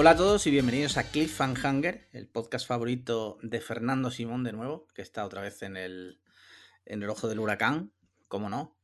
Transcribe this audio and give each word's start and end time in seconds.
Hola 0.00 0.10
a 0.10 0.16
todos 0.16 0.46
y 0.46 0.52
bienvenidos 0.52 0.96
a 0.96 1.10
Cliffhanger, 1.10 2.08
el 2.12 2.28
podcast 2.28 2.68
favorito 2.68 3.36
de 3.42 3.60
Fernando 3.60 4.12
Simón 4.12 4.44
de 4.44 4.52
nuevo, 4.52 4.86
que 4.94 5.02
está 5.02 5.24
otra 5.24 5.42
vez 5.42 5.62
en 5.62 5.76
el, 5.76 6.20
en 6.86 7.02
el 7.02 7.10
ojo 7.10 7.26
del 7.26 7.40
huracán, 7.40 7.90
como 8.28 8.48
no. 8.48 8.78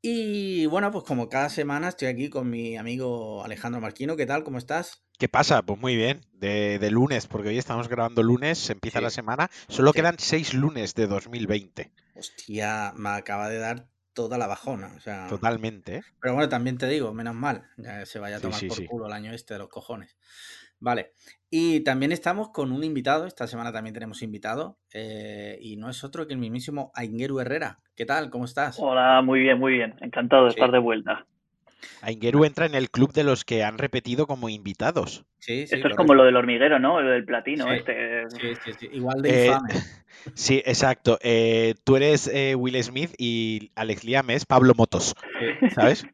Y 0.00 0.64
bueno, 0.64 0.90
pues 0.90 1.04
como 1.04 1.28
cada 1.28 1.50
semana 1.50 1.88
estoy 1.90 2.08
aquí 2.08 2.30
con 2.30 2.48
mi 2.48 2.78
amigo 2.78 3.44
Alejandro 3.44 3.82
Marquino. 3.82 4.16
¿Qué 4.16 4.24
tal? 4.24 4.42
¿Cómo 4.42 4.56
estás? 4.56 5.04
¿Qué 5.18 5.28
pasa? 5.28 5.60
Pues 5.60 5.78
muy 5.78 5.96
bien, 5.96 6.22
de, 6.32 6.78
de 6.78 6.90
lunes, 6.90 7.26
porque 7.26 7.50
hoy 7.50 7.58
estamos 7.58 7.88
grabando 7.88 8.22
lunes, 8.22 8.70
empieza 8.70 9.00
Sí. 9.00 9.04
la 9.04 9.10
semana, 9.10 9.50
solo 9.68 9.90
Sí. 9.92 9.96
quedan 9.96 10.18
seis 10.18 10.54
lunes 10.54 10.94
de 10.94 11.08
2020, 11.08 11.92
Hostia, 12.14 12.94
me 12.96 13.10
acaba 13.10 13.50
de 13.50 13.58
dar 13.58 13.88
toda 14.18 14.36
la 14.36 14.48
bajona. 14.48 14.92
O 14.96 15.00
sea, 15.00 15.28
totalmente, 15.28 15.96
¿eh? 15.96 16.02
Pero 16.20 16.34
bueno, 16.34 16.48
también 16.48 16.76
te 16.78 16.88
digo, 16.88 17.14
menos 17.14 17.34
mal, 17.36 17.70
ya 17.76 18.04
se 18.04 18.18
vaya 18.18 18.36
a 18.38 18.40
Sí, 18.40 18.42
tomar 18.42 18.60
sí, 18.60 18.68
por 18.68 18.76
sí. 18.76 18.86
culo 18.88 19.06
el 19.06 19.12
año 19.12 19.32
este 19.32 19.54
de 19.54 19.60
los 19.60 19.68
cojones. 19.68 20.16
Vale, 20.80 21.12
y 21.50 21.80
también 21.84 22.10
estamos 22.12 22.50
con 22.50 22.72
un 22.72 22.82
invitado, 22.82 23.26
esta 23.26 23.46
semana 23.46 23.72
también 23.72 23.94
tenemos 23.94 24.22
invitado, 24.22 24.80
eh, 24.92 25.56
y 25.60 25.76
no 25.76 25.88
es 25.90 26.02
otro 26.04 26.26
que 26.26 26.34
el 26.34 26.40
mismísimo 26.40 26.90
Aingeru 26.94 27.38
Herrera. 27.40 27.80
¿Qué 27.94 28.06
tal? 28.06 28.30
¿Cómo 28.30 28.44
estás? 28.44 28.76
Hola, 28.78 29.22
muy 29.22 29.40
bien, 29.40 29.58
muy 29.58 29.72
bien. 29.74 29.94
Encantado 30.00 30.44
de 30.44 30.50
Sí. 30.54 30.56
estar 30.56 30.70
de 30.72 30.78
vuelta. 30.78 31.26
Aingeru 32.02 32.44
entra 32.44 32.66
en 32.66 32.74
el 32.74 32.90
club 32.90 33.12
de 33.12 33.24
los 33.24 33.44
que 33.44 33.64
han 33.64 33.78
repetido 33.78 34.26
como 34.26 34.48
invitados. 34.48 35.24
Sí, 35.38 35.66
sí, 35.66 35.76
Esto 35.76 35.88
es 35.88 35.96
como 35.96 36.14
lo 36.14 36.24
del 36.24 36.36
hormiguero, 36.36 36.78
¿no? 36.78 37.00
Lo 37.00 37.10
del 37.10 37.24
platino, 37.24 37.64
Sí. 37.68 37.74
este. 37.76 38.28
Sí, 38.30 38.54
sí, 38.64 38.72
sí, 38.80 38.88
igual 38.92 39.22
de 39.22 39.28
Eh, 39.30 39.46
infame. 39.48 39.68
Sí, 40.34 40.62
exacto. 40.66 41.18
eh, 41.22 41.74
tú 41.84 41.96
eres 41.96 42.26
eh, 42.26 42.54
Will 42.56 42.82
Smith 42.82 43.14
y 43.18 43.70
Alex 43.76 44.04
Liam 44.04 44.28
es 44.30 44.44
Pablo 44.44 44.74
Motos, 44.76 45.14
Sí, 45.38 45.68
¿sabes? 45.70 46.06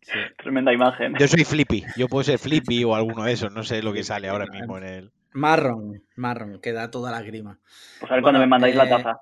sí. 0.00 0.18
Tremenda 0.38 0.72
imagen. 0.72 1.14
Yo 1.18 1.28
soy 1.28 1.44
Flippy, 1.44 1.84
yo 1.96 2.08
puedo 2.08 2.24
ser 2.24 2.38
Flippy 2.38 2.82
o 2.84 2.94
alguno 2.94 3.24
de 3.24 3.32
esos, 3.32 3.52
no 3.52 3.62
sé 3.62 3.82
lo 3.82 3.92
que 3.92 4.02
sale 4.02 4.28
ahora 4.28 4.46
mismo 4.46 4.78
en 4.78 4.84
el... 4.84 5.10
Marron, 5.32 6.02
marron, 6.16 6.58
que 6.60 6.72
da 6.72 6.90
toda 6.90 7.10
la 7.12 7.22
grima. 7.22 7.58
Pues 8.00 8.10
a 8.10 8.14
ver 8.14 8.22
cuando 8.22 8.40
me 8.40 8.46
mandáis 8.46 8.74
la 8.74 8.88
taza. 8.88 9.18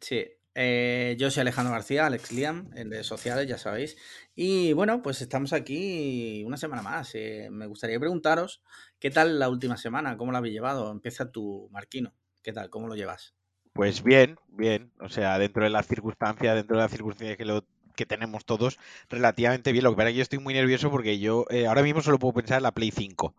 Sí, 0.00 0.24
eh, 0.58 1.16
yo 1.18 1.30
soy 1.30 1.42
Alejandro 1.42 1.74
García, 1.74 2.06
Alex 2.06 2.32
Liam, 2.32 2.70
en 2.74 2.90
redes 2.90 3.06
sociales, 3.06 3.46
ya 3.46 3.58
sabéis. 3.58 3.98
Y 4.34 4.72
bueno, 4.72 5.02
pues 5.02 5.20
estamos 5.20 5.52
aquí 5.52 6.42
una 6.46 6.56
semana 6.56 6.80
más. 6.80 7.14
Eh, 7.14 7.48
me 7.50 7.66
gustaría 7.66 8.00
preguntaros, 8.00 8.62
¿qué 8.98 9.10
tal 9.10 9.38
la 9.38 9.50
última 9.50 9.76
semana? 9.76 10.16
¿Cómo 10.16 10.32
la 10.32 10.38
habéis 10.38 10.54
llevado? 10.54 10.90
Empieza 10.90 11.30
tu 11.30 11.68
Marquino. 11.72 12.14
¿Qué 12.42 12.54
tal? 12.54 12.70
¿Cómo 12.70 12.88
lo 12.88 12.94
llevas? 12.94 13.34
Pues 13.74 14.02
bien, 14.02 14.38
bien, 14.48 14.92
o 14.98 15.10
sea, 15.10 15.38
dentro 15.38 15.62
de 15.62 15.68
las 15.68 15.86
circunstancias, 15.86 16.54
dentro 16.54 16.76
de 16.76 16.82
las 16.84 16.90
circunstancias 16.90 17.36
que, 17.36 17.44
lo, 17.44 17.66
que 17.94 18.06
tenemos 18.06 18.46
todos, 18.46 18.78
relativamente 19.10 19.72
bien. 19.72 19.84
Lo 19.84 19.90
que 19.90 19.96
pasa 19.96 20.08
es 20.08 20.12
que 20.14 20.16
yo 20.16 20.22
estoy 20.22 20.38
muy 20.38 20.54
nervioso 20.54 20.90
porque 20.90 21.18
yo 21.18 21.44
eh, 21.50 21.66
ahora 21.66 21.82
mismo 21.82 22.00
solo 22.00 22.18
puedo 22.18 22.32
pensar 22.32 22.56
en 22.56 22.62
la 22.62 22.72
Play 22.72 22.92
5, 22.92 23.34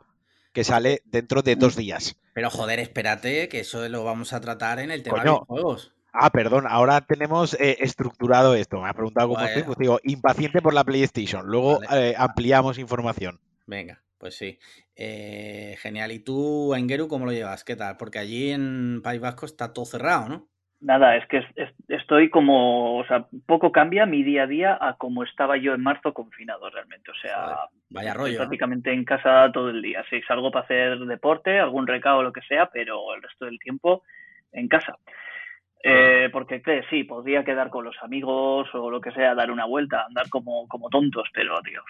que 0.53 0.63
sale 0.63 1.01
dentro 1.05 1.41
de 1.41 1.55
dos 1.55 1.75
días. 1.75 2.15
Pero 2.33 2.51
joder, 2.51 2.77
espérate, 2.79 3.49
que 3.49 3.61
eso 3.61 3.89
lo 3.89 4.03
vamos 4.03 4.33
a 4.33 4.39
tratar 4.39 4.79
en 4.79 4.91
el 4.91 5.01
tema 5.01 5.23
de 5.23 5.23
Coño. 5.23 5.45
videojuegos. 5.47 5.96
Ah, 6.19 6.29
perdón, 6.31 6.65
ahora 6.67 7.01
tenemos 7.01 7.53
eh, 7.59 7.77
estructurado 7.79 8.55
esto. 8.55 8.81
Me 8.81 8.89
ha 8.89 8.93
preguntado 8.93 9.29
cómo 9.29 9.39
estoy, 9.41 9.61
Bueno. 9.63 9.65
pues 9.67 9.77
digo, 9.77 9.99
impaciente 10.03 10.61
por 10.61 10.73
la 10.73 10.83
PlayStation. 10.83 11.45
Luego 11.47 11.79
Vale. 11.87 12.09
eh, 12.11 12.15
ampliamos 12.17 12.79
información. 12.79 13.39
Venga, 13.67 14.01
pues 14.17 14.35
sí. 14.37 14.57
Eh, 14.95 15.75
genial. 15.79 16.11
¿Y 16.11 16.19
tú, 16.19 16.73
Engeru, 16.73 17.07
cómo 17.07 17.25
lo 17.25 17.31
llevas? 17.31 17.63
¿Qué 17.63 17.75
tal? 17.75 17.97
Porque 17.97 18.19
allí 18.19 18.51
en 18.51 19.01
País 19.03 19.21
Vasco 19.21 19.45
está 19.45 19.73
todo 19.73 19.85
cerrado, 19.85 20.27
¿no? 20.29 20.47
Nada, 20.79 21.15
es 21.17 21.27
que 21.27 21.37
es- 21.37 21.45
es- 21.55 21.73
estoy 21.87 22.29
como. 22.29 22.97
O 22.99 23.05
sea, 23.07 23.25
poco 23.47 23.71
cambia 23.71 24.05
mi 24.05 24.21
día 24.23 24.43
a 24.43 24.47
día 24.47 24.77
a 24.79 24.95
como 24.97 25.23
estaba 25.23 25.57
yo 25.57 25.73
en 25.73 25.81
marzo 25.81 26.13
confinado 26.13 26.69
realmente. 26.69 27.09
O 27.09 27.13
Joder, 27.15 27.35
sea, 27.35 27.57
vaya 27.89 28.09
estoy 28.11 28.23
rollo, 28.25 28.33
¿no? 28.33 28.37
prácticamente 28.39 28.93
en 28.93 29.03
casa 29.03 29.49
todo 29.51 29.69
el 29.69 29.81
día. 29.81 30.03
Sí, 30.09 30.21
salgo 30.27 30.51
para 30.51 30.65
hacer 30.65 30.99
deporte, 30.99 31.59
algún 31.59 31.87
recao 31.87 32.19
o 32.19 32.23
lo 32.23 32.31
que 32.31 32.41
sea, 32.41 32.69
pero 32.71 33.13
el 33.15 33.23
resto 33.23 33.45
del 33.45 33.57
tiempo 33.59 34.03
en 34.51 34.67
casa. 34.67 34.95
Eh, 35.83 36.29
porque 36.31 36.61
¿qué? 36.61 36.81
sí, 36.89 37.03
podría 37.03 37.43
quedar 37.45 37.69
con 37.69 37.85
los 37.85 37.95
amigos 38.01 38.67
o 38.73 38.89
lo 38.89 38.99
que 38.99 39.11
sea, 39.11 39.35
dar 39.35 39.51
una 39.51 39.65
vuelta, 39.65 40.05
andar 40.07 40.27
como, 40.29 40.67
como 40.67 40.89
tontos, 40.89 41.27
pero 41.33 41.61
tío, 41.61 41.81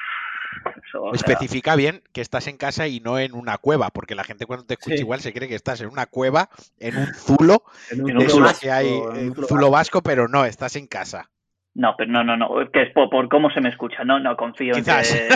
eso, 0.88 1.04
o 1.04 1.16
sea, 1.16 1.34
Especifica 1.34 1.76
bien 1.76 2.02
que 2.14 2.22
estás 2.22 2.48
en 2.48 2.58
casa 2.58 2.88
y 2.88 3.00
no 3.00 3.18
en 3.20 3.34
una 3.34 3.58
cueva, 3.58 3.90
porque 3.90 4.14
la 4.16 4.24
gente 4.24 4.46
cuando 4.46 4.66
te 4.66 4.74
escucha 4.76 4.98
Sí. 4.98 5.02
igual 5.04 5.20
se 5.22 5.34
cree 5.34 5.48
que 5.48 5.56
estás 5.56 5.82
en 5.82 5.88
una 5.90 6.06
cueva, 6.06 6.50
en 6.80 6.98
un 6.98 7.08
zulo, 7.14 7.64
En 7.92 8.02
un 8.18 8.30
zulo 8.30 8.46
vasco, 8.46 8.60
que 8.62 8.72
hay, 8.72 8.88
en 8.88 9.32
un 9.32 9.40
un 9.40 9.46
zulo 9.48 9.72
vasco. 9.72 10.02
pero 10.02 10.28
no, 10.28 10.46
estás 10.46 10.76
en 10.76 10.88
casa. 10.88 11.30
no, 11.74 11.96
pero 11.98 12.12
no, 12.12 12.24
no, 12.24 12.36
no, 12.38 12.72
que 12.72 12.82
es 12.84 12.94
por, 12.94 13.10
por 13.10 13.30
cómo 13.30 13.50
se 13.52 13.62
me 13.62 13.70
escucha, 13.70 14.04
no, 14.04 14.20
no, 14.20 14.36
confío 14.36 14.74
Quizás. 14.76 15.12
en 15.16 15.30
que 15.30 15.36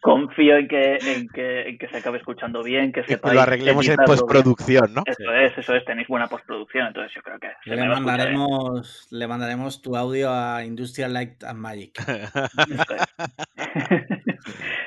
confío 0.00 0.56
en 0.56 0.68
que, 0.68 0.96
en 0.96 1.28
que, 1.28 1.68
en 1.68 1.78
que 1.78 1.88
se 1.88 1.98
acabe 1.98 2.18
escuchando 2.18 2.62
bien, 2.62 2.92
que 2.92 3.02
Que 3.02 3.14
sepáis 3.14 3.34
lo 3.34 3.40
arreglemos 3.42 3.86
en 3.88 3.96
postproducción, 3.96 4.94
¿no? 4.94 5.02
Eso 5.06 5.32
es, 5.32 5.56
eso 5.58 5.74
es, 5.74 5.84
tenéis 5.84 6.08
buena 6.08 6.26
postproducción, 6.26 6.86
entonces 6.88 7.12
yo 7.14 7.22
creo 7.22 7.38
que 7.38 7.48
se 7.64 7.70
Le 7.70 7.76
me 7.76 7.88
va 7.88 7.94
a 7.94 7.98
escuchar 7.98 8.16
bien. 8.28 8.38
mandaremos, 8.38 9.08
le 9.10 9.26
mandaremos 9.26 9.82
tu 9.82 9.96
audio 9.96 10.32
a 10.32 10.64
Industrial 10.64 11.12
Light 11.12 11.44
and 11.44 11.58
Magic. 11.58 12.00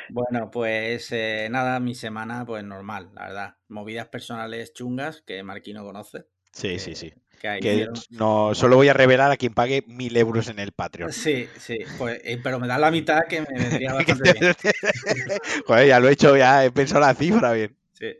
Bueno, 0.09 0.51
pues 0.51 1.11
eh, 1.11 1.47
nada, 1.49 1.79
mi 1.79 1.95
semana, 1.95 2.45
pues 2.45 2.63
normal, 2.63 3.09
la 3.15 3.25
verdad. 3.25 3.55
Movidas 3.69 4.07
personales 4.09 4.71
chungas 4.73 5.21
que 5.21 5.41
Marquino 5.41 5.83
conoce. 5.83 6.25
Sí, 6.51 6.77
sí, 6.77 6.93
sí. 6.93 7.11
Que 7.61 7.89
no, 8.11 8.55
solo 8.55 8.77
voy 8.77 8.87
a 8.87 8.93
revelar 8.93 9.29
a 9.29 9.35
quien 9.35 9.53
pague 9.53 9.83
mil 9.87 10.15
euros 10.15 10.47
en 10.47 10.59
el 10.59 10.71
Patreon. 10.71 11.11
Sí, 11.11 11.49
sí, 11.59 11.79
pues, 11.97 12.21
eh, 12.23 12.39
pero 12.41 12.57
me 12.57 12.67
da 12.69 12.77
la 12.77 12.89
mitad 12.89 13.19
que 13.27 13.41
me 13.41 13.47
vendría 13.59 13.93
bastante 13.93 14.31
bien. 14.33 14.53
Joder, 15.67 15.87
ya 15.87 15.99
lo 15.99 16.07
he 16.07 16.13
hecho, 16.13 16.37
ya 16.37 16.63
he 16.63 16.71
pensado 16.71 17.01
la 17.01 17.13
cifra 17.13 17.51
bien. 17.51 17.75
Sí. 17.91 18.13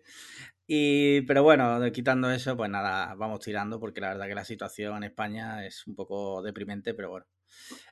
Y, 0.68 1.22
pero 1.22 1.42
bueno, 1.44 1.80
quitando 1.94 2.30
eso, 2.32 2.58
pues 2.58 2.70
nada, 2.70 3.16
vamos 3.16 3.40
tirando 3.40 3.80
porque 3.80 4.02
la 4.02 4.10
verdad 4.10 4.28
que 4.28 4.36
la 4.36 4.44
situación 4.46 4.98
en 4.98 5.04
España 5.04 5.66
es 5.66 5.88
un 5.88 5.96
poco 5.96 6.42
deprimente, 6.42 6.94
pero 6.94 7.10
bueno. 7.12 7.26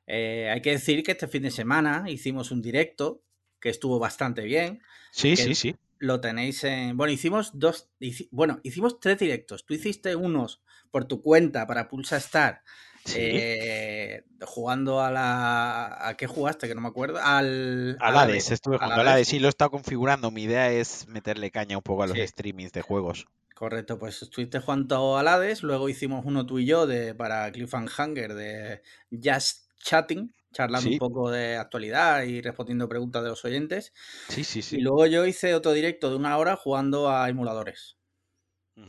Eh, 0.08 0.50
hay 0.52 0.62
que 0.62 0.72
decir 0.72 1.02
que 1.02 1.12
este 1.14 1.30
fin 1.30 1.44
de 1.44 1.52
semana 1.52 2.06
hicimos 2.10 2.52
un 2.52 2.62
directo 2.62 3.24
que 3.60 3.70
estuvo 3.70 4.00
bastante 4.00 4.42
bien. 4.44 4.82
Sí, 5.12 5.38
sí, 5.38 5.56
sí. 5.56 5.76
Lo 6.00 6.20
tenéis 6.20 6.64
en. 6.66 6.98
Bueno, 6.98 7.14
hicimos 7.14 7.52
dos. 7.54 7.90
hici- 8.02 8.28
Bueno, 8.32 8.60
hicimos 8.64 9.00
tres 9.00 9.20
directos. 9.20 9.66
Tú 9.66 9.76
hiciste 9.76 10.16
unos 10.16 10.62
por 10.92 11.06
tu 11.06 11.22
cuenta 11.22 11.66
para 11.68 11.88
Pulsa 11.88 12.18
Star. 12.18 12.62
Sí. 13.04 13.18
eh, 13.20 14.24
jugando 14.46 15.02
a 15.02 15.10
la. 15.10 16.08
¿A 16.08 16.16
qué 16.18 16.28
jugaste? 16.28 16.68
Que 16.68 16.76
no 16.76 16.82
me 16.82 16.90
acuerdo. 16.90 17.20
Al. 17.24 17.98
Al 18.00 18.18
Hades, 18.18 18.52
estuve 18.52 18.76
jugando 18.78 18.94
al 19.02 19.08
Hades. 19.08 19.14
Hades, 19.16 19.28
sí 19.28 19.40
lo 19.40 19.48
he 19.48 19.50
estado 19.50 19.72
configurando. 19.72 20.30
Mi 20.30 20.44
idea 20.44 20.72
es 20.72 21.08
meterle 21.08 21.50
caña 21.50 21.78
un 21.78 21.84
poco 21.84 22.04
a 22.04 22.08
los 22.08 22.16
Sí. 22.18 22.28
streamings 22.28 22.72
de 22.74 22.82
juegos. 22.84 23.26
Correcto, 23.56 23.98
pues 24.00 24.22
estuviste 24.22 24.60
jugando 24.60 25.18
al 25.18 25.28
Hades, 25.28 25.62
luego 25.64 25.88
hicimos 25.90 26.26
uno 26.26 26.46
tú 26.46 26.60
y 26.60 26.66
yo 26.66 26.86
de, 26.88 27.14
para 27.16 27.52
Cliffhanger 27.52 28.34
de 28.34 28.82
Just 29.12 29.68
Chatting, 29.84 30.34
charlando 30.52 30.88
Sí. 30.88 30.94
un 30.94 31.00
poco 31.00 31.30
de 31.32 31.58
actualidad 31.58 32.24
y 32.24 32.42
respondiendo 32.42 32.88
preguntas 32.90 33.24
de 33.24 33.30
los 33.30 33.44
oyentes. 33.46 33.94
Sí, 34.30 34.44
sí, 34.44 34.60
Y 34.60 34.62
sí. 34.64 34.78
luego 34.82 35.06
yo 35.06 35.26
hice 35.28 35.54
otro 35.54 35.74
directo 35.74 36.10
de 36.10 36.16
una 36.16 36.38
hora 36.38 36.56
jugando 36.56 37.10
a 37.12 37.30
emuladores. 37.30 37.98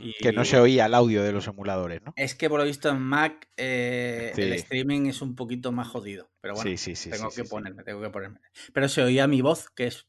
Y- 0.01 0.15
Que 0.15 0.33
no 0.33 0.45
se 0.45 0.59
oía 0.59 0.87
el 0.87 0.95
audio 0.95 1.23
de 1.23 1.33
los 1.33 1.47
emuladores, 1.47 2.03
¿no? 2.05 2.13
Es 2.17 2.35
que 2.35 2.49
por 2.49 2.59
lo 2.61 2.65
visto 2.67 2.89
en 2.89 3.01
Mac 3.01 3.49
eh, 3.57 4.33
el 4.37 4.53
streaming 4.55 5.07
es 5.07 5.23
un 5.23 5.35
poquito 5.35 5.73
más 5.73 5.89
jodido. 5.89 6.31
Pero 6.41 6.55
bueno, 6.55 6.69
sí, 6.71 6.77
sí, 6.77 6.97
sí. 6.97 7.11
tengo 7.11 7.31
sí, 7.31 7.37
que 7.37 7.43
sí, 7.43 7.49
sí. 7.49 7.51
ponerme, 7.51 7.83
tengo 7.85 8.01
que 8.03 8.11
ponerme. 8.11 8.41
Pero 8.73 8.89
se 8.89 9.03
oía 9.03 9.27
mi 9.27 9.41
voz, 9.43 9.71
que 9.71 9.87
es 9.89 10.07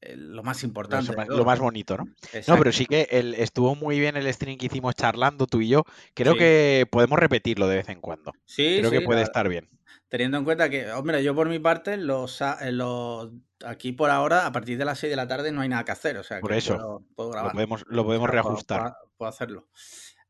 eh, 0.00 0.16
lo 0.16 0.42
más 0.42 0.62
importante. 0.64 1.14
más, 1.16 1.28
lo 1.28 1.44
más 1.44 1.58
bonito, 1.58 1.96
¿no? 1.96 2.04
No, 2.46 2.58
pero 2.58 2.72
sí 2.72 2.86
que 2.86 3.08
el, 3.10 3.34
estuvo 3.34 3.74
muy 3.74 3.98
bien 4.00 4.16
el 4.16 4.32
stream 4.32 4.56
que 4.58 4.66
hicimos 4.66 4.94
charlando 4.94 5.46
tú 5.46 5.60
y 5.60 5.68
yo. 5.68 5.84
Creo 6.14 6.32
Sí. 6.34 6.38
que 6.38 6.86
podemos 6.90 7.18
repetirlo 7.18 7.68
de 7.68 7.76
vez 7.76 7.88
en 7.88 8.00
cuando. 8.00 8.32
Sí, 8.44 8.76
Creo 8.80 8.90
sí, 8.90 8.98
que 8.98 9.04
puede 9.04 9.22
estar 9.22 9.48
bien. 9.48 9.68
Teniendo 10.08 10.36
en 10.38 10.44
cuenta 10.44 10.68
que, 10.70 10.92
hombre, 10.92 11.24
yo 11.24 11.34
por 11.34 11.48
mi 11.48 11.58
parte, 11.58 11.96
los, 11.96 12.40
eh, 12.40 12.70
los 12.70 13.30
aquí 13.64 13.92
por 13.92 14.10
ahora, 14.10 14.46
a 14.46 14.52
partir 14.52 14.76
de 14.78 14.84
las 14.84 14.98
6 14.98 15.10
de 15.10 15.16
la 15.16 15.26
tarde, 15.26 15.50
no 15.50 15.62
hay 15.62 15.68
nada 15.68 15.84
que 15.84 15.92
hacer. 15.92 16.18
O 16.18 16.22
sea, 16.22 16.40
Por 16.40 16.50
que 16.52 16.58
eso, 16.58 16.74
puedo, 16.76 17.02
puedo 17.16 17.28
Lo 17.30 17.32
grabar. 17.32 17.52
podemos, 17.52 17.84
lo 17.88 18.04
podemos 18.04 18.28
O 18.28 18.32
sea, 18.32 18.42
puedo- 18.42 18.50
reajustar. 18.52 18.80
Puedo, 18.82 18.94
puedo 19.16 19.28
hacerlo. 19.28 19.68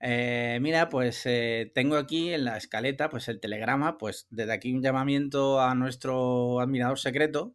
Eh, 0.01 0.59
mira, 0.61 0.89
pues 0.89 1.23
eh, 1.25 1.71
tengo 1.75 1.97
aquí 1.97 2.33
en 2.33 2.45
la 2.45 2.57
escaleta, 2.57 3.09
pues 3.09 3.29
el 3.29 3.41
telegrama, 3.41 3.97
pues 3.99 4.27
desde 4.31 4.53
aquí 4.53 4.73
un 4.75 4.83
llamamiento 4.83 5.61
a 5.61 5.75
nuestro 5.75 6.61
admirador 6.61 6.99
secreto. 6.99 7.55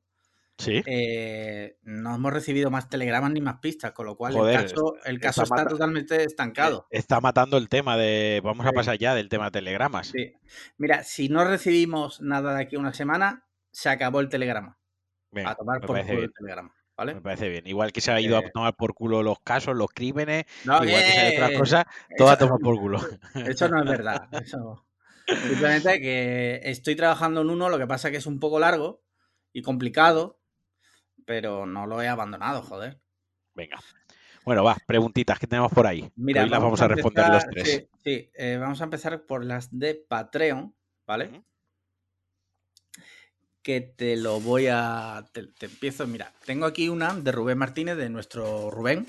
Sí. 0.58 0.81
Eh, 0.88 1.78
no 1.84 2.16
hemos 2.16 2.34
recibido 2.34 2.70
más 2.70 2.90
telegramas 2.90 3.31
ni 3.31 3.40
más 3.40 3.60
pistas, 3.62 3.94
con 3.94 4.08
lo 4.08 4.18
cual 4.18 4.34
Joder, 4.34 4.60
el 4.60 4.64
caso, 4.64 4.96
el 5.06 5.16
está 5.16 5.28
caso 5.30 5.44
está 5.44 5.56
mata- 5.56 5.70
totalmente 5.70 6.24
estancado. 6.24 6.86
Está 6.90 7.22
matando 7.22 7.58
el 7.58 7.70
tema 7.70 7.96
de. 7.96 8.42
Vamos 8.44 8.66
a 8.66 8.72
pasar 8.74 8.98
ya 8.98 9.16
del 9.16 9.30
tema 9.30 9.46
de 9.46 9.52
telegramas. 9.52 10.08
Sí. 10.08 10.34
Mira, 10.78 11.04
si 11.04 11.30
no 11.30 11.46
recibimos 11.46 12.20
nada 12.20 12.56
de 12.56 12.64
aquí 12.64 12.76
a 12.76 12.80
una 12.80 12.94
semana, 12.94 13.46
se 13.72 13.88
acabó 13.90 14.20
el 14.20 14.28
telegrama. 14.28 14.78
Venga, 15.31 15.52
a 15.52 15.56
tomar 15.56 15.80
por 15.80 15.98
el 15.98 16.34
telegrama, 16.34 16.74
¿vale? 17.00 17.16
Me 17.16 17.22
parece 17.22 17.48
bien. 17.48 17.66
Igual 17.66 17.94
que 17.94 18.01
se 18.01 18.12
ha 18.12 18.19
ido 18.19 18.38
Eh, 18.38 18.46
a 18.46 18.51
tomar 18.51 18.75
por 18.75 18.94
culo 18.94 19.24
los 19.24 19.40
casos, 19.40 19.75
los 19.75 19.90
crímenes, 19.90 20.46
No, 20.66 20.84
igual 20.84 21.01
que 21.01 21.12
se 21.12 21.19
ha 21.19 21.30
otras 21.31 21.51
eh, 21.51 21.57
cosas, 21.57 21.86
todo 22.18 22.30
a 22.30 22.38
tomar 22.38 22.60
por 22.60 22.78
culo. 22.78 23.00
Eso 23.48 23.69
no 23.69 23.81
es 23.81 23.90
verdad. 23.90 24.28
Eso... 24.34 24.86
Simplemente 25.28 26.01
que 26.01 26.60
estoy 26.63 26.96
trabajando 26.96 27.42
en 27.42 27.50
uno, 27.51 27.69
lo 27.69 27.78
que 27.78 27.88
pasa 27.88 28.12
que 28.12 28.18
es 28.18 28.25
un 28.25 28.40
poco 28.40 28.60
largo 28.60 29.01
y 29.54 29.62
complicado, 29.62 30.40
pero 31.25 31.66
no 31.66 31.88
lo 31.88 32.01
he 32.01 32.07
abandonado, 32.07 32.63
joder. 32.63 33.00
Venga. 33.54 33.80
Bueno, 34.44 34.63
va, 34.63 34.75
preguntitas 34.88 35.40
que 35.40 35.48
tenemos 35.48 35.72
por 35.72 35.86
ahí. 35.86 36.12
Mira, 36.16 36.44
hoy 36.44 36.50
las 36.50 36.62
vamos 36.62 36.81
a, 36.81 36.88
responder 36.88 37.30
los 37.30 37.45
tres. 37.45 37.69
Sí, 37.69 37.90
sí, 38.04 38.31
eh, 38.34 38.57
vamos 38.60 38.81
a 38.81 38.86
empezar 38.86 39.25
por 39.25 39.45
las 39.45 39.69
de 39.78 39.95
Patreon, 39.95 40.75
¿vale? 41.06 41.44
Que 43.61 43.81
te 43.81 44.15
lo 44.15 44.39
voy 44.39 44.67
a. 44.71 45.23
Te, 45.33 45.47
te 45.47 45.65
empiezo. 45.65 46.07
Mira, 46.07 46.31
tengo 46.45 46.65
aquí 46.65 46.89
una 46.89 47.13
de 47.13 47.31
Rubén 47.31 47.57
Martínez, 47.57 47.97
de 47.97 48.09
nuestro 48.09 48.71
Rubén, 48.71 49.06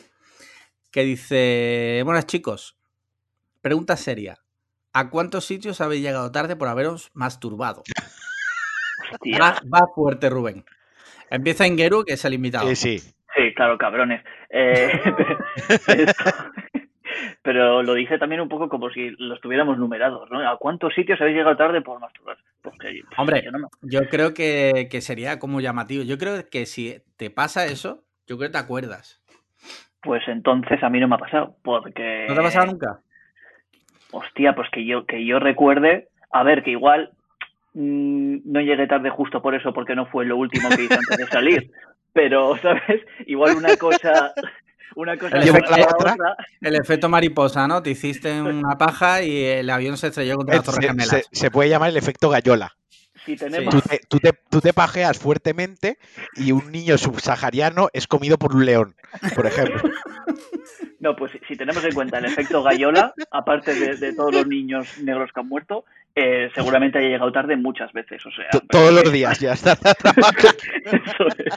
que 0.91 1.02
dice: 1.02 2.02
Buenas 2.05 2.26
chicos, 2.26 2.76
pregunta 3.61 3.97
seria. 3.97 4.38
¿A 4.93 5.08
cuántos 5.08 5.44
sitios 5.44 5.81
habéis 5.81 6.02
llegado 6.02 6.32
tarde 6.32 6.56
por 6.56 6.67
haberos 6.67 7.11
masturbado? 7.14 7.85
Va, 9.41 9.61
va 9.73 9.87
fuerte, 9.94 10.29
Rubén. 10.29 10.64
Empieza 11.31 11.67
Ingeru, 11.67 12.05
que 12.05 12.14
es 12.14 12.25
el 12.25 12.35
invitado. 12.35 12.69
Eh, 12.69 12.75
sí, 12.76 12.99
Sí, 12.99 13.55
claro, 13.55 13.79
cabrones. 13.79 14.25
Eh, 14.50 14.91
esto- 15.87 16.35
pero 17.43 17.83
lo 17.83 17.95
dice 17.95 18.19
también 18.19 18.41
un 18.41 18.49
poco 18.49 18.69
como 18.69 18.91
si 18.91 19.11
los 19.19 19.41
tuviéramos 19.41 19.79
numerados, 19.79 20.31
¿no? 20.31 20.47
¿A 20.49 20.57
cuántos 20.59 20.95
sitios 20.95 21.21
habéis 21.21 21.37
llegado 21.39 21.57
tarde 21.57 21.81
por 21.81 21.99
masturbar? 22.01 22.37
Porque, 22.63 23.01
pues, 23.07 23.19
Hombre. 23.19 23.43
yo 23.45 23.51
no 23.53 23.59
me- 23.61 23.69
Yo 23.83 24.09
creo 24.09 24.35
que, 24.35 24.89
que 24.91 25.01
sería 25.01 25.39
como 25.39 25.61
llamativo. 25.61 26.03
Yo 26.05 26.19
creo 26.19 26.49
que 26.51 26.67
si 26.67 26.97
te 27.17 27.31
pasa 27.31 27.65
eso, 27.67 28.05
yo 28.27 28.37
creo 28.37 28.49
que 28.51 28.53
te 28.53 28.59
acuerdas. 28.59 29.23
pues 30.03 30.27
entonces 30.29 30.83
a 30.83 30.89
mí 30.91 30.99
no 31.01 31.09
me 31.09 31.15
ha 31.17 31.19
pasado, 31.19 31.57
porque... 31.63 32.25
¿No 32.29 32.35
te 32.35 32.41
ha 32.41 32.45
pasado 32.45 32.67
nunca? 32.67 33.01
Hostia, 34.13 34.55
pues 34.55 34.69
que 34.71 34.85
yo, 34.85 35.07
que 35.07 35.25
yo 35.25 35.39
recuerde, 35.39 36.09
a 36.33 36.43
ver, 36.43 36.63
que 36.63 36.71
igual 36.73 37.13
mm, 37.75 38.39
no 38.45 38.61
llegué 38.61 38.87
tarde 38.87 39.11
justo 39.11 39.41
por 39.43 39.55
eso, 39.55 39.73
porque 39.73 39.95
no 39.95 40.07
fue 40.07 40.25
lo 40.25 40.37
último 40.37 40.69
que 40.71 40.85
hice 40.85 40.95
antes 40.95 41.17
de 41.19 41.27
salir. 41.29 41.71
Pero, 42.13 42.57
¿sabes? 42.57 43.03
Igual 43.27 43.55
una 43.57 43.77
cosa, 43.77 44.35
una 44.97 45.17
cosa 45.17 45.37
El 45.37 45.49
efecto- 45.49 45.75
a 45.75 45.79
la 45.79 45.85
otra. 45.87 46.13
otra. 46.15 46.37
El 46.61 46.75
efecto 46.77 47.09
mariposa, 47.09 47.67
¿no? 47.69 47.83
Te 47.83 47.91
hiciste 47.91 48.41
una 48.43 48.77
paja 48.79 49.23
y 49.23 49.45
el 49.45 49.71
avión 49.71 49.97
se 49.97 50.09
estrelló 50.09 50.37
contra 50.37 50.57
las 50.57 50.65
Eh, 50.65 50.67
Torres 50.67 50.81
se, 50.85 50.89
Gemelas. 50.89 51.09
se- 51.11 51.25
se 51.33 51.51
puede 51.51 51.69
llamar 51.71 51.91
el 51.91 51.97
efecto 51.97 52.29
gallola. 52.29 52.75
Si 53.27 53.37
tenemos, 53.37 53.75
Tú 53.75 53.81
te, 53.83 54.01
tú, 54.09 54.19
te, 54.19 54.33
tú 54.49 54.61
te 54.63 54.73
pajeas 54.73 55.19
fuertemente 55.19 55.99
y 56.37 56.53
un 56.53 56.73
niño 56.73 56.97
subsahariano 56.97 57.91
es 57.93 58.07
comido 58.07 58.39
por 58.39 58.55
un 58.57 58.65
león, 58.65 58.97
por 59.37 59.47
ejemplo. 59.47 59.83
no, 61.01 61.15
pues 61.17 61.33
si, 61.33 61.39
si 61.47 61.57
tenemos 61.57 61.85
en 61.85 61.93
cuenta 61.93 62.17
el 62.19 62.25
efecto 62.25 62.63
gallola, 62.63 63.13
aparte 63.31 63.75
de, 63.75 63.97
de 63.97 64.15
todos 64.15 64.35
los 64.35 64.47
niños 64.47 64.89
negros 65.03 65.31
que 65.35 65.41
han 65.41 65.49
muerto, 65.49 65.85
eh, 66.15 66.51
seguramente 66.55 66.99
haya 66.99 67.09
llegado 67.09 67.31
tarde 67.31 67.57
muchas 67.57 67.93
veces. 67.93 68.25
O 68.25 68.31
sea, 68.31 68.49
T- 68.51 68.61
Todos 68.71 68.93
los 68.93 69.13
días 69.13 69.39
ya 69.39 69.53
está. 69.55 69.73
Eso 69.73 71.27
es. 71.37 71.55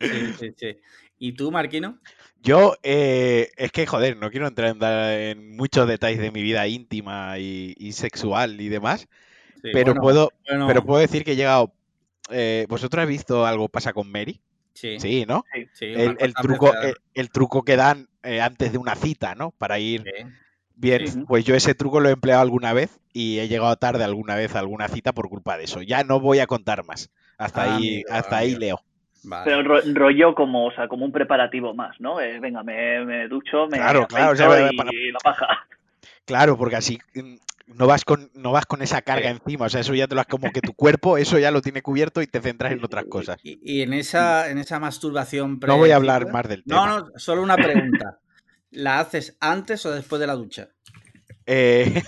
Sí, 0.00 0.32
sí, 0.38 0.54
sí. 0.58 0.76
¿Y 1.18 1.32
tú, 1.32 1.50
Marquino? 1.50 1.98
Yo, 2.42 2.74
eh, 2.82 3.50
es 3.56 3.72
que, 3.72 3.86
joder, 3.86 4.16
no 4.18 4.30
quiero 4.30 4.46
entrar 4.46 4.76
en, 5.18 5.56
muchos 5.56 5.88
detalles 5.88 6.20
de 6.20 6.30
mi 6.30 6.42
vida 6.42 6.66
íntima 6.66 7.38
y, 7.38 7.74
y 7.78 7.92
sexual 7.92 8.60
y 8.60 8.68
demás, 8.68 9.08
Sí, 9.62 9.70
pero, 9.72 9.94
bueno, 9.94 10.00
puedo, 10.02 10.32
bueno, 10.46 10.66
pero 10.66 10.84
puedo 10.84 11.00
decir 11.00 11.24
que 11.24 11.32
he 11.32 11.36
llegado... 11.36 11.72
eh, 12.30 12.66
¿Vosotros 12.68 13.02
habéis 13.02 13.20
visto 13.20 13.46
algo 13.46 13.70
pasa 13.70 13.94
con 13.94 14.10
Mary? 14.12 14.40
Sí, 14.74 14.98
Sí, 14.98 15.24
¿no? 15.26 15.44
sí, 15.72 15.86
El, 15.86 16.34
truco, 16.34 16.74
el, 16.74 16.96
el 17.14 17.30
truco 17.30 17.62
que 17.62 17.76
dan 17.76 18.08
eh, 18.22 18.40
antes 18.40 18.72
de 18.72 18.78
una 18.78 18.94
cita, 18.94 19.34
¿no? 19.34 19.52
Para 19.52 19.78
ir 19.78 20.02
sí. 20.02 20.24
bien. 20.74 21.06
Sí. 21.06 21.20
Pues 21.26 21.44
yo 21.44 21.54
ese 21.54 21.74
truco 21.74 22.00
lo 22.00 22.08
he 22.08 22.12
empleado 22.12 22.42
alguna 22.42 22.72
vez 22.72 23.00
y 23.12 23.38
he 23.38 23.48
llegado 23.48 23.74
tarde 23.76 24.04
alguna 24.04 24.34
vez 24.34 24.54
a 24.54 24.58
alguna 24.58 24.88
cita 24.88 25.12
por 25.12 25.28
culpa 25.28 25.56
de 25.56 25.64
eso. 25.64 25.80
Ya 25.80 26.04
no 26.04 26.20
voy 26.20 26.40
a 26.40 26.46
contar 26.46 26.84
más. 26.84 27.10
Hasta 27.38 27.62
Ah, 27.62 27.76
ahí, 27.76 28.02
amigo, 28.02 28.08
hasta 28.10 28.36
ahí 28.36 28.54
leo. 28.56 28.80
Vale. 29.24 29.44
Pero 29.44 29.62
ro- 29.62 29.80
rollo 29.94 30.34
como, 30.34 30.66
o 30.66 30.72
sea, 30.72 30.86
como 30.88 31.04
un 31.04 31.12
preparativo 31.12 31.74
más, 31.74 31.98
¿no? 32.00 32.20
Eh, 32.20 32.38
venga, 32.40 32.62
me, 32.62 33.04
me 33.04 33.28
ducho, 33.28 33.66
me 33.68 33.78
Claro, 33.78 34.06
claro, 34.06 34.32
o 34.32 34.36
sea, 34.36 34.46
afeito 34.48 34.76
para- 34.76 34.90
y 34.92 35.10
la 35.10 35.18
paja. 35.20 35.46
Claro, 36.26 36.56
porque 36.58 36.76
así 36.76 36.98
mm, 37.14 37.36
no 37.66 37.86
vas 37.86 38.04
con, 38.04 38.30
no 38.34 38.52
vas 38.52 38.66
con 38.66 38.82
esa 38.82 39.02
carga 39.02 39.30
Sí. 39.30 39.36
encima. 39.42 39.66
O 39.66 39.68
sea, 39.68 39.80
eso 39.80 39.94
ya 39.94 40.06
te 40.06 40.14
lo 40.14 40.20
has 40.20 40.26
como 40.26 40.52
que 40.52 40.60
tu 40.60 40.74
cuerpo, 40.74 41.16
eso 41.18 41.38
ya 41.38 41.50
lo 41.50 41.62
tiene 41.62 41.82
cubierto 41.82 42.20
y 42.22 42.26
te 42.26 42.40
centras 42.40 42.72
en 42.72 42.84
otras 42.84 43.04
cosas. 43.06 43.38
Y, 43.42 43.58
y 43.62 43.82
en 43.82 43.92
esa, 43.94 44.50
en 44.50 44.58
esa 44.58 44.78
masturbación 44.78 45.58
No 45.66 45.76
voy 45.78 45.90
a 45.90 45.96
hablar 45.96 46.30
más 46.30 46.48
del 46.48 46.62
No, 46.66 46.82
tema. 46.82 46.98
no, 47.00 47.18
solo 47.18 47.42
una 47.42 47.56
pregunta. 47.56 48.18
¿La 48.70 48.98
haces 49.00 49.36
antes 49.40 49.84
o 49.86 49.92
después 49.92 50.20
de 50.20 50.26
la 50.26 50.34
ducha? 50.34 50.68
Eh, 51.46 52.02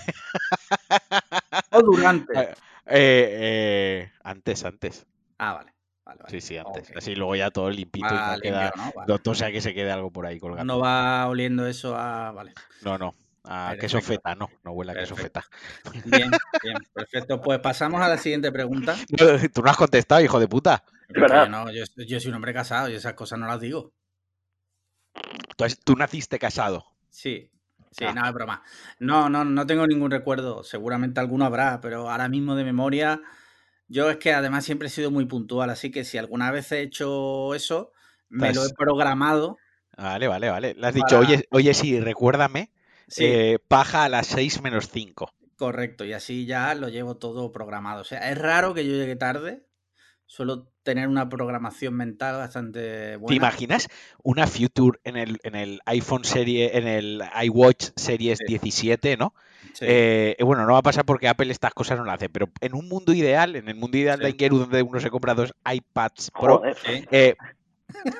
¿O 1.71 1.81
durante? 1.81 2.33
eh, 2.39 2.55
eh, 2.85 4.11
antes, 4.23 4.65
antes. 4.65 5.05
Ah, 5.37 5.53
vale. 5.53 5.73
Vale, 6.07 6.19
vale. 6.23 6.31
Sí, 6.31 6.41
sí, 6.41 6.57
antes. 6.57 6.89
Ok. 6.89 6.97
Así 6.97 7.15
luego 7.15 7.35
ya 7.35 7.51
todo 7.51 7.69
limpito 7.69 8.07
y 8.07 8.11
no 8.11 8.39
queda. 8.41 8.63
limpio, 8.65 8.83
¿no? 8.83 8.91
Vale. 8.95 9.13
No, 9.23 9.31
o 9.31 9.35
sea 9.35 9.51
que 9.51 9.61
se 9.61 9.73
quede 9.73 9.91
algo 9.91 10.11
por 10.11 10.25
ahí 10.25 10.39
colgando. 10.39 10.73
No 10.73 10.79
va 10.79 11.27
oliendo 11.27 11.67
eso 11.67 11.95
a. 11.95 12.31
Vale. 12.31 12.53
No, 12.81 12.97
no. 12.97 13.13
A 13.49 13.69
Perfecto. 13.69 13.81
queso 13.81 14.01
feta, 14.01 14.35
no. 14.35 14.49
No 14.65 14.71
huele 14.71 14.91
a 14.91 14.95
queso 14.95 15.15
feta. 15.15 15.41
Bien, 16.05 16.29
bien, 16.63 16.77
perfecto. 16.93 17.39
Pues 17.41 17.59
pasamos 17.59 18.01
a 18.01 18.09
la 18.09 18.17
siguiente 18.17 18.51
pregunta. 18.51 18.95
Tú 19.53 19.61
no 19.61 19.69
has 19.69 19.77
contestado, 19.77 20.19
hijo 20.21 20.37
de 20.39 20.47
puta. 20.49 20.83
Yo, 21.15 21.47
no, 21.47 21.71
yo, 21.71 21.85
yo 22.05 22.19
soy 22.19 22.29
un 22.29 22.35
hombre 22.35 22.53
casado 22.53 22.89
y 22.89 22.95
esas 22.95 23.13
cosas 23.13 23.39
no 23.39 23.47
las 23.47 23.61
digo. 23.61 23.93
Tú, 25.55 25.63
has- 25.63 25.79
tú 25.79 25.95
naciste 25.95 26.37
casado. 26.39 26.85
Sí, 27.09 27.49
sí, 27.91 28.03
Ah. 28.05 28.13
no, 28.13 28.27
es 28.27 28.33
broma. 28.33 28.63
No, 28.99 29.29
no, 29.29 29.45
no 29.45 29.65
tengo 29.65 29.87
ningún 29.87 30.11
recuerdo. 30.11 30.63
Seguramente 30.63 31.19
alguno 31.19 31.45
habrá, 31.45 31.79
pero 31.81 32.09
ahora 32.09 32.27
mismo 32.27 32.55
de 32.55 32.63
memoria. 32.65 33.21
Yo 33.87 34.09
es 34.09 34.17
que 34.17 34.33
además 34.33 34.65
siempre 34.65 34.87
he 34.87 34.91
sido 34.91 35.11
muy 35.11 35.25
puntual, 35.25 35.69
así 35.69 35.91
que 35.91 36.03
si 36.03 36.17
alguna 36.17 36.51
vez 36.51 36.71
he 36.71 36.81
hecho 36.81 37.53
eso, 37.55 37.91
me 38.29 38.53
lo 38.53 38.61
he 38.61 38.65
Estás- 38.65 38.73
programado. 38.77 39.57
Vale, 39.97 40.27
vale, 40.27 40.49
vale. 40.49 40.73
Le 40.75 40.87
has 40.87 40.93
dicho, 40.93 41.17
oye, 41.19 41.45
oye, 41.51 41.73
sí, 41.73 41.99
recuérdame, 41.99 42.71
Sí, 43.07 43.23
eh, 43.25 43.59
paja 43.67 44.03
a 44.03 44.09
las 44.09 44.27
6 44.27 44.61
menos 44.61 44.89
5. 44.91 45.31
correcto, 45.55 46.05
y 46.05 46.13
así 46.13 46.45
ya 46.45 46.75
lo 46.75 46.87
llevo 46.89 47.15
todo 47.17 47.51
programado. 47.51 48.01
O 48.01 48.03
sea, 48.03 48.29
es 48.29 48.37
raro 48.37 48.73
que 48.75 48.85
yo 48.85 48.91
llegue 48.93 49.15
tarde. 49.15 49.63
Suelo 50.27 50.71
tener 50.83 51.07
una 51.07 51.29
programación 51.29 51.95
mental 51.95 52.35
bastante 52.35 52.81
¿Te 52.81 53.15
buena. 53.15 53.35
imaginas 53.37 53.87
una 54.21 54.45
Future 54.45 54.99
en 55.05 55.15
el, 55.15 55.39
en 55.43 55.55
el 55.55 55.79
iPhone 55.85 56.25
serie, 56.25 56.77
en 56.77 56.85
el 56.87 57.23
iWatch 57.45 57.91
Series 57.95 58.37
Sí. 58.39 58.43
17, 58.45 59.15
¿no? 59.17 59.33
Sí, 59.73 59.85
Eh, 59.87 60.35
bueno, 60.43 60.65
no 60.65 60.73
va 60.73 60.79
a 60.79 60.83
pasar 60.83 61.05
porque 61.05 61.27
Apple 61.27 61.51
estas 61.51 61.73
cosas 61.73 61.97
no 61.97 62.03
lo 62.05 62.11
hace, 62.11 62.29
pero 62.29 62.49
en 62.61 62.73
un 62.75 62.87
mundo 62.87 63.13
ideal, 63.13 63.55
en 63.55 63.67
el 63.69 63.75
mundo 63.75 63.97
ideal 63.97 64.19
de 64.19 64.25
Sí. 64.27 64.31
Ingeru, 64.33 64.57
donde 64.59 64.81
uno 64.81 64.99
se 64.99 65.09
compra 65.09 65.33
dos 65.35 65.53
iPads 65.71 66.31
Pro, 66.31 66.57
Joder. 66.59 66.75
sí. 66.83 67.05
eh, 67.11 67.35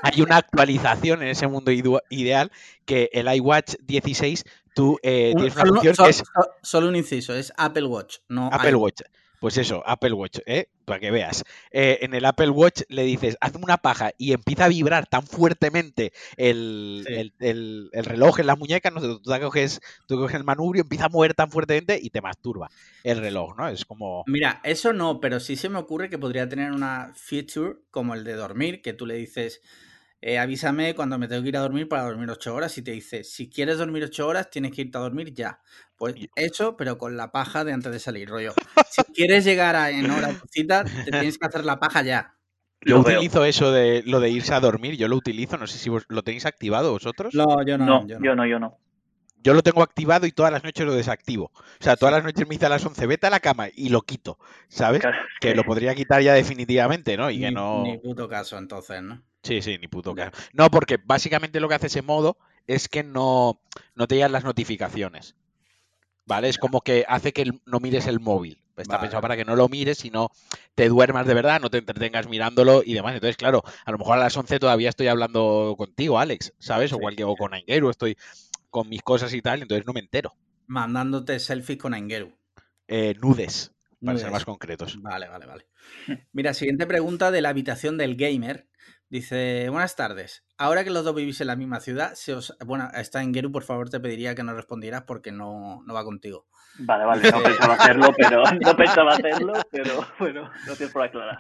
hay 0.02 0.22
una 0.22 0.38
actualización 0.38 1.22
en 1.24 1.30
ese 1.30 1.48
mundo 1.48 1.72
ideal 1.72 2.52
que 2.86 3.10
el 3.12 3.28
iWatch 3.36 3.76
16, 3.84 4.44
tú 4.74 4.98
eh, 5.04 5.34
tienes 5.36 5.54
una 5.56 5.62
solo, 5.64 5.74
función 5.76 5.96
so- 5.96 6.04
que 6.06 6.10
es 6.10 6.18
so- 6.18 6.50
solo 6.62 6.88
un 6.88 6.96
inciso, 6.96 7.34
es 7.36 7.52
Apple 7.58 7.86
Watch, 7.86 8.18
no 8.30 8.48
Apple 8.52 8.72
iWatch. 8.72 9.02
Watch. 9.02 9.12
Pues 9.40 9.58
eso, 9.58 9.84
Apple 9.86 10.14
Watch, 10.14 10.40
¿eh? 10.46 10.70
Para 10.88 11.02
que 11.02 11.12
veas. 11.12 11.44
Eh, 11.72 12.00
en 12.04 12.14
el 12.14 12.24
Apple 12.24 12.50
Watch 12.50 12.84
le 12.88 13.04
dices, 13.04 13.36
hazme 13.42 13.60
una 13.62 13.76
paja 13.76 14.12
y 14.18 14.32
empieza 14.32 14.64
a 14.64 14.68
vibrar 14.70 15.06
tan 15.06 15.22
fuertemente 15.28 16.14
el, 16.38 17.04
Sí. 17.06 17.14
el- 17.14 17.34
el- 17.40 17.90
el 17.92 18.06
reloj 18.06 18.40
en 18.40 18.48
las 18.48 18.58
muñecas, 18.58 18.94
¿no? 18.94 19.02
tú, 19.02 19.20
te 19.22 19.38
coges, 19.42 19.82
tú 20.08 20.16
coges 20.18 20.38
el 20.38 20.46
manubrio, 20.46 20.84
empieza 20.84 21.08
a 21.08 21.10
mover 21.10 21.34
tan 21.34 21.52
fuertemente 21.52 22.00
y 22.02 22.10
te 22.10 22.22
masturba 22.22 22.70
el 23.04 23.18
reloj, 23.20 23.58
¿no? 23.58 23.68
Es 23.68 23.84
como... 23.84 24.24
Mira, 24.28 24.62
eso 24.64 24.94
no, 24.94 25.20
pero 25.20 25.42
sí 25.42 25.58
se 25.58 25.68
me 25.68 25.78
ocurre 25.78 26.10
que 26.10 26.18
podría 26.18 26.48
tener 26.48 26.72
una 26.72 27.12
feature 27.16 27.80
como 27.92 28.14
el 28.14 28.24
de 28.24 28.36
dormir, 28.36 28.82
que 28.82 28.94
tú 28.94 29.06
le 29.06 29.16
dices, 29.16 29.62
eh, 30.22 30.40
avísame 30.40 30.96
cuando 30.96 31.18
me 31.18 31.28
tengo 31.28 31.44
que 31.44 31.50
ir 31.50 31.58
a 31.58 31.62
dormir 31.62 31.88
para 31.88 32.04
dormir 32.04 32.30
ocho 32.30 32.54
horas 32.56 32.78
y 32.78 32.82
te 32.82 32.92
dice, 32.92 33.24
si 33.24 33.50
quieres 33.50 33.78
dormir 33.78 34.04
ocho 34.04 34.28
horas, 34.28 34.50
tienes 34.50 34.72
que 34.72 34.82
irte 34.82 34.98
a 34.98 35.02
dormir 35.02 35.34
ya. 35.34 35.60
Pues 35.96 36.16
eso, 36.36 36.76
pero 36.78 36.98
con 36.98 37.18
la 37.18 37.32
paja 37.32 37.64
de 37.64 37.74
antes 37.74 37.92
de 37.92 38.00
salir, 38.00 38.30
rollo. 38.30 38.54
Si 38.90 39.04
quieres 39.14 39.46
llegar 39.46 39.76
a, 39.76 39.92
en 39.92 40.10
hora 40.10 40.30
tu 40.30 40.48
cita, 40.50 40.84
te 40.84 41.12
tienes 41.12 41.38
que 41.38 41.46
hacer 41.46 41.64
la 41.66 41.80
paja 41.80 42.02
ya. 42.02 42.36
Yo 42.82 42.98
Lo 42.98 43.04
veo. 43.04 43.18
utilizo 43.20 43.46
eso 43.46 43.72
de 43.72 44.02
lo 44.06 44.20
de 44.20 44.30
irse 44.30 44.54
a 44.54 44.60
dormir, 44.60 44.98
yo 44.98 45.08
lo 45.08 45.16
utilizo, 45.16 45.58
no 45.58 45.68
sé 45.68 45.78
si 45.78 45.90
vos 45.90 46.06
lo 46.10 46.24
tenéis 46.24 46.46
activado 46.46 46.92
vosotros. 46.92 47.34
No, 47.36 47.64
yo 47.66 47.78
no, 47.78 47.86
No, 47.86 48.08
yo 48.08 48.36
no, 48.36 48.46
yo 48.46 48.60
no. 48.60 48.80
Yo 49.48 49.54
lo 49.54 49.64
tengo 49.64 49.82
activado 49.82 50.26
y 50.26 50.34
todas 50.34 50.52
las 50.52 50.66
noches 50.66 50.86
lo 50.86 50.94
desactivo. 50.94 51.54
O 51.56 51.82
sea, 51.84 51.96
todas 51.96 52.14
las 52.14 52.22
noches 52.26 52.46
me 52.46 52.56
dice 52.56 52.66
a 52.66 52.70
las 52.70 52.86
11, 52.86 53.08
vete 53.08 53.28
a 53.28 53.30
la 53.30 53.40
cama 53.40 53.70
y 53.74 53.88
lo 53.88 54.02
quito, 54.02 54.38
¿sabes? 54.68 55.00
Claro, 55.00 55.18
Que 55.40 55.56
lo 55.56 55.64
podría 55.64 55.96
quitar 55.96 56.22
ya 56.22 56.34
definitivamente, 56.34 57.16
¿no? 57.16 57.32
Y 57.32 57.40
que 57.40 57.52
no... 57.52 57.84
ni 57.84 57.98
puto 57.98 58.28
caso, 58.28 58.58
entonces, 58.58 59.02
¿no? 59.02 59.24
Sí, 59.44 59.62
sí, 59.62 59.78
ni 59.80 59.88
puto 59.88 60.14
caso. 60.14 60.32
No, 60.52 60.70
porque 60.70 60.98
básicamente 61.02 61.62
lo 61.62 61.70
que 61.70 61.76
hace 61.76 61.88
ese 61.88 62.02
modo 62.02 62.38
es 62.68 62.90
que 62.90 63.04
no, 63.04 63.62
no 63.96 64.06
te 64.06 64.16
llegan 64.16 64.34
las 64.34 64.44
notificaciones. 64.44 65.38
¿Vale? 66.26 66.50
Es 66.50 66.58
como 66.58 66.82
que 66.82 67.06
hace 67.08 67.32
que 67.32 67.50
no 67.66 67.80
mires 67.80 68.06
el 68.08 68.20
móvil. 68.20 68.62
Está 68.76 68.96
Vale. 68.98 69.04
pensado 69.04 69.22
para 69.22 69.38
que 69.38 69.46
no 69.46 69.56
lo 69.56 69.70
mires 69.70 70.04
y 70.06 70.12
no 70.12 70.30
te 70.76 70.90
duermas 70.90 71.26
de 71.26 71.34
verdad, 71.34 71.60
no 71.60 71.70
te 71.70 71.78
entretengas 71.80 72.28
mirándolo 72.28 72.84
y 72.86 72.94
demás. 72.94 73.16
Entonces, 73.16 73.38
claro, 73.38 73.64
a 73.86 73.92
lo 73.92 73.98
mejor 73.98 74.18
a 74.18 74.20
las 74.20 74.38
11 74.38 74.60
todavía 74.60 74.90
estoy 74.90 75.08
hablando 75.08 75.74
contigo, 75.78 76.20
Alex, 76.20 76.54
¿sabes? 76.60 76.92
O, 76.92 76.98
Sí, 76.98 77.02
cualquier, 77.02 77.28
o 77.28 77.36
con 77.36 77.54
Aingeru, 77.54 77.90
estoy 77.90 78.18
con 78.70 78.90
mis 78.90 79.02
cosas 79.02 79.34
y 79.34 79.42
tal, 79.42 79.62
entonces 79.62 79.86
no 79.86 79.94
me 79.94 80.00
entero. 80.00 80.36
Mandándote 80.68 81.40
selfies 81.40 81.80
con 81.80 81.94
Engeru. 81.94 82.38
Eh, 82.88 83.16
nudes. 83.22 83.74
para 84.04 84.18
ser 84.18 84.32
más 84.32 84.46
concretos. 84.46 85.02
Vale, 85.02 85.28
vale, 85.28 85.46
vale. 85.46 85.68
Mira, 86.32 86.54
siguiente 86.54 86.86
pregunta 86.86 87.32
de 87.32 87.42
la 87.42 87.50
habitación 87.50 87.98
del 87.98 88.16
gamer. 88.16 88.68
Dice, 89.10 89.70
buenas 89.70 89.96
tardes. 89.96 90.44
Ahora 90.58 90.84
que 90.84 90.90
los 90.90 91.06
dos 91.06 91.16
vivís 91.16 91.40
en 91.40 91.48
la 91.48 91.56
misma 91.56 91.80
ciudad, 91.80 92.14
se 92.16 92.34
os... 92.34 92.58
Bueno, 92.66 92.90
está 92.94 93.22
en 93.24 93.34
Geru, 93.34 93.52
por 93.52 93.64
favor, 93.64 93.90
te 93.90 94.02
pediría 94.02 94.36
que 94.36 94.44
no 94.44 94.54
respondieras 94.54 95.04
porque 95.04 95.32
no, 95.32 95.82
no 95.86 95.94
va 95.94 96.04
contigo. 96.04 96.46
Vale, 96.80 97.06
vale, 97.06 97.32
no 97.32 97.42
pensaba 97.42 97.74
hacerlo, 97.80 98.14
pero 98.18 98.44
no 98.44 98.76
pensaba 98.76 99.14
hacerlo, 99.14 99.54
pero 99.72 100.06
bueno, 100.20 100.50
gracias 100.66 100.92
por 100.92 101.04
aclarar. 101.04 101.40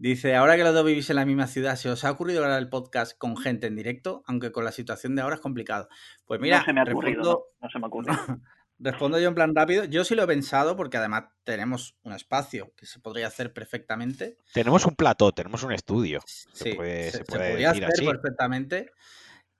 Dice, 0.00 0.36
ahora 0.36 0.56
que 0.56 0.62
los 0.62 0.72
dos 0.74 0.84
vivís 0.86 1.10
en 1.10 1.16
la 1.16 1.26
misma 1.26 1.48
ciudad, 1.48 1.74
¿se 1.74 1.90
os 1.90 2.04
ha 2.04 2.10
ocurrido 2.12 2.40
grabar 2.40 2.60
el 2.60 2.68
podcast 2.68 3.18
con 3.18 3.36
gente 3.36 3.66
en 3.66 3.74
directo? 3.74 4.22
Aunque 4.26 4.52
con 4.52 4.64
la 4.64 4.70
situación 4.70 5.16
de 5.16 5.22
ahora 5.22 5.34
es 5.34 5.40
complicado. 5.40 5.88
Pues 6.24 6.40
mira, 6.40 6.60
no 6.60 6.64
se 6.66 6.72
me 6.72 6.80
ha 6.80 6.84
ocurrido, 6.84 7.18
respondo, 7.20 7.44
no, 7.60 7.66
no 7.66 7.70
se 7.70 7.78
me 7.80 7.84
ha 7.84 7.88
ocurrido. 7.88 8.12
respondo 8.78 9.18
yo 9.18 9.28
en 9.28 9.34
plan 9.34 9.56
rápido. 9.56 9.84
Yo 9.84 10.04
sí 10.04 10.14
lo 10.14 10.22
he 10.22 10.26
pensado 10.28 10.76
porque 10.76 10.98
además 10.98 11.24
tenemos 11.42 11.96
un 12.02 12.12
espacio 12.12 12.72
que 12.76 12.86
se 12.86 13.00
podría 13.00 13.26
hacer 13.26 13.52
perfectamente. 13.52 14.38
Tenemos 14.52 14.86
un 14.86 14.94
plató, 14.94 15.32
tenemos 15.32 15.64
un 15.64 15.72
estudio. 15.72 16.20
Se 16.26 16.70
Sí, 16.70 16.72
puede, 16.74 17.04
se, 17.06 17.10
se 17.10 17.18
se 17.18 17.24
puede 17.24 17.50
podría 17.50 17.70
hacer 17.72 17.84
así. 17.86 18.06
perfectamente. 18.06 18.92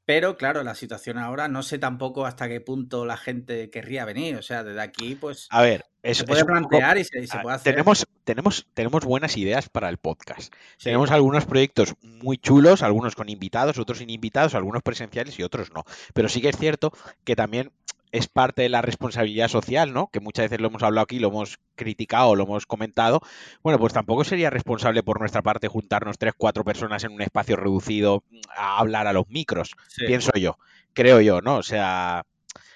Pero 0.09 0.39
claro, 0.39 0.63
la 0.65 0.75
situación 0.75 1.19
ahora 1.19 1.49
no 1.49 1.63
sé 1.63 1.79
tampoco 1.79 2.25
hasta 2.25 2.49
qué 2.49 2.63
punto 2.63 3.05
la 3.05 3.19
gente 3.19 3.69
querría 3.69 4.07
venir. 4.07 4.37
O 4.37 4.43
sea, 4.43 4.65
desde 4.65 4.81
aquí, 4.81 5.17
pues 5.17 5.49
A 5.51 5.61
ver, 5.61 5.85
es, 6.03 6.17
se 6.17 6.23
es 6.23 6.27
puede 6.31 6.47
poco- 6.47 6.53
plantear 6.71 6.97
y 6.97 7.05
se, 7.05 7.21
y 7.21 7.27
se 7.27 7.39
puede 7.41 7.57
hacer. 7.57 7.75
Tenemos, 7.75 8.07
tenemos, 8.25 8.67
tenemos 8.73 9.05
buenas 9.05 9.37
ideas 9.37 9.69
para 9.69 9.91
el 9.91 9.99
podcast. 9.99 10.51
Sí. 10.79 10.85
Tenemos 10.85 11.11
algunos 11.11 11.45
proyectos 11.45 11.95
muy 12.01 12.39
chulos, 12.39 12.83
algunos 12.83 13.15
con 13.17 13.29
invitados, 13.29 13.77
otros 13.79 13.99
sin 13.99 14.09
invitados, 14.09 14.55
algunos 14.55 14.83
presenciales 14.83 15.39
y 15.39 15.43
otros 15.43 15.75
no. 15.75 15.85
Pero 16.15 16.31
sí 16.31 16.41
que 16.41 16.49
es 16.49 16.57
cierto 16.57 16.91
que 17.25 17.37
también 17.37 17.71
es 18.13 18.29
parte 18.29 18.63
de 18.63 18.69
la 18.69 18.83
responsabilidad 18.83 19.49
social, 19.49 19.93
¿no? 19.93 20.09
Que 20.09 20.21
muchas 20.21 20.45
veces 20.45 20.61
lo 20.61 20.69
hemos 20.69 20.83
hablado 20.83 21.05
aquí, 21.05 21.19
lo 21.19 21.29
hemos 21.29 21.59
criticado, 21.75 22.35
lo 22.37 22.45
hemos 22.45 22.67
comentado. 22.67 23.21
Bueno, 23.63 23.79
pues 23.79 23.93
tampoco 23.93 24.25
sería 24.25 24.51
responsable 24.51 25.03
por 25.03 25.21
nuestra 25.21 25.43
parte 25.43 25.69
juntarnos 25.69 26.19
tres, 26.19 26.35
cuatro 26.37 26.65
personas 26.65 27.05
en 27.05 27.13
un 27.13 27.23
espacio 27.23 27.57
reducido 27.57 28.25
a 28.57 28.79
hablar 28.79 29.07
a 29.07 29.13
los 29.13 29.29
micros, 29.29 29.75
Sí. 29.89 30.07
pienso 30.07 30.33
yo, 30.35 30.59
creo 30.93 31.21
yo, 31.21 31.41
¿no? 31.41 31.57
O 31.57 31.63
sea, 31.63 32.25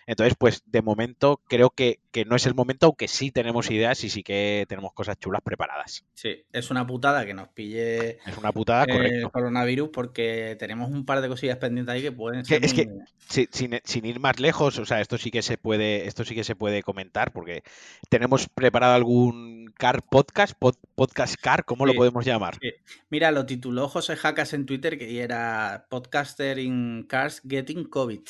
entonces, 0.06 0.34
pues 0.38 0.62
de 0.66 0.82
momento 0.82 1.40
creo 1.48 1.70
que, 1.70 2.00
que 2.10 2.24
no 2.24 2.36
es 2.36 2.46
el 2.46 2.54
momento, 2.54 2.86
aunque 2.86 3.08
sí 3.08 3.30
tenemos 3.30 3.70
ideas 3.70 4.02
y 4.04 4.10
sí 4.10 4.22
que 4.22 4.66
tenemos 4.68 4.92
cosas 4.92 5.18
chulas 5.18 5.40
preparadas. 5.42 6.04
Sí, 6.14 6.44
es 6.52 6.70
una 6.70 6.86
putada 6.86 7.24
que 7.26 7.34
nos 7.34 7.48
pille 7.48 8.18
Es 8.26 8.36
una 8.38 8.52
putada, 8.52 8.84
el 8.84 8.92
correcto. 8.92 9.30
coronavirus 9.30 9.88
porque 9.90 10.56
tenemos 10.58 10.90
un 10.90 11.04
par 11.06 11.20
de 11.20 11.28
cosillas 11.28 11.58
pendientes 11.58 11.92
ahí 11.94 12.02
que 12.02 12.12
pueden 12.12 12.44
ser 12.44 12.64
es 12.64 12.74
que- 12.74 12.88
Sí, 13.28 13.48
sin, 13.50 13.80
sin 13.84 14.04
ir 14.04 14.20
más 14.20 14.40
lejos, 14.40 14.78
o 14.78 14.84
sea, 14.84 15.00
esto 15.00 15.16
sí 15.16 15.30
que 15.30 15.40
se 15.42 15.56
puede, 15.56 16.06
esto 16.06 16.24
sí 16.24 16.34
que 16.34 16.44
se 16.44 16.54
puede 16.54 16.82
comentar, 16.82 17.32
porque 17.32 17.62
tenemos 18.10 18.46
preparado 18.48 18.94
algún 18.94 19.72
car 19.78 20.02
podcast, 20.02 20.52
pod- 20.60 20.76
podcast 20.94 21.36
car, 21.40 21.64
¿cómo 21.64 21.86
lo 21.86 21.94
podemos 21.94 22.26
llamar? 22.26 22.58
Sí. 22.60 22.70
Mira, 23.08 23.30
lo 23.30 23.46
tituló 23.46 23.88
José 23.88 24.16
Jacas 24.16 24.52
en 24.52 24.66
Twitter 24.66 24.98
que 24.98 25.20
era 25.22 25.86
Podcaster 25.88 26.58
in 26.58 27.04
Cars 27.08 27.40
Getting 27.48 27.84
COVID. 27.84 28.20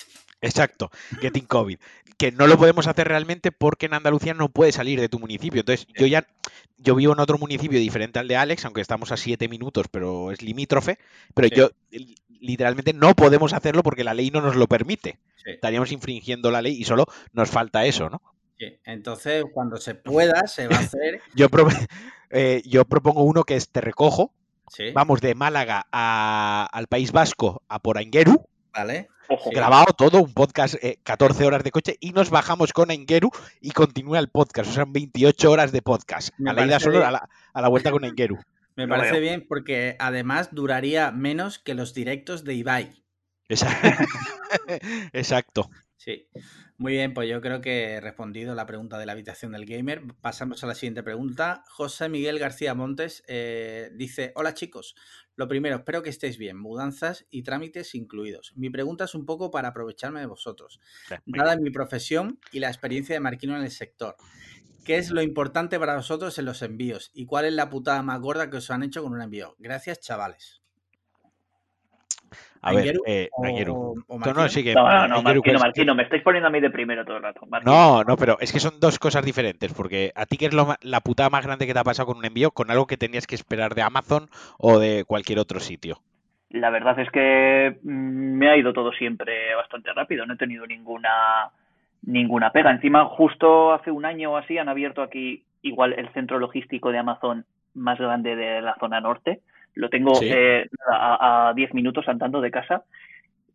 Exacto, 0.42 0.90
Getting 1.20 1.46
COVID. 1.46 1.78
Que 2.18 2.30
no 2.32 2.46
lo 2.46 2.56
podemos 2.58 2.86
hacer 2.86 3.08
realmente 3.08 3.50
porque 3.52 3.86
en 3.86 3.94
Andalucía 3.94 4.34
no 4.34 4.48
puedes 4.48 4.74
salir 4.74 5.00
de 5.00 5.08
tu 5.08 5.18
municipio. 5.18 5.60
Entonces, 5.60 5.86
yo 5.98 6.06
ya, 6.06 6.26
yo 6.76 6.94
vivo 6.94 7.12
en 7.14 7.20
otro 7.20 7.38
municipio 7.38 7.78
diferente 7.80 8.18
al 8.18 8.28
de 8.28 8.36
Alex, 8.36 8.64
aunque 8.64 8.80
estamos 8.80 9.10
a 9.12 9.16
siete 9.16 9.48
minutos, 9.48 9.86
pero 9.90 10.30
es 10.30 10.42
limítrofe. 10.42 10.98
Pero 11.34 11.48
Sí. 11.48 11.54
yo 11.56 11.70
li- 11.90 12.14
literalmente 12.40 12.92
no 12.92 13.14
podemos 13.14 13.52
hacerlo 13.54 13.82
porque 13.82 14.04
la 14.04 14.14
ley 14.14 14.30
no 14.30 14.40
nos 14.40 14.54
lo 14.56 14.66
permite. 14.68 15.18
Sí, 15.36 15.50
Estaríamos 15.50 15.90
infringiendo 15.90 16.50
la 16.50 16.62
ley 16.62 16.74
y 16.80 16.84
solo 16.84 17.06
nos 17.32 17.50
falta 17.50 17.84
eso, 17.86 18.08
¿no? 18.10 18.20
sí. 18.58 18.78
Entonces, 18.84 19.44
cuando 19.52 19.76
se 19.78 19.94
pueda, 19.96 20.46
se 20.46 20.68
va 20.68 20.76
a 20.76 20.80
hacer. 20.80 21.20
Yo, 21.34 21.48
pro- 21.48 21.66
eh, 22.30 22.62
yo 22.64 22.84
propongo 22.84 23.22
uno 23.24 23.42
que 23.44 23.56
es 23.56 23.68
Te 23.70 23.80
Recojo. 23.80 24.32
Vamos 24.94 25.20
de 25.20 25.34
Málaga 25.34 25.86
a- 25.92 26.68
al 26.72 26.86
País 26.86 27.10
Vasco 27.12 27.62
a 27.68 27.78
por 27.80 27.98
Aingeru. 27.98 28.44
¿vale? 28.72 29.08
Ojo, 29.28 29.50
grabado 29.50 29.92
todo, 29.96 30.20
un 30.22 30.32
podcast, 30.32 30.74
eh, 30.82 30.98
14 31.02 31.44
horas 31.44 31.62
de 31.64 31.70
coche, 31.70 31.96
y 32.00 32.10
nos 32.10 32.30
bajamos 32.30 32.72
con 32.72 32.90
Engeru 32.90 33.30
y 33.60 33.70
continúa 33.70 34.18
el 34.18 34.28
podcast. 34.28 34.70
O 34.70 34.74
sea, 34.74 34.84
28 34.86 35.50
horas 35.50 35.72
de 35.72 35.82
podcast. 35.82 36.30
Me 36.38 36.50
a 36.50 36.52
la 36.54 36.66
ida 36.66 36.80
solo, 36.80 37.04
a 37.04 37.10
la, 37.10 37.28
a 37.52 37.60
la 37.62 37.68
vuelta 37.68 37.90
con 37.90 38.04
Engeru. 38.04 38.38
Me 38.76 38.86
Lo 38.86 38.94
parece 38.94 39.12
veo. 39.12 39.20
bien 39.20 39.46
porque 39.48 39.96
además 39.98 40.48
duraría 40.52 41.10
menos 41.12 41.58
que 41.58 41.74
los 41.74 41.94
directos 41.94 42.44
de 42.44 42.54
Ibai. 42.54 43.04
Exacto. 45.12 45.70
Sí. 45.96 46.26
Muy 46.82 46.94
bien, 46.94 47.14
pues 47.14 47.28
yo 47.30 47.40
creo 47.40 47.60
que 47.60 47.92
he 47.92 48.00
respondido 48.00 48.56
la 48.56 48.66
pregunta 48.66 48.98
de 48.98 49.06
la 49.06 49.12
habitación 49.12 49.52
del 49.52 49.66
gamer. 49.66 50.02
Pasamos 50.20 50.64
a 50.64 50.66
la 50.66 50.74
siguiente 50.74 51.04
pregunta. 51.04 51.62
José 51.68 52.08
Miguel 52.08 52.40
García 52.40 52.74
Montes 52.74 53.22
eh, 53.28 53.92
dice: 53.94 54.32
Hola 54.34 54.52
chicos. 54.52 54.96
Lo 55.36 55.46
primero, 55.46 55.76
espero 55.76 56.02
que 56.02 56.10
estéis 56.10 56.38
bien, 56.38 56.58
mudanzas 56.58 57.24
y 57.30 57.44
trámites 57.44 57.94
incluidos. 57.94 58.52
Mi 58.56 58.68
pregunta 58.68 59.04
es 59.04 59.14
un 59.14 59.26
poco 59.26 59.52
para 59.52 59.68
aprovecharme 59.68 60.18
de 60.18 60.26
vosotros. 60.26 60.80
Dada 61.24 61.56
mi 61.56 61.70
profesión 61.70 62.40
y 62.50 62.58
la 62.58 62.66
experiencia 62.66 63.14
de 63.14 63.20
Marquino 63.20 63.56
en 63.56 63.62
el 63.62 63.70
sector, 63.70 64.16
¿qué 64.84 64.96
es 64.96 65.12
lo 65.12 65.22
importante 65.22 65.78
para 65.78 65.94
vosotros 65.94 66.36
en 66.40 66.46
los 66.46 66.62
envíos? 66.62 67.12
¿Y 67.14 67.26
cuál 67.26 67.44
es 67.44 67.52
la 67.52 67.70
putada 67.70 68.02
más 68.02 68.20
gorda 68.20 68.50
que 68.50 68.56
os 68.56 68.72
han 68.72 68.82
hecho 68.82 69.04
con 69.04 69.12
un 69.12 69.22
envío? 69.22 69.54
Gracias, 69.60 70.00
chavales. 70.00 70.61
A 72.64 72.70
ver, 72.70 72.78
¿Aingeru 72.78 73.02
eh, 73.06 73.28
o- 73.32 73.42
o- 73.42 74.18
No, 74.18 74.32
no, 74.32 74.48
que- 74.48 74.74
No, 74.74 74.84
no, 74.88 75.08
no, 75.08 75.22
Marquino, 75.22 75.58
Marquino, 75.58 75.94
me 75.96 76.04
estáis 76.04 76.22
poniendo 76.22 76.46
a 76.46 76.50
mí 76.50 76.60
de 76.60 76.70
primero 76.70 77.04
todo 77.04 77.16
el 77.16 77.22
rato. 77.24 77.44
Marquino. 77.46 77.72
No, 77.72 78.04
no, 78.04 78.16
pero 78.16 78.38
es 78.40 78.52
que 78.52 78.60
son 78.60 78.78
dos 78.78 79.00
cosas 79.00 79.24
diferentes, 79.24 79.72
porque 79.74 80.12
a 80.14 80.26
ti 80.26 80.36
que 80.36 80.46
es 80.46 80.54
lo 80.54 80.76
la 80.80 81.00
putada 81.00 81.28
más 81.28 81.44
grande 81.44 81.66
que 81.66 81.72
te 81.74 81.80
ha 81.80 81.84
pasado 81.84 82.06
con 82.06 82.18
un 82.18 82.24
envío, 82.24 82.52
con 82.52 82.70
algo 82.70 82.86
que 82.86 82.96
tenías 82.96 83.26
que 83.26 83.34
esperar 83.34 83.74
de 83.74 83.82
Amazon 83.82 84.28
o 84.58 84.78
de 84.78 85.04
cualquier 85.04 85.40
otro 85.40 85.58
sitio. 85.58 85.98
La 86.50 86.70
verdad 86.70 86.98
es 87.00 87.10
que 87.10 87.78
mm, 87.82 87.88
me 88.38 88.48
ha 88.50 88.56
ido 88.56 88.72
todo 88.72 88.92
siempre 88.92 89.54
bastante 89.56 89.92
rápido, 89.92 90.24
no 90.24 90.34
he 90.34 90.38
tenido 90.38 90.64
ninguna 90.66 91.50
ninguna 92.02 92.50
pega. 92.50 92.70
Encima, 92.70 93.06
justo 93.06 93.72
hace 93.72 93.90
un 93.90 94.04
año 94.04 94.32
o 94.32 94.36
así 94.36 94.58
han 94.58 94.68
abierto 94.68 95.02
aquí 95.02 95.44
igual 95.62 95.94
el 95.94 96.12
centro 96.12 96.38
logístico 96.38 96.90
de 96.92 96.98
Amazon 96.98 97.44
más 97.74 97.98
grande 97.98 98.36
de 98.36 98.60
la 98.60 98.76
zona 98.80 99.00
norte. 99.00 99.40
Lo 99.74 99.88
tengo 99.88 100.14
Sí. 100.14 100.28
eh, 100.30 100.68
a, 100.90 101.48
a 101.50 101.54
10 101.54 101.74
minutos 101.74 102.06
andando 102.08 102.40
de 102.40 102.50
casa. 102.50 102.84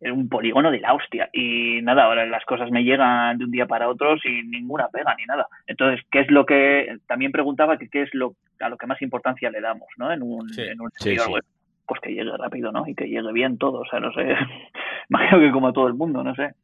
Es 0.00 0.12
un 0.12 0.28
polígono 0.28 0.70
de 0.70 0.78
la 0.80 0.94
hostia. 0.94 1.28
Y 1.32 1.80
nada, 1.82 2.04
ahora 2.04 2.24
las 2.26 2.44
cosas 2.44 2.70
me 2.70 2.84
llegan 2.84 3.36
de 3.38 3.44
un 3.44 3.50
día 3.50 3.66
para 3.66 3.88
otro 3.88 4.16
sin 4.18 4.48
ninguna 4.50 4.88
pega 4.88 5.14
ni 5.16 5.24
nada. 5.24 5.48
Entonces, 5.66 6.04
¿qué 6.10 6.20
es 6.20 6.30
lo 6.30 6.46
que 6.46 6.98
también 7.08 7.32
preguntaba 7.32 7.78
que 7.78 7.88
qué 7.88 8.02
es 8.02 8.14
lo 8.14 8.36
a 8.60 8.68
lo 8.68 8.76
que 8.76 8.86
más 8.86 9.00
importancia 9.02 9.50
le 9.50 9.60
damos, 9.60 9.88
¿no? 9.96 10.12
En 10.12 10.22
un, 10.22 10.48
Sí, 10.50 10.62
en 10.62 10.80
un 10.80 10.90
sí, 10.98 11.16
web? 11.30 11.44
pues 11.86 12.00
que 12.00 12.10
llegue 12.12 12.36
rápido, 12.36 12.70
¿no? 12.70 12.86
Y 12.86 12.94
que 12.94 13.06
llegue 13.08 13.32
bien 13.32 13.56
todo, 13.58 13.80
o 13.80 13.86
sea, 13.86 13.98
no 13.98 14.12
sé. 14.12 14.22
Imagino 15.10 15.40
que 15.40 15.50
como 15.52 15.68
a 15.68 15.72
todo 15.72 15.86
el 15.88 15.94
mundo, 15.94 16.22
no 16.22 16.34
sé. 16.34 16.54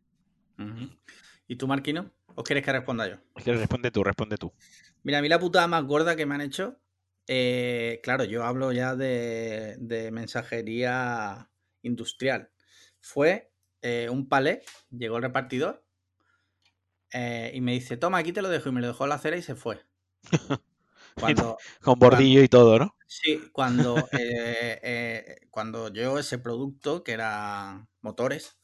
¿Y 1.48 1.56
tú, 1.56 1.66
Marquino? 1.66 2.06
¿O 2.36 2.42
quieres 2.42 2.64
que 2.64 2.72
responda 2.72 3.08
yo? 3.08 3.16
Responde 3.44 3.90
tú, 3.90 4.02
responde 4.04 4.36
tú. 4.36 4.52
Mira, 5.02 5.18
a 5.18 5.22
mí 5.22 5.28
la 5.28 5.38
putada 5.38 5.66
más 5.68 5.84
gorda 5.84 6.16
que 6.16 6.26
me 6.26 6.34
han 6.34 6.40
hecho, 6.40 6.76
eh, 7.26 8.00
claro, 8.02 8.24
yo 8.24 8.44
hablo 8.44 8.72
ya 8.72 8.94
de, 8.96 9.76
de 9.78 10.10
mensajería 10.10 11.50
industrial. 11.82 12.50
Fue 13.00 13.52
eh, 13.82 14.08
un 14.10 14.28
palé, 14.28 14.62
llegó 14.90 15.16
el 15.16 15.22
repartidor 15.22 15.84
eh, 17.12 17.52
y 17.54 17.60
me 17.60 17.72
dice, 17.72 17.96
toma, 17.96 18.18
aquí 18.18 18.32
te 18.32 18.42
lo 18.42 18.48
dejo. 18.48 18.68
Y 18.68 18.72
me 18.72 18.80
lo 18.80 18.88
dejó 18.88 19.06
la 19.06 19.16
acera 19.16 19.36
y 19.36 19.42
se 19.42 19.54
fue. 19.54 19.80
Cuando, 21.14 21.58
Con 21.80 21.98
bordillo 21.98 22.42
y 22.42 22.48
todo, 22.48 22.76
¿no? 22.76 22.96
sí, 23.06 23.40
cuando, 23.52 23.94
cuando 25.50 25.92
yo 25.92 26.18
ese 26.18 26.38
producto, 26.40 27.04
que 27.04 27.12
era 27.12 27.86
motores, 28.00 28.58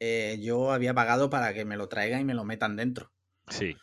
yo 0.00 0.72
había 0.72 0.92
pagado 0.92 1.30
para 1.30 1.54
que 1.54 1.64
me 1.64 1.76
lo 1.76 1.88
traigan 1.88 2.22
y 2.22 2.24
me 2.24 2.34
lo 2.34 2.44
metan 2.44 2.74
dentro. 2.74 3.12
Sí. 3.48 3.76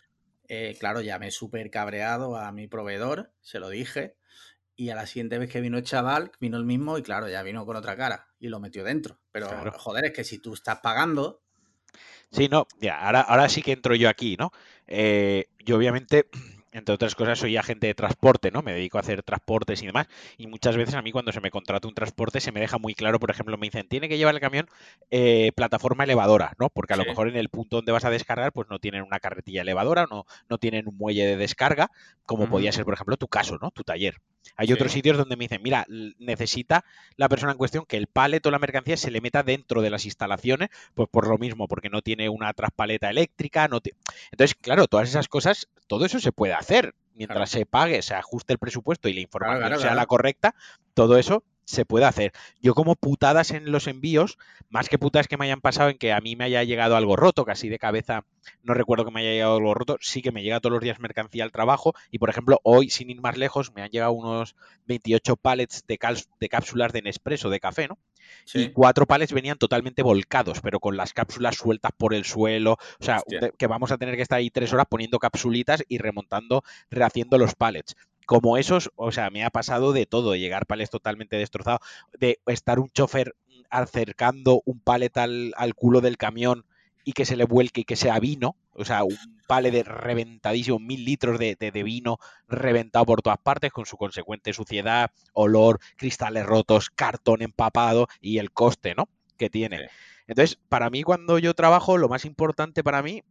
Eh, 0.47 0.75
claro, 0.79 1.01
llamé 1.01 1.31
súper 1.31 1.69
cabreado 1.69 2.37
a 2.37 2.51
mi 2.51 2.67
proveedor, 2.67 3.33
se 3.41 3.59
lo 3.59 3.69
dije, 3.69 4.15
y 4.75 4.89
a 4.89 4.95
la 4.95 5.05
siguiente 5.07 5.37
vez 5.37 5.49
que 5.49 5.61
vino 5.61 5.77
el 5.77 5.83
chaval, 5.83 6.31
vino 6.39 6.57
el 6.57 6.65
mismo 6.65 6.97
y 6.97 7.03
claro, 7.03 7.29
ya 7.29 7.43
vino 7.43 7.65
con 7.65 7.75
otra 7.75 7.95
cara 7.95 8.27
y 8.39 8.49
lo 8.49 8.59
metió 8.59 8.83
dentro. 8.83 9.19
Pero 9.31 9.47
Claro. 9.47 9.71
joder, 9.71 10.05
es 10.05 10.11
que 10.13 10.23
si 10.23 10.39
tú 10.39 10.53
estás 10.53 10.79
pagando, 10.79 11.41
Sí, 12.31 12.49
no, 12.49 12.67
ya, 12.81 12.99
ahora, 12.99 13.21
ahora 13.21 13.47
sí 13.47 13.61
que 13.61 13.71
entro 13.71 13.95
yo 13.95 14.09
aquí, 14.09 14.35
¿no? 14.37 14.51
Eh, 14.87 15.45
yo 15.63 15.77
obviamente, 15.77 16.27
entre 16.75 16.93
otras 16.95 17.15
cosas, 17.15 17.39
soy 17.39 17.57
agente 17.57 17.87
de 17.87 17.95
transporte, 17.95 18.51
¿no? 18.51 18.61
Me 18.61 18.73
dedico 18.73 18.97
a 18.97 19.01
hacer 19.01 19.23
transportes 19.23 19.81
y 19.81 19.85
demás. 19.87 20.07
Y 20.37 20.47
muchas 20.47 20.77
veces 20.77 20.95
a 20.95 21.01
mí 21.01 21.11
cuando 21.11 21.31
se 21.31 21.41
me 21.41 21.51
contrata 21.51 21.87
un 21.87 21.93
transporte 21.93 22.39
se 22.39 22.51
me 22.51 22.59
deja 22.59 22.77
muy 22.77 22.93
claro, 22.93 23.19
por 23.19 23.31
ejemplo, 23.31 23.57
me 23.57 23.67
dicen, 23.67 23.87
tiene 23.87 24.09
que 24.09 24.17
llevar 24.17 24.35
el 24.35 24.41
camión 24.41 24.67
eh, 25.11 25.51
plataforma 25.55 26.03
elevadora, 26.03 26.53
¿no? 26.59 26.69
Porque 26.69 26.93
a 26.93 26.97
lo 26.97 27.05
mejor 27.05 27.29
en 27.29 27.37
el 27.37 27.49
punto 27.49 27.77
donde 27.77 27.91
vas 27.91 28.05
a 28.05 28.09
descargar, 28.09 28.51
pues 28.51 28.67
no 28.69 28.79
tienen 28.79 29.03
una 29.03 29.19
carretilla 29.19 29.61
elevadora, 29.61 30.05
no, 30.09 30.25
no 30.49 30.57
tienen 30.57 30.87
un 30.87 30.97
muelle 30.97 31.25
de 31.25 31.37
descarga, 31.37 31.91
como 32.25 32.47
podía 32.49 32.71
ser, 32.71 32.85
por 32.85 32.93
ejemplo, 32.93 33.17
tu 33.17 33.27
caso, 33.27 33.57
¿no? 33.61 33.71
Tu 33.71 33.83
taller. 33.83 34.15
Hay 34.57 34.67
Sí. 34.67 34.73
otros 34.73 34.91
sitios 34.91 35.17
donde 35.17 35.35
me 35.35 35.45
dicen, 35.45 35.61
mira, 35.63 35.85
necesita 36.19 36.85
la 37.17 37.29
persona 37.29 37.51
en 37.53 37.57
cuestión 37.57 37.85
que 37.85 37.97
el 37.97 38.07
palet 38.07 38.45
o 38.45 38.51
la 38.51 38.59
mercancía 38.59 38.97
se 38.97 39.11
le 39.11 39.21
meta 39.21 39.43
dentro 39.43 39.81
de 39.81 39.89
las 39.89 40.05
instalaciones, 40.05 40.69
pues 40.93 41.09
por 41.09 41.27
lo 41.27 41.37
mismo, 41.37 41.67
porque 41.67 41.89
no 41.89 42.01
tiene 42.01 42.29
una 42.29 42.53
traspaleta 42.53 43.09
eléctrica, 43.09 43.67
no 43.67 43.81
ti- 43.81 43.91
entonces, 44.31 44.55
claro, 44.59 44.87
todas 44.87 45.09
esas 45.09 45.27
cosas, 45.27 45.67
todo 45.87 46.05
eso 46.05 46.19
se 46.19 46.31
puede 46.31 46.53
hacer. 46.53 46.93
mientras 47.17 47.49
se 47.49 47.65
pague, 47.65 48.01
se 48.01 48.13
ajuste 48.13 48.51
el 48.51 48.59
presupuesto 48.59 49.07
y 49.07 49.13
la 49.13 49.21
información 49.21 49.79
sea 49.79 49.95
la 49.95 50.05
correcta, 50.05 50.53
todo 50.93 51.17
eso 51.17 51.43
se 51.65 51.85
puede 51.85 52.05
hacer. 52.05 52.31
Yo 52.61 52.73
como 52.73 52.95
putadas 52.95 53.51
en 53.51 53.71
los 53.71 53.87
envíos, 53.87 54.37
más 54.69 54.89
que 54.89 54.97
putadas 54.97 55.27
que 55.27 55.37
me 55.37 55.45
hayan 55.45 55.61
pasado 55.61 55.89
en 55.89 55.97
que 55.97 56.13
a 56.13 56.21
mí 56.21 56.35
me 56.35 56.45
haya 56.45 56.63
llegado 56.63 56.95
algo 56.95 57.15
roto, 57.15 57.45
casi 57.45 57.69
de 57.69 57.79
cabeza 57.79 58.23
no 58.63 58.73
recuerdo 58.73 59.05
que 59.05 59.11
me 59.11 59.21
haya 59.21 59.31
llegado 59.31 59.57
algo 59.57 59.73
roto, 59.73 59.97
sí 60.01 60.21
que 60.21 60.31
me 60.31 60.43
llega 60.43 60.59
todos 60.59 60.73
los 60.73 60.81
días 60.81 60.99
mercancía 60.99 61.43
al 61.43 61.51
trabajo 61.51 61.93
y 62.11 62.19
por 62.19 62.29
ejemplo 62.29 62.59
hoy, 62.63 62.89
sin 62.89 63.09
ir 63.09 63.21
más 63.21 63.37
lejos, 63.37 63.73
me 63.73 63.81
han 63.81 63.89
llegado 63.89 64.11
unos 64.13 64.55
28 64.85 65.35
pallets 65.35 65.85
de, 65.87 65.99
de 66.39 66.49
cápsulas 66.49 66.93
de 66.93 67.01
Nespresso, 67.01 67.49
de 67.49 67.59
café, 67.59 67.87
¿no? 67.87 67.97
Y 68.53 68.69
cuatro 68.69 69.05
pallets 69.05 69.33
venían 69.33 69.57
totalmente 69.57 70.01
volcados, 70.01 70.59
pero 70.61 70.79
con 70.79 70.97
las 70.97 71.13
cápsulas 71.13 71.55
sueltas 71.55 71.91
por 71.95 72.13
el 72.13 72.25
suelo. 72.25 72.73
O 72.99 73.03
sea, 73.03 73.21
que 73.57 73.67
vamos 73.67 73.91
a 73.91 73.97
tener 73.97 74.15
que 74.15 74.23
estar 74.23 74.39
ahí 74.39 74.49
tres 74.49 74.73
horas 74.73 74.87
poniendo 74.89 75.19
capsulitas 75.19 75.83
y 75.87 75.99
remontando, 75.99 76.63
rehaciendo 76.89 77.37
los 77.37 77.55
pallets 77.55 77.95
como 78.25 78.57
esos, 78.57 78.91
o 78.95 79.11
sea, 79.11 79.29
me 79.29 79.43
ha 79.43 79.49
pasado 79.49 79.93
de 79.93 80.05
todo, 80.05 80.31
de 80.31 80.39
llegar 80.39 80.65
palets 80.65 80.89
totalmente 80.89 81.37
destrozados, 81.37 81.79
de 82.17 82.39
estar 82.47 82.79
un 82.79 82.89
chofer 82.89 83.35
acercando 83.69 84.61
un 84.65 84.79
palet 84.79 85.15
al, 85.17 85.53
culo 85.75 86.01
del 86.01 86.17
camión 86.17 86.65
y 87.03 87.13
que 87.13 87.25
se 87.25 87.35
le 87.35 87.45
vuelque 87.45 87.81
y 87.81 87.83
que 87.85 87.95
sea 87.95 88.19
vino, 88.19 88.55
o 88.73 88.83
sea, 88.83 89.03
un 89.03 89.17
palet 89.47 89.71
de 89.71 89.83
reventadísimo, 89.83 90.79
mil 90.79 91.05
litros 91.05 91.37
de, 91.37 91.55
vino 91.83 92.17
reventado 92.47 93.05
por 93.05 93.21
todas 93.21 93.37
partes, 93.37 93.71
con 93.71 93.85
su 93.85 93.95
consecuente 93.97 94.53
suciedad, 94.53 95.11
olor, 95.33 95.79
cristales 95.97 96.45
rotos, 96.45 96.89
cartón 96.89 97.41
empapado 97.41 98.07
y 98.21 98.39
el 98.39 98.51
coste, 98.51 98.95
¿no? 98.95 99.07
Que 99.37 99.49
tiene. 99.49 99.89
Entonces, 100.27 100.57
para 100.67 100.89
mí, 100.89 101.03
cuando 101.03 101.37
yo 101.37 101.53
trabajo, 101.53 101.97
lo 101.97 102.09
más 102.09 102.25
importante 102.25 102.83
para 102.83 103.03
mí 103.03 103.23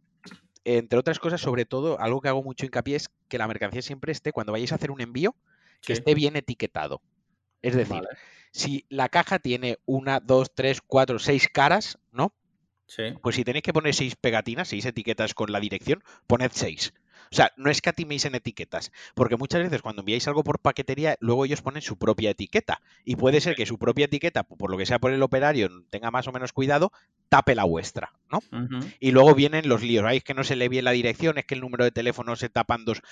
entre 0.64 0.98
otras 0.98 1.18
cosas, 1.18 1.40
sobre 1.40 1.64
todo, 1.64 2.00
algo 2.00 2.20
que 2.20 2.28
hago 2.28 2.42
mucho 2.42 2.66
hincapié 2.66 2.96
es 2.96 3.10
que 3.28 3.38
la 3.38 3.48
mercancía 3.48 3.82
siempre 3.82 4.12
esté, 4.12 4.32
cuando 4.32 4.52
vayáis 4.52 4.72
a 4.72 4.76
hacer 4.76 4.90
un 4.90 5.00
envío, 5.00 5.34
que 5.82 5.92
esté 5.92 6.14
bien 6.14 6.36
etiquetado. 6.36 7.02
Es 7.62 7.74
decir, 7.74 8.02
si 8.50 8.84
la 8.88 9.08
caja 9.08 9.38
tiene 9.38 9.78
una, 9.84 10.20
dos, 10.20 10.54
tres, 10.54 10.80
cuatro, 10.80 11.18
seis 11.18 11.48
caras, 11.48 11.98
¿no? 12.12 12.32
Sí. 12.86 13.02
Pues 13.22 13.36
si 13.36 13.44
tenéis 13.44 13.62
que 13.62 13.72
poner 13.72 13.94
seis 13.94 14.16
pegatinas, 14.16 14.68
seis 14.68 14.84
etiquetas 14.84 15.34
con 15.34 15.50
la 15.50 15.60
dirección, 15.60 16.02
poned 16.26 16.50
seis. 16.52 16.92
O 17.32 17.34
sea, 17.34 17.52
no 17.56 17.70
escatiméis 17.70 18.24
en 18.26 18.34
etiquetas, 18.34 18.92
porque 19.14 19.36
muchas 19.36 19.62
veces 19.62 19.82
cuando 19.82 20.02
enviáis 20.02 20.28
algo 20.28 20.44
por 20.44 20.60
paquetería, 20.60 21.16
luego 21.20 21.44
ellos 21.44 21.62
ponen 21.62 21.82
su 21.82 21.96
propia 21.96 22.30
etiqueta. 22.30 22.80
Y 23.04 23.16
puede 23.16 23.40
ser 23.40 23.56
que 23.56 23.66
su 23.66 23.78
propia 23.78 24.04
etiqueta, 24.04 24.44
por 24.44 24.70
lo 24.70 24.76
que 24.76 24.86
sea 24.86 24.98
por 24.98 25.12
el 25.12 25.22
operario, 25.22 25.68
tenga 25.90 26.10
más 26.10 26.28
o 26.28 26.32
menos 26.32 26.52
cuidado, 26.52 26.92
tape 27.28 27.54
la 27.54 27.64
vuestra, 27.64 28.12
¿no? 28.30 28.40
Y 29.00 29.10
luego 29.10 29.34
vienen 29.34 29.68
los 29.68 29.82
líos. 29.82 30.04
Es 30.12 30.24
que 30.24 30.34
no 30.34 30.44
se 30.44 30.56
le 30.56 30.68
bien 30.68 30.84
la 30.84 30.92
dirección, 30.92 31.38
es 31.38 31.44
que 31.44 31.54
el 31.54 31.60
número 31.60 31.84
de 31.84 31.90
teléfono 31.90 32.36
se 32.36 32.48
tapan 32.48 32.84
dos. 32.84 33.02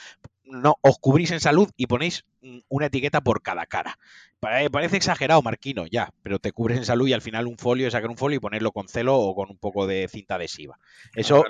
No, 0.45 0.77
os 0.83 0.99
cubrís 0.99 1.31
en 1.31 1.41
salud 1.41 1.71
y 1.77 1.87
ponéis 1.87 2.25
mm, 2.43 2.59
una 2.69 2.87
etiqueta 2.87 3.21
por 3.21 3.43
cada 3.43 3.67
cara. 3.67 3.99
Parece 4.41 4.97
exagerado, 4.97 5.41
Marquino, 5.41 5.87
ya, 5.87 6.13
pero 6.25 6.41
te 6.41 6.51
cubres 6.51 6.77
en 6.77 6.85
salud 6.85 7.07
y 7.07 7.13
al 7.13 7.23
final 7.23 7.47
un 7.47 7.59
folio 7.59 7.89
sacar 7.93 8.11
un 8.11 8.17
folio 8.17 8.39
y 8.39 8.41
ponerlo 8.41 8.73
con 8.73 8.89
celo 8.89 9.17
o 9.17 9.37
con 9.37 9.51
un 9.51 9.57
poco 9.57 9.87
de 9.87 10.09
cinta 10.09 10.35
adhesiva. 10.35 10.81
Eso, 11.15 11.45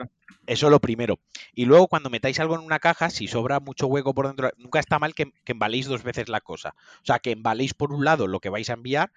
eso 0.47 0.67
es 0.67 0.71
lo 0.71 0.79
primero. 0.79 1.19
Y 1.55 1.65
luego 1.65 1.89
cuando 1.89 2.11
metáis 2.11 2.39
algo 2.39 2.55
en 2.55 2.61
una 2.61 2.81
caja, 2.81 3.09
si 3.09 3.29
sobra 3.29 3.61
mucho 3.61 3.87
hueco 3.87 4.13
por 4.13 4.27
dentro, 4.27 4.51
nunca 4.59 4.79
está 4.79 4.99
mal 4.99 5.15
que, 5.15 5.33
que 5.45 5.53
embaléis 5.53 5.87
dos 5.87 6.03
veces 6.03 6.29
la 6.29 6.43
cosa. 6.43 6.75
O 7.03 7.07
sea, 7.07 7.19
que 7.19 7.31
embaléis 7.31 7.73
por 7.73 7.95
un 7.95 8.05
lado 8.05 8.27
lo 8.27 8.41
que 8.41 8.51
vais 8.51 8.69
a 8.69 8.75
enviar 8.75 9.11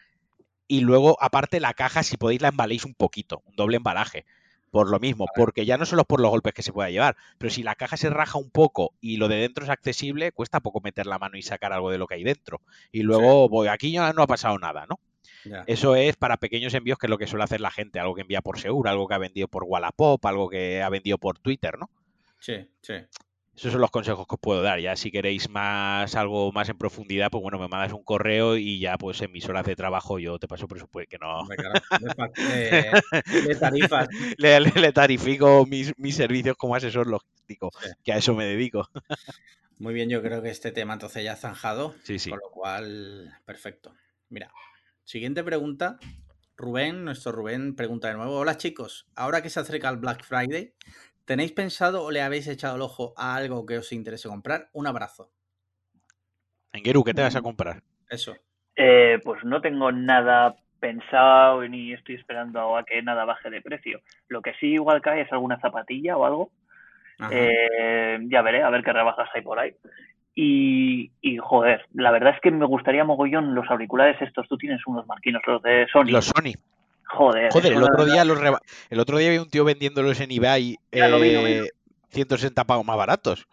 y 0.68 0.82
luego, 0.82 1.18
aparte, 1.22 1.60
la 1.60 1.74
caja, 1.74 2.04
si 2.04 2.18
podéis, 2.18 2.42
la 2.42 2.50
embaléis 2.50 2.86
un 2.86 2.94
poquito, 2.94 3.42
un 3.46 3.56
doble 3.56 3.78
embalaje. 3.78 4.26
Por 4.72 4.90
lo 4.90 5.00
mismo, 5.00 5.26
porque 5.34 5.66
ya 5.66 5.78
no 5.78 5.86
solo 5.86 6.04
por 6.04 6.20
los 6.20 6.30
golpes 6.30 6.54
que 6.54 6.62
se 6.62 6.74
pueda 6.74 6.90
llevar, 6.90 7.16
pero 7.38 7.50
si 7.50 7.64
la 7.64 7.76
caja 7.76 7.96
se 7.96 8.10
raja 8.10 8.38
un 8.38 8.50
poco 8.50 8.92
y 9.00 9.16
lo 9.16 9.30
de 9.30 9.38
dentro 9.38 9.64
es 9.64 9.70
accesible, 9.70 10.34
cuesta 10.34 10.60
poco 10.60 10.82
meter 10.82 11.06
la 11.06 11.18
mano 11.18 11.38
y 11.38 11.44
sacar 11.44 11.72
algo 11.72 11.92
de 11.92 11.98
lo 11.98 12.08
que 12.08 12.16
hay 12.16 12.26
dentro. 12.26 12.60
Y 12.92 13.04
luego, 13.04 13.48
voy, 13.48 13.70
aquí 13.70 13.94
ya 13.94 14.12
no 14.12 14.24
ha 14.24 14.28
pasado 14.28 14.60
nada, 14.60 14.86
¿no? 14.90 15.00
Eso 15.68 15.96
es 15.96 16.16
para 16.16 16.38
pequeños 16.38 16.74
envíos, 16.74 16.98
que 16.98 17.06
es 17.06 17.10
lo 17.10 17.18
que 17.18 17.28
suele 17.28 17.44
hacer 17.44 17.62
la 17.62 17.72
gente, 17.72 18.00
algo 18.00 18.16
que 18.16 18.22
envía 18.22 18.42
por 18.42 18.60
Seguro, 18.60 18.90
algo 18.90 19.08
que 19.08 19.14
ha 19.14 19.20
vendido 19.20 19.48
por 19.48 19.64
Wallapop, 19.64 20.26
algo 20.26 20.50
que 20.50 20.82
ha 20.82 20.90
vendido 20.90 21.18
por 21.18 21.40
Twitter, 21.40 21.78
¿no? 21.78 21.90
Sí, 22.40 22.68
sí. 22.82 22.96
Esos 23.56 23.72
son 23.72 23.80
los 23.80 23.92
consejos 23.92 24.28
que 24.28 24.36
os 24.36 24.40
puedo 24.40 24.62
dar. 24.62 24.80
Ya 24.80 24.96
si 24.98 25.12
queréis 25.12 25.50
más 25.50 26.14
algo 26.16 26.52
más 26.52 26.68
en 26.68 26.78
profundidad, 26.78 27.32
pues 27.32 27.42
bueno, 27.42 27.58
me 27.58 27.70
mandas 27.70 27.94
un 27.94 28.04
correo 28.04 28.58
y 28.58 28.80
ya 28.80 28.98
pues 28.98 29.22
en 29.22 29.32
mis 29.32 29.48
horas 29.48 29.66
de 29.66 29.78
trabajo 29.78 30.20
yo 30.20 30.38
te 30.40 30.48
paso 30.48 30.68
presupuesto 30.68 31.10
que 31.10 31.18
no. 31.18 31.48
le, 33.48 33.56
tarifas. 33.56 34.10
Le, 34.38 34.92
tarifico 34.92 35.66
mis, 35.66 35.94
servicios 36.16 36.58
como 36.58 36.76
asesor 36.76 37.08
logístico, 37.08 37.72
que 38.04 38.12
a 38.12 38.18
eso 38.18 38.36
me 38.36 38.46
dedico. 38.46 38.90
Muy 39.78 39.94
bien, 39.94 40.10
yo 40.10 40.22
creo 40.22 40.42
que 40.42 40.50
este 40.50 40.72
tema 40.72 40.94
entonces 40.94 41.24
ya 41.24 41.34
ha 41.34 41.38
zanjado. 41.38 41.96
Sí, 42.04 42.20
sí. 42.20 42.30
Con 42.30 42.40
lo 42.40 42.50
cual, 42.50 43.40
perfecto. 43.46 43.94
Mira, 44.30 44.52
siguiente 45.06 45.44
pregunta. 45.44 45.98
Rubén, 46.58 47.04
nuestro 47.04 47.34
Rubén, 47.34 47.76
pregunta 47.76 48.08
de 48.08 48.16
nuevo. 48.16 48.38
Hola 48.38 48.58
chicos, 48.58 49.08
ahora 49.16 49.42
que 49.42 49.50
se 49.50 49.60
acerca 49.60 49.90
el 49.90 49.98
Black 49.98 50.24
Friday, 50.24 50.74
¿Tenéis 51.26 51.52
pensado 51.52 52.04
o 52.04 52.12
le 52.12 52.22
habéis 52.22 52.48
echado 52.48 52.76
el 52.76 52.82
ojo 52.84 53.14
a 53.18 53.36
algo 53.36 53.66
que 53.66 53.80
os 53.80 53.92
interese 53.92 54.30
comprar? 54.30 54.70
Un 54.74 54.86
abrazo. 54.86 55.32
Engeru, 56.72 57.04
¿qué 57.04 57.14
te 57.14 57.24
vas 57.24 57.36
a 57.36 57.42
mm, 57.42 57.44
comprar? 57.44 57.82
Eso. 58.10 58.36
Eh, 58.76 59.20
pues 59.24 59.44
no 59.44 59.60
tengo 59.60 59.92
nada 59.92 60.56
pensado 60.80 61.68
ni 61.68 61.94
estoy 61.94 62.16
esperando 62.16 62.78
a 62.78 62.84
que 62.84 63.02
nada 63.02 63.26
baje 63.26 63.50
de 63.50 63.62
precio. 63.62 64.02
Lo 64.28 64.42
que 64.42 64.54
sí 64.60 64.68
igual 64.74 65.02
cae 65.02 65.22
es 65.22 65.32
alguna 65.32 65.60
zapatilla 65.60 66.16
o 66.16 66.26
algo. 66.26 66.52
Eh, 67.32 68.20
ya 68.30 68.42
veré, 68.44 68.62
a 68.62 68.70
ver 68.70 68.84
qué 68.84 68.94
rebajas 68.94 69.30
hay 69.34 69.42
por 69.42 69.58
ahí. 69.58 69.74
Y, 70.36 71.12
y, 71.22 71.38
joder, 71.38 71.86
la 71.94 72.12
verdad 72.12 72.36
es 72.36 72.42
que 72.42 72.52
me 72.52 72.66
gustaría 72.66 73.06
mogollón 73.06 73.56
los 73.56 73.68
auriculares 73.70 74.22
estos. 74.22 74.48
Tú 74.48 74.58
tienes 74.58 74.86
unos 74.86 75.08
marquinos, 75.08 75.42
los 75.48 75.62
de 75.64 75.88
Sony. 75.92 76.12
Los 76.12 76.26
Sony. 76.26 76.54
Joder. 77.16 77.50
el 77.66 77.84
otro, 77.84 78.06
día 78.06 78.26
los 78.26 78.40
el 78.90 79.00
otro 79.00 79.18
día 79.18 79.30
vi 79.32 79.38
un 79.38 79.50
tío 79.50 79.64
vendiéndolos 79.64 80.20
en 80.20 80.32
eBay 80.32 80.78
eh, 80.92 81.70
160 82.10 82.64
pagos 82.66 82.86
más 82.86 82.98
baratos. 82.98 83.48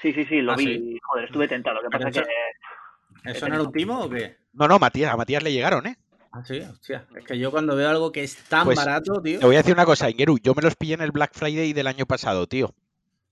Sí, 0.00 0.12
sí, 0.12 0.24
sí, 0.26 0.40
lo 0.40 0.52
ah, 0.52 0.56
vi. 0.56 0.98
Joder, 1.02 1.24
estuve 1.24 1.48
tentado. 1.48 1.76
Lo 1.76 1.82
que 1.82 1.90
pasa 1.90 2.08
eso, 2.08 2.22
que. 2.22 3.30
¿Eso 3.30 3.48
no 3.48 3.54
era 3.54 3.64
un 3.64 3.72
timo 3.72 4.00
o 4.00 4.10
qué? 4.10 4.36
No, 4.52 4.68
no, 4.68 4.78
Matías, 4.78 5.12
a 5.12 5.16
Matías 5.16 5.42
le 5.42 5.52
llegaron, 5.52 5.86
¿eh? 5.86 5.96
Ah, 6.32 6.44
sí, 6.44 6.60
hostia. 6.60 7.06
Es 7.16 7.24
que 7.24 7.38
yo 7.38 7.50
cuando 7.50 7.74
veo 7.74 7.88
algo 7.88 8.12
que 8.12 8.22
es 8.22 8.36
tan 8.48 8.64
pues, 8.64 8.76
barato, 8.76 9.20
tío. 9.22 9.40
Te 9.40 9.46
voy 9.46 9.56
a 9.56 9.58
decir 9.58 9.74
una 9.74 9.84
cosa, 9.84 10.10
Ingeru. 10.10 10.38
Yo 10.38 10.54
me 10.54 10.62
los 10.62 10.76
pillé 10.76 10.94
en 10.94 11.00
el 11.00 11.10
Black 11.10 11.32
Friday 11.34 11.72
del 11.72 11.86
año 11.86 12.06
pasado, 12.06 12.46
tío. 12.46 12.74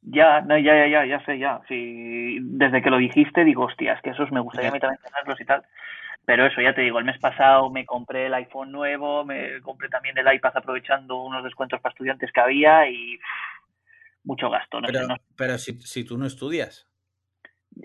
Ya, 0.03 0.41
no, 0.41 0.57
ya, 0.59 0.75
ya, 0.75 0.89
ya, 0.89 1.07
ya 1.07 1.25
sé, 1.25 1.39
ya. 1.39 1.61
Sí, 1.69 2.39
desde 2.41 2.81
que 2.81 2.91
lo 2.91 2.99
dijiste, 2.99 3.45
digo, 3.45 3.65
hostia, 3.65 3.95
es 3.95 4.03
que 4.03 4.11
esos 4.11 4.31
me 4.33 4.41
gustaría 4.41 4.71
a 4.71 4.73
mí 4.73 4.81
también 4.81 5.01
tenerlos 5.03 5.41
y 5.41 5.45
tal. 5.45 5.63
Pero 6.27 6.45
eso, 6.45 6.61
ya 6.61 6.75
te 6.75 6.81
digo, 6.81 6.99
el 6.99 7.05
mes 7.05 7.19
pasado 7.21 7.71
me 7.71 7.87
compré 7.87 8.27
el 8.27 8.35
iPhone 8.35 8.73
nuevo, 8.73 9.25
me 9.25 9.61
compré 9.63 9.89
también 9.89 10.19
el 10.19 10.35
iPad 10.35 10.57
aprovechando 10.57 11.23
unos 11.23 11.45
descuentos 11.45 11.81
para 11.81 11.93
estudiantes 11.93 12.33
que 12.33 12.41
había 12.41 12.91
y 12.91 13.19
mucho 14.25 14.51
gasto. 14.51 14.81
No 14.81 14.89
pero, 14.89 15.07
pero 15.37 15.57
si, 15.57 15.81
si, 15.81 16.05
tú 16.05 16.19
no 16.19 16.27
estudias. 16.27 16.89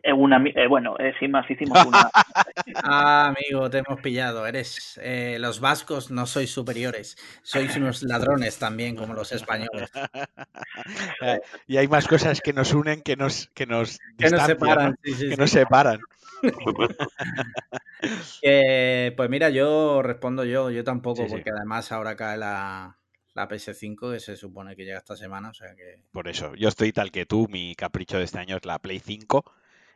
Eh, 0.03 0.11
una, 0.11 0.41
eh, 0.55 0.67
bueno, 0.67 0.95
eh, 0.97 1.13
sin 1.19 1.31
más, 1.31 1.49
hicimos 1.51 1.85
una. 1.85 2.09
ah, 2.83 3.27
amigo, 3.27 3.69
te 3.69 3.79
hemos 3.79 4.01
pillado. 4.01 4.47
Eres. 4.47 4.99
Eh, 5.03 5.37
los 5.39 5.59
vascos 5.59 6.09
no 6.09 6.25
sois 6.25 6.51
superiores. 6.51 7.17
Sois 7.43 7.75
unos 7.75 8.01
ladrones 8.01 8.57
también, 8.57 8.95
como 8.95 9.13
los 9.13 9.31
españoles. 9.33 9.91
y 11.67 11.77
hay 11.77 11.87
más 11.87 12.07
cosas 12.07 12.41
que 12.41 12.53
nos 12.53 12.73
unen 12.73 13.01
que 13.03 13.15
nos, 13.15 13.47
que 13.53 13.67
nos, 13.67 13.99
que 14.17 14.29
nos 14.29 14.41
separan. 14.43 14.97
que 15.03 15.37
nos 15.37 15.51
separan. 15.51 15.99
pues 19.15 19.29
mira, 19.29 19.49
yo 19.49 20.01
respondo 20.01 20.43
yo, 20.43 20.71
yo 20.71 20.83
tampoco, 20.83 21.25
porque 21.27 21.51
además 21.55 21.91
ahora 21.91 22.15
cae 22.15 22.37
la, 22.37 22.97
la 23.33 23.47
PS5 23.47 24.13
que 24.13 24.19
se 24.19 24.35
supone 24.35 24.75
que 24.75 24.85
llega 24.85 24.97
esta 24.97 25.15
semana, 25.15 25.49
o 25.49 25.53
sea 25.53 25.75
que... 25.75 25.99
Por 26.11 26.27
eso, 26.27 26.55
yo 26.55 26.69
estoy 26.69 26.91
tal 26.91 27.11
que 27.11 27.25
tú, 27.25 27.47
mi 27.49 27.75
capricho 27.75 28.17
de 28.17 28.23
este 28.23 28.39
año 28.39 28.57
es 28.57 28.65
la 28.65 28.79
Play 28.79 28.99
5 28.99 29.43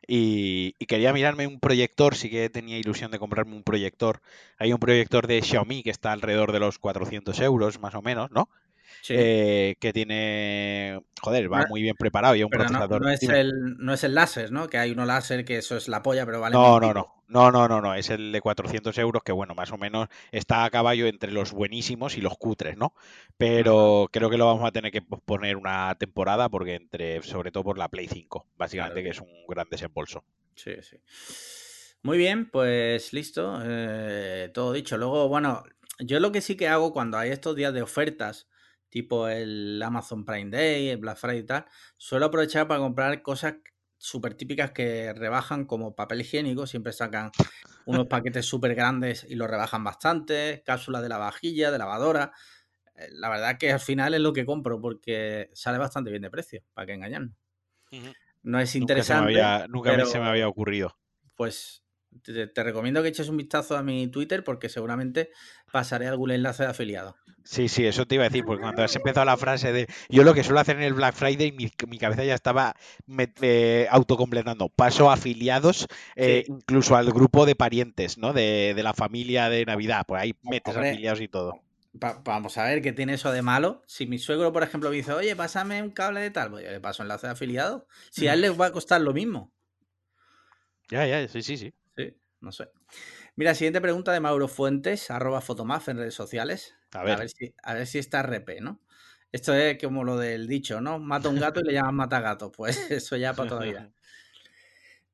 y, 0.07 0.73
quería 0.85 1.13
mirarme 1.13 1.47
un 1.47 1.59
proyector, 1.59 2.15
sí 2.15 2.29
que 2.29 2.49
tenía 2.49 2.77
ilusión 2.77 3.11
de 3.11 3.19
comprarme 3.19 3.55
un 3.55 3.63
proyector. 3.63 4.21
Hay 4.57 4.71
un 4.71 4.79
proyector 4.79 5.27
de 5.27 5.41
Xiaomi 5.41 5.83
que 5.83 5.89
está 5.89 6.11
alrededor 6.11 6.51
de 6.51 6.59
los 6.59 6.79
400 6.79 7.39
euros, 7.41 7.79
más 7.79 7.95
o 7.95 8.01
menos, 8.01 8.31
¿no? 8.31 8.49
Eh, 9.09 9.75
que 9.79 9.93
tiene, 9.93 11.01
joder, 11.21 11.51
va 11.51 11.65
muy 11.69 11.81
bien 11.81 11.95
preparado 11.95 12.35
y 12.35 12.43
un 12.43 12.49
procesador. 12.49 13.01
No, 13.01 13.09
es 13.09 13.23
el, 13.23 13.77
no 13.77 13.93
es 13.93 14.03
el 14.03 14.15
láser, 14.15 14.51
¿no? 14.51 14.67
Que 14.67 14.77
hay 14.77 14.91
uno 14.91 15.05
láser 15.05 15.45
que 15.45 15.57
eso 15.57 15.77
es 15.77 15.87
la 15.87 16.01
polla, 16.01 16.25
pero 16.25 16.39
vale. 16.39 16.53
No, 16.53 16.79
no, 16.79 16.93
no, 16.93 17.23
no, 17.27 17.51
no, 17.51 17.67
no, 17.67 17.81
no, 17.81 17.95
es 17.95 18.09
el 18.09 18.31
de 18.31 18.41
400 18.41 18.97
euros 18.97 19.23
que, 19.23 19.31
bueno, 19.31 19.55
más 19.55 19.71
o 19.71 19.77
menos 19.77 20.07
está 20.31 20.63
a 20.63 20.69
caballo 20.69 21.07
entre 21.07 21.31
los 21.31 21.51
buenísimos 21.51 22.17
y 22.17 22.21
los 22.21 22.37
cutres, 22.37 22.77
¿no? 22.77 22.93
Pero 23.37 24.09
creo 24.11 24.29
que 24.29 24.37
lo 24.37 24.45
vamos 24.45 24.67
a 24.67 24.71
tener 24.71 24.91
que 24.91 25.01
poner 25.01 25.57
una 25.57 25.95
temporada 25.95 26.49
porque 26.49 26.75
entre, 26.75 27.21
sobre 27.23 27.51
todo 27.51 27.63
por 27.63 27.77
la 27.77 27.89
Play 27.89 28.07
5, 28.07 28.47
básicamente, 28.57 29.03
que 29.03 29.09
es 29.09 29.19
un 29.19 29.29
gran 29.47 29.67
desembolso. 29.69 30.23
Sí, 30.55 30.71
sí. 30.81 30.97
Muy 32.05 32.19
bien, 32.19 32.51
pues 32.51 33.13
listo, 33.13 33.59
eh, 33.63 34.51
todo 34.53 34.73
dicho. 34.73 34.95
Luego, 34.95 35.27
bueno, 35.27 35.63
yo 35.97 36.19
lo 36.19 36.31
que 36.31 36.41
sí 36.41 36.55
que 36.55 36.67
hago 36.67 36.93
cuando 36.93 37.17
hay 37.17 37.31
estos 37.31 37.55
días 37.55 37.73
de 37.73 37.81
ofertas, 37.81 38.47
tipo 38.95 39.27
el 39.27 39.83
Amazon 39.83 40.23
Prime 40.23 40.49
Day, 40.49 40.87
el 40.87 40.99
Black 40.99 41.17
Friday 41.17 41.39
y 41.39 41.43
tal, 41.43 41.65
suelo 41.97 42.27
aprovechar 42.27 42.65
para 42.65 42.79
comprar 42.79 43.21
cosas 43.21 43.55
súper 43.97 44.35
típicas 44.35 44.71
que 44.71 45.11
rebajan 45.11 45.65
como 45.65 45.95
papel 45.95 46.21
higiénico, 46.21 46.65
siempre 46.65 46.93
sacan 46.93 47.29
unos 47.85 48.07
paquetes 48.09 48.45
súper 48.45 48.73
grandes 48.73 49.25
y 49.27 49.35
los 49.35 49.49
rebajan 49.49 49.83
bastante, 49.83 50.63
cápsulas 50.65 51.01
de 51.01 51.09
la 51.09 51.17
vajilla, 51.17 51.71
de 51.71 51.77
lavadora. 51.77 52.31
Eh, 52.95 53.09
La 53.11 53.27
verdad 53.27 53.57
que 53.57 53.73
al 53.73 53.81
final 53.81 54.13
es 54.13 54.21
lo 54.21 54.31
que 54.31 54.45
compro 54.45 54.79
porque 54.79 55.49
sale 55.51 55.77
bastante 55.77 56.09
bien 56.09 56.21
de 56.21 56.31
precio, 56.31 56.63
para 56.73 56.85
que 56.87 56.93
engañarnos. 56.93 57.35
No 58.43 58.59
es 58.61 58.75
Nunca, 58.77 59.03
se 59.03 59.13
me 59.13 59.19
interesante, 59.19 59.41
había, 59.41 59.67
nunca 59.67 59.91
pero 59.91 60.05
se 60.05 60.19
me 60.19 60.27
había 60.27 60.47
ocurrido. 60.47 60.95
pues 61.35 61.84
te, 62.23 62.47
te 62.47 62.63
recomiendo 62.63 63.01
que 63.01 63.09
eches 63.09 63.29
un 63.29 63.37
vistazo 63.37 63.75
a 63.77 63.83
mi 63.83 64.07
Twitter 64.07 64.43
porque 64.43 64.69
seguramente 64.69 65.31
pasaré 65.71 66.07
algún 66.07 66.31
enlace 66.31 66.63
de 66.63 66.69
afiliado. 66.69 67.15
Sí, 67.43 67.67
sí, 67.69 67.85
eso 67.85 68.07
te 68.07 68.15
iba 68.15 68.23
a 68.23 68.29
decir, 68.29 68.43
porque 68.43 68.61
cuando 68.61 68.83
has 68.83 68.95
empezado 68.95 69.23
la 69.23 69.37
frase 69.37 69.71
de 69.71 69.87
yo 70.09 70.23
lo 70.23 70.33
que 70.33 70.43
suelo 70.43 70.59
hacer 70.59 70.77
en 70.77 70.81
el 70.83 70.95
Black 70.95 71.13
Friday, 71.13 71.51
mi, 71.51 71.71
mi 71.87 71.99
cabeza 71.99 72.23
ya 72.23 72.33
estaba 72.33 72.75
me- 73.05 73.31
eh, 73.41 73.87
autocompletando. 73.91 74.69
Paso 74.69 75.11
afiliados 75.11 75.85
eh, 76.15 76.43
Sí. 76.45 76.51
incluso 76.51 76.95
al 76.95 77.11
grupo 77.11 77.45
de 77.45 77.55
parientes, 77.55 78.17
¿no? 78.17 78.33
De, 78.33 78.73
de 78.75 78.81
la 78.83 78.93
familia 78.95 79.49
de 79.49 79.63
Navidad. 79.63 80.07
Por 80.07 80.17
ahí 80.17 80.33
metes 80.41 80.75
Hombre, 80.75 80.89
afiliados 80.89 81.21
y 81.21 81.27
todo. 81.27 81.61
Pa- 81.99 82.19
vamos 82.25 82.57
a 82.57 82.63
ver 82.63 82.81
qué 82.81 82.93
tiene 82.93 83.13
eso 83.13 83.31
de 83.31 83.43
malo. 83.43 83.83
Si 83.85 84.07
mi 84.07 84.17
suegro, 84.17 84.51
por 84.51 84.63
ejemplo, 84.63 84.89
me 84.89 84.95
dice, 84.95 85.13
oye, 85.13 85.35
pásame 85.35 85.83
un 85.83 85.91
cable 85.91 86.21
de 86.21 86.31
tal, 86.31 86.49
pues 86.49 86.65
yo 86.65 86.71
le 86.71 86.79
paso 86.81 87.03
enlace 87.03 87.27
de 87.27 87.33
afiliado. 87.33 87.85
Si 88.09 88.27
a 88.27 88.33
él 88.33 88.41
le 88.41 88.49
va 88.49 88.65
a 88.65 88.71
costar 88.71 89.01
lo 89.01 89.13
mismo. 89.13 89.53
Ya, 90.89 91.05
ya, 91.07 91.27
sí, 91.27 91.41
sí, 91.41 91.57
sí. 91.57 91.73
No 92.45 92.51
sé. 92.51 92.69
Mira, 93.35 93.55
siguiente 93.55 93.81
pregunta 93.81 94.13
de 94.13 94.19
Mauro 94.19 94.47
Fuentes, 94.47 95.09
arroba 95.09 95.41
fotomaf 95.41 95.89
en 95.89 95.97
redes 95.97 96.13
sociales. 96.13 96.77
A 96.93 97.01
A 97.01 97.03
ver. 97.03 97.27
si, 97.27 97.55
a 97.63 97.73
ver 97.73 97.87
si 97.87 97.97
está 97.97 98.21
RP, 98.21 98.61
¿no? 98.61 98.79
Esto 99.31 99.55
es 99.55 99.81
como 99.83 100.03
lo 100.03 100.15
del 100.15 100.47
dicho, 100.47 100.79
¿no? 100.79 100.99
Mata 100.99 101.27
un 101.27 101.39
gato 101.39 101.59
y 101.59 101.63
le 101.63 101.73
llaman 101.73 101.95
matagato. 101.95 102.51
Pues 102.51 102.77
eso 102.91 103.17
ya 103.17 103.33
para 103.33 103.49
toda 103.49 103.61
la 103.61 103.67
vida. 103.67 103.91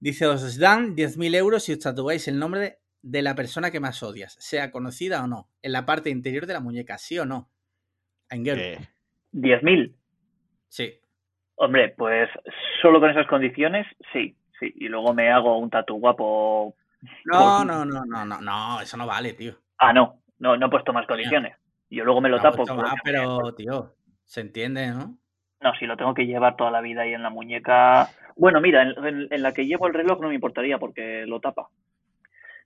Dice, 0.02 0.28
os 0.28 0.58
dan 0.60 0.94
10.000 0.94 1.34
euros 1.36 1.64
si 1.64 1.72
os 1.72 1.80
tatuáis 1.80 2.28
el 2.28 2.38
nombre 2.38 2.60
de, 2.60 2.80
de 3.02 3.22
la 3.22 3.34
persona 3.34 3.72
que 3.72 3.80
más 3.80 4.04
odias, 4.04 4.36
sea 4.40 4.72
conocida 4.72 5.24
o 5.24 5.28
no, 5.28 5.50
en 5.62 5.72
la 5.72 5.86
parte 5.86 6.10
interior 6.10 6.46
de 6.48 6.54
la 6.54 6.60
muñeca, 6.60 6.98
¿sí 6.98 7.18
o 7.18 7.26
no? 7.26 7.50
Engel. 8.30 8.60
Eh, 8.60 8.90
10.000. 9.32 9.96
Sí. 10.68 11.00
Hombre, 11.56 11.94
pues 11.98 12.30
solo 12.82 13.00
con 13.00 13.10
esas 13.10 13.28
condiciones, 13.28 13.88
sí, 14.12 14.36
sí. 14.60 14.74
Y 14.76 14.90
luego 14.90 15.14
me 15.14 15.30
hago 15.30 15.58
un 15.58 15.70
tatu 15.70 15.96
guapo. 15.96 16.76
No, 17.26 17.64
no, 17.66 17.86
no, 17.86 18.06
no, 18.06 18.26
no, 18.26 18.42
no, 18.42 18.82
eso 18.82 18.98
no 18.98 19.08
vale, 19.08 19.34
tío. 19.34 19.56
Ah, 19.78 19.92
no, 19.94 20.22
no, 20.40 20.58
no 20.58 20.68
he 20.68 20.70
puesto 20.70 20.94
más 20.94 21.08
condiciones. 21.08 21.56
Yo 21.90 22.04
luego 22.06 22.22
me 22.22 22.30
lo 22.30 22.38
No, 22.38 22.44
tapo. 22.44 22.66
que- 22.66 22.72
pero, 23.04 23.54
tío, 23.56 23.96
se 24.26 24.42
entiende, 24.42 24.88
¿no? 24.88 25.18
No, 25.62 25.76
si 25.76 25.86
lo 25.86 25.98
tengo 25.98 26.14
que 26.14 26.26
llevar 26.26 26.56
toda 26.56 26.72
la 26.72 26.82
vida 26.82 27.02
ahí 27.02 27.14
en 27.14 27.24
la 27.24 27.30
muñeca. 27.30 28.10
Bueno, 28.36 28.62
mira, 28.62 28.84
en, 28.84 29.06
en- 29.06 29.28
en 29.32 29.42
la 29.44 29.54
que 29.54 29.66
llevo 29.66 29.88
el 29.88 29.94
reloj 29.94 30.20
no 30.22 30.30
me 30.30 30.36
importaría 30.36 30.78
porque 30.80 31.26
lo 31.28 31.40
tapa. 31.40 31.70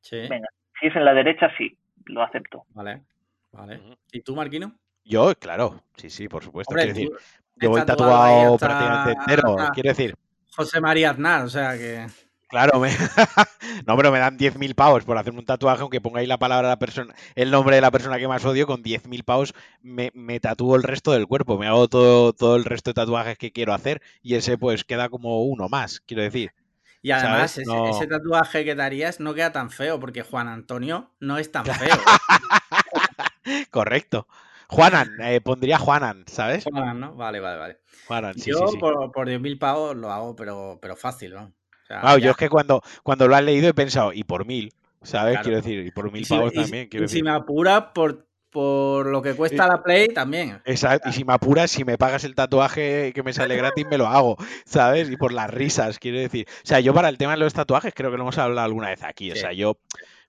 Sí. 0.02 0.28
Venga, 0.30 0.48
si 0.80 0.88
es 0.88 0.96
en 0.96 1.06
la 1.06 1.14
derecha, 1.14 1.50
sí, 1.58 1.78
lo 2.06 2.22
acepto. 2.22 2.64
Vale, 2.70 3.04
vale. 3.52 3.82
¿Y 4.12 4.22
tú, 4.22 4.36
Marquino? 4.36 4.74
yo, 5.04 5.34
claro, 5.36 5.82
sí, 5.96 6.10
sí, 6.10 6.28
por 6.28 6.44
supuesto. 6.44 6.72
Hombre, 6.74 6.92
quiero 6.94 7.12
decir, 7.12 7.30
yo 7.58 7.70
voy 7.70 7.82
tatuado 7.86 8.12
tatuado 8.12 8.58
prácticamente 8.58 9.12
entero. 9.12 9.56
Quiero 9.74 9.90
decir, 9.90 10.16
José 10.56 10.82
María 10.82 11.12
Aznar, 11.12 11.44
o 11.44 11.50
sea 11.50 11.78
que... 11.78 12.08
Claro, 12.56 12.80
me... 12.80 12.90
no, 13.86 13.98
pero 13.98 14.14
me 14.14 14.20
dan 14.20 14.38
10.000 14.38 14.76
pavos 14.76 15.04
por 15.04 15.18
hacerme 15.18 15.40
un 15.40 15.46
tatuaje, 15.46 15.82
aunque 15.82 16.00
ponga 16.00 16.22
ahí 16.22 16.26
la 16.26 16.38
palabra 16.38 16.70
la 16.70 16.80
persona, 16.80 17.14
el 17.36 17.52
nombre 17.52 17.76
de 17.76 17.82
la 17.82 17.92
persona 17.92 18.18
que 18.18 18.30
más 18.30 18.46
odio, 18.46 18.66
con 18.66 18.82
10.000 18.82 19.26
pavos 19.26 19.54
me, 19.82 20.10
me 20.14 20.40
tatúo 20.40 20.78
el 20.78 20.84
resto 20.84 21.12
del 21.12 21.28
cuerpo, 21.28 21.58
me 21.58 21.68
hago 21.68 21.90
todo, 21.90 22.32
todo 22.32 22.56
el 22.56 22.64
resto 22.64 22.92
de 22.92 22.94
tatuajes 22.94 23.38
que 23.38 23.52
quiero 23.52 23.74
hacer 23.74 24.02
y 24.22 24.36
ese 24.36 24.58
pues 24.58 24.86
queda 24.86 25.10
como 25.10 25.44
uno 25.44 25.68
más, 25.68 26.00
quiero 26.00 26.24
decir. 26.24 26.54
Y 27.02 27.12
además, 27.12 27.58
ese, 27.58 27.70
No. 27.70 27.90
ese 27.90 28.08
tatuaje 28.08 28.64
que 28.64 28.74
darías 28.74 29.20
no 29.20 29.34
queda 29.34 29.52
tan 29.52 29.70
feo, 29.70 30.00
porque 30.00 30.22
Juan 30.22 30.48
Antonio 30.48 31.12
no 31.20 31.38
es 31.38 31.52
tan 31.52 31.66
feo. 31.66 31.98
Correcto. 33.70 34.30
Juanan, 34.70 35.12
eh, 35.24 35.42
pondría 35.42 35.78
Juanan, 35.78 36.24
¿sabes? 36.28 36.64
Juan, 36.64 37.02
¿no? 37.02 37.16
Vale, 37.16 37.42
vale, 37.42 37.60
vale. 37.60 37.80
Juanan, 38.08 38.34
sí, 38.36 38.52
Yo 38.52 38.60
sí, 38.60 38.76
sí. 38.76 38.78
por, 38.78 39.12
por 39.12 39.28
10.000 39.28 39.60
pavos 39.60 39.94
lo 39.98 40.10
hago, 40.10 40.38
pero, 40.38 40.80
pero 40.82 40.96
fácil, 40.96 41.34
¿no? 41.34 41.52
O 41.86 41.88
sea, 41.88 42.02
Claro, 42.02 42.18
ya. 42.18 42.26
yo 42.26 42.32
es 42.32 42.38
que 42.38 42.50
cuando, 42.50 42.82
cuando 43.04 43.28
lo 43.28 43.36
has 43.36 43.44
leído 43.44 43.70
he 43.70 43.74
pensado, 43.74 44.12
y 44.12 44.24
por 44.24 44.46
mil, 44.46 44.74
¿sabes? 45.04 45.34
Claro. 45.34 45.44
Quiero 45.44 45.58
decir, 45.58 45.86
y 45.86 45.92
por 45.92 46.08
Y 46.08 46.12
mil 46.12 46.26
si, 46.26 46.34
pavos 46.34 46.52
y 46.54 46.56
si- 46.56 46.62
también, 46.64 46.90
y 46.92 47.08
si 47.08 47.22
me 47.24 47.30
apura 47.32 47.94
por, 47.94 48.26
por 48.50 49.06
lo 49.08 49.22
que 49.22 49.34
cuesta 49.34 49.68
la 49.68 49.84
Play, 49.84 50.08
también. 50.08 50.62
Exacto, 50.66 51.10
y 51.10 51.14
si 51.14 51.24
me 51.26 51.34
apuras, 51.34 51.70
si 51.70 51.84
me 51.84 51.98
pagas 51.98 52.24
el 52.24 52.34
tatuaje 52.36 53.12
que 53.14 53.22
me 53.22 53.34
sale 53.34 53.56
gratis, 53.58 53.86
me 53.90 53.98
lo 53.98 54.08
hago, 54.08 54.38
¿sabes? 54.66 55.10
Y 55.12 55.18
por 55.18 55.32
las 55.34 55.50
risas, 55.52 56.00
quiero 56.00 56.18
decir. 56.20 56.48
O 56.50 56.66
sea, 56.68 56.80
yo 56.80 56.94
para 56.94 57.10
el 57.10 57.18
tema 57.18 57.34
de 57.34 57.38
los 57.40 57.54
tatuajes, 57.54 57.94
creo 57.94 58.10
que 58.12 58.18
lo 58.18 58.24
hemos 58.24 58.38
hablado 58.38 58.66
alguna 58.66 58.90
vez 58.90 59.04
aquí. 59.04 59.32
O 59.32 59.36
sea, 59.36 59.52
yo, 59.54 59.78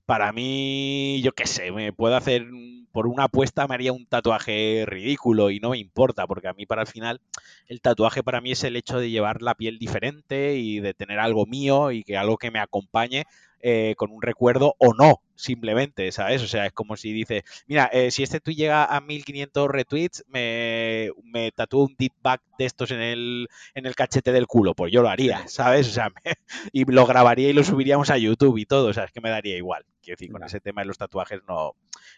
para 0.06 0.32
mí, 0.32 1.20
yo 1.22 1.32
qué 1.32 1.46
sé, 1.46 1.72
me 1.72 1.92
puedo 1.92 2.16
hacer, 2.16 2.46
por 2.92 3.08
una 3.08 3.24
apuesta 3.24 3.66
me 3.66 3.74
haría 3.74 3.92
un 3.92 4.06
tatuaje 4.06 4.84
ridículo 4.86 5.50
y 5.50 5.60
no 5.60 5.70
me 5.70 5.78
importa, 5.78 6.26
porque 6.26 6.48
a 6.48 6.54
mí 6.54 6.64
para 6.64 6.82
el 6.82 6.88
final, 6.88 7.20
el 7.68 7.80
tatuaje 7.80 8.22
para 8.22 8.40
mí 8.40 8.52
es 8.52 8.64
el 8.64 8.76
hecho 8.76 8.98
de 8.98 9.10
llevar 9.10 9.42
la 9.42 9.54
piel 9.56 9.78
diferente 9.78 10.56
y 10.56 10.80
de 10.80 10.94
tener 10.94 11.18
algo 11.18 11.46
mío 11.46 11.90
y 11.90 12.04
que 12.04 12.16
algo 12.16 12.38
que 12.38 12.50
me 12.50 12.60
acompañe 12.60 13.24
eh, 13.68 13.94
con 13.96 14.12
un 14.12 14.22
recuerdo 14.22 14.76
o 14.78 14.94
no, 14.94 15.22
simplemente, 15.34 16.12
¿sabes? 16.12 16.40
O 16.42 16.46
sea, 16.46 16.66
es 16.66 16.72
como 16.72 16.96
si 16.96 17.12
dices, 17.12 17.42
mira, 17.66 17.86
eh, 17.92 18.12
si 18.12 18.22
este 18.22 18.38
tweet 18.38 18.54
llega 18.54 18.84
a 18.84 19.00
1500 19.00 19.68
retweets, 19.68 20.24
me, 20.28 21.10
me 21.24 21.50
tatúo 21.50 21.84
un 21.86 21.96
deep 21.98 22.12
back 22.22 22.42
de 22.58 22.64
estos 22.66 22.92
en 22.92 23.00
el, 23.00 23.48
en 23.74 23.86
el 23.86 23.96
cachete 23.96 24.30
del 24.30 24.46
culo, 24.46 24.74
pues 24.74 24.92
yo 24.92 25.02
lo 25.02 25.08
haría, 25.08 25.48
¿sabes? 25.48 25.88
O 25.88 25.90
sea, 25.90 26.10
me- 26.10 26.34
y 26.72 26.84
lo 26.84 27.06
grabaría 27.06 27.48
y 27.48 27.52
lo 27.52 27.64
subiríamos 27.64 28.10
a 28.10 28.18
YouTube 28.18 28.58
y 28.58 28.66
todo, 28.66 28.88
o 28.88 28.92
sea, 28.92 29.04
es 29.04 29.12
que 29.12 29.20
me 29.20 29.30
daría 29.30 29.56
igual. 29.56 29.84
Quiero 30.00 30.16
decir, 30.18 30.30
con 30.32 30.44
ese 30.44 30.60
tema 30.60 30.82
de 30.82 30.86
los 30.86 30.98
tatuajes 30.98 31.40
no, 31.48 31.72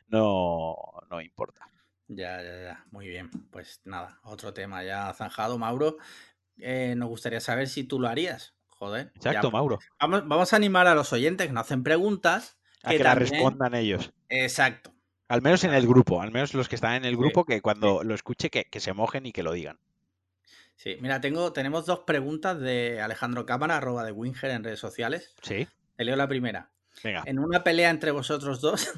no, 0.09 0.77
no 1.11 1.21
importa. 1.21 1.69
Ya, 2.09 2.43
ya, 2.43 2.61
ya. 2.63 2.85
Muy 2.91 3.09
bien. 3.09 3.31
Pues 3.51 3.81
nada, 3.85 4.21
otro 4.25 4.53
tema 4.55 4.83
ya 4.85 5.13
zanjado, 5.15 5.59
Mauro. 5.59 5.97
Eh, 6.59 6.95
nos 6.97 7.09
gustaría 7.09 7.41
saber 7.41 7.69
si 7.69 7.85
tú 7.85 8.01
lo 8.01 8.09
harías. 8.09 8.55
Joder. 8.79 9.13
ya, 9.21 9.31
Exacto, 9.31 9.51
Mauro. 9.51 9.79
Vamos, 10.01 10.27
vamos 10.29 10.53
a 10.53 10.57
animar 10.57 10.87
a 10.87 10.95
los 10.95 11.13
oyentes 11.13 11.47
que 11.47 11.53
nos 11.53 11.63
hacen 11.65 11.83
preguntas. 11.83 12.57
A 12.83 12.91
que 12.91 12.99
que 12.99 13.05
también- 13.05 13.31
respondan 13.31 13.75
ellos. 13.75 14.13
Exacto. 14.29 14.93
Al 15.29 15.43
menos 15.43 15.65
en 15.65 15.75
el 15.75 15.87
grupo, 15.87 16.23
al 16.23 16.31
menos 16.31 16.55
los 16.55 16.69
que 16.69 16.77
están 16.77 16.95
en 16.95 17.05
el 17.05 17.15
Sí, 17.15 17.19
grupo, 17.21 17.45
que 17.45 17.61
cuando 17.61 18.03
lo 18.05 18.15
escuche, 18.15 18.51
que, 18.51 18.65
que 18.65 18.81
se 18.81 18.93
mojen 18.95 19.27
y 19.27 19.33
que 19.33 19.43
lo 19.43 19.53
digan. 19.53 19.79
Sí, 20.77 20.97
mira, 21.01 21.21
tengo, 21.21 21.53
tenemos 21.53 21.85
dos 21.87 22.01
preguntas 22.07 22.59
de 22.61 23.01
Alejandro 23.03 23.45
Cámara, 23.45 23.77
arroba 23.79 24.05
de 24.05 24.13
Winger 24.13 24.51
en 24.53 24.63
redes 24.65 24.79
sociales. 24.79 25.35
Sí, 25.43 25.67
Te 25.97 26.05
leo 26.05 26.15
la 26.17 26.29
primera. 26.29 26.71
venga. 27.03 27.25
En 27.27 27.41
una 27.41 27.65
pelea 27.65 27.91
entre 27.91 28.13
vosotros 28.13 28.61
dos, 28.61 28.89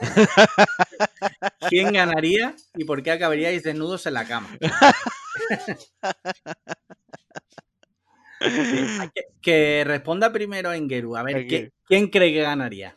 ¿quién 1.70 1.92
ganaría 1.94 2.54
y 2.74 2.84
por 2.84 3.02
qué 3.02 3.12
acabaríais 3.12 3.62
desnudos 3.62 4.04
en 4.06 4.14
la 4.14 4.26
cama? 4.26 4.50
Sí, 8.40 8.86
que, 9.14 9.22
que 9.42 9.84
responda 9.84 10.32
primero 10.32 10.72
Engeru. 10.72 11.16
A 11.16 11.22
ver, 11.22 11.36
Engeru. 11.38 11.48
¿qué- 11.48 11.70
¿quién 11.86 12.08
cree 12.08 12.32
que 12.32 12.42
ganaría? 12.42 12.94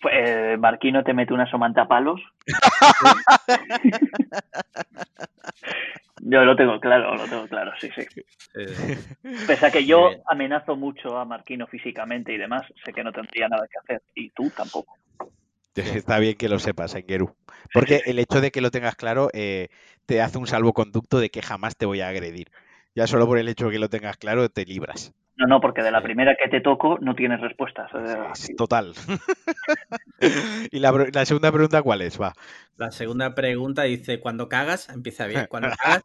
Pues 0.00 0.14
eh, 0.16 0.56
Marquino 0.58 1.02
te 1.04 1.14
mete 1.14 1.32
una 1.34 1.50
somanta 1.50 1.86
palos. 1.86 2.20
Yo 6.26 6.42
lo 6.44 6.56
tengo 6.56 6.80
claro, 6.80 7.16
lo 7.16 7.28
tengo 7.28 7.46
claro, 7.48 7.72
sí, 7.80 7.88
sí. 7.94 8.02
Eh, 8.54 8.96
Pese 9.46 9.66
a 9.66 9.70
que 9.70 9.84
yo 9.84 10.08
bien. 10.08 10.22
amenazo 10.26 10.76
mucho 10.76 11.18
a 11.18 11.24
Marquino 11.24 11.66
físicamente 11.66 12.32
y 12.32 12.38
demás, 12.38 12.62
sé 12.84 12.92
que 12.92 13.04
no 13.04 13.12
tendría 13.12 13.48
nada 13.48 13.66
que 13.70 13.78
hacer. 13.78 14.02
Y 14.14 14.30
tú 14.30 14.50
tampoco. 14.56 14.96
Está 15.74 16.18
bien 16.18 16.36
que 16.36 16.48
lo 16.48 16.58
sepas, 16.58 16.94
Engeru. 16.94 17.34
Porque 17.72 18.02
el 18.06 18.18
hecho 18.18 18.40
de 18.40 18.50
que 18.50 18.60
lo 18.60 18.70
tengas 18.70 18.94
claro 18.96 19.28
eh, 19.34 19.68
te 20.06 20.22
hace 20.22 20.38
un 20.38 20.46
salvoconducto 20.46 21.18
de 21.18 21.30
que 21.30 21.42
jamás 21.42 21.76
te 21.76 21.84
voy 21.84 22.00
a 22.00 22.08
agredir. 22.08 22.48
Ya 22.94 23.06
solo 23.06 23.26
por 23.26 23.38
el 23.38 23.48
hecho 23.48 23.66
de 23.66 23.72
que 23.72 23.78
lo 23.78 23.88
tengas 23.88 24.16
claro 24.16 24.48
te 24.48 24.64
libras. 24.64 25.12
No, 25.36 25.46
no, 25.46 25.60
porque 25.60 25.82
de 25.82 25.90
la 25.90 26.00
primera 26.00 26.36
que 26.40 26.48
te 26.48 26.60
toco 26.60 26.98
no 27.00 27.16
tienes 27.16 27.40
respuestas. 27.40 27.90
total. 28.56 28.94
y 30.70 30.78
la, 30.78 31.24
segunda 31.24 31.50
pregunta, 31.50 31.82
¿cuál 31.82 32.02
es? 32.02 32.20
Va. 32.20 32.34
La 32.76 32.92
segunda 32.92 33.34
pregunta 33.34 33.82
dice, 33.82 34.20
cuando 34.20 34.48
cagas, 34.48 34.88
empieza 34.90 35.26
bien, 35.26 35.46
cuando 35.48 35.70
cagas, 35.82 36.02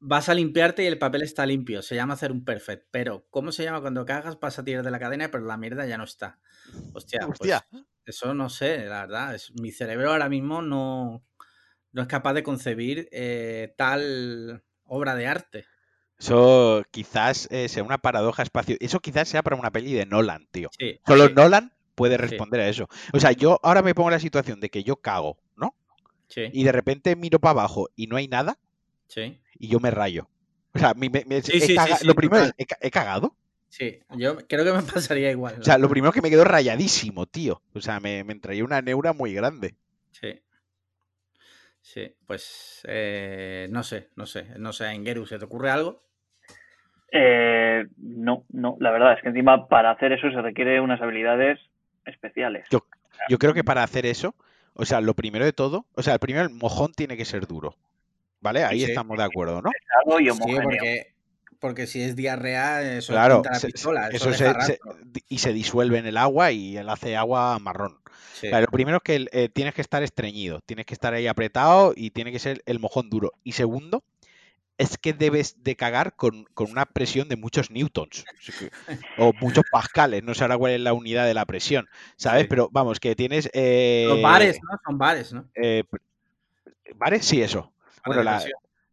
vas 0.00 0.30
a 0.30 0.34
limpiarte 0.34 0.84
y 0.84 0.86
el 0.86 0.98
papel 0.98 1.22
está 1.22 1.44
limpio, 1.44 1.82
se 1.82 1.96
llama 1.96 2.14
hacer 2.14 2.32
un 2.32 2.46
perfect, 2.46 2.86
pero 2.90 3.26
¿cómo 3.28 3.52
se 3.52 3.64
llama 3.64 3.82
cuando 3.82 4.06
cagas? 4.06 4.40
Vas 4.40 4.58
a 4.58 4.64
tirar 4.64 4.84
de 4.84 4.90
la 4.90 4.98
cadena, 4.98 5.30
pero 5.30 5.44
la 5.44 5.58
mierda 5.58 5.84
ya 5.84 5.98
no 5.98 6.04
está. 6.04 6.38
Hostia, 6.94 7.26
pues, 7.26 7.40
Hostia. 7.40 7.66
eso 8.06 8.32
no 8.32 8.48
sé, 8.48 8.86
la 8.86 9.02
verdad, 9.02 9.34
es, 9.34 9.52
mi 9.60 9.70
cerebro 9.70 10.12
ahora 10.12 10.30
mismo 10.30 10.62
no, 10.62 11.22
no 11.92 12.02
es 12.02 12.08
capaz 12.08 12.32
de 12.32 12.42
concebir 12.42 13.06
eh, 13.12 13.74
tal 13.76 14.62
obra 14.84 15.14
de 15.14 15.26
arte. 15.26 15.66
Eso 16.24 16.82
quizás 16.90 17.48
eh, 17.50 17.68
sea 17.68 17.82
una 17.82 17.98
paradoja 17.98 18.42
espacio. 18.42 18.76
Eso 18.80 18.98
quizás 19.00 19.28
sea 19.28 19.42
para 19.42 19.56
una 19.56 19.70
peli 19.70 19.92
de 19.92 20.06
Nolan, 20.06 20.46
tío. 20.50 20.70
Sí, 20.78 20.98
Solo 21.06 21.26
sí, 21.28 21.34
Nolan 21.34 21.72
puede 21.94 22.16
Sí. 22.16 22.22
responder 22.22 22.62
a 22.62 22.68
eso. 22.68 22.88
O 23.12 23.20
sea, 23.20 23.32
yo 23.32 23.60
ahora 23.62 23.82
me 23.82 23.94
pongo 23.94 24.08
en 24.08 24.14
la 24.14 24.20
situación 24.20 24.58
de 24.58 24.70
que 24.70 24.82
yo 24.82 24.96
cago, 24.96 25.36
¿no? 25.54 25.74
sí, 26.28 26.48
Y 26.50 26.64
de 26.64 26.72
repente 26.72 27.14
miro 27.14 27.40
para 27.40 27.50
abajo 27.50 27.90
y 27.94 28.06
no 28.06 28.16
hay 28.16 28.26
nada 28.26 28.58
sí. 29.06 29.38
y 29.58 29.68
yo 29.68 29.80
me 29.80 29.90
rayo. 29.90 30.26
O 30.74 30.78
sea, 30.78 30.94
me- 30.94 31.10
me- 31.10 31.24
he 31.28 31.74
caga- 31.76 31.98
lo 32.04 32.14
primero 32.14 32.42
es, 32.42 32.54
¿he, 32.56 32.64
ca- 32.64 32.78
he 32.80 32.90
cagado? 32.90 33.36
Sí, 33.68 34.00
yo 34.16 34.38
creo 34.48 34.64
que 34.64 34.72
me 34.72 34.82
pasaría 34.94 35.30
igual. 35.30 35.60
O 35.60 35.64
sea, 35.64 35.76
lo 35.76 35.90
primero 35.90 36.08
es 36.10 36.14
que 36.14 36.22
me 36.22 36.30
quedo 36.30 36.44
rayadísimo, 36.44 37.26
tío. 37.26 37.60
O 37.74 37.82
sea, 37.82 38.00
me, 38.00 38.24
me 38.24 38.32
entraría 38.32 38.64
una 38.64 38.80
neura 38.80 39.12
muy 39.12 39.34
grande. 39.34 39.74
Sí. 40.12 40.40
Sí, 41.82 42.16
pues 42.26 42.80
eh, 42.88 43.68
no 43.70 43.82
sé, 43.82 44.08
no 44.16 44.24
sé, 44.24 44.46
no 44.58 44.72
sé, 44.72 44.86
Engeru, 44.90 45.26
¿se 45.26 45.38
te 45.38 45.44
ocurre 45.44 45.70
algo? 45.70 46.02
Eh, 47.16 47.86
no, 47.98 48.44
no, 48.50 48.76
la 48.80 48.90
verdad 48.90 49.12
es 49.14 49.22
que 49.22 49.28
encima 49.28 49.68
para 49.68 49.92
hacer 49.92 50.12
eso 50.12 50.28
se 50.30 50.42
requiere 50.42 50.80
unas 50.80 51.00
habilidades 51.00 51.60
especiales. 52.04 52.66
Yo 53.28 53.38
creo 53.38 53.54
que 53.54 53.62
para 53.62 53.84
hacer 53.84 54.04
eso, 54.04 54.34
o 54.74 54.84
sea, 54.84 55.00
lo 55.00 55.14
primero 55.14 55.44
de 55.44 55.52
todo, 55.52 55.86
o 55.94 56.02
sea, 56.02 56.14
el 56.14 56.18
primero, 56.18 56.44
el 56.44 56.52
mojón 56.52 56.92
tiene 56.92 57.16
que 57.16 57.24
ser 57.24 57.46
duro. 57.46 57.76
¿Vale? 58.40 58.64
Ahí 58.64 58.80
Sí. 58.80 58.86
estamos 58.90 59.16
de 59.16 59.24
acuerdo, 59.24 59.62
¿no? 59.62 59.70
Y 60.20 60.30
Sí, 60.30 60.56
porque, 60.62 61.14
porque 61.60 61.86
si 61.86 62.02
es 62.02 62.14
diarrea, 62.16 62.82
eso 62.98 63.12
Claro, 63.12 63.36
pinta 63.36 63.50
la 63.50 63.54
se- 63.54 63.68
se- 63.68 63.72
pistola, 63.72 64.08
eso, 64.08 64.16
eso 64.16 64.30
deja 64.30 64.60
se- 64.60 64.66
se- 64.66 64.78
rastro. 64.82 64.96
y 65.28 65.38
se 65.38 65.52
disuelve 65.52 65.98
en 65.98 66.06
el 66.06 66.16
agua 66.18 66.50
y 66.50 66.76
él 66.76 66.88
hace 66.90 67.16
agua 67.16 67.56
marrón. 67.60 67.98
Sí, 68.32 68.48
lo 68.50 68.66
primero 68.66 68.98
es 68.98 69.02
que 69.02 69.26
eh, 69.32 69.48
tienes 69.48 69.72
que 69.74 69.80
estar 69.80 70.02
estreñido, 70.02 70.60
tienes 70.66 70.84
que 70.84 70.92
estar 70.92 71.14
ahí 71.14 71.26
apretado 71.28 71.94
y 71.96 72.10
tiene 72.10 72.32
que 72.32 72.38
ser 72.40 72.62
el 72.66 72.80
mojón 72.80 73.08
duro. 73.08 73.32
Y 73.44 73.52
segundo, 73.52 74.02
es 74.78 74.98
que 74.98 75.12
debes 75.12 75.62
de 75.62 75.76
cagar 75.76 76.16
con, 76.16 76.44
con 76.54 76.70
una 76.70 76.84
presión 76.86 77.28
de 77.28 77.36
muchos 77.36 77.70
newtons 77.70 78.24
o 79.18 79.32
muchos 79.40 79.64
pascales, 79.70 80.22
no 80.24 80.34
sé 80.34 80.42
ahora 80.44 80.58
cuál 80.58 80.72
es 80.72 80.80
la 80.80 80.92
unidad 80.92 81.26
de 81.26 81.34
la 81.34 81.44
presión, 81.46 81.88
¿sabes? 82.16 82.42
Sí. 82.42 82.48
Pero 82.48 82.68
vamos, 82.72 82.98
que 83.00 83.14
tienes... 83.14 83.48
eh, 83.52 84.06
Los 84.08 84.22
bares, 84.22 84.58
¿no? 84.62 84.78
Son 84.84 84.98
bares, 84.98 85.32
¿no? 85.32 85.48
eh, 85.54 85.84
¿Bares? 86.96 87.24
Sí, 87.24 87.42
eso. 87.42 87.72
Bueno, 88.04 88.22
la-. 88.22 88.42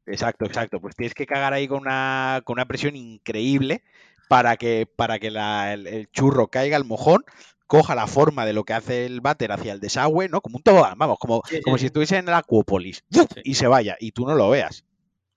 Exacto, 0.07 0.45
exacto. 0.45 0.81
Pues 0.81 0.95
tienes 0.95 1.13
que 1.13 1.25
cagar 1.25 1.53
ahí 1.53 1.67
con 1.67 1.79
una, 1.81 2.41
con 2.43 2.55
una 2.55 2.65
presión 2.65 2.95
increíble 2.95 3.83
para 4.27 4.57
que, 4.57 4.87
para 4.95 5.19
que 5.19 5.31
la- 5.31 5.73
el, 5.73 5.87
el 5.87 6.09
churro 6.11 6.47
caiga 6.47 6.75
al 6.77 6.85
mojón, 6.85 7.23
coja 7.67 7.95
la 7.95 8.07
forma 8.07 8.45
de 8.45 8.53
lo 8.53 8.63
que 8.63 8.73
hace 8.73 9.05
el 9.05 9.21
váter 9.21 9.51
hacia 9.51 9.73
el 9.73 9.79
desagüe, 9.79 10.27
¿no? 10.27 10.41
Como 10.41 10.57
un 10.57 10.63
tobogán, 10.63 10.97
vamos, 10.97 11.17
como, 11.19 11.41
Sí, 11.47 11.57
sí, 11.57 11.61
como 11.61 11.77
sí. 11.77 11.81
si 11.81 11.85
estuviese 11.87 12.17
en 12.17 12.27
el 12.27 12.33
Acuópolis 12.33 13.03
y 13.43 13.53
se 13.53 13.67
vaya 13.67 13.95
y 13.99 14.11
tú 14.11 14.25
no 14.25 14.35
lo 14.35 14.49
veas. 14.49 14.83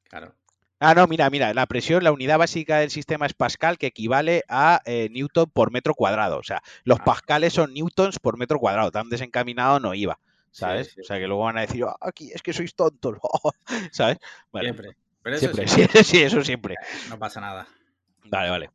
Claro. 0.08 0.34
Ah, 0.80 0.94
no, 0.94 1.06
mira, 1.06 1.30
mira, 1.30 1.54
la 1.54 1.66
presión, 1.66 2.04
la 2.04 2.12
unidad 2.12 2.36
básica 2.38 2.78
del 2.78 2.90
sistema 2.90 3.26
es 3.26 3.32
Pascal, 3.32 3.78
que 3.78 3.86
equivale 3.86 4.42
a 4.48 4.82
eh, 4.84 5.08
Newton 5.10 5.48
por 5.50 5.70
metro 5.70 5.94
cuadrado. 5.94 6.38
O 6.38 6.42
sea, 6.42 6.62
los 6.84 7.00
Ah. 7.00 7.04
pascales 7.04 7.52
son 7.54 7.72
newtons 7.72 8.18
por 8.18 8.36
metro 8.36 8.58
cuadrado. 8.58 8.90
Tan 8.90 9.08
desencaminado 9.08 9.80
no 9.80 9.94
iba, 9.94 10.18
¿sabes? 10.50 10.88
sí. 10.94 11.00
O 11.00 11.04
sea, 11.04 11.18
que 11.18 11.26
luego 11.26 11.44
van 11.44 11.56
a 11.58 11.62
decir, 11.62 11.84
"Ah, 11.84 11.96
aquí 12.00 12.30
es 12.34 12.42
que 12.42 12.52
sois 12.52 12.74
tontos, 12.74 13.16
¿sabes? 13.92 14.18
Bueno, 14.52 14.64
Siempre. 14.66 14.96
Pero 15.22 15.36
eso 15.36 15.52
siempre, 15.54 16.04
sí, 16.04 16.22
eso 16.22 16.44
siempre. 16.44 16.74
no 17.08 17.18
pasa 17.18 17.40
nada. 17.40 17.66
Vale, 18.24 18.50
vale. 18.50 18.70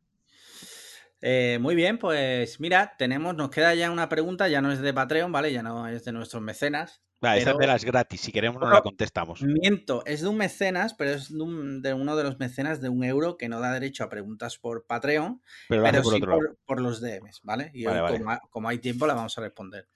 Eh, 1.22 1.58
muy 1.60 1.74
bien, 1.74 1.98
pues 1.98 2.58
mira, 2.60 2.94
tenemos, 2.96 3.34
nos 3.36 3.50
queda 3.50 3.74
ya 3.74 3.90
una 3.90 4.08
pregunta, 4.08 4.48
ya 4.48 4.62
no 4.62 4.72
es 4.72 4.80
de 4.80 4.94
Patreon, 4.94 5.30
¿vale? 5.30 5.52
Ya 5.52 5.62
no 5.62 5.86
es 5.86 6.04
de 6.04 6.12
nuestros 6.12 6.42
mecenas. 6.42 7.02
Esa 7.22 7.50
es 7.50 7.58
de 7.58 7.66
las 7.66 7.84
gratis. 7.84 8.20
Si 8.20 8.32
queremos, 8.32 8.54
nos 8.56 8.62
Bueno, 8.68 8.76
la 8.76 8.82
contestamos. 8.82 9.42
Miento, 9.42 10.02
es 10.06 10.22
de 10.22 10.28
un 10.28 10.36
mecenas, 10.38 10.94
pero 10.94 11.10
es 11.10 11.28
de, 11.30 11.42
un- 11.42 11.82
de 11.82 11.92
uno 11.92 12.16
de 12.16 12.24
los 12.24 12.38
mecenas 12.38 12.80
de 12.80 12.88
un 12.88 13.04
euro 13.04 13.36
que 13.36 13.48
no 13.48 13.60
da 13.60 13.72
derecho 13.72 14.04
a 14.04 14.08
preguntas 14.08 14.58
por 14.58 14.86
Patreon, 14.86 15.42
Pero 15.68 15.82
pero 15.82 16.02
por 16.02 16.14
sí 16.14 16.20
por, 16.20 16.58
por 16.64 16.80
los 16.80 17.00
DMs, 17.00 17.40
¿vale? 17.42 17.70
Y 17.74 17.84
Vale, 17.84 17.98
hoy, 17.98 18.02
vale. 18.04 18.18
Como, 18.18 18.30
ha- 18.30 18.40
como 18.50 18.68
hay 18.68 18.78
tiempo, 18.78 19.06
la 19.06 19.14
vamos 19.14 19.36
a 19.36 19.42
responder. 19.42 19.88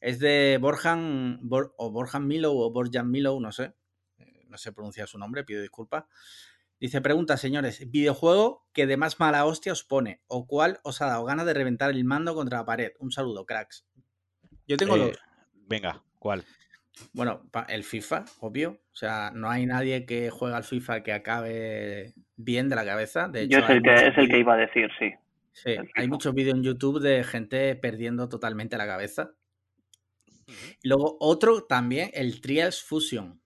Es 0.00 0.18
de 0.18 0.58
Borjan, 0.60 1.40
Bor- 1.42 1.74
o 1.76 1.90
Borjan 1.90 2.26
Milo 2.26 2.52
o 2.54 2.72
Borjan 2.72 3.10
Milo, 3.10 3.38
no 3.38 3.52
sé. 3.52 3.74
Eh, 4.18 4.44
No 4.48 4.56
sé 4.58 4.72
pronunciar 4.72 5.08
su 5.08 5.18
nombre, 5.18 5.44
pido 5.44 5.60
disculpas. 5.60 6.04
Dice, 6.80 7.00
pregunta, 7.00 7.36
señores, 7.36 7.88
videojuego 7.90 8.66
que 8.72 8.86
de 8.88 8.96
más 8.96 9.20
mala 9.20 9.44
hostia 9.44 9.72
os 9.72 9.84
pone 9.84 10.20
o 10.26 10.46
cuál 10.48 10.80
os 10.82 11.00
ha 11.00 11.06
dado 11.06 11.24
ganas 11.24 11.46
de 11.46 11.54
reventar 11.54 11.90
el 11.90 12.02
mando 12.04 12.34
contra 12.34 12.58
la 12.58 12.64
pared. 12.64 12.92
Un 12.98 13.12
saludo, 13.12 13.46
cracks. 13.46 13.86
Yo 14.66 14.76
tengo 14.76 14.96
Eh, 14.96 14.98
los. 14.98 15.18
venga, 15.68 16.02
¿cuál? 16.22 16.44
Bueno, 17.12 17.42
el 17.68 17.82
FIFA, 17.82 18.24
obvio. 18.40 18.80
O 18.92 18.94
sea, 18.94 19.32
no 19.34 19.50
hay 19.50 19.66
nadie 19.66 20.06
que 20.06 20.30
juega 20.30 20.56
al 20.56 20.62
FIFA 20.62 21.02
que 21.02 21.12
acabe 21.12 22.14
bien 22.36 22.68
de 22.68 22.76
la 22.76 22.84
cabeza. 22.84 23.26
De 23.26 23.42
hecho, 23.42 23.58
Yo 23.58 23.64
es 23.64 23.70
el 23.70 23.82
que 23.82 23.94
es 23.94 24.18
el 24.18 24.28
que 24.28 24.38
iba 24.38 24.54
a 24.54 24.58
decir, 24.58 24.88
sí. 25.00 25.12
Sí, 25.52 25.74
hay 25.96 26.08
muchos 26.08 26.32
vídeos 26.32 26.56
en 26.56 26.62
YouTube 26.62 27.00
de 27.00 27.24
gente 27.24 27.74
perdiendo 27.74 28.28
totalmente 28.28 28.78
la 28.78 28.86
cabeza. 28.86 29.32
Y 30.80 30.88
luego 30.88 31.16
otro 31.18 31.64
también, 31.64 32.10
el 32.14 32.40
Trials 32.40 32.82
Fusion. 32.82 33.40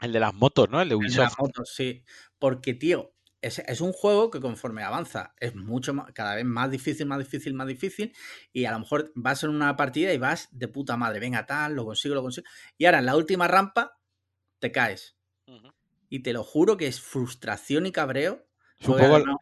El 0.00 0.12
de 0.12 0.20
las 0.20 0.34
motos, 0.34 0.68
¿no? 0.68 0.82
El 0.82 0.90
de 0.90 0.94
el 0.94 1.00
de 1.00 1.06
las 1.06 1.16
Ubisoft. 1.16 1.38
motos, 1.40 1.74
sí. 1.74 2.04
Porque, 2.38 2.74
tío, 2.74 3.13
es, 3.46 3.58
es 3.60 3.80
un 3.80 3.92
juego 3.92 4.30
que 4.30 4.40
conforme 4.40 4.82
avanza 4.82 5.34
es 5.38 5.54
mucho 5.54 5.94
más, 5.94 6.12
cada 6.12 6.34
vez 6.34 6.44
más 6.44 6.70
difícil, 6.70 7.06
más 7.06 7.18
difícil, 7.18 7.54
más 7.54 7.66
difícil. 7.66 8.12
Y 8.52 8.64
a 8.64 8.72
lo 8.72 8.80
mejor 8.80 9.12
vas 9.14 9.42
en 9.44 9.50
una 9.50 9.76
partida 9.76 10.12
y 10.12 10.18
vas 10.18 10.48
de 10.52 10.68
puta 10.68 10.96
madre. 10.96 11.20
Venga, 11.20 11.46
tal, 11.46 11.74
lo 11.74 11.84
consigo, 11.84 12.14
lo 12.14 12.22
consigo. 12.22 12.46
Y 12.78 12.86
ahora 12.86 12.98
en 12.98 13.06
la 13.06 13.16
última 13.16 13.48
rampa 13.48 13.98
te 14.58 14.72
caes. 14.72 15.16
Y 16.08 16.20
te 16.20 16.32
lo 16.32 16.44
juro 16.44 16.76
que 16.76 16.86
es 16.86 17.00
frustración 17.00 17.86
y 17.86 17.92
cabreo. 17.92 18.46
Es 18.78 18.88
un 18.88 18.96
poco, 18.96 19.18
no- 19.18 19.38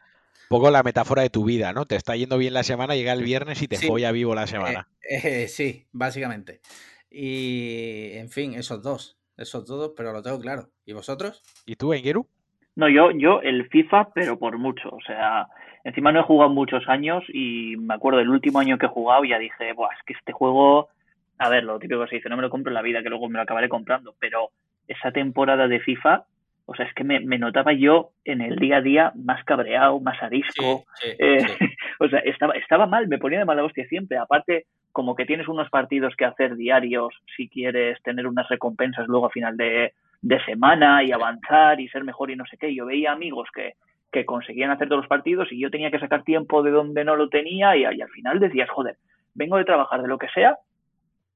poco 0.47 0.71
la 0.71 0.83
metáfora 0.83 1.21
de 1.21 1.29
tu 1.29 1.45
vida, 1.45 1.73
¿no? 1.73 1.85
Te 1.85 1.95
está 1.95 2.15
yendo 2.15 2.37
bien 2.37 2.53
la 2.53 2.63
semana, 2.63 2.95
llega 2.95 3.13
el 3.13 3.23
viernes 3.23 3.61
y 3.61 3.67
te 3.67 3.77
Sí. 3.77 3.87
folla 3.87 4.11
vivo 4.11 4.35
la 4.35 4.43
Eh, 4.43 4.47
semana. 4.47 4.87
eh, 5.09 5.47
sí, 5.47 5.87
básicamente. 5.91 6.61
Y, 7.09 8.11
en 8.13 8.29
fin, 8.29 8.53
esos 8.55 8.81
dos. 8.81 9.17
Esos 9.37 9.65
dos, 9.65 9.93
pero 9.95 10.13
lo 10.13 10.21
tengo 10.21 10.39
claro. 10.39 10.71
¿Y 10.85 10.93
vosotros? 10.93 11.41
¿Y 11.65 11.75
tú, 11.75 11.93
Engeru? 11.93 12.27
No, 12.75 12.89
yo, 12.89 13.11
yo 13.11 13.41
el 13.41 13.67
FIFA, 13.69 14.09
pero 14.13 14.37
por 14.39 14.57
mucho. 14.57 14.89
O 14.89 15.01
sea, 15.01 15.47
encima 15.83 16.11
no 16.11 16.21
he 16.21 16.23
jugado 16.23 16.49
muchos 16.49 16.87
años 16.87 17.23
y 17.29 17.75
me 17.77 17.93
acuerdo 17.93 18.19
del 18.19 18.29
último 18.29 18.59
año 18.59 18.77
que 18.77 18.87
he 18.87 18.89
jugado 18.89 19.23
ya 19.23 19.37
dije, 19.37 19.73
Buah, 19.73 19.93
es 19.97 20.03
que 20.05 20.13
este 20.13 20.31
juego, 20.31 20.89
a 21.37 21.49
ver, 21.49 21.63
lo 21.63 21.79
típico 21.79 22.01
que 22.01 22.09
se 22.09 22.15
dice, 22.15 22.29
no 22.29 22.35
me 22.35 22.41
lo 22.41 22.49
compro 22.49 22.71
en 22.71 22.75
la 22.75 22.81
vida, 22.81 23.03
que 23.03 23.09
luego 23.09 23.29
me 23.29 23.37
lo 23.37 23.43
acabaré 23.43 23.69
comprando, 23.69 24.15
pero 24.19 24.49
esa 24.87 25.11
temporada 25.11 25.67
de 25.67 25.79
FIFA, 25.79 26.25
o 26.65 26.75
sea, 26.75 26.85
es 26.85 26.93
que 26.93 27.03
me, 27.03 27.19
me 27.19 27.37
notaba 27.37 27.73
yo 27.73 28.11
en 28.23 28.41
el 28.41 28.55
día 28.55 28.77
a 28.77 28.81
día 28.81 29.11
más 29.15 29.43
cabreado, 29.43 29.99
más 29.99 30.21
arisco. 30.23 30.85
sí, 30.95 31.09
Eh, 31.19 31.39
sí. 31.39 31.65
o 31.99 32.07
sea, 32.07 32.19
estaba, 32.19 32.53
estaba 32.53 32.87
mal, 32.87 33.07
me 33.07 33.17
ponía 33.17 33.39
de 33.39 33.45
mala 33.45 33.63
hostia 33.63 33.85
siempre. 33.87 34.17
Aparte, 34.17 34.65
como 34.91 35.15
que 35.15 35.25
tienes 35.25 35.47
unos 35.47 35.69
partidos 35.69 36.15
que 36.15 36.25
hacer 36.25 36.55
diarios 36.55 37.13
si 37.35 37.49
quieres 37.49 38.01
tener 38.03 38.27
unas 38.27 38.47
recompensas 38.47 39.07
luego 39.07 39.25
a 39.25 39.31
final 39.31 39.57
de, 39.57 39.93
de 40.23 40.43
semana 40.45 41.03
y 41.03 41.11
avanzar 41.11 41.79
y 41.81 41.89
ser 41.89 42.03
mejor 42.05 42.31
y 42.31 42.35
no 42.37 42.45
sé 42.45 42.57
qué. 42.57 42.73
Yo 42.73 42.85
veía 42.85 43.11
amigos 43.11 43.49
que, 43.53 43.73
que 44.11 44.25
conseguían 44.25 44.71
hacer 44.71 44.87
todos 44.87 45.01
los 45.01 45.09
partidos 45.09 45.51
y 45.51 45.59
yo 45.59 45.69
tenía 45.69 45.91
que 45.91 45.99
sacar 45.99 46.23
tiempo 46.23 46.63
de 46.63 46.71
donde 46.71 47.03
no 47.03 47.15
lo 47.17 47.27
tenía 47.27 47.75
y, 47.75 47.81
y 47.81 48.01
al 48.01 48.09
final 48.09 48.39
decías, 48.39 48.69
joder, 48.69 48.97
vengo 49.33 49.57
de 49.57 49.65
trabajar 49.65 50.01
de 50.01 50.07
lo 50.07 50.17
que 50.17 50.29
sea 50.29 50.57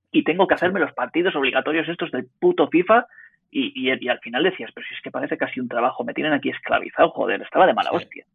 y 0.10 0.24
tengo 0.24 0.48
que 0.48 0.54
hacerme 0.56 0.80
los 0.80 0.94
partidos 0.94 1.36
obligatorios 1.36 1.88
estos 1.90 2.12
del 2.12 2.28
puto 2.40 2.70
FIFA 2.70 3.06
y, 3.52 3.74
y, 3.76 3.94
y 4.06 4.08
al 4.08 4.20
final 4.20 4.44
decías, 4.44 4.72
pero 4.74 4.88
si 4.88 4.96
es 4.96 5.02
que 5.02 5.12
parece 5.12 5.38
casi 5.38 5.60
un 5.60 5.68
trabajo, 5.68 6.06
me 6.06 6.14
tienen 6.14 6.32
aquí 6.34 6.50
esclavizado, 6.50 7.10
joder, 7.12 7.42
estaba 7.42 7.68
de 7.68 7.74
mala 7.74 7.90
Sí. 7.90 7.96
hostia. 7.98 8.26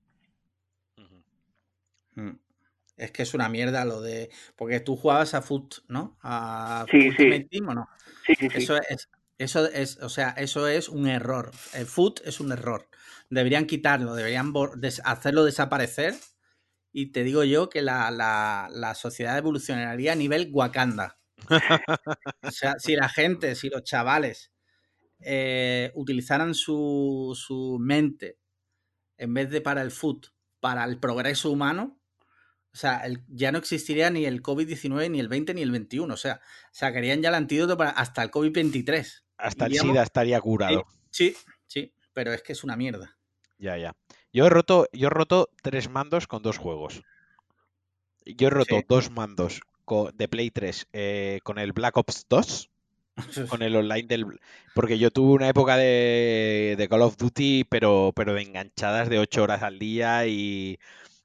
Mm. 2.14 2.30
Es 2.98 3.10
que 3.10 3.22
es 3.22 3.32
una 3.32 3.48
mierda 3.48 3.86
lo 3.86 4.02
de. 4.02 4.28
Porque 4.54 4.80
tú 4.80 4.96
jugabas 4.96 5.34
a 5.34 5.40
Foot, 5.40 5.76
¿no? 5.88 6.18
A 6.22 6.84
Sí, 6.90 7.10
sí. 7.12 7.44
Team, 7.44 7.68
¿o 7.68 7.74
no? 7.74 7.88
Sí, 8.26 8.34
sí, 8.34 8.50
sí. 8.50 8.58
Eso 8.58 8.76
es. 8.76 9.08
Eso 9.42 9.66
es, 9.66 9.98
o 10.00 10.08
sea, 10.08 10.30
eso 10.30 10.68
es 10.68 10.88
un 10.88 11.08
error. 11.08 11.50
El 11.74 11.86
foot 11.86 12.20
es 12.24 12.38
un 12.38 12.52
error. 12.52 12.88
Deberían 13.28 13.66
quitarlo, 13.66 14.14
deberían 14.14 14.52
hacerlo 15.04 15.44
desaparecer. 15.44 16.14
Y 16.92 17.10
te 17.10 17.24
digo 17.24 17.42
yo 17.42 17.68
que 17.68 17.82
la, 17.82 18.94
sociedad 18.94 19.36
evolucionaría 19.36 20.12
a 20.12 20.16
nivel 20.16 20.50
Wakanda. 20.52 21.18
O 22.42 22.50
sea, 22.52 22.76
si 22.78 22.94
la 22.94 23.08
gente, 23.08 23.56
si 23.56 23.68
los 23.68 23.82
chavales 23.82 24.52
eh, 25.18 25.90
utilizaran 25.96 26.54
su, 26.54 27.78
mente 27.80 28.38
en 29.18 29.34
vez 29.34 29.50
de 29.50 29.60
para 29.60 29.82
el 29.82 29.90
foot, 29.90 30.28
para 30.60 30.84
el 30.84 31.00
progreso 31.00 31.50
humano, 31.50 32.00
o 32.72 32.76
sea, 32.76 33.02
ya 33.26 33.50
no 33.50 33.58
existiría 33.58 34.08
ni 34.10 34.24
el 34.24 34.40
COVID-19, 34.40 35.10
ni 35.10 35.18
el 35.18 35.28
20, 35.28 35.52
ni 35.54 35.62
el 35.62 35.72
21. 35.72 36.14
O 36.14 36.16
sea, 36.16 36.40
sacarían 36.70 37.20
ya 37.22 37.30
el 37.30 37.34
antídoto 37.34 37.76
para 37.76 37.90
hasta 37.90 38.22
el 38.22 38.30
COVID-23. 38.30 39.22
Hasta 39.42 39.66
el 39.66 39.74
SIDA 39.74 40.02
estaría 40.02 40.40
curado. 40.40 40.86
Sí, 41.10 41.36
sí, 41.66 41.92
pero 42.12 42.32
es 42.32 42.42
que 42.42 42.52
es 42.52 42.64
una 42.64 42.76
mierda. 42.76 43.16
Ya, 43.58 43.76
ya. 43.76 43.94
Yo 44.32 44.46
he 44.46 44.50
roto, 44.50 44.88
yo 44.92 45.08
he 45.08 45.10
roto 45.10 45.50
tres 45.62 45.90
mandos 45.90 46.26
con 46.26 46.42
dos 46.42 46.58
juegos. 46.58 47.02
Yo 48.24 48.46
he 48.46 48.50
roto 48.50 48.76
Sí. 48.78 48.84
dos 48.88 49.10
mandos 49.10 49.60
de 50.14 50.28
Play 50.28 50.50
3 50.50 50.86
eh, 50.92 51.40
con 51.42 51.58
el 51.58 51.72
Black 51.72 51.96
Ops 51.96 52.26
2, 52.28 52.70
con 53.50 53.62
el 53.62 53.76
online 53.76 54.08
del... 54.08 54.26
Porque 54.74 54.98
yo 54.98 55.10
tuve 55.10 55.34
una 55.34 55.48
época 55.48 55.76
de, 55.76 56.76
de 56.78 56.88
Call 56.88 57.02
of 57.02 57.16
Duty, 57.16 57.64
pero, 57.64 58.12
pero 58.14 58.32
de 58.32 58.42
enganchadas 58.42 59.10
de 59.10 59.18
8 59.18 59.42
horas 59.42 59.62
al 59.62 59.78
día 59.78 60.26
y, 60.26 60.78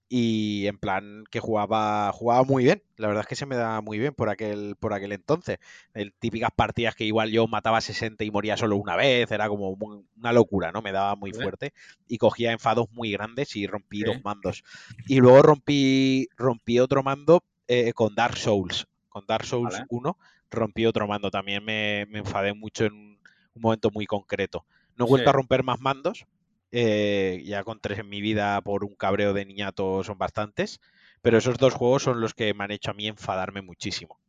y 0.10 0.68
en 0.68 0.78
plan 0.78 1.26
que 1.30 1.40
jugaba 1.40 2.12
jugaba 2.14 2.44
muy 2.44 2.64
bien. 2.64 2.82
La 2.96 3.08
verdad 3.08 3.22
es 3.22 3.28
que 3.28 3.36
se 3.36 3.46
me 3.46 3.56
da 3.56 3.82
muy 3.82 4.00
bien 4.00 4.14
por 4.14 4.30
aquel 4.30 4.76
por 4.80 4.94
aquel 4.94 5.12
entonces. 5.12 5.60
El 5.94 6.14
típicas 6.14 6.52
partidas 6.56 6.96
que 6.96 7.04
igual 7.04 7.30
yo 7.30 7.48
mataba 7.48 7.82
60 7.82 8.24
y 8.24 8.32
moría 8.32 8.58
solo 8.58 8.78
una 8.78 8.96
vez 8.96 9.30
era 9.32 9.50
como 9.50 9.78
una 10.18 10.32
locura 10.32 10.72
no 10.72 10.82
me 10.82 10.92
daba 10.92 11.16
muy 11.16 11.34
fuerte 11.34 11.74
y 12.08 12.18
cogía 12.18 12.52
enfados 12.52 12.88
muy 12.92 13.12
grandes 13.12 13.56
y 13.56 13.68
rompí 13.68 14.04
dos 14.04 14.24
mandos. 14.24 14.64
Y 15.08 15.20
luego 15.20 15.42
rompí 15.42 16.28
rompí 16.38 16.80
otro 16.80 17.04
mando 17.04 17.44
eh, 17.68 17.94
con 17.94 18.16
Dark 18.16 18.38
Souls. 18.38 18.88
Con 19.10 19.26
Dark 19.26 19.46
Souls 19.46 19.82
1 19.90 20.18
rompí 20.50 20.86
otro 20.86 21.08
mando. 21.08 21.30
También 21.32 21.66
me, 21.66 22.02
enfadé 22.02 22.54
mucho 22.54 22.86
en 22.86 22.94
un, 22.94 23.18
momento 23.56 23.90
muy 23.92 24.06
concreto. 24.06 24.66
No 24.96 25.06
he 25.06 25.10
vuelto 25.10 25.32
a 25.32 25.34
romper 25.34 25.64
más 25.64 25.80
mandos 25.80 26.26
eh, 26.72 27.42
ya 27.46 27.64
con 27.64 27.80
tres 27.80 28.00
en 28.00 28.10
mi 28.10 28.22
vida 28.22 28.60
por 28.62 28.84
un 28.84 28.96
cabreo 28.96 29.34
de 29.34 29.46
niñato 29.46 30.04
son 30.04 30.18
bastantes. 30.18 30.80
Pero 31.22 31.38
esos 31.38 31.58
dos 31.58 31.74
juegos 31.74 32.04
son 32.04 32.22
los 32.22 32.34
que 32.34 32.54
me 32.54 32.64
han 32.64 32.72
hecho 32.72 32.92
a 32.92 32.94
mí 32.94 33.08
enfadarme 33.08 33.62
muchísimo. 33.62 34.20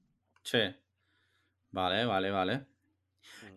Sí. 0.42 0.58
Vale, 1.70 2.04
vale, 2.06 2.30
vale. 2.30 2.66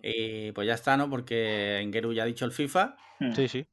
Y 0.03 0.51
pues 0.51 0.67
ya 0.67 0.73
está, 0.73 0.97
¿no? 0.97 1.09
Porque 1.09 1.79
Engeru 1.79 2.13
ya 2.13 2.23
ha 2.23 2.25
dicho 2.27 2.45
el 2.45 2.51
FIFA. 2.51 2.95
Hmm. 3.19 3.33
Sí, 3.33 3.47
sí. 3.47 3.65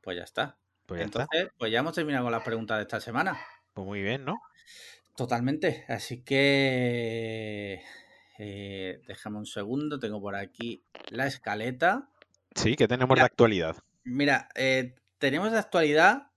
Pues 0.00 0.16
ya 0.16 0.24
está. 0.24 0.56
Pues 0.86 1.02
Entonces, 1.02 1.50
pues 1.58 1.70
ya 1.70 1.80
hemos 1.80 1.94
terminado 1.94 2.24
con 2.24 2.32
las 2.32 2.42
preguntas 2.42 2.78
de 2.78 2.82
esta 2.82 3.00
semana. 3.00 3.38
Pues 3.72 3.86
muy 3.86 4.02
bien, 4.02 4.24
¿no? 4.24 4.40
Totalmente. 5.16 5.84
Así 5.88 6.22
que 6.22 7.82
eh, 8.38 9.00
déjame 9.06 9.38
un 9.38 9.46
segundo. 9.46 9.98
Tengo 9.98 10.20
por 10.20 10.34
aquí 10.34 10.82
la 11.10 11.26
escaleta. 11.26 12.08
Sí, 12.54 12.76
que 12.76 12.88
tenemos 12.88 13.16
de 13.16 13.24
actualidad. 13.24 13.76
Mira, 14.04 14.48
eh, 14.54 14.94
tenemos 15.18 15.52
de 15.52 15.58
actualidad, 15.58 16.30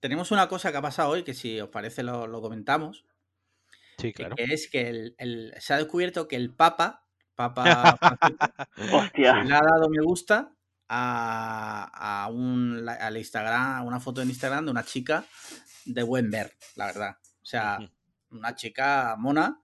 tenemos 0.00 0.30
una 0.30 0.48
cosa 0.48 0.70
que 0.70 0.78
ha 0.78 0.82
pasado 0.82 1.10
hoy, 1.10 1.22
que 1.22 1.34
si 1.34 1.60
os 1.60 1.70
parece 1.70 2.02
lo, 2.02 2.40
comentamos. 2.40 3.06
Sí, 3.98 4.12
claro. 4.12 4.36
Que, 4.36 4.44
es 4.44 4.68
que 4.70 5.12
el, 5.16 5.54
se 5.58 5.74
ha 5.74 5.78
descubierto 5.78 6.28
que 6.28 6.36
el 6.36 6.54
Papa, 6.54 7.06
Papa 7.34 7.98
le 9.14 9.28
ha 9.28 9.60
dado 9.60 9.88
me 9.88 10.02
gusta 10.02 10.52
a, 10.88 12.28
un, 12.32 12.86
al 12.88 13.16
Instagram, 13.16 13.76
a 13.76 13.82
una 13.82 14.00
foto 14.00 14.22
en 14.22 14.28
Instagram 14.28 14.66
de 14.66 14.70
una 14.70 14.84
chica 14.84 15.24
de 15.84 16.02
buen 16.02 16.30
ver, 16.30 16.52
la 16.76 16.86
verdad. 16.86 17.16
O 17.42 17.46
sea, 17.46 17.78
una 18.30 18.54
chica 18.54 19.16
mona 19.18 19.62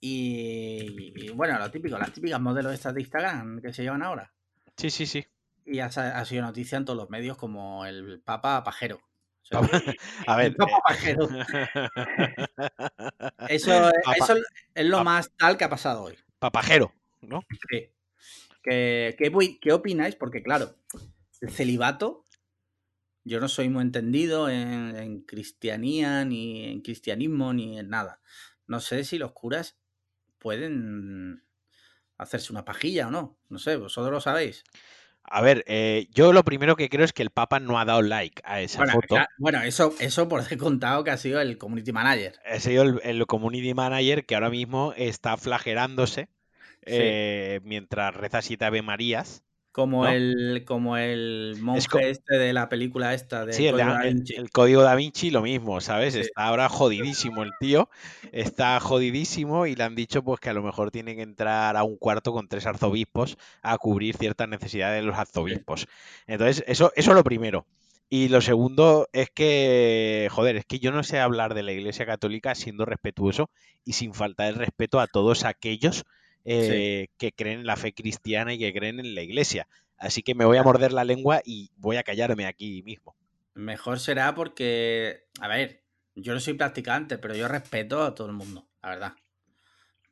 y, 0.00 0.86
y, 1.16 1.30
bueno, 1.30 1.58
lo 1.58 1.70
típico, 1.70 1.98
las 1.98 2.12
típicas 2.12 2.40
modelos 2.40 2.72
estas 2.72 2.94
de 2.94 3.00
Instagram 3.00 3.60
que 3.60 3.72
se 3.72 3.82
llevan 3.82 4.02
ahora. 4.02 4.32
Sí, 4.76 4.90
sí, 4.90 5.06
sí 5.06 5.26
y 5.64 5.80
ha, 5.80 6.24
sido 6.24 6.42
noticia 6.42 6.78
en 6.78 6.84
todos 6.84 6.96
los 6.96 7.10
medios 7.10 7.36
como 7.36 7.86
el 7.86 8.20
Papa 8.20 8.62
Pajero. 8.62 9.00
a 10.26 10.36
ver. 10.36 10.56
Papa 10.56 10.72
eh, 10.78 10.82
Pajero. 10.86 11.28
eso, 13.48 13.90
es 14.74 14.86
lo 14.86 15.04
más 15.04 15.30
tal 15.36 15.56
que 15.56 15.64
ha 15.64 15.70
pasado 15.70 16.04
hoy. 16.04 16.16
Papajero, 16.38 16.92
¿no? 17.22 17.44
Sí. 17.70 17.90
¿Qué, 18.62 19.16
qué, 19.60 19.72
opináis? 19.72 20.16
Porque, 20.16 20.42
claro, 20.42 20.74
el 21.40 21.50
celibato, 21.50 22.24
yo 23.24 23.40
no 23.40 23.48
soy 23.48 23.68
muy 23.68 23.82
entendido 23.82 24.48
en, 24.48 24.96
en, 24.96 25.20
cristianía, 25.22 26.24
ni 26.24 26.64
en 26.64 26.80
cristianismo, 26.80 27.52
ni 27.52 27.78
en 27.78 27.90
nada. 27.90 28.20
No 28.66 28.80
sé 28.80 29.04
si 29.04 29.18
los 29.18 29.32
curas 29.32 29.76
pueden 30.38 31.44
hacerse 32.16 32.52
una 32.52 32.64
pajilla 32.64 33.08
o 33.08 33.10
no. 33.10 33.38
No 33.48 33.58
sé, 33.58 33.76
vosotros 33.76 34.12
lo 34.12 34.20
sabéis. 34.20 34.64
A 35.24 35.40
ver, 35.40 35.64
eh, 35.66 36.06
yo 36.12 36.32
lo 36.32 36.44
primero 36.44 36.76
que 36.76 36.88
creo 36.88 37.04
es 37.04 37.12
que 37.12 37.22
el 37.22 37.30
Papa 37.30 37.58
no 37.58 37.78
ha 37.78 37.84
dado 37.84 38.02
like 38.02 38.42
a 38.44 38.60
esa 38.60 38.86
foto. 38.86 39.16
bueno, 39.38 39.62
eso, 39.62 39.94
eso 39.98 40.28
por 40.28 40.42
he 40.50 40.56
contado 40.56 41.02
que 41.02 41.10
ha 41.10 41.16
sido 41.16 41.40
el 41.40 41.58
community 41.58 41.92
manager. 41.92 42.34
Ha 42.44 42.60
sido 42.60 42.82
el, 42.82 43.26
community 43.26 43.74
manager 43.74 44.26
que 44.26 44.34
ahora 44.34 44.50
mismo 44.50 44.92
está 44.96 45.36
flagerándose 45.36 46.28
eh, 46.82 47.60
mientras 47.64 48.14
reza 48.14 48.42
siete 48.42 48.66
Ave 48.66 48.82
Marías 48.82 49.42
como, 49.74 50.06
el, 50.06 50.62
como 50.64 50.96
el 50.96 51.56
monje 51.60 52.08
este 52.08 52.38
de 52.38 52.52
la 52.52 52.68
película 52.68 53.12
esta 53.12 53.44
de 53.44 53.52
sí, 53.52 53.66
el, 53.66 53.76
da 53.76 54.02
Vinci. 54.02 54.34
El, 54.36 54.50
Código 54.50 54.82
Da 54.82 54.94
Vinci 54.94 55.32
lo 55.32 55.42
mismo, 55.42 55.80
¿sabes? 55.80 56.14
Está 56.14 56.44
ahora 56.46 56.68
jodidísimo 56.68 57.42
el 57.42 57.50
tío, 57.58 57.90
está 58.30 58.78
jodidísimo 58.78 59.66
y 59.66 59.74
le 59.74 59.82
han 59.82 59.96
dicho 59.96 60.22
pues 60.22 60.38
que 60.38 60.48
a 60.48 60.52
lo 60.52 60.62
mejor 60.62 60.92
tiene 60.92 61.16
que 61.16 61.22
entrar 61.22 61.76
a 61.76 61.82
un 61.82 61.96
cuarto 61.96 62.32
con 62.32 62.46
tres 62.46 62.66
arzobispos 62.66 63.36
a 63.62 63.76
cubrir 63.78 64.16
ciertas 64.16 64.48
necesidades 64.48 65.02
de 65.02 65.06
los 65.08 65.18
arzobispos. 65.18 65.88
Entonces, 66.28 66.62
eso, 66.68 66.92
eso 66.94 67.10
es 67.10 67.16
lo 67.16 67.24
primero. 67.24 67.66
Y 68.08 68.28
lo 68.28 68.40
segundo 68.42 69.08
es 69.12 69.30
que, 69.30 70.28
joder, 70.30 70.54
es 70.54 70.66
que 70.66 70.78
yo 70.78 70.92
no 70.92 71.02
sé 71.02 71.18
hablar 71.18 71.52
de 71.54 71.64
la 71.64 71.72
Iglesia 71.72 72.06
Católica 72.06 72.54
siendo 72.54 72.84
respetuoso 72.84 73.50
y 73.84 73.94
sin 73.94 74.14
faltar 74.14 74.50
el 74.50 74.54
respeto 74.54 75.00
a 75.00 75.08
todos 75.08 75.44
aquellos 75.44 76.04
eh, 76.44 77.08
que 77.16 77.32
creen 77.32 77.60
en 77.60 77.66
la 77.66 77.76
fe 77.76 77.92
cristiana 77.92 78.52
y 78.54 78.58
que 78.58 78.72
creen 78.72 79.00
en 79.00 79.14
la 79.14 79.22
iglesia. 79.22 79.66
Así 79.96 80.22
que 80.22 80.34
me 80.34 80.44
voy 80.44 80.58
a 80.58 80.62
morder 80.62 80.92
la 80.92 81.04
lengua 81.04 81.40
y 81.44 81.70
voy 81.76 81.96
a 81.96 82.02
callarme 82.02 82.46
aquí 82.46 82.82
mismo. 82.82 83.16
Mejor 83.54 84.00
será 84.00 84.34
porque, 84.34 85.26
a 85.40 85.48
ver, 85.48 85.84
yo 86.14 86.34
no 86.34 86.40
soy 86.40 86.54
practicante, 86.54 87.18
pero 87.18 87.34
yo 87.34 87.48
respeto 87.48 88.02
a 88.02 88.14
todo 88.14 88.28
el 88.28 88.34
mundo, 88.34 88.68
la 88.82 88.88
verdad. 88.90 89.12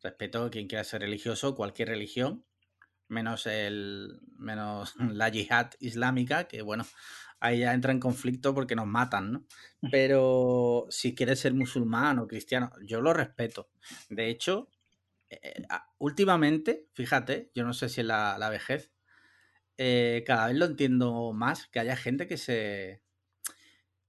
Respeto 0.02 0.44
a 0.44 0.50
quien 0.50 0.68
quiera 0.68 0.84
ser 0.84 1.02
religioso, 1.02 1.54
cualquier 1.54 1.88
religión, 1.88 2.44
menos 3.08 3.46
el 3.46 4.20
menos 4.36 4.94
la 4.98 5.28
yihad 5.28 5.70
islámica, 5.80 6.48
que 6.48 6.62
bueno, 6.62 6.86
ahí 7.40 7.60
ya 7.60 7.74
entra 7.74 7.92
en 7.92 8.00
conflicto 8.00 8.54
porque 8.54 8.74
nos 8.74 8.86
matan, 8.86 9.32
¿no? 9.32 9.46
Pero 9.92 10.86
si 10.88 11.14
quieres 11.14 11.40
ser 11.40 11.54
musulmán 11.54 12.18
o 12.18 12.26
cristiano, 12.26 12.72
yo 12.82 13.00
lo 13.00 13.12
respeto. 13.12 13.68
De 14.08 14.28
hecho, 14.28 14.68
eh, 15.42 15.62
ah, 15.68 15.88
últimamente, 15.98 16.88
fíjate, 16.94 17.50
yo 17.54 17.64
no 17.64 17.72
sé 17.72 17.88
si 17.88 18.00
es 18.00 18.06
la, 18.06 18.48
vejez, 18.50 18.92
eh, 19.78 20.24
cada 20.26 20.48
vez 20.48 20.56
lo 20.56 20.66
entiendo 20.66 21.32
más, 21.32 21.68
que 21.68 21.80
haya 21.80 21.96
gente 21.96 22.26
que 22.26 22.36
se, 22.36 23.02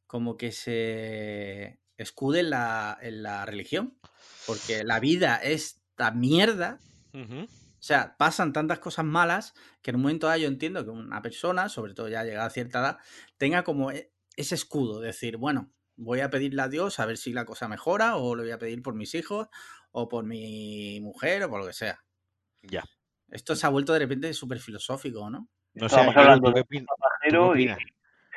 como 0.08 0.38
que 0.38 0.52
se 0.52 1.80
escude 1.98 2.42
en 2.42 2.50
la, 2.50 3.46
religión, 3.46 3.98
porque 4.46 4.84
la 4.84 5.00
vida 5.00 5.38
es 5.38 5.84
esta 5.94 6.10
mierda, 6.10 6.80
o 7.14 7.86
sea, 7.86 8.18
pasan 8.18 8.52
tantas 8.52 8.80
cosas 8.80 9.06
malas 9.06 9.54
que 9.84 9.92
en 9.92 9.98
un 9.98 10.02
momento 10.04 10.26
dado 10.26 10.40
yo 10.40 10.48
entiendo 10.48 10.84
que 10.84 10.90
una 10.90 11.22
persona, 11.22 11.70
sobre 11.70 11.94
todo 11.94 12.10
ya 12.10 12.24
llegada 12.24 12.48
a 12.48 12.50
cierta 12.50 12.80
edad, 12.80 12.98
tenga 13.38 13.64
como 13.64 13.92
e, 13.92 14.12
ese 14.36 14.56
escudo, 14.56 15.00
decir, 15.02 15.38
bueno, 15.38 15.72
voy 15.96 16.22
a 16.22 16.32
pedirle 16.32 16.64
a 16.64 16.68
Dios 16.68 17.00
a 17.00 17.06
ver 17.06 17.18
si 17.18 17.32
la 17.32 17.46
cosa 17.46 17.68
mejora 17.68 18.16
o 18.16 18.34
lo 18.34 18.42
voy 18.42 18.52
a 18.52 18.58
pedir 18.58 18.82
por 18.82 18.96
mis 18.96 19.14
hijos 19.14 19.50
o 19.94 20.10
por 20.10 20.26
mi 20.26 21.00
mujer 21.02 21.44
o 21.44 21.50
por 21.50 21.62
lo 21.62 21.68
que 21.68 21.74
sea. 21.74 22.00
Ya. 22.62 22.84
Esto 23.30 23.56
se 23.56 23.66
ha 23.66 23.70
vuelto 23.70 23.94
de 23.94 24.00
repente 24.00 24.34
súper 24.34 24.60
filosófico, 24.60 25.30
¿no? 25.30 25.48
No 25.76 25.90
sé, 25.90 26.00
hablando 26.00 26.52
de 26.52 26.64
qué 26.70 27.76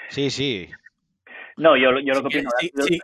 Sí, 0.09 0.31
sí. 0.31 0.71
No, 1.57 1.77
yo, 1.77 1.99
yo 2.01 2.14
lo 2.14 2.23
que 2.23 2.38
opino. 2.38 2.51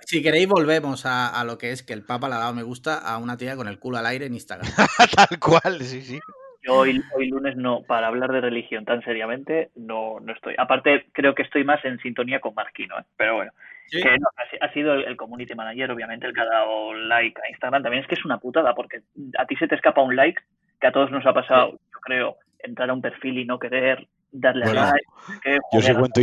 Si, 0.07 0.23
queréis, 0.23 0.47
volvemos 0.47 1.05
a, 1.07 1.43
lo 1.45 1.59
que 1.59 1.71
es 1.71 1.83
que 1.83 1.93
el 1.93 2.05
Papa 2.05 2.29
le 2.29 2.37
ha 2.37 2.39
dado 2.39 2.55
me 2.55 2.63
gusta 2.63 2.99
a 2.99 3.19
una 3.19 3.37
tía 3.37 3.57
con 3.57 3.69
el 3.69 3.79
culo 3.79 3.99
al 3.99 4.07
aire 4.07 4.27
en 4.27 4.35
Instagram. 4.35 4.67
Tal 5.17 5.39
cual, 5.39 5.81
sí, 5.83 6.03
sí. 6.03 6.21
Yo 6.63 6.77
hoy, 6.77 7.03
hoy 7.17 7.29
lunes 7.29 7.57
no, 7.57 7.83
para 7.83 8.07
hablar 8.07 8.31
de 8.31 8.41
religión 8.41 8.85
tan 8.85 9.03
seriamente, 9.03 9.71
no, 9.75 10.21
no 10.21 10.33
estoy. 10.33 10.55
Aparte, 10.59 11.07
creo 11.13 11.35
que 11.35 11.43
estoy 11.43 11.65
más 11.65 11.85
en 11.85 11.99
sintonía 11.99 12.41
con 12.41 12.55
Marquino, 12.55 12.99
¿eh? 12.99 13.05
pero 13.17 13.37
bueno 13.37 13.53
ha, 14.61 14.73
sido 14.73 14.95
el, 14.95 15.17
community 15.17 15.55
manager, 15.55 15.91
obviamente, 15.91 16.27
el 16.27 16.35
que 16.35 16.41
ha 16.41 16.47
dado 16.47 16.95
like 16.95 17.41
a 17.41 17.51
Instagram. 17.51 17.83
También 17.83 18.03
es 18.03 18.09
que 18.09 18.15
es 18.15 18.25
una 18.25 18.39
putada, 18.39 18.75
porque 18.75 19.03
a 19.39 19.47
ti 19.47 19.57
se 19.57 19.69
te 19.69 19.75
escapa 19.75 20.03
un 20.03 20.17
like, 20.17 20.41
que 20.81 20.87
a 20.87 20.93
todos 20.93 21.11
nos 21.11 21.25
ha 21.27 21.33
pasado, 21.33 21.73
yo 21.73 22.01
creo, 22.01 22.37
entrar 22.59 22.91
a 22.91 22.95
un 22.95 23.03
perfil 23.03 23.39
y 23.39 23.45
no 23.45 23.59
querer 23.59 24.07
darle 24.31 24.65
a 24.67 24.73
like. 24.73 25.59
yo, 25.73 25.81
sí 25.81 25.95
cuento 25.95 26.21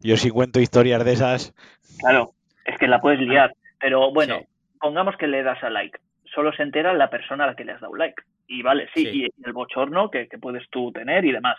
yo 0.00 0.16
sí 0.16 0.30
cuento 0.30 0.60
historias 0.60 1.04
de 1.04 1.12
esas. 1.12 1.54
Claro, 2.00 2.32
es 2.64 2.76
que 2.78 2.88
la 2.88 3.00
puedes 3.00 3.20
liar. 3.20 3.52
Pero 3.78 4.12
bueno, 4.12 4.40
pongamos 4.80 5.16
que 5.16 5.26
le 5.26 5.42
das 5.42 5.62
a 5.62 5.70
like. 5.70 5.98
Solo 6.34 6.52
se 6.52 6.62
entera 6.62 6.92
la 6.92 7.08
persona 7.08 7.44
a 7.44 7.46
la 7.48 7.56
que 7.56 7.64
le 7.64 7.72
has 7.72 7.80
dado 7.80 7.94
like. 7.94 8.22
Y 8.48 8.62
vale, 8.62 8.88
sí, 8.94 9.08
y 9.08 9.24
el 9.44 9.52
bochorno 9.52 10.10
que, 10.10 10.28
que 10.28 10.38
puedes 10.38 10.68
tú 10.70 10.92
tener 10.92 11.24
y 11.24 11.32
demás. 11.32 11.56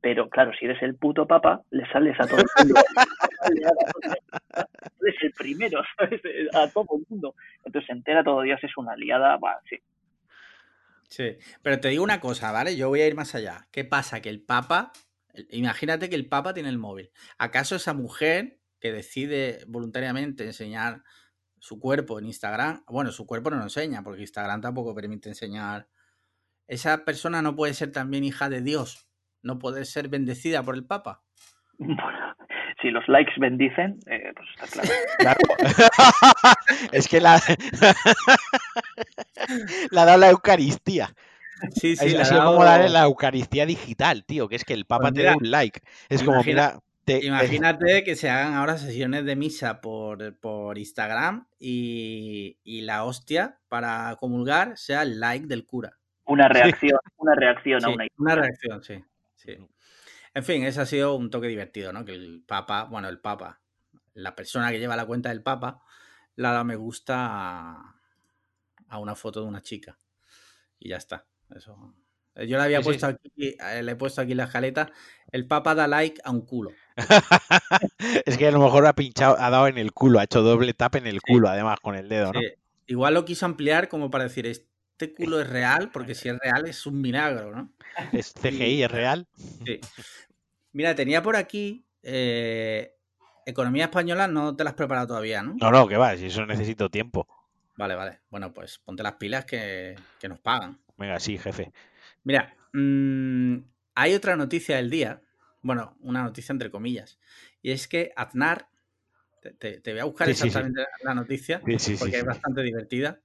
Pero 0.00 0.28
claro, 0.30 0.52
si 0.58 0.64
eres 0.64 0.82
el 0.82 0.96
puto 0.96 1.26
papa, 1.26 1.62
le 1.70 1.86
sales 1.92 2.18
a 2.18 2.26
todo 2.26 2.40
el 2.40 2.46
mundo. 2.58 2.80
eres 5.02 5.22
el 5.22 5.32
primero, 5.32 5.82
¿sabes? 5.98 6.20
A 6.54 6.68
todo 6.68 6.86
el 6.96 7.04
mundo. 7.08 7.34
Entonces 7.64 7.86
se 7.86 7.92
entera 7.92 8.24
todo 8.24 8.42
Dios, 8.42 8.58
es 8.62 8.76
una 8.76 8.96
liada, 8.96 9.36
va, 9.36 9.60
sí. 9.68 9.76
Sí, 11.08 11.36
pero 11.62 11.80
te 11.80 11.88
digo 11.88 12.04
una 12.04 12.20
cosa, 12.20 12.52
¿vale? 12.52 12.76
Yo 12.76 12.88
voy 12.88 13.00
a 13.00 13.06
ir 13.06 13.16
más 13.16 13.34
allá. 13.34 13.66
¿Qué 13.72 13.84
pasa? 13.84 14.22
Que 14.22 14.28
el 14.28 14.40
Papa, 14.42 14.92
imagínate 15.50 16.08
que 16.08 16.14
el 16.14 16.28
Papa 16.28 16.54
tiene 16.54 16.68
el 16.68 16.78
móvil. 16.78 17.10
¿Acaso 17.36 17.74
esa 17.74 17.94
mujer 17.94 18.60
que 18.78 18.92
decide 18.92 19.64
voluntariamente 19.66 20.44
enseñar 20.44 21.02
su 21.58 21.78
cuerpo 21.78 22.18
en 22.18 22.26
Instagram, 22.26 22.84
bueno, 22.86 23.12
su 23.12 23.26
cuerpo 23.26 23.50
no 23.50 23.58
lo 23.58 23.64
enseña, 23.64 24.02
porque 24.02 24.22
Instagram 24.22 24.62
tampoco 24.62 24.94
permite 24.94 25.28
enseñar. 25.28 25.88
Esa 26.66 27.04
persona 27.04 27.42
no 27.42 27.54
puede 27.54 27.74
ser 27.74 27.92
también 27.92 28.24
hija 28.24 28.48
de 28.48 28.62
Dios 28.62 29.09
no 29.42 29.58
puede 29.58 29.84
ser 29.84 30.08
bendecida 30.08 30.62
por 30.62 30.74
el 30.74 30.84
Papa. 30.84 31.22
si 32.82 32.90
los 32.90 33.06
likes 33.08 33.32
bendicen, 33.38 33.98
eh, 34.06 34.32
pues 34.34 34.48
está 34.50 34.66
claro. 34.66 34.88
es 36.92 37.08
que 37.08 37.20
la, 37.20 37.40
la 39.90 40.04
dado 40.04 40.18
la 40.18 40.30
Eucaristía. 40.30 41.14
Sí, 41.74 41.94
sí, 41.96 42.16
ha 42.16 42.22
así 42.22 42.34
como 42.34 42.64
darle 42.64 42.88
la 42.88 43.02
Eucaristía 43.04 43.66
digital, 43.66 44.24
tío, 44.24 44.48
que 44.48 44.56
es 44.56 44.64
que 44.64 44.72
el 44.72 44.86
Papa 44.86 45.10
Pues 45.10 45.14
te 45.14 45.22
dé 45.24 45.34
un 45.34 45.50
like. 45.50 45.80
Es 46.08 46.22
como, 46.22 46.36
imagina- 46.38 46.70
mira, 46.72 46.80
te- 47.04 47.26
Imagínate 47.26 48.04
que 48.04 48.16
se 48.16 48.30
hagan 48.30 48.54
ahora 48.54 48.78
sesiones 48.78 49.24
de 49.24 49.36
misa 49.36 49.80
por, 49.80 50.36
por 50.38 50.78
Instagram 50.78 51.46
y, 51.58 52.56
y 52.64 52.80
la 52.82 53.04
hostia 53.04 53.58
para 53.68 54.16
comulgar 54.16 54.76
sea 54.78 55.02
el 55.02 55.20
like 55.20 55.46
del 55.46 55.66
cura. 55.66 55.98
Una 56.24 56.48
reacción, 56.48 56.98
una 57.16 57.34
reacción 57.34 57.84
a 57.84 57.88
una 57.88 58.06
una 58.16 58.34
reacción, 58.36 58.82
sí, 58.82 59.04
sí. 59.44 59.56
En 60.34 60.44
fin, 60.44 60.64
ese 60.64 60.80
ha 60.80 60.86
sido 60.86 61.14
un 61.16 61.30
toque 61.30 61.48
divertido, 61.48 61.92
¿no? 61.92 62.04
Que 62.04 62.12
el 62.14 62.44
Papa, 62.46 62.84
bueno, 62.84 63.08
el 63.08 63.20
Papa, 63.20 63.60
la 64.14 64.34
persona 64.36 64.70
que 64.70 64.78
lleva 64.78 64.96
la 64.96 65.06
cuenta 65.06 65.30
del 65.30 65.42
Papa, 65.42 65.82
le 66.36 66.48
ha 66.48 66.52
dado 66.52 66.64
me 66.64 66.76
gusta 66.76 67.16
a, 67.18 68.00
a 68.88 68.98
una 68.98 69.14
foto 69.14 69.40
de 69.42 69.46
una 69.48 69.62
chica. 69.62 69.98
Y 70.78 70.90
ya 70.90 70.96
está. 70.98 71.26
Eso. 71.54 71.94
Yo 72.36 72.56
le 72.58 72.62
había 72.62 72.82
Sí, 72.82 72.84
sí. 72.84 72.88
puesto 72.88 73.06
aquí, 73.06 73.30
eh, 73.38 73.82
le 73.82 73.92
he 73.92 73.96
puesto 73.96 74.20
aquí 74.22 74.34
la 74.34 74.44
escaleta. 74.44 74.92
El 75.32 75.46
Papa 75.46 75.74
da 75.74 75.86
like 75.88 76.20
a 76.24 76.30
un 76.30 76.46
culo. 76.46 76.78
es 78.26 78.38
que 78.38 78.46
a 78.48 78.50
lo 78.52 78.60
mejor 78.60 78.86
ha 78.86 78.94
pinchado, 78.94 79.36
ha 79.38 79.50
dado 79.50 79.68
en 79.68 79.78
el 79.78 79.92
culo, 79.92 80.18
ha 80.18 80.24
hecho 80.24 80.42
doble 80.42 80.74
tap 80.74 80.96
en 80.96 81.06
el 81.06 81.20
culo, 81.22 81.48
además, 81.48 81.80
con 81.80 81.96
el 81.96 82.08
dedo, 82.08 82.32
¿no? 82.32 82.40
Igual 82.86 83.14
lo 83.14 83.24
quiso 83.24 83.46
ampliar 83.46 83.88
como 83.88 84.10
para 84.10 84.24
decir, 84.24 84.46
este 85.00 85.14
culo 85.14 85.40
es 85.40 85.48
real, 85.48 85.90
porque 85.90 86.14
si 86.14 86.28
es 86.28 86.38
real 86.38 86.66
es 86.66 86.84
un 86.86 87.00
milagro, 87.00 87.54
¿no? 87.54 87.72
Es 88.12 88.34
CGI, 88.34 88.82
es 88.82 88.90
real. 88.90 89.26
Sí. 89.64 89.80
Mira, 90.72 90.94
tenía 90.94 91.22
por 91.22 91.36
aquí 91.36 91.86
eh, 92.02 92.94
Economía 93.46 93.84
Española, 93.84 94.28
no 94.28 94.54
te 94.54 94.62
la 94.64 94.70
has 94.70 94.76
preparado 94.76 95.06
todavía, 95.08 95.42
¿no? 95.42 95.54
No, 95.58 95.70
no, 95.70 95.88
que 95.88 95.96
va, 95.96 96.16
si 96.16 96.26
eso 96.26 96.44
necesito 96.44 96.90
tiempo. 96.90 97.26
Vale, 97.76 97.94
vale. 97.94 98.20
Bueno, 98.28 98.52
pues 98.52 98.78
ponte 98.78 99.02
las 99.02 99.14
pilas 99.14 99.46
que, 99.46 99.96
que 100.18 100.28
nos 100.28 100.38
pagan. 100.38 100.78
Venga, 100.98 101.18
sí, 101.18 101.38
jefe. 101.38 101.72
Mira, 102.24 102.54
mm, 102.74 103.56
hay 103.94 104.14
otra 104.14 104.36
noticia 104.36 104.76
del 104.76 104.90
día. 104.90 105.22
Bueno, 105.62 105.96
una 106.00 106.22
noticia 106.22 106.52
entre 106.52 106.70
comillas. 106.70 107.18
Y 107.62 107.70
es 107.70 107.88
que 107.88 108.12
Aznar, 108.16 108.68
te, 109.40 109.80
te- 109.80 109.92
voy 109.92 110.00
a 110.00 110.04
buscar 110.04 110.28
Sí, 110.28 110.34
sí, 110.34 110.40
sí. 110.40 110.46
exactamente 110.48 110.86
la 111.02 111.14
noticia, 111.14 111.60
porque 111.60 112.18
es 112.18 112.24
bastante 112.24 112.62
divertida. 112.62 113.20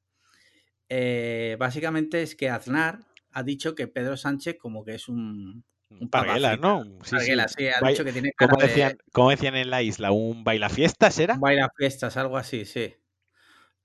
Eh, 0.89 1.55
básicamente 1.59 2.21
es 2.21 2.35
que 2.35 2.49
Aznar 2.49 2.99
ha 3.31 3.43
dicho 3.43 3.75
que 3.75 3.87
Pedro 3.87 4.17
Sánchez 4.17 4.57
como 4.57 4.83
que 4.85 4.95
es 4.95 5.07
un... 5.09 5.63
un 5.89 6.09
papacita. 6.09 6.57
¿no? 6.57 6.83
Sí, 7.03 7.09
sí. 7.09 7.15
Parguela, 7.15 7.47
sí, 7.47 7.67
ha 7.67 7.87
dicho 7.87 8.03
que 8.05 8.13
tiene 8.13 8.31
cara 8.33 8.51
¿Cómo 8.51 8.61
de- 8.61 8.67
decían, 8.67 8.97
cómo 9.11 9.29
decían 9.31 9.55
en 9.55 9.69
la 9.69 9.81
isla? 9.81 10.11
¿Un 10.11 10.43
bailafiestas 10.43 11.17
era? 11.19 11.33
Un 11.35 11.41
baila 11.41 11.69
fiestas, 11.77 12.17
algo 12.17 12.37
así, 12.37 12.65
sí. 12.65 12.95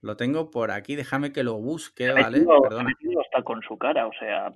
Lo 0.03 0.16
tengo 0.16 0.51
por 0.51 0.70
aquí, 0.70 0.96
déjame 0.96 1.30
que 1.32 1.42
lo 1.42 1.55
busque, 1.59 2.09
Ha 2.11 2.14
¿vale? 2.14 2.38
metido- 2.38 2.57
ha 2.57 2.62
Perdona. 2.62 2.84
metido 2.88 3.20
hasta 3.20 3.42
con 3.42 3.61
su 3.62 3.76
cara, 3.76 4.07
o 4.07 4.12
sea, 4.18 4.55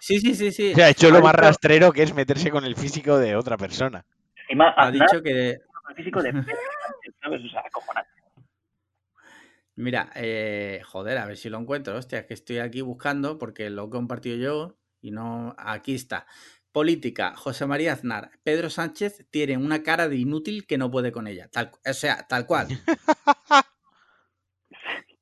Sí, 0.00 0.20
sí, 0.20 0.34
sí, 0.34 0.52
sí. 0.52 0.74
Se 0.74 0.82
ha 0.82 0.88
hecho 0.90 1.10
lo 1.10 1.20
más 1.20 1.34
rastrero 1.34 1.92
que 1.92 2.02
es 2.02 2.14
meterse 2.14 2.50
con 2.50 2.64
el 2.64 2.76
físico 2.76 3.18
de 3.18 3.36
otra 3.36 3.56
persona. 3.58 4.04
encima 4.42 4.68
Ha 4.70 4.86
Aznar, 4.88 4.92
dicho 5.10 5.22
que, 5.22 5.50
el 5.88 5.94
físico 5.96 6.22
de 6.22 6.32
Pedro 6.32 6.44
Sánchez, 6.46 7.14
¿sabes? 7.22 7.42
O 7.44 7.48
sea, 7.48 7.60
acojonante. 7.60 8.10
Mira, 9.76 10.10
eh, 10.16 10.80
joder, 10.84 11.18
a 11.18 11.26
ver 11.26 11.36
si 11.36 11.48
lo 11.48 11.58
encuentro, 11.58 11.96
hostia, 11.96 12.20
es 12.20 12.26
que 12.26 12.34
estoy 12.34 12.58
aquí 12.58 12.80
buscando 12.80 13.38
porque 13.38 13.70
lo 13.70 13.86
he 13.86 13.90
compartido 13.90 14.36
yo 14.36 14.78
y 15.00 15.10
no, 15.12 15.54
aquí 15.58 15.94
está. 15.94 16.26
Política, 16.72 17.34
José 17.36 17.66
María 17.66 17.92
Aznar, 17.94 18.32
Pedro 18.42 18.68
Sánchez 18.68 19.26
tiene 19.30 19.56
una 19.56 19.82
cara 19.82 20.08
de 20.08 20.16
inútil 20.16 20.66
que 20.66 20.76
no 20.76 20.90
puede 20.90 21.12
con 21.12 21.26
ella, 21.26 21.48
tal, 21.48 21.70
o 21.88 21.92
sea, 21.94 22.26
tal 22.28 22.46
cual. 22.46 22.68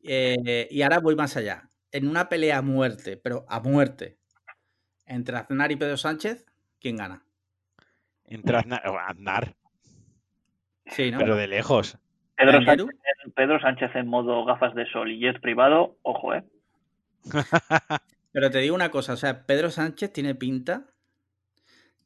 Eh, 0.06 0.68
y 0.70 0.82
ahora 0.82 1.00
voy 1.00 1.16
más 1.16 1.34
allá. 1.38 1.70
En 1.90 2.06
una 2.06 2.28
pelea 2.28 2.58
a 2.58 2.62
muerte, 2.62 3.16
pero 3.16 3.46
a 3.48 3.60
muerte, 3.60 4.18
entre 5.06 5.38
Aznar 5.38 5.72
y 5.72 5.76
Pedro 5.76 5.96
Sánchez, 5.96 6.44
¿quién 6.78 6.96
gana? 6.96 7.24
Entra 8.26 8.58
Aznar, 8.58 8.82
Aznar, 9.08 9.56
Sí, 10.86 11.10
¿no? 11.10 11.16
pero 11.18 11.36
de 11.36 11.46
lejos. 11.46 11.96
Pedro. 12.36 12.62
Sánchez, 12.64 12.86
Pedro 13.34 13.60
Sánchez 13.60 13.90
en 13.94 14.08
modo 14.08 14.44
gafas 14.44 14.74
de 14.74 14.86
sol 14.90 15.10
y 15.10 15.20
jet 15.20 15.40
privado, 15.40 15.98
ojo, 16.02 16.34
¿eh? 16.34 16.44
Pero 18.32 18.50
te 18.50 18.58
digo 18.58 18.74
una 18.74 18.90
cosa, 18.90 19.12
o 19.12 19.16
sea, 19.16 19.46
Pedro 19.46 19.70
Sánchez 19.70 20.12
tiene 20.12 20.34
pinta 20.34 20.86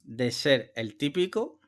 de 0.02 0.30
ser 0.30 0.72
el 0.76 0.96
típico 0.96 1.60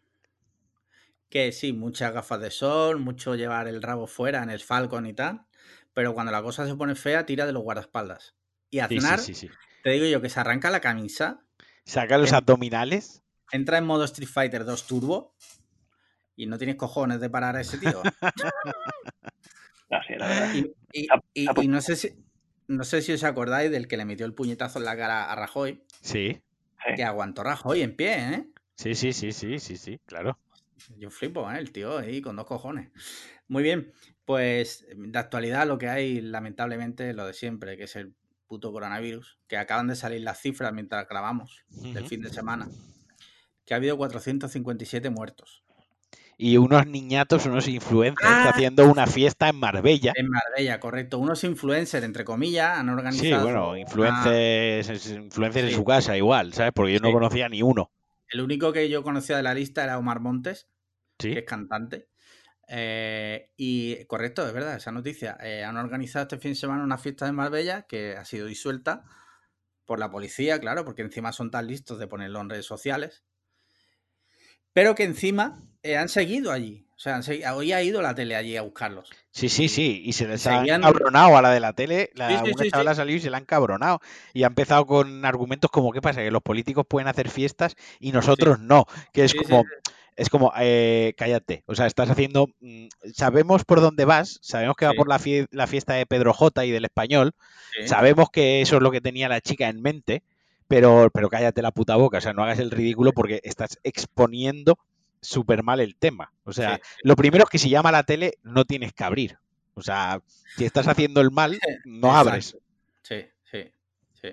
que 1.30 1.52
sí, 1.52 1.72
muchas 1.72 2.12
gafas 2.12 2.40
de 2.40 2.50
sol, 2.50 2.98
mucho 2.98 3.36
llevar 3.36 3.68
el 3.68 3.82
rabo 3.82 4.06
fuera 4.06 4.42
en 4.42 4.50
el 4.50 4.60
Falcon 4.60 5.06
y 5.06 5.14
tal, 5.14 5.46
pero 5.94 6.12
cuando 6.12 6.32
la 6.32 6.42
cosa 6.42 6.66
se 6.66 6.74
pone 6.74 6.94
fea, 6.96 7.24
tira 7.24 7.46
de 7.46 7.52
los 7.52 7.62
guardaespaldas. 7.62 8.34
Y 8.68 8.80
Aznar, 8.80 9.18
sí, 9.20 9.34
sí, 9.34 9.48
sí. 9.48 9.54
te 9.84 9.90
digo 9.90 10.06
yo 10.06 10.20
que 10.20 10.28
se 10.28 10.40
arranca 10.40 10.70
la 10.70 10.80
camisa, 10.80 11.40
Saca 11.84 12.18
los 12.18 12.30
En- 12.30 12.36
abdominales. 12.36 13.22
entra 13.52 13.78
en 13.78 13.86
modo 13.86 14.04
Street 14.04 14.28
Fighter 14.28 14.64
2 14.64 14.86
Turbo 14.86 15.34
y 16.42 16.46
no 16.46 16.58
tienes 16.58 16.76
cojones 16.76 17.20
de 17.20 17.28
parar 17.30 17.56
a 17.56 17.60
ese 17.60 17.78
tío. 17.78 18.02
Así, 19.90 20.14
la 20.16 20.28
verdad. 20.28 20.54
Y, 20.54 20.72
y- 20.92 21.08
y- 21.34 21.48
y 21.62 21.68
no 21.68 21.80
sé 21.80 21.96
si 21.96 22.14
no 22.68 22.84
sé 22.84 23.02
si 23.02 23.12
os 23.12 23.24
acordáis 23.24 23.68
del 23.70 23.88
que 23.88 23.96
le 23.96 24.04
metió 24.04 24.24
el 24.24 24.32
puñetazo 24.34 24.78
en 24.78 24.84
la 24.84 24.96
cara 24.96 25.30
a 25.30 25.34
Rajoy, 25.34 25.82
Sí, 26.02 26.40
Sí. 26.86 26.94
que 26.94 27.02
aguantó 27.04 27.42
Rajoy 27.42 27.82
en 27.82 27.96
pie, 27.96 28.14
¿eh? 28.34 28.46
sí, 28.76 28.94
sí, 28.94 29.12
sí, 29.12 29.32
sí, 29.32 29.58
sí, 29.58 29.76
sí, 29.76 29.98
claro. 30.06 30.38
Yo 30.96 31.10
flipo, 31.10 31.50
¿eh? 31.50 31.58
El 31.58 31.72
tío 31.72 31.98
ahí 31.98 32.22
con 32.22 32.36
dos 32.36 32.46
cojones. 32.46 32.90
Muy 33.48 33.64
bien, 33.64 33.92
pues 34.24 34.86
de 34.96 35.18
actualidad 35.18 35.66
lo 35.66 35.78
que 35.78 35.88
hay, 35.88 36.20
lamentablemente, 36.20 37.10
es 37.10 37.16
lo 37.16 37.26
de 37.26 37.34
siempre, 37.34 37.76
que 37.76 37.84
es 37.84 37.96
el 37.96 38.14
puto 38.46 38.72
coronavirus, 38.72 39.38
que 39.48 39.56
acaban 39.56 39.88
de 39.88 39.96
salir 39.96 40.20
las 40.22 40.40
cifras 40.40 40.72
mientras 40.72 41.08
grabamos 41.08 41.64
del 41.70 42.06
fin 42.06 42.22
de 42.22 42.30
semana, 42.30 42.68
que 43.66 43.74
ha 43.74 43.78
habido 43.78 43.98
457 43.98 45.10
muertos. 45.10 45.64
Y 46.42 46.56
unos 46.56 46.86
niñatos, 46.86 47.44
unos 47.44 47.68
influencers 47.68 48.26
Ah. 48.30 48.48
haciendo 48.48 48.90
una 48.90 49.06
fiesta 49.06 49.50
en 49.50 49.56
Marbella. 49.56 50.12
En 50.16 50.28
Marbella, 50.30 50.80
correcto. 50.80 51.18
Unos 51.18 51.44
influencers, 51.44 52.02
entre 52.02 52.24
comillas, 52.24 52.78
han 52.78 52.86
Sí, 52.86 52.92
organizado... 52.92 53.42
bueno, 53.44 53.68
una- 53.70 53.80
influencers, 53.80 55.10
influencers 55.10 55.64
en 55.64 55.70
Sí. 55.70 55.76
su 55.76 55.84
casa 55.84 56.16
igual, 56.16 56.54
¿sabes? 56.54 56.72
Porque 56.74 56.94
yo 56.94 57.00
no 57.00 57.08
Sí. 57.08 57.12
conocía 57.12 57.48
ni 57.50 57.60
uno. 57.62 57.90
El 58.28 58.40
único 58.40 58.72
que 58.72 58.88
yo 58.88 59.02
conocía 59.02 59.36
de 59.36 59.42
la 59.42 59.52
lista 59.52 59.84
era 59.84 59.98
Omar 59.98 60.20
Montes, 60.20 60.66
Sí. 61.18 61.32
que 61.34 61.40
es 61.40 61.44
cantante. 61.44 62.08
Eh, 62.68 63.50
y 63.58 64.04
correcto, 64.06 64.46
es 64.46 64.52
verdad, 64.54 64.76
esa 64.76 64.92
noticia. 64.92 65.36
Eh, 65.42 65.62
han 65.64 65.76
organizado 65.76 66.22
este 66.22 66.38
fin 66.38 66.52
de 66.52 66.54
semana 66.54 66.84
una 66.84 66.96
fiesta 66.96 67.28
en 67.28 67.34
Marbella 67.34 67.82
que 67.82 68.16
ha 68.16 68.24
sido 68.24 68.46
disuelta 68.46 69.04
por 69.84 69.98
la 69.98 70.10
policía, 70.10 70.58
claro, 70.58 70.86
porque 70.86 71.02
encima 71.02 71.32
son 71.32 71.50
tan 71.50 71.66
listos 71.66 71.98
de 71.98 72.06
ponerlo 72.06 72.40
en 72.40 72.48
redes 72.48 72.64
sociales. 72.66 73.24
Pero 74.72 74.94
que 74.94 75.02
encima 75.02 75.60
eh, 75.82 75.96
han 75.96 76.08
seguido 76.08 76.52
allí. 76.52 76.84
O 76.96 77.02
sea, 77.02 77.16
han 77.16 77.22
segui- 77.22 77.50
hoy 77.54 77.72
ha 77.72 77.82
ido 77.82 78.02
la 78.02 78.14
tele 78.14 78.36
allí 78.36 78.56
a 78.58 78.62
buscarlos. 78.62 79.08
Sí, 79.30 79.48
sí, 79.48 79.68
sí. 79.68 80.02
Y 80.04 80.12
se 80.12 80.28
les 80.28 80.42
seguían- 80.42 80.84
ha 80.84 80.88
cabronado 80.92 81.36
a 81.38 81.40
la 81.42 81.50
de 81.50 81.60
la 81.60 81.72
tele. 81.72 82.10
La, 82.14 82.28
Sí, 82.28 82.34
sí, 82.44 82.52
una 82.54 82.64
sí, 82.64 82.70
chavala 82.70 82.90
ha 82.90 82.94
salido 82.94 83.16
y 83.16 83.20
se 83.22 83.30
la 83.30 83.38
han 83.38 83.46
cabronado. 83.46 84.00
Y 84.34 84.42
ha 84.42 84.48
empezado 84.48 84.84
con 84.86 85.24
argumentos 85.24 85.70
como, 85.70 85.92
¿qué 85.92 86.02
pasa? 86.02 86.20
Que 86.20 86.30
los 86.30 86.42
políticos 86.42 86.84
pueden 86.86 87.08
hacer 87.08 87.30
fiestas 87.30 87.74
y 88.00 88.12
nosotros 88.12 88.60
no. 88.60 88.84
Que 89.14 89.24
es 89.24 89.34
como, 89.34 89.64
es 90.14 90.28
como, 90.28 90.52
eh, 90.58 91.14
cállate. 91.16 91.62
O 91.66 91.74
sea, 91.74 91.86
estás 91.86 92.10
haciendo. 92.10 92.48
mm, 92.60 92.88
Sabemos 93.14 93.64
por 93.64 93.80
dónde 93.80 94.04
vas. 94.04 94.38
Sabemos 94.42 94.76
que 94.76 94.84
va 94.84 94.92
por 94.92 95.08
la, 95.08 95.18
fie- 95.18 95.46
la 95.52 95.66
fiesta 95.66 95.94
de 95.94 96.04
Pedro 96.04 96.34
J 96.34 96.66
y 96.66 96.70
del 96.70 96.84
español. 96.84 97.32
Sabemos 97.86 98.28
que 98.30 98.60
eso 98.60 98.76
es 98.76 98.82
lo 98.82 98.90
que 98.90 99.00
tenía 99.00 99.30
la 99.30 99.40
chica 99.40 99.68
en 99.70 99.80
mente. 99.80 100.22
Pero, 100.68 101.08
pero 101.14 101.30
cállate 101.30 101.62
la 101.62 101.70
puta 101.72 101.96
boca. 101.96 102.18
O 102.18 102.20
sea, 102.20 102.34
no 102.34 102.42
hagas 102.44 102.58
el 102.58 102.70
ridículo 102.70 103.12
porque 103.12 103.40
estás 103.42 103.78
exponiendo 103.82 104.78
súper 105.20 105.62
mal 105.62 105.80
el 105.80 105.96
tema. 105.96 106.32
O 106.44 106.52
sea, 106.52 106.76
Sí. 106.76 106.82
lo 107.04 107.16
primero 107.16 107.44
es 107.44 107.50
que 107.50 107.58
si 107.58 107.70
llama 107.70 107.88
a 107.90 107.92
la 107.92 108.02
tele, 108.04 108.34
no 108.42 108.64
tienes 108.64 108.92
que 108.92 109.04
abrir. 109.04 109.38
O 109.74 109.82
sea, 109.82 110.20
si 110.56 110.64
estás 110.64 110.88
haciendo 110.88 111.20
el 111.20 111.30
mal, 111.30 111.52
no 111.84 112.08
Exacto. 112.08 112.28
abres. 112.28 112.56
Sí, 113.02 113.24
sí, 113.50 113.70
sí. 114.20 114.28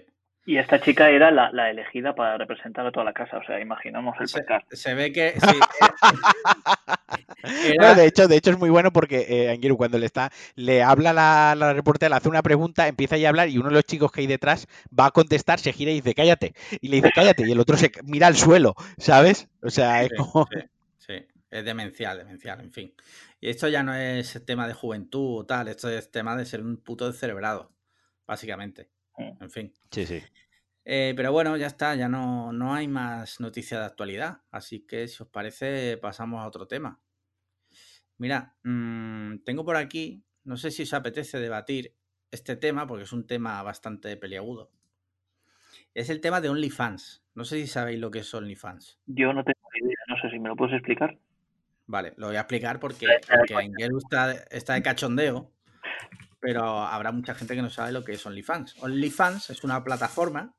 Y 0.46 0.58
esta 0.58 0.80
chica 0.82 1.10
era 1.10 1.30
la, 1.32 1.52
la 1.52 1.70
elegida 1.70 2.16
para 2.16 2.38
representar 2.38 2.86
a 2.88 2.92
toda 2.92 3.06
la 3.06 3.14
casa, 3.14 3.38
o 3.38 3.44
sea, 3.46 3.60
imaginamos 3.60 4.16
el 4.20 4.28
Se, 4.28 4.40
pecar. 4.40 4.66
se 4.72 4.94
ve 4.94 5.12
que 5.12 5.34
sí, 5.40 5.60
era- 7.44 7.76
Bueno, 7.78 7.96
de 7.96 8.06
hecho, 8.08 8.28
de 8.28 8.36
hecho 8.38 8.52
es 8.52 8.58
muy 8.58 8.70
bueno 8.70 8.92
porque 8.92 9.26
eh, 9.30 9.50
Anguiru, 9.52 9.78
cuando 9.78 9.98
le 9.98 10.06
está, 10.06 10.32
le 10.56 10.84
habla 10.84 11.14
la, 11.14 11.54
la 11.56 11.74
reportera, 11.74 12.10
le 12.10 12.16
hace 12.18 12.30
una 12.30 12.42
pregunta, 12.42 12.88
empieza 12.88 13.18
ya 13.18 13.28
a 13.28 13.30
hablar 13.30 13.50
y 13.50 13.58
uno 13.58 13.70
de 13.70 13.76
los 13.76 13.84
chicos 13.86 14.12
que 14.12 14.22
hay 14.22 14.28
detrás 14.28 14.68
va 14.98 15.08
a 15.08 15.12
contestar, 15.12 15.60
se 15.60 15.74
gira 15.74 15.92
y 15.92 15.96
dice, 15.96 16.14
cállate. 16.16 16.54
Y 16.82 16.88
le 16.90 16.98
dice, 16.98 17.12
cállate. 17.14 17.48
Y 17.48 17.52
el 17.52 17.60
otro 17.60 17.78
se 17.78 17.92
mira 18.04 18.28
al 18.28 18.36
suelo, 18.36 18.76
¿sabes? 18.98 19.48
O 19.62 19.70
sea, 19.70 20.04
es 20.04 20.12
como. 20.18 20.48
sí, 20.52 20.60
sí. 20.60 20.68
Es 21.50 21.64
demencial, 21.64 22.18
demencial, 22.18 22.60
en 22.62 22.72
fin. 22.72 22.94
Y 23.40 23.50
esto 23.50 23.70
ya 23.70 23.84
no 23.84 23.94
es 23.96 24.44
tema 24.46 24.68
de 24.68 24.74
juventud 24.74 25.40
o 25.40 25.46
tal, 25.46 25.70
esto 25.70 25.90
es 25.90 26.12
tema 26.12 26.36
de 26.36 26.46
ser 26.46 26.62
un 26.62 26.78
puto 26.78 27.08
descerebrado, 27.08 27.74
básicamente. 28.26 28.90
En 29.18 29.50
fin. 29.50 29.74
Sí, 29.92 30.06
sí. 30.06 30.22
Eh, 30.90 31.14
pero 31.16 31.32
bueno, 31.32 31.58
ya 31.58 31.68
está, 31.68 31.96
ya 31.96 32.08
no, 32.08 32.54
no 32.54 32.74
hay 32.74 32.88
más 32.88 33.40
noticias 33.40 33.82
de 33.82 33.86
actualidad. 33.86 34.44
Así 34.52 34.86
que 34.86 35.08
si 35.08 35.22
os 35.22 35.30
parece, 35.30 35.98
pasamos 35.98 36.42
a 36.42 36.48
otro 36.48 36.68
tema. 36.68 37.02
Mira, 38.18 38.56
mm, 38.64 39.40
tengo 39.44 39.66
por 39.66 39.76
aquí, 39.76 40.24
no 40.44 40.58
sé 40.58 40.72
si 40.72 40.84
os 40.84 40.94
apetece 40.94 41.40
debatir 41.40 41.94
este 42.32 42.56
tema, 42.56 42.88
porque 42.88 43.04
es 43.04 43.12
un 43.12 43.28
tema 43.28 43.62
bastante 43.64 44.16
peliagudo. 44.18 44.72
Es 45.94 46.10
el 46.10 46.22
tema 46.22 46.42
de 46.42 46.50
OnlyFans. 46.50 47.24
No 47.36 47.44
sé 47.44 47.58
si 47.58 47.68
sabéis 47.68 48.00
lo 48.00 48.10
que 48.10 48.20
es 48.20 48.34
OnlyFans. 48.34 49.00
Yo 49.08 49.34
no 49.34 49.44
tengo 49.44 49.60
ni 49.74 49.88
idea, 49.88 50.04
no 50.08 50.22
sé 50.22 50.30
si 50.30 50.40
me 50.40 50.50
lo 50.50 50.56
puedes 50.56 50.76
explicar. 50.76 51.20
Vale, 51.88 52.14
lo 52.18 52.28
voy 52.28 52.36
a 52.36 52.42
explicar 52.42 52.82
porque, 52.82 53.08
porque 53.28 53.64
Ingelu 53.64 53.98
está, 53.98 54.34
está 54.52 54.74
de 54.74 54.84
cachondeo, 54.84 55.54
pero 56.42 56.82
habrá 56.82 57.14
mucha 57.14 57.34
gente 57.34 57.56
que 57.56 57.62
no 57.62 57.70
sabe 57.70 57.94
lo 57.94 58.04
que 58.04 58.14
es 58.14 58.26
OnlyFans. 58.26 58.76
OnlyFans 58.84 59.50
es 59.50 59.64
una 59.64 59.84
plataforma 59.86 60.54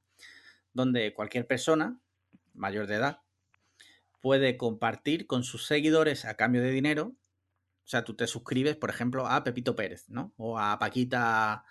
donde 0.72 1.12
cualquier 1.12 1.47
persona 1.47 2.01
mayor 2.55 2.87
de 2.87 2.95
edad 2.95 3.20
puede 4.22 4.57
compartir 4.57 5.26
con 5.26 5.45
sus 5.45 5.66
seguidores 5.66 6.24
a 6.24 6.35
cambio 6.35 6.62
de 6.62 6.70
dinero. 6.70 7.14
O 7.85 7.89
sea, 7.91 8.05
tú 8.05 8.14
te 8.16 8.26
suscribes, 8.26 8.76
por 8.76 8.89
ejemplo, 8.89 9.26
a 9.26 9.45
Pepito 9.45 9.76
Pérez, 9.76 10.09
¿no? 10.09 10.33
O 10.39 10.59
a 10.59 10.79
Paquita, 10.79 11.64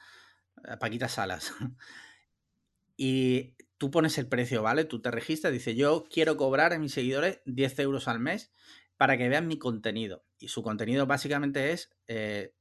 a 0.64 0.80
Paquita 0.80 1.08
Salas. 1.10 1.52
y 2.96 3.56
tú 3.80 3.90
pones 3.90 4.18
el 4.20 4.28
precio, 4.28 4.62
¿vale? 4.62 4.86
Tú 4.86 5.02
te 5.02 5.10
registras, 5.10 5.52
dice, 5.52 5.76
yo 5.76 6.06
quiero 6.12 6.38
cobrar 6.38 6.74
a 6.74 6.80
mis 6.80 6.94
seguidores 6.94 7.42
10 7.46 7.80
euros 7.80 8.08
al 8.08 8.20
mes 8.20 8.52
para 8.98 9.18
que 9.18 9.30
vean 9.30 9.48
mi 9.48 9.58
contenido. 9.60 10.26
Y 10.40 10.50
su 10.50 10.64
contenido 10.64 11.06
básicamente 11.08 11.72
es 11.72 11.92
eh, 12.08 12.54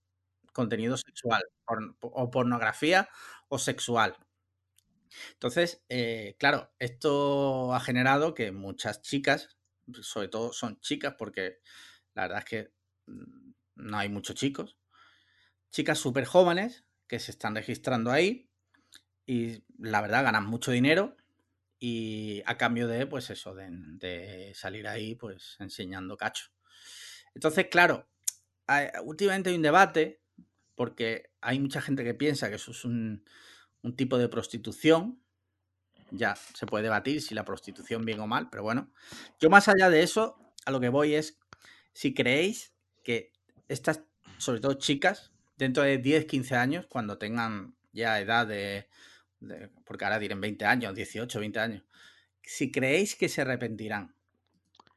contenido 0.53 0.97
sexual 0.97 1.43
o 2.01 2.31
pornografía 2.31 3.09
o 3.49 3.59
sexual. 3.59 4.17
Entonces, 5.33 5.83
eh, 5.89 6.37
claro, 6.39 6.73
esto 6.79 7.75
ha 7.75 7.81
generado 7.81 8.35
que 8.35 8.53
muchas 8.53 9.03
chicas, 9.03 9.57
sobre 10.03 10.29
todo 10.29 10.53
son 10.53 10.81
chicas, 10.81 11.15
porque 11.19 11.61
la 12.15 12.23
verdad 12.23 12.39
es 12.41 12.45
que 12.45 12.73
mm, 13.07 13.53
no 13.77 13.99
hay 13.99 14.09
muchos 14.09 14.37
chicos, 14.37 14.77
chicas 15.71 15.99
súper 15.99 16.25
jóvenes 16.25 16.85
que 17.07 17.19
se 17.21 17.31
están 17.31 17.55
registrando 17.55 18.11
ahí 18.11 18.51
y 19.27 19.65
la 19.79 20.01
verdad 20.01 20.25
ganan 20.25 20.47
mucho 20.47 20.71
dinero 20.73 21.17
y 21.79 22.43
a 22.47 22.57
cambio 22.57 22.89
de, 22.89 23.07
pues 23.07 23.31
eso, 23.31 23.55
de, 23.55 24.53
salir 24.55 24.89
ahí 24.89 25.15
pues 25.15 25.57
enseñando 25.59 26.17
cacho. 26.17 26.47
Entonces, 27.35 27.67
claro, 27.71 28.09
últimamente 29.05 29.51
hay 29.51 29.57
un 29.57 29.63
debate 29.63 30.23
porque 30.75 31.31
hay 31.41 31.59
mucha 31.59 31.81
gente 31.81 32.05
que 32.05 32.15
piensa 32.15 32.49
que 32.49 32.57
eso 32.57 32.71
es 32.71 32.85
un, 32.85 33.25
un 33.83 33.97
tipo 33.97 34.19
de 34.19 34.29
prostitución. 34.29 35.23
Ya 36.11 36.37
se 36.37 36.67
puede 36.67 36.85
debatir 36.85 37.21
si 37.21 37.35
la 37.35 37.45
prostitución 37.45 38.05
bien 38.05 38.21
o 38.21 38.27
mal, 38.27 38.49
pero 38.51 38.63
bueno. 38.63 38.93
Yo 39.41 39.51
más 39.51 39.69
allá 39.69 39.91
de 39.91 40.03
eso, 40.03 40.39
a 40.65 40.71
lo 40.71 40.81
que 40.81 40.89
voy 40.89 41.15
es 41.15 41.39
si 41.93 42.15
creéis 42.15 42.75
que 43.03 43.33
estas, 43.69 44.03
sobre 44.39 44.61
todo 44.61 44.75
chicas, 44.75 45.33
dentro 45.57 45.83
de 45.83 45.99
10, 45.99 46.27
15 46.27 46.55
años, 46.55 46.87
cuando 46.87 47.19
tengan 47.19 47.75
ya 47.93 48.21
edad 48.21 48.47
de, 48.47 48.89
porque 49.85 50.05
ahora 50.05 50.19
dirán 50.19 50.41
20 50.41 50.65
años, 50.65 50.95
18, 50.95 51.41
20 51.41 51.61
años, 51.61 51.85
si 52.43 52.71
creéis 52.71 53.17
que 53.17 53.29
se 53.29 53.43
arrepentirán, 53.43 54.15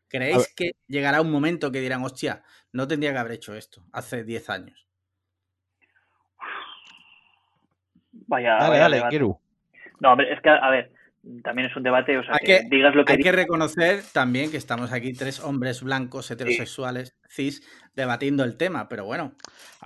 ¿creéis 0.07 0.53
que 0.55 0.71
llegará 0.87 1.21
un 1.21 1.31
momento 1.31 1.71
que 1.71 1.81
dirán, 1.81 2.03
hostia, 2.03 2.43
no 2.71 2.87
tendría 2.87 3.11
que 3.11 3.17
haber 3.19 3.33
hecho 3.33 3.55
esto 3.55 3.85
hace 3.91 4.23
10 4.23 4.49
años? 4.49 4.87
Vaya. 8.27 8.57
Dale, 8.59 8.77
dale, 8.77 9.19
No, 9.99 10.19
es 10.21 10.41
que, 10.41 10.49
a 10.49 10.69
ver, 10.69 10.91
también 11.43 11.70
es 11.70 11.76
un 11.76 11.84
debate, 11.84 12.17
o 12.17 12.24
sea, 12.24 12.36
hay 12.36 12.45
que, 12.45 12.61
digas 12.70 12.95
lo 12.95 13.03
que. 13.03 13.13
Hay 13.13 13.20
que 13.20 13.32
reconocer 13.32 14.03
también 14.13 14.51
que 14.51 14.57
estamos 14.57 14.91
aquí 14.93 15.13
tres 15.13 15.39
hombres 15.41 15.84
blancos, 15.84 16.32
heterosexuales, 16.32 17.15
cis, 17.30 17.61
debatiendo 17.95 18.43
el 18.43 18.55
tema, 18.55 18.88
pero 18.88 19.05
bueno. 19.05 19.34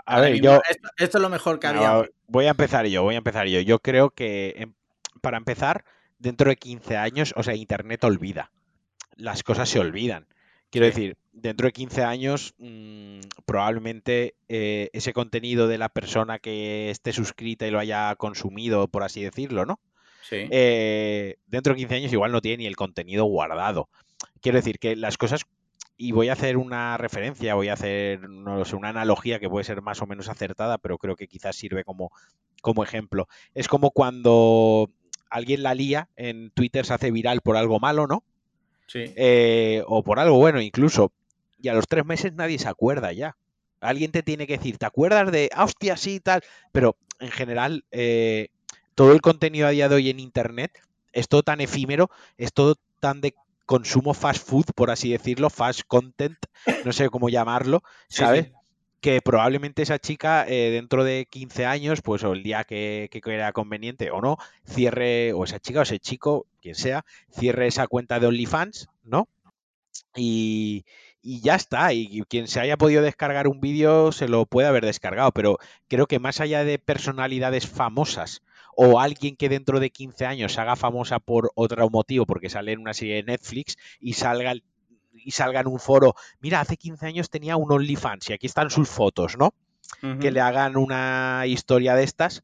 A 0.06 0.22
ver, 0.22 0.40
yo. 0.40 0.62
Esto, 0.98 1.18
es 1.18 1.22
lo 1.22 1.30
mejor 1.30 1.60
que 1.60 1.68
había. 1.68 2.04
Voy 2.28 2.46
a 2.46 2.52
empezar 2.52 2.86
yo, 2.86 3.04
voy 3.04 3.16
a 3.16 3.20
empezar 3.20 3.48
yo. 3.48 3.60
Yo 3.62 3.80
creo 3.80 4.12
que, 4.12 4.54
em, 4.58 4.74
para 5.22 5.38
empezar, 5.38 5.86
dentro 6.20 6.50
de 6.50 6.56
15 6.56 6.98
años, 6.98 7.34
o 7.36 7.44
sea, 7.44 7.56
Internet 7.56 8.04
olvida. 8.04 8.52
Las 9.16 9.44
cosas 9.44 9.70
se 9.70 9.80
olvidan. 9.80 10.28
Quiero 10.70 10.86
decir, 10.86 11.18
dentro 11.32 11.68
de 11.68 11.74
15 11.74 12.04
años, 12.04 12.54
mmm, 12.58 13.20
probablemente 13.46 14.36
eh, 14.50 14.90
ese 14.94 15.14
contenido 15.14 15.68
de 15.68 15.78
la 15.78 15.90
persona 15.90 16.40
que 16.40 16.90
esté 16.90 17.12
suscrita 17.12 17.68
y 17.68 17.72
lo 17.72 17.80
haya 17.80 18.16
consumido, 18.16 18.88
por 18.88 19.04
así 19.04 19.24
decirlo, 19.24 19.66
¿no? 19.66 19.80
Sí. 20.24 20.48
Eh, 20.50 21.36
dentro 21.46 21.74
de 21.74 21.80
15 21.80 21.96
años 21.96 22.14
igual 22.14 22.32
no 22.32 22.42
tiene 22.42 22.58
ni 22.58 22.66
el 22.66 22.76
contenido 22.76 23.26
guardado. 23.26 23.90
Quiero 24.42 24.58
decir 24.58 24.80
que 24.80 24.96
las 24.96 25.18
cosas, 25.18 25.42
y 25.98 26.12
voy 26.12 26.30
a 26.30 26.34
hacer 26.34 26.58
una 26.58 26.98
referencia, 26.98 27.56
voy 27.56 27.70
a 27.70 27.74
hacer, 27.74 28.28
no 28.30 28.64
sé, 28.66 28.76
una 28.76 28.90
analogía 28.90 29.40
que 29.40 29.50
puede 29.50 29.66
ser 29.66 29.82
más 29.82 30.02
o 30.02 30.08
menos 30.08 30.30
acertada, 30.30 30.78
pero 30.78 30.98
creo 30.98 31.16
que 31.16 31.28
quizás 31.28 31.56
sirve 31.56 31.84
como, 31.84 32.12
como 32.62 32.84
ejemplo. 32.84 33.28
Es 33.54 33.68
como 33.68 33.92
cuando 33.92 34.90
alguien 35.30 35.64
la 35.64 35.74
lía 35.74 36.10
en 36.16 36.52
Twitter, 36.52 36.86
se 36.86 36.94
hace 36.94 37.12
viral 37.12 37.42
por 37.42 37.58
algo 37.58 37.80
malo, 37.80 38.08
¿no? 38.08 38.24
Eh, 38.94 39.84
o 39.88 40.04
por 40.04 40.20
algo 40.20 40.38
bueno 40.38 40.62
incluso. 40.62 41.12
Y 41.60 41.70
a 41.70 41.74
los 41.74 41.88
tres 41.88 42.06
meses 42.06 42.34
nadie 42.34 42.60
se 42.60 42.68
acuerda 42.68 43.12
ya. 43.14 43.36
Alguien 43.80 44.12
te 44.12 44.24
tiene 44.24 44.48
que 44.48 44.58
decir, 44.58 44.78
¿te 44.78 44.86
acuerdas 44.86 45.32
de, 45.32 45.50
ah, 45.54 45.66
hostia, 45.66 45.98
sí, 45.98 46.20
tal? 46.20 46.42
Pero 46.72 46.98
en 47.20 47.32
general, 47.32 47.86
eh, 47.92 48.50
todo 48.96 49.12
el 49.12 49.22
contenido 49.22 49.68
a 49.68 49.72
día 49.72 49.90
de 49.90 49.96
hoy 49.96 50.10
en 50.10 50.20
Internet 50.20 50.80
es 51.12 51.28
todo 51.28 51.44
tan 51.44 51.62
efímero, 51.62 52.10
es 52.38 52.54
todo 52.54 52.76
tan 53.00 53.22
de 53.22 53.36
consumo 53.66 54.14
fast 54.14 54.48
food, 54.48 54.66
por 54.76 54.92
así 54.92 55.12
decirlo, 55.12 55.50
fast 55.50 55.82
content, 55.88 56.38
no 56.86 56.92
sé 56.92 57.10
cómo 57.10 57.30
llamarlo, 57.30 57.82
¿sabes? 58.10 58.52
Que 59.00 59.22
probablemente 59.22 59.82
esa 59.82 60.00
chica 60.00 60.46
eh, 60.48 60.72
dentro 60.72 61.04
de 61.04 61.28
15 61.30 61.66
años, 61.66 62.02
pues 62.02 62.24
o 62.24 62.34
el 62.34 62.44
día 62.44 62.64
que, 62.64 63.10
que 63.12 63.22
era 63.34 63.52
conveniente 63.52 64.12
o 64.12 64.22
no, 64.22 64.38
cierre, 64.66 65.34
o 65.34 65.44
esa 65.44 65.60
chica 65.60 65.80
o 65.80 65.84
ese 65.84 66.00
chico, 66.00 66.48
quien 66.62 66.76
sea, 66.76 67.06
cierre 67.32 67.68
esa 67.68 67.88
cuenta 67.88 68.20
de 68.20 68.28
OnlyFans, 68.28 68.88
¿no? 69.04 69.28
Y, 70.16 70.86
ya 71.22 71.56
está. 71.56 71.94
Y 71.94 72.24
quien 72.28 72.48
se 72.48 72.60
haya 72.60 72.78
podido 72.78 73.02
descargar 73.02 73.48
un 73.48 73.62
vídeo 73.62 74.12
se 74.12 74.28
lo 74.28 74.46
puede 74.46 74.68
haber 74.68 74.86
descargado. 74.86 75.32
Pero 75.32 75.58
creo 75.88 76.06
que 76.06 76.20
más 76.20 76.42
allá 76.42 76.64
de 76.64 76.80
personalidades 76.80 77.68
famosas 77.68 78.42
o 78.76 79.00
alguien 79.00 79.36
que 79.36 79.50
dentro 79.50 79.80
de 79.80 79.90
15 79.90 80.26
años 80.26 80.54
se 80.54 80.62
haga 80.62 80.76
famosa 80.76 81.20
por 81.20 81.52
otro 81.56 81.90
motivo, 81.90 82.26
porque 82.26 82.50
sale 82.50 82.72
en 82.72 82.80
una 82.80 82.94
serie 82.94 83.16
de 83.16 83.24
Netflix 83.24 83.78
y 84.00 84.14
salga 84.14 84.54
y 85.14 85.32
salga 85.32 85.62
en 85.62 85.68
un 85.68 85.80
foro, 85.80 86.16
mira, 86.42 86.60
hace 86.60 86.76
15 86.76 87.06
años 87.06 87.30
tenía 87.30 87.56
un 87.56 87.72
OnlyFans 87.72 88.30
y 88.30 88.34
aquí 88.34 88.48
están 88.48 88.70
sus 88.70 88.90
fotos, 88.90 89.38
¿no? 89.38 89.54
Que 90.20 90.32
le 90.32 90.42
hagan 90.42 90.76
una 90.76 91.44
historia 91.46 91.96
de 91.96 92.04
estas, 92.04 92.44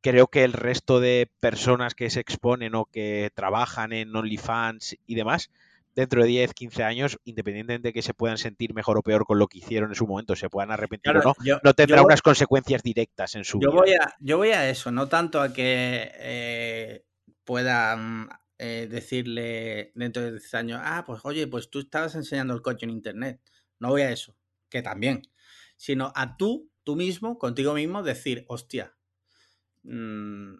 creo 0.00 0.28
que 0.28 0.44
el 0.44 0.52
resto 0.52 0.98
de 0.98 1.30
personas 1.40 1.94
que 1.94 2.10
se 2.10 2.20
exponen 2.20 2.74
o 2.74 2.86
que 2.86 3.30
trabajan 3.34 3.92
en 3.92 4.14
OnlyFans 4.14 4.96
y 5.06 5.14
demás, 5.14 5.50
dentro 5.96 6.22
de 6.22 6.28
10, 6.28 6.52
15 6.52 6.82
años, 6.84 7.18
independientemente 7.24 7.88
de 7.88 7.92
que 7.94 8.02
se 8.02 8.12
puedan 8.12 8.36
sentir 8.36 8.74
mejor 8.74 8.98
o 8.98 9.02
peor 9.02 9.24
con 9.24 9.38
lo 9.38 9.48
que 9.48 9.58
hicieron 9.58 9.90
en 9.90 9.94
su 9.94 10.06
momento, 10.06 10.36
se 10.36 10.50
puedan 10.50 10.70
arrepentir 10.70 11.16
o 11.16 11.22
no, 11.22 11.34
no 11.64 11.74
tendrá 11.74 12.02
unas 12.02 12.20
consecuencias 12.20 12.82
directas 12.82 13.34
en 13.34 13.44
su 13.44 13.58
yo 13.58 13.70
vida. 13.70 13.80
Voy 13.80 13.92
a, 13.94 14.14
yo 14.20 14.36
voy 14.36 14.50
a 14.50 14.68
eso, 14.68 14.92
no 14.92 15.08
tanto 15.08 15.40
a 15.40 15.54
que 15.54 16.12
eh, 16.14 17.04
puedan 17.44 18.28
eh, 18.58 18.86
decirle 18.90 19.92
dentro 19.94 20.22
de 20.22 20.32
10 20.32 20.54
años, 20.54 20.80
ah, 20.84 21.02
pues 21.06 21.22
oye, 21.24 21.46
pues 21.46 21.70
tú 21.70 21.80
estabas 21.80 22.14
enseñando 22.14 22.52
el 22.52 22.60
coche 22.60 22.84
en 22.84 22.90
internet. 22.90 23.40
No 23.78 23.88
voy 23.88 24.02
a 24.02 24.10
eso, 24.10 24.36
que 24.68 24.82
también, 24.82 25.22
sino 25.76 26.12
a 26.14 26.36
tú, 26.36 26.70
tú 26.84 26.94
mismo, 26.94 27.38
contigo 27.38 27.72
mismo, 27.72 28.02
decir, 28.02 28.44
hostia, 28.48 28.94
mmm, 29.82 30.56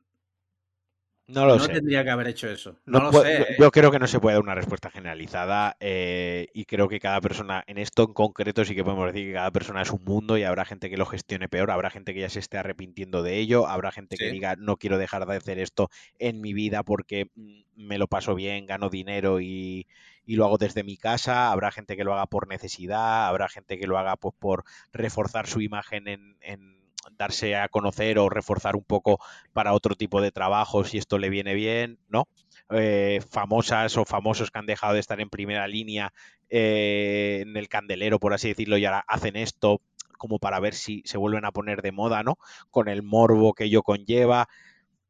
no 1.28 1.44
lo 1.44 1.56
no 1.56 1.66
tendría 1.66 2.04
que 2.04 2.10
haber 2.10 2.28
hecho 2.28 2.48
eso. 2.48 2.76
No, 2.86 3.00
lo 3.00 3.12
sé. 3.12 3.56
Yo, 3.58 3.72
creo 3.72 3.90
que 3.90 3.98
no 3.98 4.06
se 4.06 4.20
puede 4.20 4.34
dar 4.34 4.42
una 4.42 4.54
respuesta 4.54 4.90
generalizada 4.90 5.76
eh, 5.80 6.48
y 6.54 6.66
creo 6.66 6.88
que 6.88 7.00
cada 7.00 7.20
persona, 7.20 7.64
en 7.66 7.78
esto 7.78 8.04
en 8.04 8.12
concreto 8.12 8.64
sí 8.64 8.76
que 8.76 8.84
podemos 8.84 9.12
decir 9.12 9.26
que 9.26 9.32
cada 9.32 9.50
persona 9.50 9.82
es 9.82 9.90
un 9.90 10.04
mundo 10.04 10.38
y 10.38 10.44
habrá 10.44 10.64
gente 10.64 10.88
que 10.88 10.96
lo 10.96 11.04
gestione 11.04 11.48
peor, 11.48 11.72
habrá 11.72 11.90
gente 11.90 12.14
que 12.14 12.20
ya 12.20 12.30
se 12.30 12.38
esté 12.38 12.58
arrepintiendo 12.58 13.24
de 13.24 13.38
ello, 13.38 13.66
habrá 13.66 13.90
gente 13.90 14.16
que 14.16 14.30
diga 14.30 14.54
no 14.56 14.76
quiero 14.76 14.98
dejar 14.98 15.26
de 15.26 15.36
hacer 15.36 15.58
esto 15.58 15.90
en 16.20 16.40
mi 16.40 16.52
vida 16.52 16.84
porque 16.84 17.30
mm, 17.34 17.62
me 17.74 17.98
lo 17.98 18.06
paso 18.06 18.36
bien, 18.36 18.66
gano 18.66 18.88
dinero 18.88 19.40
y, 19.40 19.88
lo 20.26 20.44
hago 20.44 20.58
desde 20.58 20.84
mi 20.84 20.96
casa, 20.96 21.52
habrá 21.52 21.70
gente 21.70 21.96
que 21.96 22.04
lo 22.04 22.12
haga 22.12 22.26
por 22.26 22.48
necesidad, 22.48 23.28
habrá 23.28 23.48
gente 23.48 23.78
que 23.78 23.86
lo 23.86 23.96
haga 23.98 24.16
pues, 24.16 24.34
por 24.38 24.64
reforzar 24.92 25.46
su 25.46 25.60
imagen 25.60 26.08
en 26.08 26.75
darse 27.12 27.56
a 27.56 27.68
conocer 27.68 28.18
o 28.18 28.28
reforzar 28.28 28.76
un 28.76 28.84
poco 28.84 29.18
para 29.52 29.72
otro 29.72 29.94
tipo 29.94 30.20
de 30.20 30.32
trabajo 30.32 30.84
si 30.84 30.98
esto 30.98 31.18
le 31.18 31.30
viene 31.30 31.54
bien, 31.54 31.98
¿no? 32.08 32.28
Eh, 32.70 33.20
famosas 33.30 33.96
o 33.96 34.04
famosos 34.04 34.50
que 34.50 34.58
han 34.58 34.66
dejado 34.66 34.94
de 34.94 35.00
estar 35.00 35.20
en 35.20 35.30
primera 35.30 35.68
línea 35.68 36.12
eh, 36.48 37.40
en 37.42 37.56
el 37.56 37.68
candelero, 37.68 38.18
por 38.18 38.34
así 38.34 38.48
decirlo, 38.48 38.76
y 38.76 38.84
ahora 38.84 39.04
hacen 39.06 39.36
esto 39.36 39.80
como 40.18 40.38
para 40.38 40.60
ver 40.60 40.74
si 40.74 41.02
se 41.04 41.18
vuelven 41.18 41.44
a 41.44 41.52
poner 41.52 41.82
de 41.82 41.92
moda, 41.92 42.22
¿no? 42.22 42.38
Con 42.70 42.88
el 42.88 43.02
morbo 43.02 43.54
que 43.54 43.64
ello 43.64 43.82
conlleva, 43.82 44.48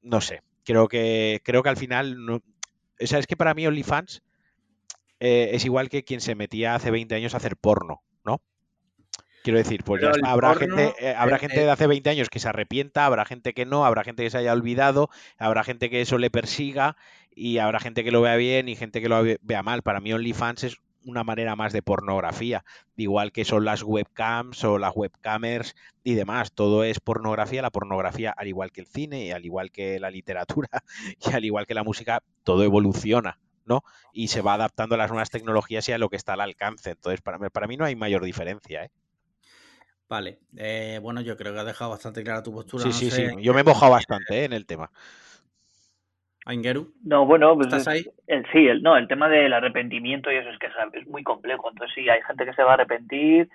no 0.03 0.21
sé, 0.21 0.43
creo 0.65 0.89
que, 0.89 1.41
creo 1.45 1.63
que 1.63 1.69
al 1.69 1.77
final, 1.77 2.25
no, 2.25 2.37
o 2.37 3.07
sea, 3.07 3.19
es 3.19 3.27
que 3.27 3.37
para 3.37 3.55
mí 3.55 3.67
OnlyFans 3.67 4.23
eh, 5.21 5.51
es 5.53 5.65
igual 5.65 5.89
que 5.89 6.05
quien 6.05 6.21
se 6.21 6.35
metía 6.35 6.75
hace 6.75 6.91
20 6.91 7.15
años 7.15 7.35
a 7.35 7.39
hacer 7.39 7.57
porno, 7.57 8.03
¿no? 8.25 8.43
Quiero 9.47 9.59
decir, 9.59 9.85
pues 9.85 10.03
ya 10.03 10.11
está. 10.11 10.33
Habrá 10.33 10.49
porno, 10.55 10.77
gente, 10.77 11.07
eh, 11.11 11.15
habrá 11.15 11.37
eh, 11.37 11.39
gente 11.39 11.61
de 11.61 11.71
hace 11.71 11.87
20 11.87 12.11
años 12.11 12.29
que 12.29 12.41
se 12.41 12.49
arrepienta, 12.49 13.07
habrá 13.07 13.25
gente 13.25 13.55
que 13.55 13.65
no, 13.65 13.87
habrá 13.87 14.03
gente 14.03 14.25
que 14.25 14.31
se 14.31 14.39
haya 14.39 14.53
olvidado, 14.53 15.09
habrá 15.39 15.63
gente 15.63 15.89
que 15.89 16.01
eso 16.01 16.19
le 16.19 16.31
persiga 16.31 16.97
y 17.33 17.59
habrá 17.59 17.79
gente 17.79 18.03
que 18.03 18.11
lo 18.11 18.21
vea 18.23 18.35
bien 18.35 18.69
y 18.69 18.75
gente 18.75 19.01
que 19.01 19.09
lo 19.09 19.23
ve- 19.23 19.39
vea 19.43 19.63
mal. 19.63 19.83
Para 19.83 20.01
mí 20.01 20.13
OnlyFans 20.13 20.65
es 20.65 20.77
una 21.05 21.23
manera 21.23 21.55
más 21.55 21.73
de 21.73 21.81
pornografía, 21.83 22.65
igual 22.97 23.31
que 23.31 23.45
son 23.45 23.65
las 23.65 23.85
webcams 23.85 24.65
o 24.65 24.79
las 24.79 24.93
webcamers 24.97 25.77
y 26.03 26.15
demás. 26.15 26.51
Todo 26.53 26.83
es 26.83 26.99
pornografía. 26.99 27.63
La 27.63 27.71
pornografía, 27.71 28.33
al 28.37 28.49
igual 28.49 28.73
que 28.73 28.81
el 28.81 28.89
cine 28.89 29.27
y 29.27 29.31
al 29.31 29.45
igual 29.45 29.71
que 29.71 30.01
la 30.01 30.11
literatura 30.11 30.69
y 31.21 31.33
al 31.33 31.45
igual 31.45 31.67
que 31.67 31.75
la 31.75 31.85
música, 31.85 32.23
todo 32.43 32.65
evoluciona. 32.65 33.39
¿no? 33.65 33.83
Y 34.13 34.29
se 34.29 34.43
va 34.43 34.55
adaptando 34.55 34.95
a 34.95 34.99
las 34.99 35.11
nuevas 35.11 35.31
tecnologías 35.31 35.89
y 35.89 35.93
a 35.93 35.99
lo 35.99 36.09
que 36.09 36.17
está 36.17 36.33
al 36.35 36.41
alcance. 36.41 36.91
Entonces, 36.91 37.21
para, 37.21 37.39
mí- 37.39 37.49
para 37.53 37.67
mí 37.67 37.77
no 37.77 37.85
hay 37.85 37.97
mayor 37.97 38.25
diferencia, 38.25 38.85
¿eh? 38.85 38.91
Vale, 40.09 40.39
eh, 40.57 41.01
bueno, 41.03 41.21
yo 41.21 41.37
creo 41.37 41.53
que 41.53 41.59
has 41.61 41.67
dejado 41.67 41.91
bastante 41.91 42.23
clara 42.23 42.43
tu 42.43 42.53
postura. 42.53 42.85
Sí, 42.85 42.93
no 42.93 42.93
sí, 42.93 43.11
sé, 43.11 43.17
sí. 43.17 43.43
Yo 43.43 43.53
me 43.55 43.61
he 43.63 43.65
mojado 43.65 43.93
bastante 43.93 44.41
¿eh? 44.41 44.45
en 44.45 44.53
el 44.53 44.67
tema. 44.67 44.91
Aingeru, 46.47 46.83
No, 47.05 47.25
bueno, 47.27 47.55
pues 47.57 47.69
¿estás 47.69 47.87
es- 47.89 47.89
ahí? 47.89 48.13
el, 48.27 48.45
sí, 48.53 48.67
el, 48.67 48.83
no, 48.83 48.97
el 48.97 49.07
tema 49.09 49.29
del 49.29 49.53
arrepentimiento 49.53 50.31
y 50.33 50.37
eso 50.37 50.51
es 50.51 50.59
que 50.59 50.67
es, 50.67 50.73
es 50.95 51.07
muy 51.07 51.23
complejo. 51.23 51.71
Entonces 51.71 51.95
sí, 51.95 52.09
hay 52.09 52.21
gente 52.23 52.45
que 52.45 52.53
se 52.55 52.63
va 52.63 52.73
a 52.73 52.75
arrepentir, 52.75 53.49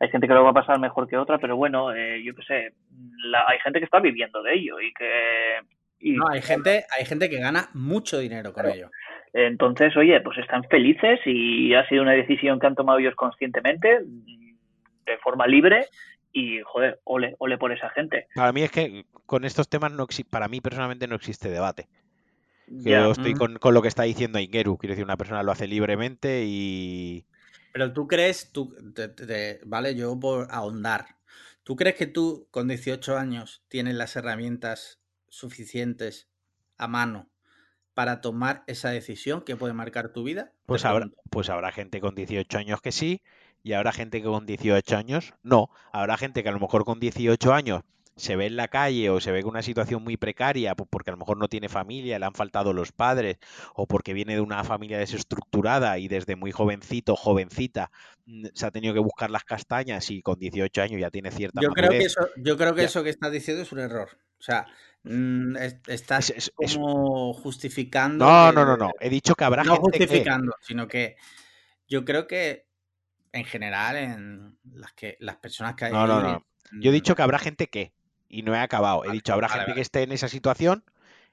hay 0.00 0.08
gente 0.10 0.26
que 0.26 0.34
lo 0.34 0.42
va 0.44 0.50
a 0.50 0.54
pasar 0.54 0.78
mejor 0.80 1.08
que 1.08 1.16
otra, 1.16 1.38
pero 1.38 1.56
bueno, 1.56 1.94
eh, 1.94 2.22
yo 2.24 2.34
qué 2.34 2.42
sé, 2.42 2.72
la- 3.30 3.44
hay 3.48 3.58
gente 3.60 3.78
que 3.78 3.84
está 3.84 4.00
viviendo 4.00 4.42
de 4.42 4.54
ello 4.54 4.80
y 4.80 4.92
que... 4.92 5.60
Y, 6.00 6.16
No, 6.16 6.28
hay 6.28 6.42
gente, 6.42 6.84
hay 6.96 7.04
gente 7.04 7.30
que 7.30 7.38
gana 7.38 7.70
mucho 7.74 8.18
dinero 8.18 8.52
con 8.52 8.66
ello. 8.66 8.90
Entonces, 9.32 9.96
oye, 9.96 10.20
pues 10.20 10.38
están 10.38 10.64
felices 10.64 11.20
y 11.26 11.74
ha 11.74 11.86
sido 11.88 12.02
una 12.02 12.12
decisión 12.12 12.58
que 12.58 12.66
han 12.66 12.74
tomado 12.74 12.98
ellos 12.98 13.14
conscientemente, 13.14 14.00
de 15.06 15.18
forma 15.18 15.46
libre, 15.46 15.86
y 16.32 16.60
joder, 16.62 17.00
ole, 17.04 17.34
ole 17.38 17.56
por 17.56 17.72
esa 17.72 17.88
gente. 17.90 18.26
Para 18.34 18.52
mí 18.52 18.62
es 18.62 18.70
que 18.70 19.06
con 19.24 19.44
estos 19.44 19.68
temas 19.68 19.92
no 19.92 20.06
para 20.28 20.48
mí 20.48 20.60
personalmente 20.60 21.06
no 21.06 21.14
existe 21.16 21.48
debate. 21.48 21.88
Yo 22.68 23.12
estoy 23.12 23.32
Mm. 23.32 23.36
con, 23.38 23.58
con 23.58 23.74
lo 23.74 23.82
que 23.82 23.88
está 23.88 24.02
diciendo 24.02 24.38
Ingeru. 24.38 24.76
Quiero 24.76 24.92
decir, 24.92 25.04
una 25.04 25.16
persona 25.16 25.42
lo 25.42 25.52
hace 25.52 25.66
libremente 25.66 26.44
y. 26.44 27.24
Pero 27.72 27.92
tú 27.92 28.06
crees, 28.06 28.52
tú, 28.52 28.74
te- 28.94 29.08
te- 29.08 29.26
te- 29.26 29.60
vale, 29.64 29.94
yo 29.94 30.18
por 30.18 30.48
ahondar, 30.50 31.16
¿tú 31.62 31.76
crees 31.76 31.94
que 31.96 32.06
tú 32.06 32.48
con 32.50 32.68
18 32.68 33.16
años 33.16 33.64
tienes 33.68 33.94
las 33.94 34.16
herramientas 34.16 35.00
suficientes 35.28 36.28
a 36.78 36.88
mano 36.88 37.28
para 37.94 38.20
tomar 38.20 38.64
esa 38.66 38.90
decisión 38.90 39.42
que 39.42 39.56
puede 39.56 39.74
marcar 39.74 40.12
tu 40.12 40.22
vida? 40.24 40.52
Pues 40.66 40.84
habrá, 40.84 41.08
pues 41.30 41.48
habrá 41.50 41.70
gente 41.72 42.00
con 42.00 42.14
18 42.14 42.58
años 42.58 42.80
que 42.80 42.92
sí, 42.92 43.22
y 43.66 43.72
habrá 43.72 43.90
gente 43.90 44.22
que 44.22 44.28
con 44.28 44.46
18 44.46 44.96
años 44.96 45.34
no. 45.42 45.70
Habrá 45.90 46.16
gente 46.16 46.44
que 46.44 46.48
a 46.48 46.52
lo 46.52 46.60
mejor 46.60 46.84
con 46.84 47.00
18 47.00 47.52
años 47.52 47.82
se 48.14 48.36
ve 48.36 48.46
en 48.46 48.54
la 48.54 48.68
calle 48.68 49.10
o 49.10 49.20
se 49.20 49.32
ve 49.32 49.40
en 49.40 49.46
una 49.48 49.60
situación 49.60 50.04
muy 50.04 50.16
precaria, 50.16 50.76
pues 50.76 50.88
porque 50.88 51.10
a 51.10 51.14
lo 51.14 51.18
mejor 51.18 51.36
no 51.36 51.48
tiene 51.48 51.68
familia, 51.68 52.16
le 52.20 52.26
han 52.26 52.32
faltado 52.34 52.72
los 52.72 52.92
padres, 52.92 53.38
o 53.74 53.86
porque 53.88 54.14
viene 54.14 54.34
de 54.36 54.40
una 54.40 54.62
familia 54.62 54.98
desestructurada 54.98 55.98
y 55.98 56.06
desde 56.06 56.36
muy 56.36 56.52
jovencito, 56.52 57.16
jovencita, 57.16 57.90
mm, 58.26 58.46
se 58.54 58.66
ha 58.66 58.70
tenido 58.70 58.94
que 58.94 59.00
buscar 59.00 59.30
las 59.30 59.42
castañas 59.42 60.10
y 60.12 60.22
con 60.22 60.38
18 60.38 60.80
años 60.82 61.00
ya 61.00 61.10
tiene 61.10 61.32
cierta 61.32 61.60
Yo 61.60 61.70
creo 61.70 61.90
que 61.90 62.04
eso, 62.04 62.28
yo 62.36 62.56
creo 62.56 62.72
que 62.72 62.82
Ya. 62.82 62.86
eso 62.86 63.02
que 63.02 63.10
estás 63.10 63.32
diciendo 63.32 63.64
es 63.64 63.72
un 63.72 63.80
error. 63.80 64.10
O 64.38 64.42
sea, 64.42 64.64
mm, 65.02 65.56
es- 65.56 65.76
estás 65.88 66.30
Es- 66.30 66.36
es- 66.36 66.52
es- 66.60 66.76
como 66.78 67.34
justificando. 67.34 68.24
No, 68.24 68.48
que- 68.50 68.54
no, 68.54 68.64
no, 68.64 68.76
no. 68.76 68.92
He 69.00 69.10
dicho 69.10 69.34
que 69.34 69.42
habrá 69.44 69.64
no 69.64 69.72
gente 69.74 69.98
que... 69.98 70.04
justificando, 70.06 70.54
sino 70.60 70.86
que 70.86 71.16
yo 71.88 72.04
creo 72.04 72.26
que 72.28 72.65
en 73.36 73.44
general 73.44 73.96
en 73.96 74.58
las 74.72 74.92
que 74.92 75.16
las 75.20 75.36
personas 75.36 75.74
que 75.74 75.86
hay 75.86 75.92
No, 75.92 76.06
no, 76.06 76.20
no. 76.20 76.44
Yo 76.72 76.90
he 76.90 76.94
dicho 76.94 77.14
que 77.14 77.22
habrá 77.22 77.38
gente 77.38 77.68
que, 77.68 77.92
y 78.28 78.42
no 78.42 78.54
he 78.54 78.58
acabado. 78.58 79.04
He 79.04 79.12
dicho, 79.12 79.32
habrá 79.32 79.48
vale, 79.48 79.60
gente 79.60 79.70
vale. 79.72 79.74
que 79.76 79.82
esté 79.82 80.02
en 80.02 80.12
esa 80.12 80.28
situación 80.28 80.84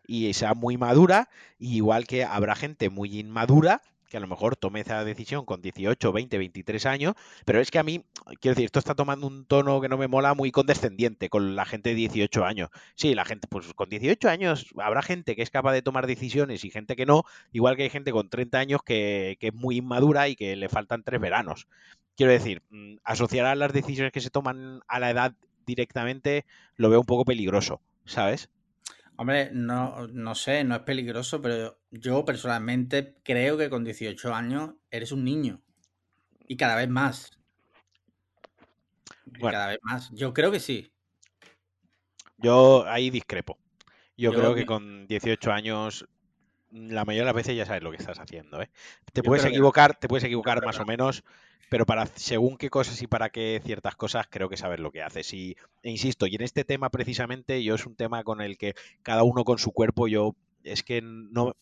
y 0.05 0.33
sea 0.33 0.53
muy 0.53 0.77
madura, 0.77 1.29
y 1.57 1.77
igual 1.77 2.05
que 2.05 2.23
habrá 2.23 2.55
gente 2.55 2.89
muy 2.89 3.19
inmadura 3.19 3.81
que 4.13 4.17
a 4.17 4.19
lo 4.19 4.27
mejor 4.27 4.55
tome 4.55 4.81
esa 4.81 5.03
decisión 5.03 5.43
con 5.43 5.63
18, 5.63 6.11
20, 6.11 6.37
23 6.37 6.85
años, 6.85 7.15
pero 7.45 7.59
es 7.59 7.71
que 7.71 7.79
a 7.79 7.83
mí, 7.83 8.05
quiero 8.39 8.53
decir, 8.53 8.65
esto 8.65 8.77
está 8.77 8.93
tomando 8.93 9.25
un 9.25 9.43
tono 9.47 9.81
que 9.81 9.89
no 9.89 9.97
me 9.97 10.07
mola 10.07 10.35
muy 10.35 10.51
condescendiente 10.51 11.29
con 11.29 11.55
la 11.55 11.65
gente 11.65 11.89
de 11.89 11.95
18 11.95 12.45
años. 12.45 12.69
Sí, 12.93 13.15
la 13.15 13.25
gente, 13.25 13.47
pues 13.47 13.73
con 13.73 13.89
18 13.89 14.29
años 14.29 14.67
habrá 14.77 15.01
gente 15.01 15.35
que 15.35 15.41
es 15.41 15.49
capaz 15.49 15.73
de 15.73 15.81
tomar 15.81 16.05
decisiones 16.05 16.63
y 16.63 16.69
gente 16.69 16.95
que 16.95 17.07
no, 17.07 17.23
igual 17.53 17.75
que 17.75 17.81
hay 17.83 17.89
gente 17.89 18.11
con 18.11 18.29
30 18.29 18.59
años 18.59 18.83
que, 18.83 19.35
que 19.39 19.47
es 19.47 19.53
muy 19.55 19.77
inmadura 19.77 20.29
y 20.29 20.35
que 20.35 20.55
le 20.55 20.69
faltan 20.69 21.01
tres 21.01 21.19
veranos. 21.19 21.67
Quiero 22.15 22.33
decir, 22.33 22.61
mm, 22.69 22.97
asociar 23.03 23.47
a 23.47 23.55
las 23.55 23.73
decisiones 23.73 24.11
que 24.11 24.21
se 24.21 24.29
toman 24.29 24.81
a 24.87 24.99
la 24.99 25.09
edad 25.09 25.33
directamente 25.65 26.45
lo 26.75 26.91
veo 26.91 26.99
un 26.99 27.07
poco 27.07 27.25
peligroso, 27.25 27.81
¿sabes? 28.05 28.51
Hombre, 29.15 29.51
no, 29.53 30.07
no 30.07 30.35
sé, 30.35 30.63
no 30.63 30.75
es 30.75 30.81
peligroso, 30.81 31.41
pero 31.41 31.79
yo 31.91 32.25
personalmente 32.25 33.15
creo 33.23 33.57
que 33.57 33.69
con 33.69 33.83
18 33.83 34.33
años 34.33 34.71
eres 34.89 35.11
un 35.11 35.23
niño. 35.23 35.61
Y 36.47 36.57
cada 36.57 36.75
vez 36.75 36.89
más. 36.89 37.31
Y. 39.25 39.39
Cada 39.39 39.67
vez 39.67 39.79
más. 39.83 40.09
Yo 40.13 40.33
creo 40.33 40.51
que 40.51 40.59
sí. 40.59 40.91
Yo 42.37 42.85
ahí 42.87 43.09
discrepo. 43.09 43.57
Yo, 44.17 44.31
Yo 44.31 44.39
creo 44.39 44.55
que 44.55 44.65
con 44.65 45.07
18 45.07 45.51
años 45.51 46.07
la 46.73 47.05
mayoría 47.05 47.23
de 47.23 47.25
las 47.27 47.35
veces 47.35 47.55
ya 47.55 47.65
sabes 47.65 47.83
lo 47.83 47.91
que 47.91 47.97
estás 47.97 48.19
haciendo, 48.19 48.61
¿eh? 48.61 48.69
Te 49.13 49.21
Yo 49.21 49.29
puedes 49.29 49.43
que 49.43 49.49
equivocar, 49.49 49.95
te 49.97 50.07
puedes 50.07 50.23
equivocar 50.23 50.61
más 50.63 50.79
o 50.79 50.85
menos, 50.85 51.23
pero 51.69 51.85
para 51.85 52.05
según 52.07 52.57
qué 52.57 52.69
cosas 52.69 53.01
y 53.01 53.07
para 53.07 53.29
qué 53.29 53.61
ciertas 53.63 53.95
cosas 53.95 54.27
creo 54.29 54.49
que 54.49 54.57
sabes 54.57 54.79
lo 54.79 54.91
que 54.91 55.03
haces. 55.03 55.33
Y 55.33 55.55
e 55.83 55.89
insisto, 55.91 56.27
y 56.27 56.35
en 56.35 56.41
este 56.41 56.65
tema 56.65 56.89
precisamente 56.89 57.63
yo 57.63 57.75
es 57.75 57.85
un 57.85 57.95
tema 57.95 58.23
con 58.23 58.41
el 58.41 58.57
que 58.57 58.73
cada 59.03 59.23
uno 59.23 59.43
con 59.43 59.59
su 59.59 59.71
cuerpo 59.71 60.07
yo 60.07 60.35
es 60.63 60.83
que 60.83 61.01
no 61.03 61.55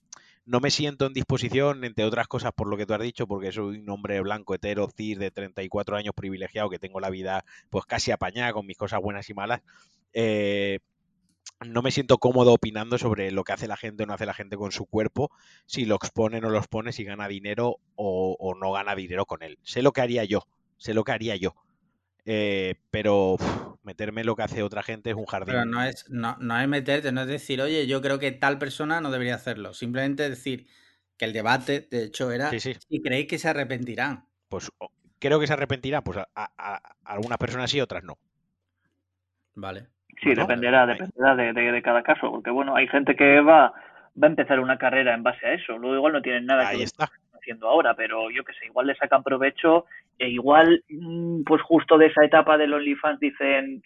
no 0.46 0.60
me 0.60 0.72
siento 0.72 1.06
en 1.06 1.14
disposición, 1.14 1.84
entre 1.84 2.04
otras 2.06 2.28
cosas 2.28 2.52
por 2.54 2.68
lo 2.68 2.76
que 2.78 2.86
tú 2.86 2.94
has 2.94 3.02
dicho, 3.02 3.28
porque 3.28 3.52
soy 3.52 3.78
un 3.80 3.90
hombre 3.90 4.20
blanco, 4.22 4.56
hetero, 4.56 4.90
cis, 4.90 5.20
de 5.20 5.32
34 5.32 5.96
años 5.98 6.16
privilegiado, 6.16 6.70
que 6.70 6.80
tengo 6.80 7.00
la 7.00 7.10
vida 7.12 7.46
pues 7.70 7.86
casi 7.86 8.12
apañada 8.12 8.54
con 8.54 8.66
mis 8.66 8.78
cosas 8.78 9.02
buenas 9.02 9.30
y 9.30 9.34
malas. 9.34 9.62
eh, 10.14 10.80
no 11.66 11.82
me 11.82 11.92
siento 11.92 12.18
cómodo 12.18 12.54
opinando 12.54 12.98
sobre 12.98 13.32
lo 13.32 13.44
que 13.44 13.54
hace 13.54 13.68
la 13.68 13.78
gente 13.78 14.04
o 14.04 14.06
no 14.06 14.14
hace 14.14 14.26
la 14.26 14.34
gente 14.34 14.58
con 14.58 14.72
su 14.72 14.86
cuerpo, 14.86 15.32
si 15.66 15.86
lo 15.86 15.96
expone 15.96 16.38
o 16.38 16.42
no 16.42 16.50
lo 16.50 16.58
expone, 16.58 16.92
si 16.92 17.04
gana 17.04 17.28
dinero 17.28 17.78
o, 17.96 18.36
o 18.40 18.56
no 18.56 18.72
gana 18.72 18.96
dinero 18.96 19.26
con 19.26 19.44
él. 19.44 19.60
Sé 19.64 19.82
lo 19.82 19.92
que 19.92 20.02
haría 20.02 20.24
yo, 20.26 20.48
sé 20.78 20.94
lo 20.94 21.04
que 21.04 21.12
haría 21.12 21.36
yo. 21.36 21.56
Eh, 22.26 22.76
pero 22.92 23.34
uf, 23.34 23.44
meterme 23.84 24.22
en 24.22 24.28
lo 24.28 24.36
que 24.36 24.44
hace 24.44 24.64
otra 24.64 24.84
gente 24.84 25.12
es 25.12 25.16
un 25.16 25.26
jardín. 25.26 25.56
Pero 25.56 25.66
no 25.66 25.84
es, 25.84 26.06
no, 26.10 26.38
no 26.40 26.60
es 26.60 26.68
meterte, 26.68 27.12
no 27.12 27.22
es 27.22 27.28
decir, 27.28 27.62
oye, 27.62 27.88
yo 27.88 28.02
creo 28.02 28.20
que 28.20 28.32
tal 28.32 28.58
persona 28.60 29.02
no 29.02 29.12
debería 29.12 29.36
hacerlo. 29.36 29.74
Simplemente 29.74 30.30
decir 30.30 30.68
que 31.18 31.26
el 31.26 31.34
debate, 31.34 31.82
de 31.90 32.04
hecho, 32.06 32.32
era 32.32 32.52
Sí, 32.52 32.60
sí. 32.60 32.74
si 32.78 33.02
creéis 33.02 33.28
que 33.28 33.40
se 33.40 33.50
arrepentirán. 33.50 34.30
Pues 34.50 34.70
creo 35.20 35.40
que 35.40 35.48
se 35.48 35.54
arrepentirá, 35.54 36.04
pues 36.04 36.20
a, 36.20 36.28
a- 36.36 36.52
a 36.56 36.96
algunas 37.04 37.38
personas 37.40 37.72
sí, 37.72 37.82
otras 37.82 38.04
no. 38.04 38.18
Vale. 39.56 39.92
Sí, 40.22 40.34
dependerá, 40.36 40.86
dependerá 40.86 41.36
de, 41.36 41.54
de, 41.54 41.72
de 41.72 41.82
cada 41.82 42.04
caso, 42.04 42.32
porque 42.32 42.50
bueno, 42.52 42.76
hay 42.76 42.88
gente 42.88 43.16
que 43.16 43.40
va, 43.42 43.74
va 44.22 44.28
a 44.28 44.30
empezar 44.30 44.60
una 44.60 44.78
carrera 44.78 45.14
en 45.14 45.24
base 45.24 45.46
a 45.46 45.54
eso, 45.54 45.78
luego 45.78 45.96
igual 45.96 46.14
no 46.14 46.22
tienen 46.22 46.46
nada 46.46 46.64
que 46.64 46.70
Ahí 46.70 46.78
ver 46.78 46.86
está. 46.86 47.08
con 47.08 47.16
lo 47.16 47.20
que 47.20 47.26
están 47.26 47.40
haciendo 47.40 47.68
ahora, 47.70 47.94
pero 47.96 48.30
yo 48.30 48.44
que 48.44 48.54
sé, 48.54 48.66
igual 48.66 48.88
le 48.88 48.96
sacan 48.96 49.24
provecho 49.24 49.86
e 50.20 50.30
igual, 50.30 50.84
mm, 50.90 51.44
pues 51.44 51.62
justo 51.64 51.98
de 51.98 52.08
esa 52.08 52.24
etapa 52.24 52.58
del 52.58 52.74
OnlyFans 52.74 53.20
dicen, 53.20 53.82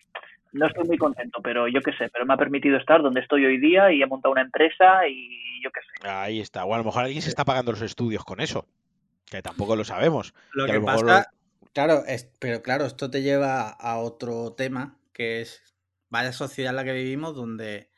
no 0.52 0.68
estoy 0.68 0.86
muy 0.86 0.98
contento, 0.98 1.42
pero 1.42 1.68
yo 1.68 1.82
qué 1.82 1.92
sé, 1.94 2.10
pero 2.10 2.26
me 2.26 2.34
ha 2.34 2.38
permitido 2.38 2.78
estar 2.78 3.02
donde 3.02 3.22
estoy 3.22 3.46
hoy 3.46 3.58
día 3.58 3.92
y 3.92 4.02
he 4.02 4.06
montado 4.08 4.32
una 4.32 4.42
empresa 4.42 5.08
y 5.08 5.62
yo 5.62 5.70
qué 5.72 5.82
sé. 5.82 6.08
Ahí 6.08 6.40
está. 6.40 6.66
O 6.66 6.74
a 6.74 6.78
lo 6.78 6.84
mejor 6.84 7.04
alguien 7.04 7.22
se 7.22 7.30
está 7.30 7.44
pagando 7.46 7.72
los 7.72 7.82
estudios 7.82 8.24
con 8.24 8.40
eso, 8.40 8.66
que 9.30 9.42
tampoco 9.42 9.76
lo 9.76 9.84
sabemos. 9.84 10.34
Lo 10.54 10.66
Que 10.66 10.74
lo 10.74 10.86
pasa, 10.86 11.30
claro, 11.74 12.04
es, 12.08 12.32
pero 12.40 12.62
claro, 12.62 12.86
esto 12.86 13.10
te 13.12 13.22
lleva 13.22 13.70
a 13.70 13.98
otro 13.98 14.54
tema, 14.54 14.96
que 15.14 15.42
es 15.42 15.75
vaya 16.10 16.32
sociedad 16.34 16.72
en 16.72 16.76
la 16.78 16.84
que 16.84 16.94
vivimos, 16.94 17.36
donde 17.36 17.90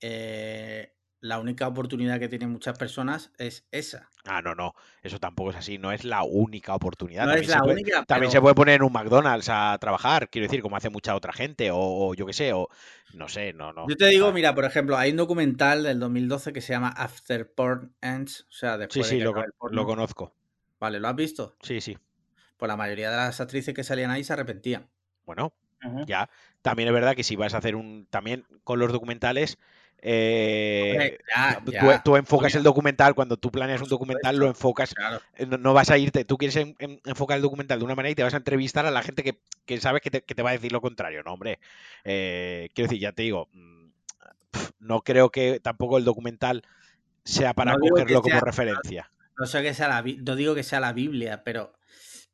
eh, 0.00 0.94
la 1.20 1.38
única 1.38 1.68
oportunidad 1.68 2.18
que 2.18 2.28
tienen 2.28 2.50
muchas 2.50 2.76
personas 2.78 3.32
es 3.38 3.66
esa. 3.70 4.08
Ah, 4.24 4.40
no, 4.42 4.54
no, 4.54 4.74
eso 5.02 5.18
tampoco 5.18 5.50
es 5.50 5.56
así, 5.56 5.78
no 5.78 5.92
es 5.92 6.04
la 6.04 6.22
única 6.22 6.74
oportunidad. 6.74 7.24
No 7.24 7.30
también 7.30 7.44
es 7.44 7.50
se 7.50 7.56
la 7.56 7.62
puede, 7.62 7.74
única, 7.74 8.04
también 8.04 8.30
pero- 8.30 8.30
se 8.30 8.40
puede 8.40 8.54
poner 8.54 8.74
en 8.76 8.82
un 8.84 8.92
McDonald's 8.92 9.48
a 9.48 9.76
trabajar, 9.80 10.28
quiero 10.30 10.46
decir, 10.46 10.62
como 10.62 10.76
hace 10.76 10.90
mucha 10.90 11.14
otra 11.14 11.32
gente, 11.32 11.70
o, 11.70 11.78
o 11.78 12.14
yo 12.14 12.26
qué 12.26 12.32
sé, 12.32 12.52
o 12.52 12.68
no 13.14 13.28
sé, 13.28 13.52
no, 13.52 13.72
no. 13.72 13.88
Yo 13.88 13.96
te 13.96 14.06
digo, 14.06 14.32
mira, 14.32 14.54
por 14.54 14.64
ejemplo, 14.64 14.96
hay 14.96 15.10
un 15.10 15.16
documental 15.16 15.82
del 15.82 15.98
2012 16.00 16.52
que 16.52 16.60
se 16.60 16.72
llama 16.72 16.88
After 16.88 17.52
Porn 17.52 17.94
Ends, 18.00 18.42
o 18.48 18.52
sea, 18.52 18.74
Sí, 18.74 18.78
después 18.80 19.06
sí, 19.08 19.14
de 19.16 19.18
que 19.20 19.24
lo, 19.24 19.68
lo 19.70 19.86
conozco. 19.86 20.34
Vale, 20.80 20.98
¿lo 20.98 21.08
has 21.08 21.16
visto? 21.16 21.56
Sí, 21.62 21.80
sí. 21.80 21.96
Pues 22.56 22.68
la 22.68 22.76
mayoría 22.76 23.10
de 23.10 23.16
las 23.16 23.40
actrices 23.40 23.74
que 23.74 23.84
salían 23.84 24.10
ahí 24.10 24.22
se 24.24 24.32
arrepentían. 24.32 24.88
Bueno, 25.24 25.52
Ya. 26.06 26.28
También 26.62 26.88
es 26.88 26.94
verdad 26.94 27.14
que 27.16 27.24
si 27.24 27.36
vas 27.36 27.54
a 27.54 27.58
hacer 27.58 27.74
un. 27.76 28.06
También 28.10 28.44
con 28.64 28.78
los 28.78 28.92
documentales, 28.92 29.58
Eh, 30.04 31.16
ya, 31.32 31.60
tú, 31.64 31.70
ya, 31.70 32.02
tú 32.02 32.16
enfocas 32.16 32.54
el 32.56 32.64
documental, 32.64 33.14
cuando 33.14 33.36
tú 33.36 33.52
planeas 33.52 33.80
un 33.80 33.88
documental, 33.88 34.36
lo 34.36 34.48
enfocas. 34.48 34.94
Claro. 34.94 35.20
eh, 35.36 35.46
No, 35.46 35.58
no 35.58 35.74
vas 35.74 35.90
a 35.90 35.98
irte, 35.98 36.24
tú 36.24 36.36
quieres 36.38 36.56
en- 36.56 36.74
en- 36.80 37.00
enfocar 37.04 37.36
el 37.36 37.42
documental 37.42 37.78
de 37.78 37.84
una 37.84 37.94
manera 37.94 38.10
y 38.10 38.16
te 38.16 38.24
vas 38.24 38.34
a 38.34 38.38
entrevistar 38.38 38.84
a 38.84 38.90
la 38.90 39.02
gente 39.02 39.22
que, 39.22 39.38
que 39.64 39.80
sabes 39.80 40.02
que 40.02 40.10
te, 40.10 40.22
que 40.22 40.34
te 40.34 40.42
va 40.42 40.50
a 40.50 40.54
decir 40.54 40.72
lo 40.72 40.80
contrario. 40.80 41.22
No, 41.22 41.34
hombre. 41.34 41.60
Eh, 42.02 42.68
quiero 42.74 42.88
decir, 42.88 43.00
ya 43.00 43.12
te 43.12 43.22
digo, 43.22 43.48
mm, 43.52 43.86
no 44.80 45.02
creo 45.02 45.30
que 45.30 45.60
tampoco 45.60 45.98
el 45.98 46.04
documental 46.04 46.64
sea 47.24 47.54
para 47.54 47.74
No 47.74 47.78
cogerlo 47.78 48.22
como 48.22 48.40
referencia. 48.40 49.08
No 49.38 49.46
sé 49.46 49.62
que 49.62 49.72
sea 49.72 49.86
la 49.88 50.02
no 50.02 50.34
digo 50.36 50.54
que 50.56 50.64
sea 50.64 50.80
la 50.80 50.92
Biblia, 50.92 51.44
pero 51.44 51.74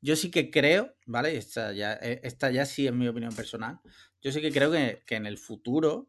yo 0.00 0.16
sí 0.16 0.30
que 0.30 0.50
creo, 0.50 0.94
¿vale? 1.06 1.36
Esta 1.36 1.72
ya, 1.72 1.94
eh, 1.94 2.20
esta 2.22 2.50
ya 2.50 2.64
sí 2.64 2.86
es 2.86 2.92
mi 2.92 3.08
opinión 3.08 3.34
personal. 3.34 3.78
Yo 4.20 4.32
sí 4.32 4.40
que 4.40 4.50
creo 4.52 4.70
que, 4.70 5.02
que 5.06 5.16
en 5.16 5.26
el 5.26 5.38
futuro 5.38 6.08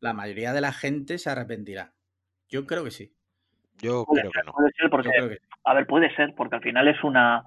la 0.00 0.12
mayoría 0.12 0.52
de 0.52 0.60
la 0.60 0.72
gente 0.72 1.18
se 1.18 1.30
arrepentirá. 1.30 1.94
Yo 2.48 2.66
creo 2.66 2.82
que 2.84 2.90
sí. 2.90 3.14
Yo 3.80 4.04
Puede 4.04 4.22
creo 4.22 4.32
ser, 4.32 4.42
que 4.42 4.46
no. 4.46 4.52
puede 4.52 4.70
ser 4.72 4.84
Yo 4.84 4.90
porque, 4.90 5.08
creo 5.10 5.28
que 5.28 5.34
sí. 5.36 5.40
a 5.64 5.74
ver, 5.74 5.86
puede 5.86 6.14
ser 6.16 6.34
porque 6.34 6.56
al 6.56 6.62
final 6.62 6.88
es 6.88 7.02
una 7.04 7.44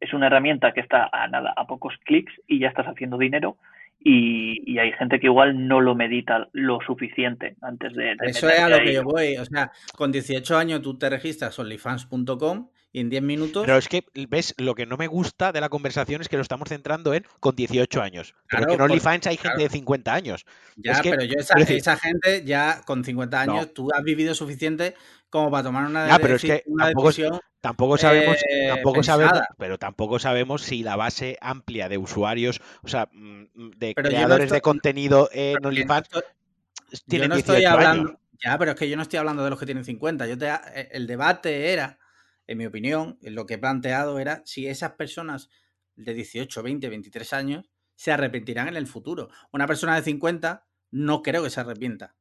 es 0.00 0.12
una 0.14 0.26
herramienta 0.28 0.72
que 0.72 0.80
está 0.80 1.10
a 1.12 1.26
nada, 1.28 1.52
a 1.56 1.66
pocos 1.66 1.92
clics 2.04 2.32
y 2.46 2.60
ya 2.60 2.68
estás 2.68 2.86
haciendo 2.86 3.18
dinero 3.18 3.58
y, 4.00 4.62
y 4.72 4.78
hay 4.78 4.92
gente 4.92 5.18
que 5.18 5.26
igual 5.26 5.66
no 5.66 5.80
lo 5.80 5.94
medita 5.96 6.48
lo 6.52 6.78
suficiente 6.86 7.56
antes 7.62 7.92
de, 7.94 8.14
de 8.14 8.26
Eso 8.26 8.48
es 8.48 8.60
a 8.60 8.68
lo 8.68 8.76
ahí. 8.76 8.84
que 8.84 8.92
yo 8.94 9.02
voy. 9.02 9.36
O 9.38 9.44
sea, 9.44 9.72
con 9.96 10.12
18 10.12 10.56
años 10.56 10.82
tú 10.82 10.96
te 10.96 11.10
registras 11.10 11.58
onlyfans.com 11.58 12.70
y 12.92 13.00
en 13.00 13.10
10 13.10 13.22
minutos. 13.22 13.64
Pero 13.66 13.76
es 13.78 13.88
que, 13.88 14.04
¿ves? 14.28 14.54
Lo 14.56 14.74
que 14.74 14.86
no 14.86 14.96
me 14.96 15.06
gusta 15.06 15.52
de 15.52 15.60
la 15.60 15.68
conversación 15.68 16.20
es 16.22 16.28
que 16.28 16.36
lo 16.36 16.42
estamos 16.42 16.68
centrando 16.68 17.12
en 17.14 17.24
con 17.40 17.54
18 17.54 18.00
años. 18.00 18.34
Pero 18.48 18.62
Claro, 18.62 18.66
que 18.68 18.74
en 18.74 18.80
OnlyFans 18.80 19.26
hay 19.26 19.36
gente 19.36 19.48
claro. 19.56 19.62
de 19.62 19.68
50 19.68 20.14
años. 20.14 20.46
ya, 20.76 20.92
es 20.92 21.00
que, 21.02 21.10
pero 21.10 21.24
yo 21.24 21.34
esa, 21.38 21.54
quiero 21.54 21.68
decir- 21.68 21.76
esa 21.78 21.96
gente 21.96 22.44
ya 22.44 22.80
con 22.86 23.04
50 23.04 23.40
años, 23.40 23.56
No. 23.56 23.66
tú 23.68 23.88
has 23.94 24.02
vivido 24.02 24.34
suficiente 24.34 24.94
como 25.30 25.50
para 25.50 25.64
tomar 25.64 25.84
una, 25.86 26.08
Ya, 26.08 26.18
pero 26.18 26.36
es 26.36 26.42
que 26.42 26.62
una 26.66 26.86
tampoco 26.86 27.08
decisión. 27.08 27.40
Tampoco 27.60 27.98
sabemos, 27.98 28.36
eh, 28.48 28.68
tampoco 28.68 29.02
sabemos, 29.02 29.40
pero 29.58 29.78
tampoco 29.78 30.18
sabemos 30.20 30.62
si 30.62 30.82
la 30.84 30.94
base 30.96 31.36
amplia 31.40 31.88
de 31.88 31.98
usuarios, 31.98 32.60
o 32.82 32.88
sea, 32.88 33.08
mm, 33.12 33.42
mm, 33.52 33.70
de 33.76 33.92
Pero 33.94 34.08
yo 34.08 34.16
no 34.16 34.24
creadores 34.24 34.50
de 34.50 34.60
contenido 34.60 35.28
en 35.32 35.54
Porque 35.54 35.66
OnlyFans, 35.68 36.08
yo 37.06 37.28
no 37.28 37.34
estoy 37.34 37.56
18 37.56 37.68
hablando. 37.70 38.08
años. 38.10 38.18
Ya, 38.44 38.56
pero 38.56 38.70
es 38.70 38.76
que 38.78 38.88
yo 38.88 38.96
no 38.96 39.02
estoy 39.02 39.18
hablando 39.18 39.42
de 39.44 39.50
los 39.50 39.58
que 39.58 39.66
tienen 39.66 39.84
50. 39.84 40.26
Yo 40.28 40.38
te, 40.38 40.46
eh, 40.48 40.88
el 40.92 41.06
debate 41.08 41.72
era, 41.72 41.98
en 42.48 42.58
mi 42.58 42.66
opinión, 42.66 43.18
lo 43.22 43.46
que 43.46 43.54
he 43.54 43.58
planteado 43.58 44.18
era 44.18 44.42
si 44.44 44.66
esas 44.66 44.92
personas 44.92 45.50
de 45.94 46.14
18, 46.14 46.62
20, 46.62 46.88
23 46.88 47.32
años 47.34 47.70
se 47.94 48.10
arrepentirán 48.10 48.68
en 48.68 48.76
el 48.76 48.86
futuro. 48.86 49.28
Una 49.52 49.66
persona 49.66 49.94
de 49.94 50.02
50 50.02 50.66
no 50.90 51.22
creo 51.22 51.44
que 51.44 51.50
se 51.50 51.60
arrepienta. 51.60 52.16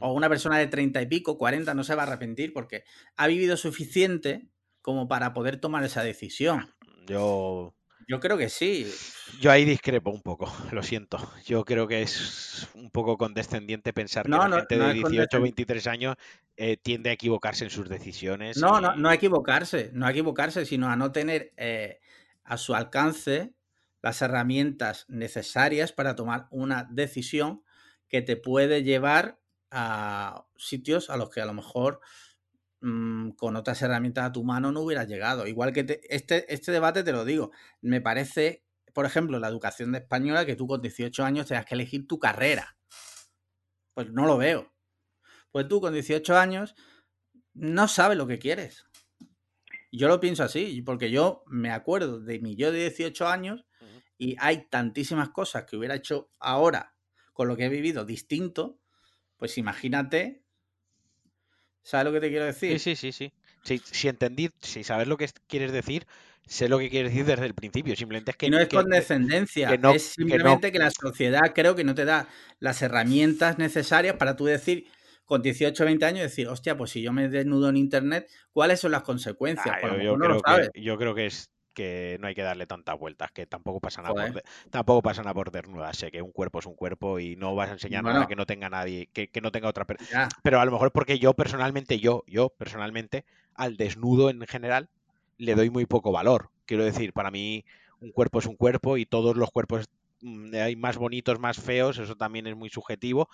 O 0.00 0.12
una 0.12 0.28
persona 0.28 0.58
de 0.58 0.66
30 0.66 1.00
y 1.02 1.06
pico, 1.06 1.38
40, 1.38 1.74
no 1.74 1.84
se 1.84 1.94
va 1.94 2.02
a 2.02 2.06
arrepentir 2.06 2.52
porque 2.52 2.84
ha 3.16 3.26
vivido 3.28 3.56
suficiente 3.56 4.48
como 4.80 5.06
para 5.06 5.32
poder 5.32 5.60
tomar 5.60 5.84
esa 5.84 6.02
decisión. 6.02 6.74
Yo, 7.06 7.76
Yo 8.08 8.20
creo 8.20 8.38
que 8.38 8.48
sí. 8.48 8.86
yo 9.40 9.50
ahí 9.50 9.64
discrepo 9.64 10.10
un 10.10 10.22
poco, 10.22 10.46
lo 10.72 10.82
siento. 10.82 11.18
Yo 11.44 11.64
creo 11.64 11.88
que 11.88 12.02
es 12.02 12.68
un 12.74 12.90
poco 12.90 13.16
condescendiente 13.18 13.92
pensar 13.92 14.24
que 14.24 14.38
la 14.38 14.48
no, 14.48 14.56
gente 14.58 14.76
no 14.76 14.84
de 14.84 14.88
es 14.88 14.94
18 14.94 15.36
o 15.38 15.40
condescend- 15.40 15.42
23 15.42 15.86
años 15.86 16.16
eh, 16.56 16.76
tiende 16.76 17.10
a 17.10 17.12
equivocarse 17.12 17.64
en 17.64 17.70
sus 17.70 17.88
decisiones. 17.88 18.56
No, 18.56 18.80
no, 18.80 18.94
no 18.96 19.08
a 19.08 19.14
equivocarse, 19.14 19.90
no 19.92 20.06
a 20.06 20.10
equivocarse, 20.10 20.64
sino 20.66 20.88
a 20.88 20.96
no 20.96 21.12
tener 21.12 21.52
eh, 21.56 22.00
a 22.44 22.56
su 22.56 22.74
alcance 22.74 23.54
las 24.02 24.22
herramientas 24.22 25.04
necesarias 25.08 25.92
para 25.92 26.14
tomar 26.14 26.46
una 26.50 26.84
decisión 26.90 27.62
que 28.08 28.22
te 28.22 28.36
puede 28.36 28.84
llevar 28.84 29.40
a 29.70 30.46
sitios 30.56 31.10
a 31.10 31.16
los 31.16 31.30
que 31.30 31.40
a 31.40 31.46
lo 31.46 31.52
mejor 31.54 32.00
mm, 32.80 33.30
con 33.32 33.56
otras 33.56 33.80
herramientas 33.82 34.24
a 34.26 34.32
tu 34.32 34.44
mano 34.44 34.72
no 34.72 34.80
hubieras 34.82 35.08
llegado. 35.08 35.46
Igual 35.46 35.72
que 35.72 35.84
te- 35.84 36.14
este, 36.14 36.52
este 36.52 36.72
debate 36.72 37.02
te 37.04 37.12
lo 37.12 37.24
digo, 37.24 37.50
me 37.80 38.00
parece, 38.00 38.64
por 38.94 39.06
ejemplo, 39.06 39.38
la 39.38 39.48
educación 39.48 39.92
de 39.92 39.98
española, 39.98 40.46
que 40.46 40.56
tú 40.56 40.66
con 40.66 40.80
18 40.82 41.24
años 41.24 41.46
tengas 41.46 41.66
que 41.66 41.74
elegir 41.74 42.06
tu 42.06 42.18
carrera. 42.18 42.76
Pues 43.94 44.10
no 44.12 44.26
lo 44.26 44.36
veo. 44.36 44.72
Pues 45.52 45.68
tú 45.68 45.80
con 45.80 45.92
18 45.94 46.36
años 46.36 46.74
no 47.54 47.88
sabes 47.88 48.18
lo 48.18 48.26
que 48.26 48.38
quieres. 48.38 48.84
Yo 49.92 50.08
lo 50.08 50.20
pienso 50.20 50.44
así, 50.44 50.82
porque 50.82 51.10
yo 51.10 51.42
me 51.46 51.70
acuerdo 51.70 52.20
de 52.20 52.38
mi 52.40 52.56
yo 52.56 52.72
de 52.72 52.80
18 52.80 53.26
años 53.28 53.64
y 54.18 54.36
hay 54.38 54.68
tantísimas 54.68 55.30
cosas 55.30 55.64
que 55.64 55.76
hubiera 55.76 55.94
hecho 55.94 56.30
ahora 56.38 56.96
con 57.32 57.48
lo 57.48 57.56
que 57.56 57.66
he 57.66 57.68
vivido 57.68 58.04
distinto, 58.04 58.80
pues 59.36 59.58
imagínate, 59.58 60.45
¿sabes 61.86 62.04
lo 62.06 62.12
que 62.12 62.20
te 62.20 62.28
quiero 62.28 62.44
decir? 62.44 62.78
Sí, 62.78 62.96
sí, 62.96 63.12
sí, 63.12 63.12
sí. 63.12 63.32
Si, 63.64 63.78
si 63.78 64.08
entendí, 64.08 64.50
si 64.60 64.84
sabes 64.84 65.08
lo 65.08 65.16
que 65.16 65.24
es- 65.24 65.34
quieres 65.48 65.72
decir, 65.72 66.06
sé 66.46 66.68
lo 66.68 66.78
que 66.78 66.90
quieres 66.90 67.10
decir 67.12 67.26
desde 67.26 67.46
el 67.46 67.54
principio. 67.54 67.96
Simplemente 67.96 68.30
es 68.32 68.36
que 68.36 68.46
y 68.46 68.50
no 68.50 68.58
es 68.58 68.68
que- 68.68 68.76
condescendencia, 68.76 69.68
que 69.68 69.78
no- 69.78 69.90
es 69.92 69.94
que 69.96 69.98
no- 69.98 70.22
simplemente 70.22 70.72
que 70.72 70.78
la 70.78 70.90
sociedad 70.90 71.52
creo 71.54 71.74
que 71.74 71.84
no 71.84 71.94
te 71.94 72.04
da 72.04 72.28
las 72.60 72.82
herramientas 72.82 73.58
necesarias 73.58 74.16
para 74.16 74.36
tú 74.36 74.44
decir 74.46 74.86
con 75.24 75.42
18 75.42 75.82
o 75.82 75.86
20 75.86 76.04
años, 76.04 76.22
decir, 76.22 76.46
hostia, 76.46 76.76
pues 76.76 76.90
si 76.92 77.02
yo 77.02 77.12
me 77.12 77.28
desnudo 77.28 77.68
en 77.68 77.76
internet, 77.76 78.28
¿cuáles 78.52 78.78
son 78.80 78.92
las 78.92 79.02
consecuencias? 79.02 79.74
Ah, 79.76 79.78
Pues 79.80 80.04
yo, 80.04 80.16
no 80.16 80.28
lo 80.28 80.38
sabes. 80.40 80.70
que, 80.72 80.80
yo 80.80 80.96
creo 80.96 81.14
que 81.16 81.26
es 81.26 81.50
que 81.76 82.16
no 82.20 82.26
hay 82.26 82.34
que 82.34 82.42
darle 82.42 82.66
tantas 82.66 82.98
vueltas, 82.98 83.30
que 83.32 83.46
tampoco 83.46 83.80
pasa 83.80 84.00
nada 84.00 84.14
por, 84.14 84.42
tampoco 84.70 85.02
pasa 85.02 85.22
nada 85.22 85.34
por 85.34 85.50
desnudarse, 85.50 86.10
que 86.10 86.22
un 86.22 86.32
cuerpo 86.32 86.58
es 86.58 86.66
un 86.66 86.74
cuerpo 86.74 87.20
y 87.20 87.36
no 87.36 87.54
vas 87.54 87.68
a 87.68 87.74
enseñar 87.74 88.02
nada 88.02 88.26
que 88.26 88.34
no 88.34 88.46
tenga 88.46 88.70
nadie, 88.70 89.08
que, 89.12 89.28
que 89.28 89.42
no 89.42 89.52
tenga 89.52 89.68
otra 89.68 89.84
persona. 89.84 90.08
Pero 90.42 90.58
a 90.58 90.64
lo 90.64 90.72
mejor 90.72 90.90
porque 90.90 91.18
yo 91.18 91.34
personalmente, 91.34 92.00
yo, 92.00 92.24
yo 92.26 92.48
personalmente, 92.48 93.26
al 93.54 93.76
desnudo 93.76 94.30
en 94.30 94.40
general, 94.46 94.88
le 95.36 95.54
doy 95.54 95.68
muy 95.68 95.84
poco 95.84 96.12
valor. 96.12 96.50
Quiero 96.64 96.82
decir, 96.82 97.12
para 97.12 97.30
mí 97.30 97.66
un 98.00 98.10
cuerpo 98.10 98.38
es 98.38 98.46
un 98.46 98.56
cuerpo 98.56 98.96
y 98.96 99.04
todos 99.04 99.36
los 99.36 99.50
cuerpos 99.50 99.84
mm, 100.22 100.54
hay 100.54 100.76
más 100.76 100.96
bonitos, 100.96 101.38
más 101.38 101.58
feos, 101.60 101.98
eso 101.98 102.16
también 102.16 102.46
es 102.46 102.56
muy 102.56 102.70
subjetivo, 102.70 103.28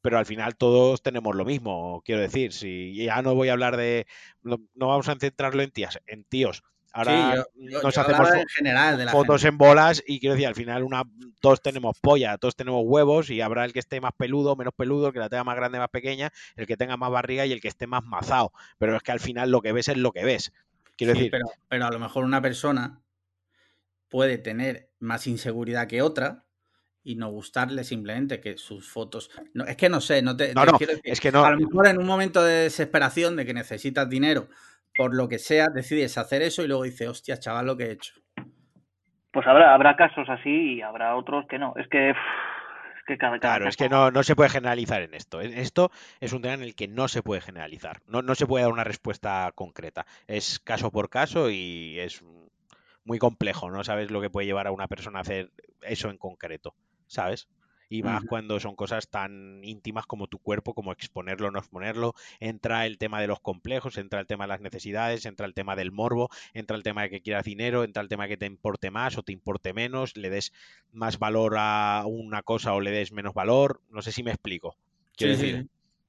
pero 0.00 0.16
al 0.16 0.24
final 0.24 0.56
todos 0.56 1.02
tenemos 1.02 1.36
lo 1.36 1.44
mismo, 1.44 2.00
quiero 2.06 2.22
decir, 2.22 2.54
si 2.54 2.94
ya 2.94 3.20
no 3.20 3.34
voy 3.34 3.50
a 3.50 3.52
hablar 3.52 3.76
de, 3.76 4.06
no, 4.42 4.60
no 4.74 4.88
vamos 4.88 5.10
a 5.10 5.16
centrarlo 5.16 5.62
en 5.62 5.70
tías, 5.70 6.00
en 6.06 6.24
tíos. 6.24 6.62
Ahora 6.96 7.12
sí, 7.12 7.36
yo, 7.36 7.70
yo- 7.70 7.82
nos 7.82 7.94
yo 7.94 8.00
hacemos 8.00 8.34
en 8.34 8.48
general 8.48 8.98
de 8.98 9.04
la 9.04 9.12
fotos 9.12 9.42
gente. 9.42 9.48
en 9.54 9.58
bolas 9.58 10.02
y 10.06 10.18
quiero 10.20 10.34
decir, 10.34 10.46
al 10.48 10.54
final 10.54 10.82
una, 10.82 11.02
todos 11.40 11.60
tenemos 11.60 11.98
polla, 12.00 12.38
todos 12.38 12.56
tenemos 12.56 12.82
huevos 12.86 13.30
y 13.30 13.40
habrá 13.40 13.64
el 13.64 13.72
que 13.72 13.78
esté 13.80 14.00
más 14.00 14.12
peludo, 14.16 14.56
menos 14.56 14.74
peludo, 14.74 15.08
el 15.08 15.12
que 15.12 15.18
la 15.18 15.28
tenga 15.28 15.44
más 15.44 15.56
grande, 15.56 15.78
más 15.78 15.90
pequeña, 15.90 16.32
el 16.56 16.66
que 16.66 16.76
tenga 16.76 16.96
más 16.96 17.10
barriga 17.10 17.44
y 17.46 17.52
el 17.52 17.60
que 17.60 17.68
esté 17.68 17.86
más 17.86 18.02
mazado. 18.04 18.52
Pero 18.78 18.96
es 18.96 19.02
que 19.02 19.12
al 19.12 19.20
final 19.20 19.50
lo 19.50 19.60
que 19.60 19.72
ves 19.72 19.88
es 19.88 19.96
lo 19.96 20.12
que 20.12 20.24
ves. 20.24 20.52
Quiero 20.96 21.12
Sí, 21.12 21.18
decir, 21.18 21.32
pero, 21.32 21.46
pero 21.68 21.86
a 21.86 21.90
lo 21.90 21.98
mejor 21.98 22.24
una 22.24 22.40
persona 22.40 23.02
puede 24.08 24.38
tener 24.38 24.90
más 24.98 25.26
inseguridad 25.26 25.88
que 25.88 26.02
otra 26.02 26.44
y 27.02 27.16
no 27.16 27.30
gustarle 27.30 27.84
simplemente 27.84 28.40
que 28.40 28.56
sus 28.58 28.88
fotos. 28.88 29.30
No, 29.54 29.64
es 29.64 29.76
que 29.76 29.88
no 29.88 30.00
sé, 30.00 30.22
no 30.22 30.36
te, 30.36 30.54
no, 30.54 30.62
te 30.62 30.72
no, 30.72 30.78
quiero 30.78 30.92
decir, 30.94 31.12
es 31.12 31.20
que 31.20 31.30
no, 31.30 31.44
A 31.44 31.50
lo 31.50 31.58
mejor 31.58 31.86
en 31.86 31.98
un 31.98 32.06
momento 32.06 32.42
de 32.42 32.54
desesperación 32.64 33.36
de 33.36 33.46
que 33.46 33.54
necesitas 33.54 34.08
dinero, 34.08 34.48
por 34.96 35.14
lo 35.14 35.28
que 35.28 35.38
sea, 35.38 35.68
decides 35.68 36.18
hacer 36.18 36.42
eso 36.42 36.62
y 36.64 36.68
luego 36.68 36.84
dices, 36.84 37.08
hostia, 37.08 37.38
chaval, 37.38 37.66
lo 37.66 37.76
que 37.76 37.84
he 37.84 37.92
hecho. 37.92 38.14
Pues 39.32 39.46
habrá, 39.46 39.74
habrá 39.74 39.96
casos 39.96 40.28
así 40.28 40.76
y 40.76 40.82
habrá 40.82 41.14
otros 41.16 41.46
que 41.48 41.58
no. 41.58 41.74
Es 41.76 41.86
que, 41.88 42.10
es 42.10 42.16
que 43.06 43.18
cada, 43.18 43.38
cada 43.38 43.58
Claro, 43.58 43.68
es 43.68 43.76
que 43.76 43.88
no, 43.90 44.10
no 44.10 44.22
se 44.22 44.34
puede 44.34 44.48
generalizar 44.48 45.02
en 45.02 45.12
esto. 45.12 45.40
E- 45.42 45.60
Esto 45.60 45.90
es 46.20 46.32
un 46.32 46.40
tema 46.40 46.54
en 46.54 46.62
el 46.62 46.74
que 46.74 46.88
no 46.88 47.06
se 47.08 47.22
puede 47.22 47.42
generalizar. 47.42 48.00
No, 48.06 48.22
no 48.22 48.34
se 48.34 48.46
puede 48.46 48.64
dar 48.64 48.72
una 48.72 48.84
respuesta 48.84 49.52
concreta. 49.54 50.06
Es 50.26 50.58
caso 50.58 50.90
por 50.90 51.10
caso 51.10 51.50
y 51.50 51.98
es 52.00 52.24
muy 53.04 53.18
complejo. 53.18 53.70
No 53.70 53.84
sabes 53.84 54.10
lo 54.10 54.22
que 54.22 54.30
puede 54.30 54.46
llevar 54.46 54.66
a 54.66 54.72
una 54.72 54.88
persona 54.88 55.18
a 55.18 55.22
hacer 55.22 55.50
eso 55.82 56.08
en 56.08 56.16
concreto, 56.16 56.74
¿sabes? 57.06 57.46
Y 57.88 58.02
más 58.02 58.24
cuando 58.24 58.58
son 58.58 58.74
cosas 58.74 59.08
tan 59.08 59.62
íntimas 59.62 60.06
como 60.06 60.26
tu 60.26 60.38
cuerpo, 60.38 60.74
como 60.74 60.92
exponerlo 60.92 61.48
o 61.48 61.50
no 61.50 61.58
exponerlo. 61.58 62.14
Entra 62.40 62.86
el 62.86 62.98
tema 62.98 63.20
de 63.20 63.28
los 63.28 63.40
complejos, 63.40 63.96
entra 63.98 64.20
el 64.20 64.26
tema 64.26 64.44
de 64.44 64.48
las 64.48 64.60
necesidades, 64.60 65.24
entra 65.26 65.46
el 65.46 65.54
tema 65.54 65.76
del 65.76 65.92
morbo, 65.92 66.28
entra 66.52 66.76
el 66.76 66.82
tema 66.82 67.02
de 67.02 67.10
que 67.10 67.20
quieras 67.20 67.44
dinero, 67.44 67.84
entra 67.84 68.02
el 68.02 68.08
tema 68.08 68.24
de 68.24 68.30
que 68.30 68.36
te 68.36 68.46
importe 68.46 68.90
más 68.90 69.16
o 69.18 69.22
te 69.22 69.32
importe 69.32 69.72
menos, 69.72 70.16
le 70.16 70.30
des 70.30 70.52
más 70.92 71.18
valor 71.18 71.54
a 71.58 72.04
una 72.06 72.42
cosa 72.42 72.74
o 72.74 72.80
le 72.80 72.90
des 72.90 73.12
menos 73.12 73.34
valor. 73.34 73.80
No 73.90 74.02
sé 74.02 74.12
si 74.12 74.22
me 74.22 74.30
explico. 74.30 74.76
Quiero 75.16 75.34
sí, 75.34 75.42
decir, 75.42 75.62
sí. 75.62 75.68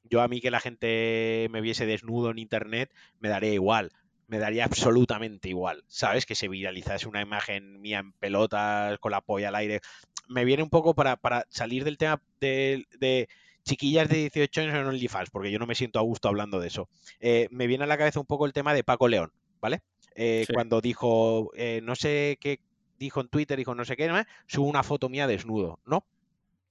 yo 0.10 0.22
a 0.22 0.28
mí 0.28 0.42
que 0.42 0.52
la 0.52 0.60
gente 0.60 1.48
me 1.52 1.62
viese 1.62 1.86
desnudo 1.86 2.32
en 2.32 2.40
internet 2.40 2.92
me 3.20 3.30
daría 3.30 3.54
igual. 3.54 3.92
Me 4.28 4.40
daría 4.40 4.66
absolutamente 4.66 5.50
igual. 5.50 5.84
¿Sabes? 5.88 6.26
Que 6.26 6.36
se 6.36 6.48
viralizase 6.48 7.08
una 7.08 7.22
imagen 7.22 7.82
mía 7.82 8.00
en 8.00 8.12
pelotas, 8.14 9.00
con 9.00 9.12
la 9.12 9.22
polla 9.22 9.50
al 9.50 9.56
aire. 9.56 9.82
Me 10.28 10.44
viene 10.46 10.64
un 10.64 10.70
poco 10.70 10.94
para, 10.94 11.16
para 11.16 11.46
salir 11.50 11.84
del 11.86 11.98
tema 11.98 12.22
de, 12.42 12.86
de 13.00 13.30
chiquillas 13.64 14.10
de 14.10 14.18
18 14.30 14.62
años 14.62 14.76
en 14.76 14.86
OnlyFans, 14.86 15.30
porque 15.30 15.52
yo 15.52 15.60
no 15.60 15.66
me 15.66 15.76
siento 15.76 16.00
a 16.00 16.04
gusto 16.04 16.28
hablando 16.28 16.60
de 16.60 16.68
eso. 16.68 16.90
Eh, 17.20 17.48
me 17.52 17.68
viene 17.68 17.86
a 17.86 17.88
la 17.88 17.98
cabeza 17.98 18.20
un 18.20 18.26
poco 18.26 18.46
el 18.46 18.54
tema 18.54 18.74
de 18.74 18.84
Paco 18.84 19.08
León, 19.08 19.32
¿vale? 19.62 19.82
Eh, 20.16 20.44
Sí. 20.48 20.54
Cuando 20.54 20.82
dijo, 20.82 21.52
eh, 21.56 21.80
no 21.84 21.96
sé 21.96 22.38
qué 22.42 22.60
dijo 22.98 23.22
en 23.22 23.28
Twitter, 23.30 23.58
dijo 23.58 23.76
no 23.76 23.86
sé 23.86 23.96
qué, 23.96 24.08
¿no? 24.08 24.22
subo 24.48 24.68
una 24.68 24.84
foto 24.84 25.08
mía 25.10 25.28
desnudo, 25.28 25.80
¿no? 25.86 26.06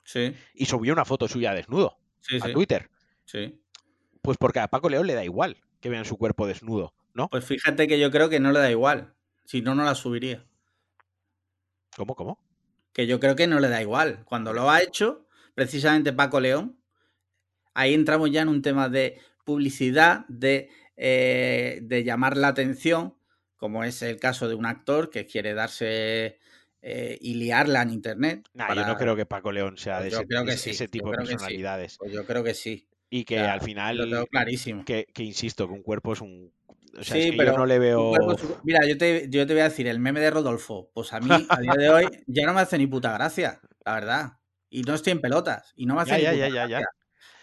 Sí, 0.04 0.34
Y 0.54 0.66
subió 0.66 0.92
una 0.92 1.04
foto 1.04 1.28
suya 1.28 1.52
desnudo. 1.54 1.96
Sí, 2.20 2.36
a 2.36 2.46
sí. 2.46 2.52
Twitter. 2.52 2.90
Sí. 3.24 3.60
Pues 4.22 4.36
porque 4.38 4.60
a 4.60 4.68
Paco 4.68 4.88
León 4.88 5.06
le 5.06 5.14
da 5.14 5.24
igual 5.24 5.56
que 5.80 5.88
vean 5.88 6.04
su 6.04 6.16
cuerpo 6.16 6.46
desnudo, 6.46 6.94
¿no? 7.16 7.28
Pues 7.28 7.44
fíjate 7.44 7.88
que 7.88 7.98
yo 7.98 8.10
creo 8.10 8.28
que 8.28 8.38
no 8.40 8.52
le 8.52 8.60
da 8.60 8.70
igual. 8.70 9.14
Si 9.44 9.62
no, 9.62 9.74
no 9.74 9.84
la 9.84 9.94
subiría. 9.94 10.44
¿Cómo, 11.96 12.14
cómo? 12.14 12.38
Que 12.92 13.06
yo 13.06 13.20
creo 13.20 13.36
que 13.36 13.46
no 13.46 13.60
le 13.60 13.68
da 13.68 13.80
igual. 13.82 14.24
Cuando 14.24 14.52
lo 14.52 14.70
ha 14.70 14.82
hecho, 14.82 15.26
precisamente 15.54 16.12
Paco 16.12 16.40
León, 16.40 16.78
ahí 17.74 17.94
entramos 17.94 18.30
ya 18.30 18.42
en 18.42 18.48
un 18.48 18.62
tema 18.62 18.88
de 18.88 19.18
publicidad, 19.44 20.26
de, 20.28 20.70
eh, 20.96 21.80
de 21.82 22.04
llamar 22.04 22.36
la 22.36 22.48
atención, 22.48 23.14
como 23.56 23.84
es 23.84 24.02
el 24.02 24.18
caso 24.18 24.48
de 24.48 24.54
un 24.54 24.66
actor 24.66 25.10
que 25.10 25.26
quiere 25.26 25.54
darse 25.54 26.38
eh, 26.82 27.18
y 27.20 27.34
liarla 27.34 27.82
en 27.82 27.90
internet. 27.90 28.48
Nah, 28.54 28.66
para- 28.68 28.82
yo 28.82 28.86
no 28.86 28.96
creo 28.96 29.16
que 29.16 29.26
Paco 29.26 29.52
León 29.52 29.76
sea 29.78 30.00
de 30.00 30.10
Pues 30.10 30.26
yo 30.28 30.42
ese, 30.42 30.52
ese- 30.52 30.56
sí, 30.62 30.70
ese 30.70 30.84
yo 30.84 30.90
tipo 30.90 31.10
de 31.10 31.16
sí. 31.18 31.26
personalidades. 31.32 31.96
Pues 31.98 32.12
yo 32.12 32.26
creo 32.26 32.44
que 32.44 32.54
sí. 32.54 32.88
Y 33.08 33.24
que 33.24 33.38
al 33.38 33.60
final, 33.60 33.96
Lo 33.98 34.04
tengo 34.04 34.26
clarísimo. 34.26 34.84
que, 34.84 35.06
que 35.14 35.22
insisto, 35.22 35.66
que 35.68 35.72
un 35.74 35.82
cuerpo 35.82 36.12
es 36.12 36.20
un... 36.20 36.52
O 36.98 37.04
sea, 37.04 37.14
Sí, 37.16 37.22
es 37.22 37.30
que 37.32 37.36
pero 37.36 37.52
yo 37.52 37.58
no 37.58 37.66
le 37.66 37.78
veo... 37.78 38.12
Mira, 38.64 38.86
yo 38.86 38.96
te, 38.96 39.28
yo 39.28 39.46
te 39.46 39.52
voy 39.52 39.60
a 39.60 39.64
decir, 39.68 39.86
el 39.86 39.98
meme 39.98 40.20
de 40.20 40.30
Rodolfo, 40.30 40.90
pues 40.94 41.12
a 41.12 41.20
mí, 41.20 41.28
a 41.50 41.60
día 41.60 41.74
de 41.76 41.90
hoy, 41.90 42.06
ya 42.26 42.46
no 42.46 42.54
me 42.54 42.60
hace 42.60 42.78
ni 42.78 42.86
puta 42.86 43.12
gracia, 43.12 43.60
la 43.84 43.94
verdad. 43.94 44.32
Y 44.70 44.82
no 44.82 44.94
estoy 44.94 45.12
en 45.12 45.20
pelotas, 45.20 45.72
y 45.76 45.86
no 45.86 45.94
me 45.94 46.02
hace 46.02 46.20
Ya, 46.22 46.32
ni 46.32 46.38
ya, 46.38 46.46
puta 46.46 46.48
ya, 46.48 46.48
ya, 46.48 46.68
ya. 46.68 46.78
gracia. 46.78 46.90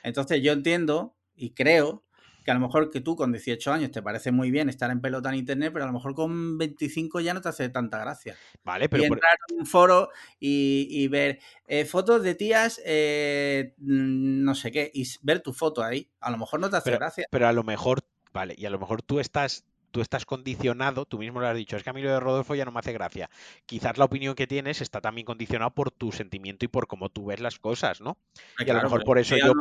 Entonces 0.04 0.42
yo 0.42 0.52
entiendo 0.54 1.16
y 1.36 1.54
creo 1.54 2.04
que 2.44 2.52
a 2.52 2.56
lo 2.56 2.60
mejor 2.60 2.90
que 2.92 3.00
tú 3.00 3.16
con 3.16 3.32
18 3.32 3.72
años 3.72 3.92
te 3.92 4.02
parece 4.02 4.34
muy 4.34 4.52
bien 4.52 4.68
estar 4.68 4.92
en 4.92 5.00
pelota 5.00 5.30
en 5.30 5.36
internet, 5.36 5.72
pero 5.72 5.86
a 5.86 5.88
lo 5.88 5.94
mejor 5.94 6.14
con 6.14 6.58
25 6.58 7.22
ya 7.22 7.34
no 7.34 7.40
te 7.40 7.48
hace 7.48 7.70
tanta 7.70 8.00
gracia. 8.00 8.36
Vale, 8.66 8.86
y 8.86 8.88
pero 8.90 9.04
por- 9.08 9.18
entrar 9.18 9.38
en 9.50 9.60
un 9.62 9.66
foro 9.66 10.10
y, 10.42 10.88
y 10.90 11.08
ver 11.08 11.40
eh, 11.68 11.86
fotos 11.86 12.22
de 12.22 12.36
tías, 12.36 12.82
eh, 12.86 13.74
no 13.78 14.56
sé 14.56 14.72
qué, 14.72 14.92
y 14.94 15.06
ver 15.22 15.40
tu 15.40 15.54
foto 15.54 15.82
ahí, 15.84 16.10
a 16.20 16.32
lo 16.32 16.38
mejor 16.38 16.60
no 16.60 16.70
te 16.70 16.76
hace 16.76 16.90
Pero- 16.90 17.00
gracia. 17.00 17.28
pero 17.32 17.48
a 17.48 17.54
lo 17.54 17.64
mejor, 17.64 18.00
vale, 18.34 18.56
y 18.58 18.66
a 18.66 18.70
lo 18.70 18.80
mejor 18.80 19.02
tú 19.02 19.20
estás, 19.20 19.66
tú 19.92 20.02
estás 20.02 20.26
condicionado, 20.26 21.06
tú 21.06 21.20
mismo 21.20 21.40
lo 21.40 21.48
has 21.48 21.56
dicho, 21.56 21.78
es 21.78 21.84
que 21.84 21.90
a 21.90 21.94
mí 21.94 22.02
lo 22.02 22.10
de 22.12 22.20
Rodolfo 22.20 22.56
ya 22.56 22.66
no 22.66 22.72
me 22.72 22.80
hace 22.80 22.94
gracia. 22.94 23.30
Quizás 23.66 23.98
la 23.98 24.06
opinión 24.06 24.36
que 24.36 24.48
tienes 24.48 24.82
está 24.82 25.02
también 25.02 25.26
condicionada 25.26 25.70
por 25.70 25.92
tu 25.92 26.12
sentimiento 26.12 26.66
y 26.66 26.68
por 26.68 26.88
cómo 26.88 27.10
tú 27.10 27.26
ves 27.26 27.40
las 27.40 27.60
cosas, 27.60 28.02
¿no? 28.02 28.18
Y 28.60 28.70
a 28.70 28.74
lo 28.74 28.84
mejor 28.84 29.04
por 29.04 29.20
eso 29.20 29.38
yo- 29.38 29.54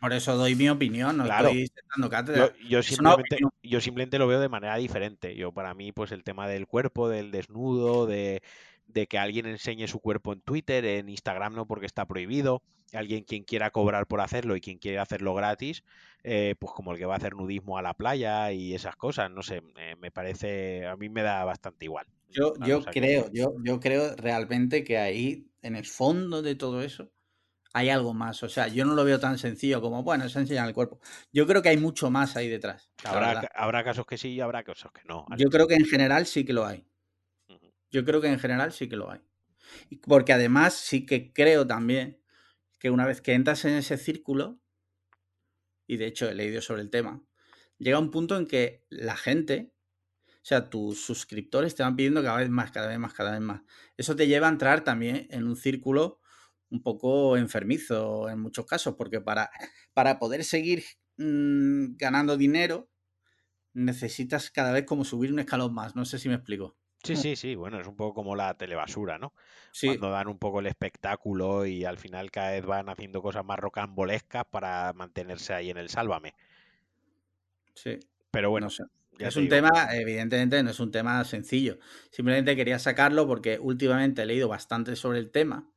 por 0.00 0.12
eso 0.12 0.36
doy 0.36 0.54
mi 0.54 0.68
opinión, 0.68 1.16
no 1.16 1.24
Claro. 1.24 1.48
estoy 1.48 1.70
cátedra. 2.10 2.52
Yo, 2.60 2.68
yo 2.68 2.82
simplemente, 2.82 3.38
yo 3.62 3.80
simplemente 3.80 4.18
lo 4.18 4.26
veo 4.26 4.40
de 4.40 4.48
manera 4.48 4.76
diferente. 4.76 5.34
Yo 5.34 5.52
para 5.52 5.74
mí, 5.74 5.92
pues 5.92 6.12
el 6.12 6.22
tema 6.24 6.48
del 6.48 6.66
cuerpo, 6.66 7.08
del 7.08 7.30
desnudo, 7.30 8.06
de, 8.06 8.42
de 8.92 9.06
que 9.06 9.18
alguien 9.18 9.46
enseñe 9.46 9.86
su 9.88 10.00
cuerpo 10.00 10.32
en 10.32 10.40
Twitter, 10.42 10.84
en 10.84 11.08
Instagram 11.08 11.54
no 11.54 11.66
porque 11.66 11.86
está 11.86 12.06
prohibido, 12.06 12.62
alguien 12.92 13.24
quien 13.24 13.44
quiera 13.44 13.70
cobrar 13.70 14.06
por 14.06 14.20
hacerlo 14.20 14.56
y 14.56 14.60
quien 14.60 14.78
quiera 14.78 15.02
hacerlo 15.02 15.34
gratis, 15.34 15.82
eh, 16.22 16.54
pues 16.58 16.72
como 16.72 16.92
el 16.92 16.98
que 16.98 17.06
va 17.06 17.14
a 17.14 17.16
hacer 17.18 17.34
nudismo 17.34 17.78
a 17.78 17.82
la 17.82 17.94
playa 17.94 18.52
y 18.52 18.74
esas 18.74 18.96
cosas, 18.96 19.30
no 19.30 19.42
sé, 19.42 19.62
eh, 19.78 19.96
me 19.98 20.10
parece, 20.10 20.86
a 20.86 20.96
mí 20.96 21.08
me 21.08 21.22
da 21.22 21.44
bastante 21.44 21.84
igual. 21.84 22.06
Yo, 22.28 22.52
que- 22.84 22.90
creo, 22.92 23.30
yo, 23.32 23.54
yo 23.64 23.80
creo 23.80 24.14
realmente 24.16 24.84
que 24.84 24.98
ahí, 24.98 25.50
en 25.62 25.76
el 25.76 25.84
fondo 25.86 26.42
de 26.42 26.54
todo 26.54 26.82
eso, 26.82 27.10
hay 27.72 27.88
algo 27.90 28.14
más. 28.14 28.42
O 28.42 28.48
sea, 28.48 28.68
yo 28.68 28.84
no 28.84 28.94
lo 28.94 29.04
veo 29.04 29.20
tan 29.20 29.38
sencillo 29.38 29.80
como, 29.80 30.02
bueno, 30.02 30.24
es 30.24 30.36
enseñar 30.36 30.68
el 30.68 30.74
cuerpo. 30.74 31.00
Yo 31.32 31.46
creo 31.46 31.62
que 31.62 31.70
hay 31.70 31.76
mucho 31.76 32.10
más 32.10 32.36
ahí 32.36 32.48
detrás. 32.48 32.90
habrá 33.54 33.84
casos 33.84 34.06
que 34.06 34.18
sí 34.18 34.30
y 34.30 34.40
habrá 34.40 34.62
casos 34.62 34.92
que 34.92 35.02
no. 35.04 35.26
Yo 35.38 35.48
creo 35.50 35.66
que 35.66 35.74
en 35.74 35.86
general 35.86 36.26
sí 36.26 36.44
que 36.44 36.52
lo 36.52 36.66
hay. 36.66 36.84
Yo 37.90 38.04
creo 38.04 38.20
que 38.20 38.28
en 38.28 38.38
general 38.38 38.72
sí 38.72 38.88
que 38.88 38.96
lo 38.96 39.10
hay. 39.10 39.20
Porque 40.02 40.32
además 40.32 40.74
sí 40.74 41.06
que 41.06 41.32
creo 41.32 41.66
también 41.66 42.20
que 42.78 42.90
una 42.90 43.06
vez 43.06 43.20
que 43.20 43.34
entras 43.34 43.64
en 43.64 43.74
ese 43.74 43.98
círculo, 43.98 44.60
y 45.86 45.96
de 45.96 46.06
hecho 46.06 46.28
he 46.28 46.34
leído 46.34 46.60
sobre 46.62 46.82
el 46.82 46.90
tema, 46.90 47.22
llega 47.78 47.98
un 47.98 48.10
punto 48.10 48.36
en 48.36 48.46
que 48.46 48.84
la 48.90 49.16
gente, 49.16 49.72
o 50.28 50.32
sea, 50.42 50.70
tus 50.70 51.02
suscriptores 51.04 51.74
te 51.74 51.82
van 51.82 51.96
pidiendo 51.96 52.22
cada 52.22 52.38
vez 52.38 52.50
más, 52.50 52.70
cada 52.70 52.88
vez 52.88 52.98
más, 52.98 53.14
cada 53.14 53.32
vez 53.32 53.40
más. 53.40 53.62
Eso 53.96 54.16
te 54.16 54.26
lleva 54.28 54.48
a 54.48 54.50
entrar 54.50 54.84
también 54.84 55.26
en 55.30 55.44
un 55.46 55.56
círculo 55.56 56.20
un 56.70 56.82
poco 56.82 57.36
enfermizo 57.36 58.28
en 58.30 58.40
muchos 58.40 58.66
casos, 58.66 58.94
porque 58.96 59.20
para, 59.20 59.50
para 59.94 60.18
poder 60.18 60.44
seguir 60.44 60.84
mm, 61.18 61.96
ganando 61.96 62.36
dinero 62.36 62.90
necesitas 63.74 64.50
cada 64.50 64.72
vez 64.72 64.84
como 64.86 65.04
subir 65.04 65.32
un 65.32 65.40
escalón 65.40 65.74
más. 65.74 65.96
No 65.96 66.04
sé 66.04 66.18
si 66.18 66.28
me 66.28 66.36
explico. 66.36 66.79
Sí, 67.02 67.16
sí, 67.16 67.36
sí, 67.36 67.54
bueno, 67.56 67.78
es 67.80 67.86
un 67.86 67.96
poco 67.96 68.14
como 68.14 68.36
la 68.36 68.54
telebasura, 68.54 69.18
¿no? 69.18 69.34
Sí, 69.72 69.96
Cuando 69.96 70.10
dan 70.10 70.28
un 70.28 70.38
poco 70.38 70.60
el 70.60 70.66
espectáculo 70.66 71.64
y 71.66 71.84
al 71.84 71.98
final 71.98 72.30
cada 72.30 72.50
vez 72.52 72.64
van 72.66 72.88
haciendo 72.90 73.22
cosas 73.22 73.44
más 73.44 73.58
rocambolescas 73.58 74.44
para 74.50 74.92
mantenerse 74.92 75.54
ahí 75.54 75.70
en 75.70 75.78
el 75.78 75.88
sálvame. 75.88 76.34
sí. 77.74 77.98
Pero 78.30 78.50
bueno, 78.50 78.66
no 78.66 78.70
sé. 78.70 78.84
Es 79.18 79.36
te 79.36 79.40
un 79.40 79.48
digo, 79.48 79.48
tema, 79.48 79.88
evidentemente, 79.94 80.62
no 80.62 80.70
es 80.70 80.80
un 80.80 80.90
tema 80.90 81.24
sencillo. 81.24 81.78
Simplemente 82.10 82.56
quería 82.56 82.78
sacarlo 82.78 83.26
porque 83.26 83.58
últimamente 83.60 84.22
he 84.22 84.26
leído 84.26 84.48
bastante 84.48 84.96
sobre 84.96 85.18
el 85.18 85.30
tema 85.30 85.70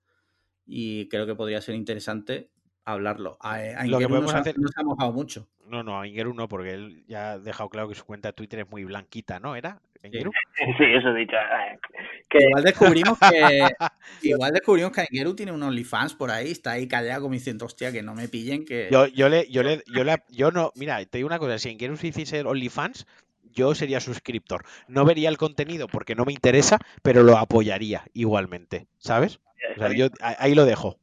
y 0.65 1.09
creo 1.09 1.26
que 1.28 1.36
podría 1.36 1.61
ser 1.61 1.76
interesante 1.76 2.51
hablarlo. 2.86 3.38
A, 3.41 3.55
a 3.57 3.88
Lo 3.88 3.99
que 3.99 4.09
podemos 4.09 4.36
ha, 4.36 4.39
hacer- 4.39 4.59
nos 4.59 4.71
ha 4.78 4.84
mojado 4.84 5.13
mucho. 5.13 5.49
No, 5.65 5.82
no, 5.84 5.99
a 5.99 6.05
Ingeru 6.07 6.34
no, 6.34 6.47
porque 6.47 6.74
él 6.74 7.05
ya 7.07 7.32
ha 7.32 7.39
dejado 7.39 7.69
claro 7.69 7.88
que 7.89 7.95
su 7.95 8.05
cuenta 8.05 8.30
de 8.30 8.34
Twitter 8.34 8.59
es 8.59 8.69
muy 8.69 8.84
blanquita, 8.84 9.39
¿no? 9.39 9.55
¿Era? 9.55 9.82
Sí, 10.78 10.84
eso 10.84 11.10
he 11.10 11.20
dicho. 11.20 11.36
Que 12.30 12.39
Igual 12.39 12.64
descubrimos 12.64 13.18
que 13.20 13.70
igual 14.22 14.54
descubrimos 14.54 14.91
que 14.91 15.06
Ingeru 15.10 15.36
tiene 15.36 15.51
un 15.51 15.64
OnlyFans 15.64 16.14
por 16.16 16.32
ahí, 16.32 16.51
está 16.51 16.72
ahí 16.72 16.88
callado 16.88 17.22
como 17.24 17.34
diciendo, 17.34 17.66
hostia, 17.66 17.91
que 17.91 18.01
no 18.01 18.14
me 18.16 18.28
pillen, 18.28 18.66
que... 18.66 18.89
Yo, 18.91 19.08
yo 19.08 19.30
le, 19.30 19.49
yo 19.49 19.64
le, 19.64 19.84
yo 19.88 20.04
la- 20.04 20.24
yo 20.30 20.51
no, 20.51 20.72
mira, 20.76 21.04
te 21.06 21.18
digo 21.18 21.28
una 21.28 21.39
cosa, 21.39 21.58
si 21.60 21.70
Ingeru 21.70 21.97
se 21.97 22.08
hiciese 22.08 22.41
OnlyFans, 22.41 23.06
yo 23.54 23.76
sería 23.76 23.99
suscriptor. 23.99 24.66
No 24.88 25.06
vería 25.06 25.30
el 25.30 25.38
contenido 25.38 25.88
porque 25.88 26.16
no 26.16 26.26
me 26.26 26.34
interesa, 26.34 26.80
pero 27.01 27.24
lo 27.24 27.38
apoyaría 27.38 28.04
igualmente, 28.14 28.88
¿sabes? 28.97 29.39
O 29.76 29.80
sea, 29.80 29.93
yo 29.95 30.08
ahí 30.22 30.56
lo 30.56 30.66
dejo. 30.66 30.97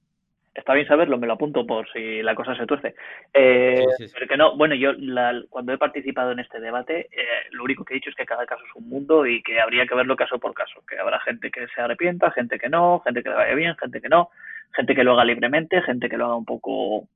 Está 0.55 0.75
bien 0.75 0.87
saberlo, 0.87 1.17
me 1.19 1.27
lo 1.27 1.35
apunto 1.35 1.67
por 1.67 1.91
si 1.93 2.23
la 2.23 2.35
cosa 2.35 2.55
se 2.57 2.67
tuerce. 2.67 2.95
Eh, 3.33 3.77
Sí, 3.79 3.85
sí, 3.99 4.09
sí. 4.09 4.15
Pero 4.15 4.27
que 4.29 4.37
no, 4.37 4.57
bueno, 4.57 4.75
yo 4.75 4.93
la- 4.93 5.43
cuando 5.49 5.73
he 5.73 5.79
participado 5.79 6.33
en 6.33 6.41
este 6.41 6.61
debate, 6.61 7.09
eh, 7.13 7.27
lo 7.53 7.65
único 7.65 7.85
que 7.85 7.95
he 7.95 7.97
dicho 7.97 8.11
es 8.11 8.17
que 8.17 8.27
cada 8.27 8.47
caso 8.47 8.63
es 8.65 8.75
un 8.75 8.89
mundo 8.89 9.27
y 9.27 9.43
que 9.43 9.61
habría 9.61 9.87
que 9.87 9.95
verlo 9.95 10.17
caso 10.17 10.39
por 10.39 10.53
caso. 10.55 10.83
Que 10.89 10.99
habrá 10.99 11.21
gente 11.21 11.51
que 11.51 11.67
se 11.75 11.81
arrepienta, 11.81 12.31
gente 12.33 12.59
que 12.59 12.69
no, 12.69 13.01
gente 13.01 13.23
que 13.23 13.29
le 13.29 13.35
vaya 13.37 13.55
bien, 13.55 13.77
gente 13.77 14.01
que 14.01 14.09
no, 14.09 14.31
gente 14.75 14.95
que 14.95 15.05
lo 15.05 15.13
haga 15.13 15.25
libremente, 15.25 15.83
gente 15.83 16.09
que 16.09 16.17
lo 16.17 16.27
haga 16.27 16.37
un 16.37 16.45
poco 16.45 17.09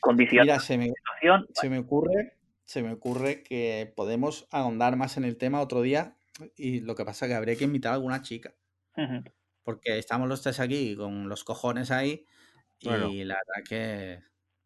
condicionado 0.00 0.46
Mira, 0.46 0.60
se 0.60 0.78
me, 0.78 0.86
situación. 0.86 1.46
se 1.52 1.68
me 1.70 1.78
ocurre, 1.78 2.32
se 2.64 2.82
me 2.82 2.92
ocurre 2.92 3.42
que 3.42 3.92
podemos 3.96 4.46
ahondar 4.52 4.96
más 4.96 5.16
en 5.16 5.24
el 5.24 5.36
tema 5.36 5.60
otro 5.60 5.82
día 5.82 6.14
y 6.56 6.80
lo 6.80 6.94
que 6.94 7.04
pasa 7.04 7.26
es 7.26 7.30
que 7.32 7.36
habría 7.36 7.56
que 7.56 7.64
invitar 7.64 7.92
a 7.92 7.94
alguna 7.96 8.22
chica. 8.22 8.52
Porque 9.64 9.98
estamos 9.98 10.28
los 10.28 10.42
tres 10.42 10.58
aquí 10.60 10.96
con 10.96 11.28
los 11.28 11.44
cojones 11.44 11.90
ahí 11.90 12.24
y 12.80 13.24
la 13.24 13.34
verdad 13.36 13.64
que 13.68 14.22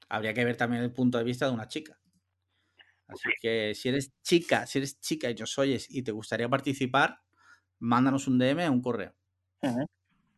habría 0.08 0.34
que 0.34 0.44
ver 0.44 0.56
también 0.56 0.82
el 0.82 0.92
punto 0.92 1.18
de 1.18 1.24
vista 1.24 1.46
de 1.46 1.52
una 1.52 1.68
chica. 1.68 1.98
Así 3.06 3.28
que 3.40 3.74
si 3.74 3.88
eres 3.90 4.12
chica, 4.22 4.66
si 4.66 4.78
eres 4.78 4.98
chica 5.00 5.30
y 5.30 5.34
nos 5.34 5.58
oyes 5.58 5.86
y 5.90 6.02
te 6.02 6.12
gustaría 6.12 6.48
participar, 6.48 7.20
mándanos 7.78 8.26
un 8.26 8.38
DM 8.38 8.68
o 8.68 8.72
un 8.72 8.82
correo. 8.82 9.14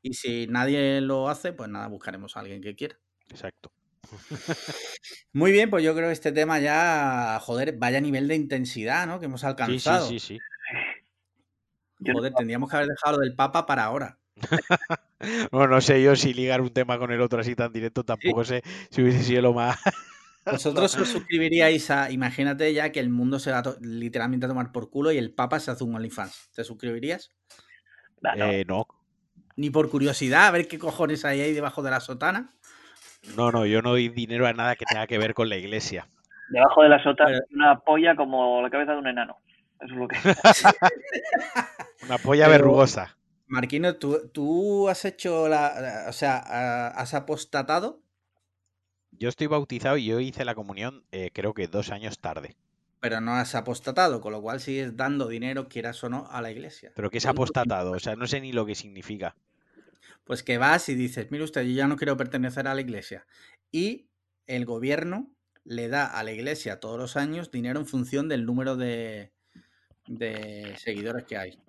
Y 0.02 0.14
si 0.14 0.46
nadie 0.48 1.00
lo 1.00 1.28
hace, 1.28 1.52
pues 1.52 1.70
nada, 1.70 1.88
buscaremos 1.88 2.36
a 2.36 2.40
alguien 2.40 2.60
que 2.60 2.74
quiera. 2.76 2.98
Exacto. 3.28 3.72
Muy 5.32 5.50
bien, 5.52 5.70
pues 5.70 5.82
yo 5.82 5.94
creo 5.94 6.08
que 6.08 6.12
este 6.12 6.32
tema 6.32 6.60
ya, 6.60 7.38
joder, 7.40 7.76
vaya 7.78 8.00
nivel 8.00 8.28
de 8.28 8.36
intensidad, 8.36 9.06
¿no? 9.06 9.18
Que 9.18 9.26
hemos 9.26 9.40
Sí, 9.40 9.46
sí, 9.46 9.48
alcanzado. 9.48 10.08
sí, 10.08 10.18
sí. 10.20 10.38
Yo 12.00 12.12
no- 12.12 12.18
Joder, 12.18 12.34
tendríamos 12.34 12.68
que 12.70 12.76
haber 12.76 12.88
dejado 12.88 13.16
lo 13.18 13.22
del 13.22 13.34
Papa 13.34 13.66
para 13.66 13.84
ahora. 13.84 14.18
No, 15.52 15.66
no 15.66 15.80
sé 15.80 16.02
yo 16.02 16.14
si 16.16 16.34
ligar 16.34 16.60
un 16.60 16.68
tema 16.70 16.98
con 16.98 17.10
el 17.10 17.20
otro 17.22 17.40
así 17.40 17.54
tan 17.54 17.72
directo, 17.72 18.04
tampoco 18.04 18.44
sé 18.44 18.62
si 18.90 19.00
hubiese 19.02 19.22
sido 19.22 19.40
lo 19.40 19.54
más. 19.54 19.78
Vosotros 20.44 20.94
os 20.96 21.08
suscribiríais 21.08 21.90
a, 21.90 22.10
imagínate 22.10 22.74
ya 22.74 22.92
que 22.92 23.00
el 23.00 23.08
mundo 23.08 23.38
se 23.38 23.50
va 23.50 23.58
a 23.58 23.62
to- 23.62 23.78
literalmente 23.80 24.44
a 24.44 24.48
tomar 24.50 24.70
por 24.72 24.90
culo 24.90 25.10
y 25.12 25.16
el 25.16 25.32
Papa 25.32 25.58
se 25.60 25.70
hace 25.70 25.82
un 25.84 25.94
OnlyFans. 25.94 26.50
¿Te 26.54 26.62
suscribirías? 26.64 27.30
Nah, 28.20 28.34
no. 28.34 28.44
Eh, 28.50 28.64
no, 28.68 28.86
Ni 29.56 29.70
por 29.70 29.88
curiosidad, 29.88 30.48
a 30.48 30.50
ver 30.50 30.68
qué 30.68 30.78
cojones 30.78 31.24
hay 31.24 31.40
ahí 31.40 31.52
debajo 31.54 31.82
de 31.82 31.90
la 31.92 32.00
sotana. 32.00 32.52
no, 33.38 33.50
no, 33.50 33.64
yo 33.64 33.80
no 33.80 33.90
doy 33.90 34.10
dinero 34.10 34.46
a 34.46 34.52
nada 34.52 34.76
que 34.76 34.84
tenga 34.84 35.06
que 35.06 35.16
ver 35.16 35.32
con 35.32 35.48
la 35.48 35.56
iglesia. 35.56 36.06
Debajo 36.50 36.82
de 36.82 36.90
la 36.90 37.02
sota 37.02 37.24
Pero- 37.24 37.40
una 37.54 37.78
polla 37.80 38.14
como 38.14 38.60
la 38.60 38.68
cabeza 38.68 38.92
de 38.92 38.98
un 38.98 39.06
enano. 39.06 39.38
Eso 39.80 39.94
es 39.94 39.98
lo 39.98 40.08
que. 40.08 40.16
Una 42.06 42.18
polla 42.18 42.44
Pero- 42.46 42.58
verrugosa. 42.58 43.16
Marquino, 43.46 43.96
¿tú, 43.96 44.28
tú 44.32 44.88
has 44.88 45.04
hecho 45.04 45.48
la, 45.48 45.80
la- 45.80 46.06
O 46.08 46.12
sea, 46.12 46.88
has 46.88 47.14
apostatado, 47.14 48.02
Yo 49.12 49.30
estoy 49.30 49.46
bautizado 49.46 49.96
y 49.96 50.04
yo 50.04 50.20
hice 50.20 50.44
la 50.44 50.54
comunión 50.54 51.06
eh, 51.10 51.30
creo 51.32 51.54
que 51.54 51.68
dos 51.68 51.90
años 51.90 52.18
tarde. 52.18 52.54
pero 53.00 53.20
no 53.20 53.34
has 53.34 53.54
apostatado, 53.54 54.20
con 54.20 54.32
lo 54.32 54.42
cual 54.42 54.58
sigues 54.60 54.96
dando 54.96 55.28
dinero, 55.28 55.68
quieras 55.68 56.02
o 56.02 56.08
no, 56.08 56.26
a 56.28 56.42
la 56.42 56.50
iglesia. 56.50 56.92
Pero 56.94 57.08
que 57.10 57.18
es 57.18 57.26
apostatado, 57.26 57.92
o 57.92 58.00
sea, 58.00 58.16
no 58.16 58.26
sé 58.26 58.40
ni 58.40 58.52
lo 58.52 58.66
que 58.66 58.74
significa. 58.74 59.36
Pues 60.24 60.42
que 60.42 60.58
vas 60.58 60.88
y 60.88 60.94
dices, 60.94 61.30
mire 61.30 61.44
usted, 61.44 61.62
yo 61.62 61.72
ya 61.72 61.86
no 61.88 61.96
quiero 61.96 62.16
pertenecer 62.16 62.66
a 62.68 62.74
la 62.74 62.80
iglesia. 62.80 63.26
Y 63.70 64.08
el 64.46 64.64
gobierno 64.64 65.34
le 65.64 65.88
da 65.88 66.06
a 66.06 66.22
la 66.24 66.32
iglesia 66.32 66.80
todos 66.80 66.98
los 66.98 67.16
años 67.16 67.50
dinero 67.50 67.80
en 67.80 67.86
función 67.86 68.28
del 68.28 68.44
número 68.46 68.76
de, 68.76 69.32
de 70.06 70.76
seguidores 70.78 71.24
que 71.26 71.38
hay. 71.38 71.63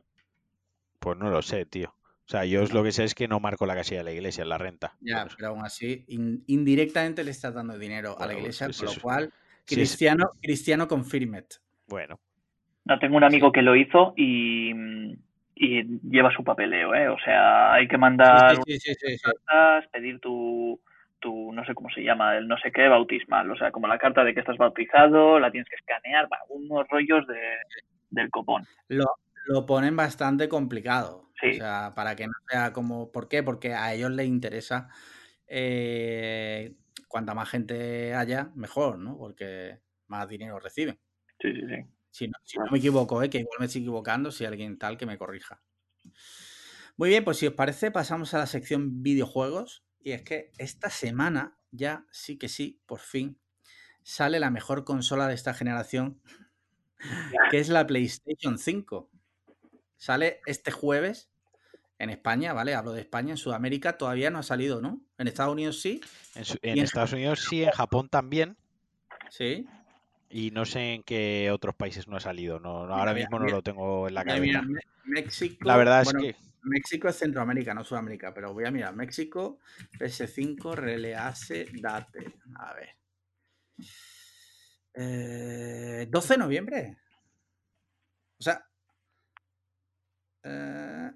Pues 1.05 1.19
no 1.19 1.29
lo 1.29 1.43
sé, 1.43 1.67
tío. 1.67 1.89
O 1.89 2.27
sea, 2.27 2.45
yo 2.45 2.65
lo 2.65 2.83
que 2.83 2.91
sé 2.91 3.03
es 3.03 3.13
que 3.13 3.27
no 3.27 3.39
marco 3.39 3.67
la 3.67 3.75
casilla 3.75 3.99
de 3.99 4.05
la 4.05 4.11
iglesia 4.11 4.41
en 4.41 4.49
la 4.49 4.57
renta. 4.57 4.95
Ya, 5.01 5.27
pero 5.37 5.49
aún 5.49 5.63
así, 5.63 6.03
indirectamente 6.07 7.23
le 7.23 7.29
estás 7.29 7.53
dando 7.53 7.77
dinero 7.77 8.19
a 8.19 8.25
la 8.25 8.33
iglesia, 8.33 8.69
con 8.75 8.87
lo 8.87 9.01
cual, 9.03 9.33
Cristiano, 9.67 10.31
Cristiano 10.41 10.87
confirmed. 10.87 11.45
Bueno. 11.85 12.19
No, 12.85 12.97
tengo 12.97 13.17
un 13.17 13.23
amigo 13.23 13.51
que 13.51 13.61
lo 13.61 13.75
hizo 13.75 14.15
y, 14.17 14.71
y 15.53 15.83
lleva 16.09 16.35
su 16.35 16.43
papeleo, 16.43 16.95
¿eh? 16.95 17.07
O 17.07 17.19
sea, 17.19 17.73
hay 17.73 17.87
que 17.87 17.99
mandar 17.99 18.57
cartas, 18.57 19.87
pedir 19.91 20.19
tu, 20.19 20.81
tu, 21.19 21.53
no 21.53 21.63
sé 21.65 21.75
cómo 21.75 21.91
se 21.91 22.01
llama, 22.01 22.35
el 22.35 22.47
no 22.47 22.57
sé 22.57 22.71
qué 22.71 22.87
bautismal, 22.87 23.51
o 23.51 23.57
sea, 23.57 23.69
como 23.69 23.85
la 23.85 23.99
carta 23.99 24.23
de 24.23 24.33
que 24.33 24.39
estás 24.39 24.57
bautizado, 24.57 25.39
la 25.39 25.51
tienes 25.51 25.69
que 25.69 25.75
escanear, 25.75 26.27
unos 26.49 26.87
rollos 26.89 27.27
de, 27.27 27.41
del 28.09 28.31
copón. 28.31 28.65
Lo, 28.87 29.05
lo 29.45 29.65
ponen 29.65 29.95
bastante 29.95 30.49
complicado. 30.49 31.31
O 31.35 31.53
sea, 31.53 31.93
para 31.95 32.15
que 32.15 32.27
no 32.27 32.33
sea 32.49 32.73
como. 32.73 33.11
¿Por 33.11 33.27
qué? 33.27 33.43
Porque 33.43 33.73
a 33.73 33.93
ellos 33.93 34.11
les 34.11 34.27
interesa. 34.27 34.89
Eh, 35.47 36.75
cuanta 37.07 37.33
más 37.33 37.49
gente 37.49 38.13
haya, 38.15 38.51
mejor, 38.55 38.97
¿no? 38.97 39.17
Porque 39.17 39.79
más 40.07 40.27
dinero 40.27 40.59
reciben. 40.59 40.99
Sí, 41.39 41.53
sí, 41.53 41.61
sí. 41.67 41.85
Si 42.09 42.27
no, 42.29 42.65
me 42.71 42.77
equivoco, 42.77 43.21
¿eh? 43.21 43.29
que 43.29 43.39
igual 43.39 43.57
me 43.59 43.65
estoy 43.65 43.81
equivocando, 43.81 44.31
si 44.31 44.45
alguien 44.45 44.77
tal 44.77 44.97
que 44.97 45.05
me 45.05 45.17
corrija. 45.17 45.61
Muy 46.95 47.09
bien, 47.09 47.25
pues 47.25 47.37
si 47.37 47.47
os 47.47 47.53
parece, 47.53 47.91
pasamos 47.91 48.33
a 48.33 48.37
la 48.37 48.45
sección 48.45 49.03
videojuegos. 49.03 49.83
Y 49.99 50.11
es 50.11 50.21
que 50.21 50.53
esta 50.57 50.89
semana, 50.89 51.57
ya 51.71 52.05
sí 52.11 52.37
que 52.37 52.47
sí, 52.47 52.81
por 52.85 52.99
fin, 52.99 53.37
sale 54.01 54.39
la 54.39 54.49
mejor 54.49 54.85
consola 54.85 55.27
de 55.27 55.33
esta 55.33 55.53
generación, 55.53 56.21
que 57.51 57.59
es 57.59 57.67
la 57.67 57.85
PlayStation 57.85 58.57
5. 58.57 59.11
Sale 59.97 60.41
este 60.45 60.71
jueves 60.71 61.29
en 61.99 62.09
España, 62.09 62.53
¿vale? 62.53 62.75
Hablo 62.75 62.91
de 62.93 63.01
España, 63.01 63.31
en 63.31 63.37
Sudamérica 63.37 63.97
todavía 63.97 64.29
no 64.29 64.39
ha 64.39 64.43
salido, 64.43 64.81
¿no? 64.81 65.01
En 65.17 65.27
Estados 65.27 65.53
Unidos 65.53 65.79
sí. 65.81 66.01
En, 66.61 66.79
Estados 66.79 67.13
Unidos 67.13 67.45
sí, 67.47 67.63
en 67.63 67.71
Japón 67.71 68.09
también. 68.09 68.57
Sí. 69.29 69.67
Y 70.29 70.51
no 70.51 70.65
sé 70.65 70.95
en 70.95 71.03
qué 71.03 71.51
otros 71.51 71.75
países 71.75 72.07
no 72.07 72.17
ha 72.17 72.19
salido. 72.19 72.59
No, 72.59 72.93
ahora 72.93 73.13
mismo 73.13 73.39
no 73.39 73.47
lo 73.47 73.61
tengo 73.61 74.07
en 74.07 74.13
la 74.13 74.25
cabeza. 74.25 74.61
México. 75.05 75.57
La 75.65 75.77
verdad 75.77 76.01
es 76.01 76.13
que. 76.13 76.35
México 76.63 77.07
es 77.07 77.17
Centroamérica, 77.17 77.75
no 77.75 77.83
Sudamérica, 77.83 78.33
pero 78.33 78.51
voy 78.51 78.65
a 78.65 78.71
mirar. 78.71 78.95
México, 78.95 79.59
PS5, 79.99 80.73
Release, 80.73 81.67
Date. 81.79 82.33
A 82.55 82.73
ver. 82.73 82.89
12 84.95 84.95
eh, 84.95 86.07
de 86.09 86.37
noviembre. 86.37 86.97
O 88.39 88.43
sea, 88.43 88.65
eh, 90.45 91.11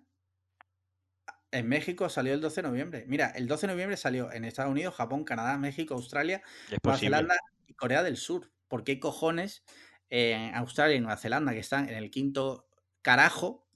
en 1.52 1.68
México 1.68 2.10
salió 2.10 2.34
el 2.34 2.42
12 2.42 2.62
de 2.62 2.68
noviembre. 2.68 3.06
Mira, 3.08 3.28
el 3.30 3.48
12 3.48 3.68
de 3.68 3.74
noviembre 3.74 3.98
salió 3.98 4.32
en 4.32 4.46
Estados 4.46 4.72
Unidos, 4.72 4.96
Japón, 4.96 5.24
Canadá, 5.24 5.58
México, 5.58 5.94
Australia, 5.94 6.42
Nueva 6.84 6.98
Zelanda 6.98 7.36
y 7.68 7.74
Corea 7.74 8.04
del 8.04 8.18
Sur. 8.18 8.52
¿Por 8.68 8.84
qué 8.84 9.00
cojones 9.00 9.64
en 10.10 10.54
Australia 10.56 10.96
y 10.96 11.00
Nueva 11.00 11.18
Zelanda, 11.18 11.54
que 11.54 11.60
están 11.60 11.90
en 11.90 11.96
el 11.96 12.12
quinto 12.12 12.68
carajo, 13.02 13.68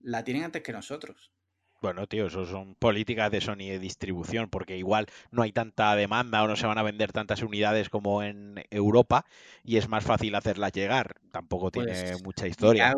la 0.00 0.24
tienen 0.24 0.44
antes 0.44 0.62
que 0.62 0.72
nosotros? 0.72 1.32
Bueno, 1.80 2.06
tío, 2.06 2.28
eso 2.28 2.46
son 2.46 2.76
políticas 2.76 3.30
de 3.30 3.42
Sony 3.42 3.68
de 3.68 3.78
distribución, 3.78 4.48
porque 4.48 4.78
igual 4.78 5.06
no 5.30 5.42
hay 5.42 5.52
tanta 5.52 5.94
demanda 5.94 6.42
o 6.42 6.48
no 6.48 6.56
se 6.56 6.66
van 6.66 6.78
a 6.78 6.82
vender 6.82 7.12
tantas 7.12 7.42
unidades 7.42 7.90
como 7.90 8.22
en 8.22 8.64
Europa 8.70 9.26
y 9.62 9.76
es 9.76 9.86
más 9.88 10.02
fácil 10.02 10.34
hacerlas 10.34 10.72
llegar. 10.72 11.16
Tampoco 11.30 11.70
tiene 11.70 11.92
pues, 11.92 12.22
mucha 12.24 12.46
historia. 12.46 12.94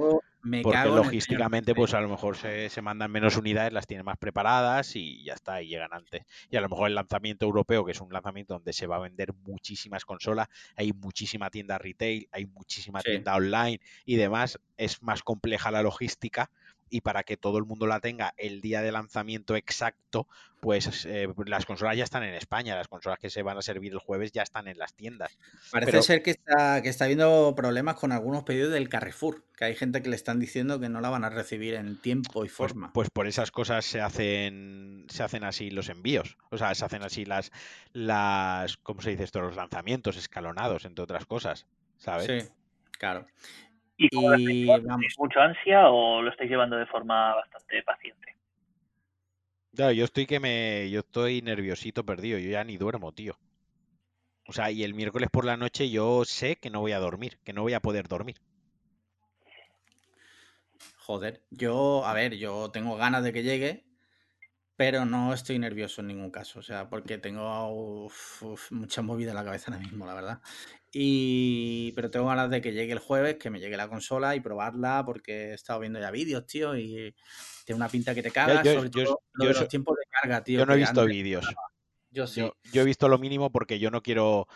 Porque 0.63 0.89
logísticamente, 0.89 1.75
pues 1.75 1.95
a 1.95 2.01
lo 2.01 2.09
mejor 2.09 2.37
se, 2.37 2.69
se, 2.69 2.83
mandan 2.83 3.11
menos 3.11 3.37
unidades, 3.37 3.73
las 3.73 3.87
tienen 3.87 4.05
más 4.05 4.19
preparadas 4.19 4.97
y 4.97 5.25
ya 5.25 5.35
está, 5.35 5.63
y 5.63 5.69
llegan 5.69 5.93
antes. 5.93 6.23
Y 6.51 6.57
a 6.57 6.61
lo 6.61 6.69
mejor 6.69 6.89
el 6.89 6.95
lanzamiento 6.95 7.47
europeo, 7.47 7.85
que 7.85 7.93
es 7.93 8.01
un 8.01 8.13
lanzamiento 8.13 8.55
donde 8.55 8.73
se 8.73 8.87
va 8.87 8.97
a 8.97 9.01
vender 9.01 9.33
muchísimas 9.45 10.05
consolas, 10.05 10.49
hay 10.77 10.93
muchísima 10.93 11.51
tienda 11.51 11.79
retail, 11.79 12.29
hay 12.33 12.47
muchísima 12.47 13.01
tienda 13.01 13.35
online 13.35 13.81
y 14.05 14.17
demás, 14.17 14.59
es 14.77 15.03
más 15.03 15.23
compleja 15.23 15.71
la 15.71 15.83
logística 15.83 16.51
y 16.91 17.01
para 17.01 17.23
que 17.23 17.37
todo 17.37 17.59
el 17.59 17.65
mundo 17.65 17.87
la 17.87 18.01
tenga 18.01 18.35
el 18.37 18.61
día 18.61 18.83
de 18.83 18.93
lanzamiento 18.93 19.57
exacto, 19.57 20.29
pues 20.61 21.07
eh, 21.07 21.29
las 21.47 21.67
consolas 21.67 21.97
ya 21.97 22.05
están 22.05 22.23
en 22.23 22.35
España, 22.35 22.75
las 22.75 22.89
consolas 22.89 23.19
que 23.19 23.31
se 23.31 23.43
van 23.43 23.59
a 23.59 23.63
servir 23.63 23.93
el 23.93 23.99
jueves 23.99 24.33
ya 24.33 24.43
están 24.43 24.69
en 24.69 24.79
las 24.79 24.95
tiendas. 24.95 25.37
Parece 25.71 26.03
ser 26.03 26.23
que 26.23 26.31
está, 26.31 26.83
que 26.83 26.89
está 26.89 27.05
habiendo 27.05 27.55
problemas 27.55 27.97
con 27.97 28.13
algunos 28.13 28.45
pedidos 28.45 28.73
del 28.73 28.89
Carrefour, 28.89 29.45
que 29.57 29.65
hay 29.65 29.75
gente 29.75 30.03
que 30.03 30.09
le 30.09 30.17
están 30.17 30.41
diciendo 30.41 30.81
que 30.81 30.89
no 30.89 31.01
la 31.01 31.11
van 31.11 31.25
a 31.25 31.31
recibir 31.31 31.75
en 31.75 32.01
tiempo 32.01 32.45
y 32.45 32.49
pues, 32.49 32.53
forma. 32.53 32.93
Pues, 32.93 33.11
por 33.11 33.27
esas 33.27 33.51
cosas 33.51 33.85
se 33.85 34.01
hacen, 34.01 35.07
se 35.09 35.23
hacen 35.23 35.45
así 35.45 35.71
los 35.71 35.89
envíos, 35.89 36.37
o 36.51 36.59
sea, 36.59 36.75
se 36.75 36.85
hacen 36.85 37.03
así 37.03 37.25
las, 37.25 37.53
las, 37.93 38.77
¿cómo 38.79 39.03
se 39.03 39.11
dice 39.11 39.25
esto? 39.25 39.41
Los 39.41 39.57
lanzamientos 39.57 40.17
escalonados, 40.17 40.85
entre 40.85 41.05
otras 41.05 41.27
cosas, 41.27 41.67
¿sabes? 41.99 42.27
Sí, 42.27 42.49
claro. 42.99 43.27
¿Y, 43.99 44.09
y 44.13 44.67
vamos. 44.67 45.15
mucho 45.19 45.41
ansia 45.41 45.89
o 45.89 46.21
lo 46.23 46.31
estáis 46.31 46.51
llevando 46.51 46.77
de 46.77 46.87
forma 46.87 47.35
bastante 47.35 47.83
paciente? 47.83 48.37
Claro, 49.75 49.93
yo 49.93 50.05
estoy 50.05 50.27
que 50.27 50.41
me. 50.41 50.91
Yo 50.91 51.01
estoy 51.01 51.43
nerviosito 51.43 52.05
perdido. 52.05 52.39
Yo 52.39 52.51
ya 52.51 52.65
ni 52.65 52.77
duermo, 52.77 53.13
tío. 53.13 53.39
O 54.49 54.53
sea, 54.53 54.71
y 54.71 54.85
el 54.85 54.95
miércoles 54.95 55.29
por 55.31 55.45
la 55.45 55.57
noche 55.57 55.91
yo 55.91 56.25
sé 56.25 56.57
que 56.57 56.71
no 56.71 56.81
voy 56.81 56.93
a 56.93 56.99
dormir, 56.99 57.39
que 57.45 57.53
no 57.53 57.63
voy 57.63 57.75
a 57.75 57.81
poder 57.81 58.07
dormir. 58.07 58.37
Joder, 60.99 61.43
yo, 61.51 62.05
a 62.05 62.15
ver, 62.15 62.37
yo 62.37 62.71
tengo 62.71 62.97
ganas 62.97 63.23
de 63.23 63.33
que 63.33 63.43
llegue, 63.43 63.85
pero 64.77 65.07
no 65.07 65.33
estoy 65.33 65.59
nervioso 65.59 66.03
en 66.03 66.09
ningún 66.09 66.31
caso, 66.31 66.59
o 66.59 66.63
sea, 66.63 66.89
porque 66.89 67.17
tengo 67.17 68.09
mucha 68.71 69.03
movida 69.03 69.31
en 69.31 69.37
la 69.37 69.45
cabeza 69.45 69.71
ahora 69.71 69.83
mismo, 69.83 70.07
la 70.07 70.15
verdad. 70.15 70.41
Y, 70.93 71.93
pero 71.93 72.11
tengo 72.11 72.27
ganas 72.27 72.51
de 72.51 72.61
que 72.61 72.73
llegue 72.73 72.93
el 72.93 72.99
jueves, 72.99 73.37
que 73.37 73.49
me 73.49 73.59
llegue 73.59 73.77
la 73.77 73.89
consola 73.89 74.37
y 74.37 74.41
probarla, 74.41 75.03
porque 75.05 75.51
he 75.51 75.55
estado 75.55 75.81
viendo 75.81 75.99
ya 75.99 76.11
vídeos, 76.11 76.47
tío, 76.47 76.77
y 76.77 77.15
tiene 77.65 77.77
una 77.77 77.89
pinta 77.89 78.15
que 78.15 78.23
te 78.23 78.31
cagas, 78.31 78.63
yo, 78.65 78.75
sobre 78.75 78.91
todo 78.91 79.19
los 79.35 79.69
tiempos 79.69 79.97
de 79.97 80.05
carga, 80.11 80.45
tío. 80.45 80.59
Yo 80.59 80.67
no 80.67 80.75
he 80.75 80.79
visto 80.79 81.05
vídeos. 81.07 81.47
Yo 82.11 82.27
sí. 82.27 82.51
Yo, 82.73 82.83
he 82.83 82.85
visto 82.85 83.09
lo 83.09 83.19
mínimo 83.19 83.51
porque 83.51 83.79
yo 83.79 83.91
no 83.91 84.03
quiero 84.03 84.47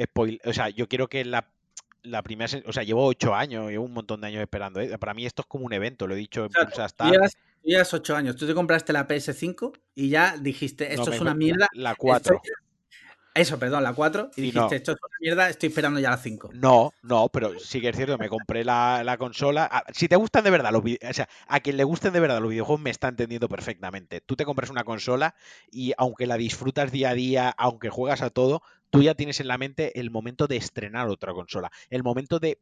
spoiler, 0.00 0.40
o 0.44 0.52
sea, 0.52 0.68
yo 0.68 0.88
quiero 0.88 1.08
que 1.08 1.24
la, 1.24 1.52
la 2.02 2.22
primera, 2.22 2.50
o 2.66 2.72
sea, 2.72 2.84
llevo 2.84 3.06
ocho 3.06 3.34
años, 3.34 3.70
llevo 3.70 3.84
un 3.84 3.92
montón 3.92 4.20
de 4.20 4.28
años 4.28 4.40
esperando. 4.40 4.80
¿eh? 4.80 4.98
Para 4.98 5.14
mí 5.14 5.26
esto 5.26 5.42
es 5.42 5.46
como 5.46 5.64
un 5.64 5.72
evento, 5.72 6.06
lo 6.06 6.14
he 6.14 6.18
dicho 6.18 6.44
en 6.44 6.50
o 6.56 7.10
Llevas, 7.10 7.36
llevas, 7.64 7.92
ocho 7.94 8.16
años, 8.16 8.36
tú 8.36 8.46
te 8.46 8.54
compraste 8.54 8.92
la 8.92 9.06
PS5 9.08 9.72
y 9.94 10.08
ya 10.08 10.36
dijiste, 10.36 10.92
esto 10.92 11.12
es 11.12 11.20
una 11.20 11.34
mierda. 11.34 11.68
La 11.72 11.94
4. 11.94 12.40
Eso, 13.34 13.58
perdón, 13.58 13.82
la 13.82 13.92
4. 13.92 14.30
Y, 14.36 14.42
dijiste, 14.42 14.76
esto 14.76 14.92
es 14.92 14.98
una 15.02 15.16
mierda, 15.20 15.48
estoy 15.48 15.68
esperando 15.68 15.98
ya 15.98 16.10
la 16.10 16.18
5. 16.18 16.50
No, 16.54 16.92
no, 17.02 17.28
pero 17.30 17.58
sí 17.58 17.80
que 17.80 17.88
es 17.88 17.96
cierto, 17.96 18.16
me 18.16 18.28
compré 18.28 18.64
la, 18.64 19.16
consola. 19.18 19.68
Ah, 19.70 19.82
si 19.92 20.06
te 20.06 20.14
gustan 20.14 20.44
de 20.44 20.50
verdad 20.50 20.70
los 20.70 20.84
videojuegos, 20.84 21.10
o 21.10 21.14
sea, 21.14 21.28
a 21.48 21.58
quien 21.58 21.76
le 21.76 21.82
gusten 21.82 22.12
de 22.12 22.20
verdad 22.20 22.40
los 22.40 22.50
videojuegos 22.50 22.80
me 22.80 22.90
está 22.90 23.08
entendiendo 23.08 23.48
perfectamente. 23.48 24.20
Tú 24.20 24.36
te 24.36 24.44
compras 24.44 24.70
una 24.70 24.84
consola 24.84 25.34
y 25.70 25.92
aunque 25.98 26.28
la 26.28 26.36
disfrutas 26.36 26.92
día 26.92 27.10
a 27.10 27.14
día, 27.14 27.50
aunque 27.58 27.90
juegas 27.90 28.22
a 28.22 28.30
todo, 28.30 28.62
tú 28.90 29.02
ya 29.02 29.16
tienes 29.16 29.40
en 29.40 29.48
la 29.48 29.58
mente 29.58 29.98
el 29.98 30.12
momento 30.12 30.46
de 30.46 30.56
estrenar 30.56 31.08
otra 31.08 31.32
consola. 31.32 31.72
El 31.90 32.04
momento 32.04 32.38
de 32.38 32.60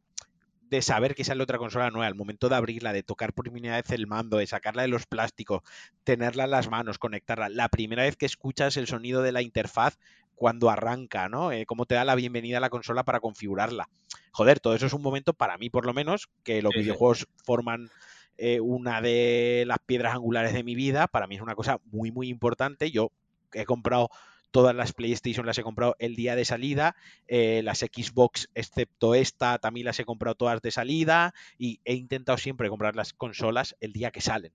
de 0.73 0.81
saber 0.81 1.13
que 1.13 1.23
sale 1.23 1.43
otra 1.43 1.59
consola 1.59 1.91
nueva, 1.91 2.07
el 2.07 2.15
momento 2.15 2.49
de 2.49 2.55
abrirla, 2.55 2.93
de 2.93 3.03
tocar 3.03 3.31
por 3.31 3.51
primera 3.51 3.75
vez 3.75 3.91
el 3.91 4.07
mando, 4.07 4.37
de 4.37 4.47
sacarla 4.47 4.81
de 4.81 4.87
los 4.87 5.05
plásticos, 5.05 5.61
tenerla 6.03 6.45
en 6.45 6.49
las 6.49 6.67
manos, 6.67 6.97
conectarla, 6.97 7.47
la 7.47 7.69
primera 7.69 8.01
vez 8.01 8.15
que 8.15 8.25
escuchas 8.25 8.75
el 8.75 8.87
sonido 8.87 9.21
de 9.21 9.31
la 9.31 9.43
interfaz 9.43 9.99
cuando 10.33 10.71
arranca, 10.71 11.29
¿no? 11.29 11.51
Eh, 11.51 11.67
cómo 11.67 11.85
te 11.85 11.93
da 11.93 12.03
la 12.05 12.15
bienvenida 12.15 12.57
a 12.57 12.59
la 12.59 12.71
consola 12.71 13.03
para 13.03 13.19
configurarla. 13.19 13.87
Joder, 14.31 14.59
todo 14.59 14.73
eso 14.73 14.87
es 14.87 14.93
un 14.93 15.03
momento 15.03 15.35
para 15.35 15.59
mí, 15.59 15.69
por 15.69 15.85
lo 15.85 15.93
menos, 15.93 16.27
que 16.43 16.63
los 16.63 16.73
videojuegos 16.73 17.27
forman 17.43 17.91
eh, 18.39 18.59
una 18.59 18.99
de 18.99 19.65
las 19.67 19.77
piedras 19.85 20.15
angulares 20.15 20.53
de 20.53 20.63
mi 20.63 20.73
vida. 20.73 21.05
Para 21.07 21.27
mí 21.27 21.35
es 21.35 21.41
una 21.43 21.53
cosa 21.53 21.81
muy, 21.91 22.11
muy 22.11 22.29
importante. 22.29 22.89
Yo 22.89 23.11
he 23.53 23.65
comprado 23.65 24.09
todas 24.53 24.75
las 24.75 24.93
PlayStation 24.93 25.47
las 25.47 25.57
he 25.57 25.63
comprado 25.63 25.95
el 25.97 26.15
día 26.15 26.35
de 26.35 26.45
salida, 26.45 26.95
eh, 27.27 27.61
las 27.63 27.79
Xbox, 27.79 28.49
excepto 28.53 29.15
esta, 29.15 29.57
también 29.57 29.85
las 29.85 29.99
he 29.99 30.05
comprado 30.05 30.35
todas 30.35 30.61
de 30.61 30.69
salida 30.69 31.33
y 31.57 31.81
he 31.85 31.95
intentado 31.95 32.37
siempre 32.37 32.69
comprar 32.69 32.95
las 32.95 33.13
consolas 33.13 33.75
el 33.81 33.93
día 33.93 34.11
que 34.11 34.21
salen. 34.21 34.53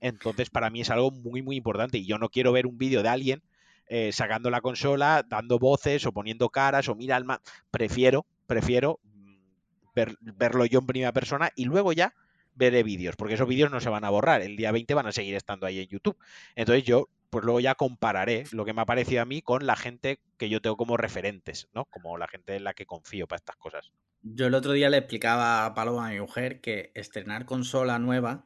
Entonces, 0.00 0.48
para 0.48 0.70
mí 0.70 0.80
es 0.80 0.88
algo 0.88 1.10
muy, 1.10 1.42
muy 1.42 1.56
importante 1.56 1.98
y 1.98 2.06
yo 2.06 2.16
no 2.16 2.30
quiero 2.30 2.52
ver 2.52 2.66
un 2.66 2.78
vídeo 2.78 3.02
de 3.02 3.10
alguien 3.10 3.42
eh, 3.86 4.12
sacando 4.12 4.48
la 4.48 4.62
consola, 4.62 5.26
dando 5.28 5.58
voces 5.58 6.06
o 6.06 6.12
poniendo 6.12 6.48
caras 6.48 6.88
o 6.88 6.94
mira 6.94 7.16
al 7.16 7.26
Prefiero, 7.70 8.24
prefiero 8.46 8.98
mm, 9.02 9.36
verlo 10.38 10.64
yo 10.64 10.78
en 10.78 10.86
primera 10.86 11.12
persona 11.12 11.50
y 11.54 11.66
luego 11.66 11.92
ya 11.92 12.14
veré 12.54 12.82
vídeos, 12.82 13.14
porque 13.16 13.34
esos 13.34 13.48
vídeos 13.48 13.70
no 13.70 13.80
se 13.80 13.90
van 13.90 14.04
a 14.04 14.10
borrar. 14.10 14.40
El 14.40 14.56
día 14.56 14.72
20 14.72 14.94
van 14.94 15.06
a 15.06 15.12
seguir 15.12 15.34
estando 15.34 15.66
ahí 15.66 15.80
en 15.80 15.88
YouTube. 15.88 16.16
Entonces 16.56 16.84
yo 16.84 17.10
pues 17.34 17.44
luego 17.44 17.58
ya 17.58 17.74
compararé 17.74 18.44
lo 18.52 18.64
que 18.64 18.72
me 18.72 18.82
ha 18.82 18.86
parecido 18.86 19.20
a 19.20 19.24
mí 19.24 19.42
con 19.42 19.66
la 19.66 19.74
gente 19.74 20.20
que 20.38 20.48
yo 20.48 20.62
tengo 20.62 20.76
como 20.76 20.96
referentes, 20.96 21.68
¿no? 21.74 21.84
Como 21.86 22.16
la 22.16 22.28
gente 22.28 22.54
en 22.54 22.62
la 22.62 22.74
que 22.74 22.86
confío 22.86 23.26
para 23.26 23.38
estas 23.38 23.56
cosas. 23.56 23.90
Yo 24.22 24.46
el 24.46 24.54
otro 24.54 24.70
día 24.70 24.88
le 24.88 24.98
explicaba 24.98 25.66
a 25.66 25.74
Paloma, 25.74 26.06
a 26.06 26.10
mi 26.12 26.20
mujer, 26.20 26.60
que 26.60 26.92
estrenar 26.94 27.44
consola 27.44 27.98
nueva 27.98 28.44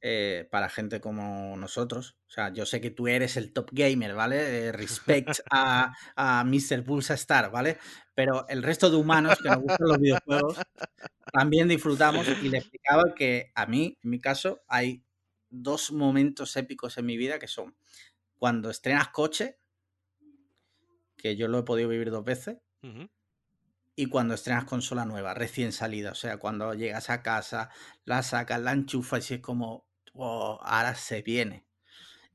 eh, 0.00 0.48
para 0.50 0.68
gente 0.68 1.00
como 1.00 1.56
nosotros, 1.56 2.16
o 2.26 2.30
sea, 2.32 2.52
yo 2.52 2.66
sé 2.66 2.80
que 2.80 2.90
tú 2.90 3.06
eres 3.06 3.36
el 3.36 3.52
top 3.52 3.68
gamer, 3.70 4.14
¿vale? 4.16 4.66
Eh, 4.66 4.72
respect 4.72 5.38
a, 5.52 5.92
a 6.16 6.42
Mr. 6.42 6.82
Pulsa 6.82 7.14
Star, 7.14 7.52
¿vale? 7.52 7.78
Pero 8.16 8.48
el 8.48 8.64
resto 8.64 8.90
de 8.90 8.96
humanos 8.96 9.38
que 9.40 9.48
nos 9.48 9.60
gustan 9.60 9.86
los 9.86 9.98
videojuegos 10.00 10.56
también 11.32 11.68
disfrutamos 11.68 12.26
y 12.42 12.48
le 12.48 12.58
explicaba 12.58 13.14
que 13.14 13.52
a 13.54 13.66
mí, 13.66 13.96
en 14.02 14.10
mi 14.10 14.18
caso, 14.18 14.64
hay 14.66 15.04
dos 15.52 15.92
momentos 15.92 16.56
épicos 16.56 16.98
en 16.98 17.06
mi 17.06 17.16
vida 17.16 17.38
que 17.38 17.46
son 17.46 17.76
cuando 18.42 18.70
estrenas 18.70 19.10
coche, 19.10 19.60
que 21.16 21.36
yo 21.36 21.46
lo 21.46 21.60
he 21.60 21.62
podido 21.62 21.88
vivir 21.88 22.10
dos 22.10 22.24
veces, 22.24 22.58
y 23.94 24.06
cuando 24.06 24.34
estrenas 24.34 24.64
consola 24.64 25.04
nueva, 25.04 25.32
recién 25.32 25.70
salida. 25.70 26.10
O 26.10 26.16
sea, 26.16 26.38
cuando 26.38 26.74
llegas 26.74 27.08
a 27.08 27.22
casa, 27.22 27.70
la 28.04 28.24
sacas, 28.24 28.60
la 28.60 28.72
enchufas 28.72 29.30
y 29.30 29.34
es 29.34 29.40
como, 29.40 29.86
ahora 30.14 30.96
se 30.96 31.22
viene. 31.22 31.64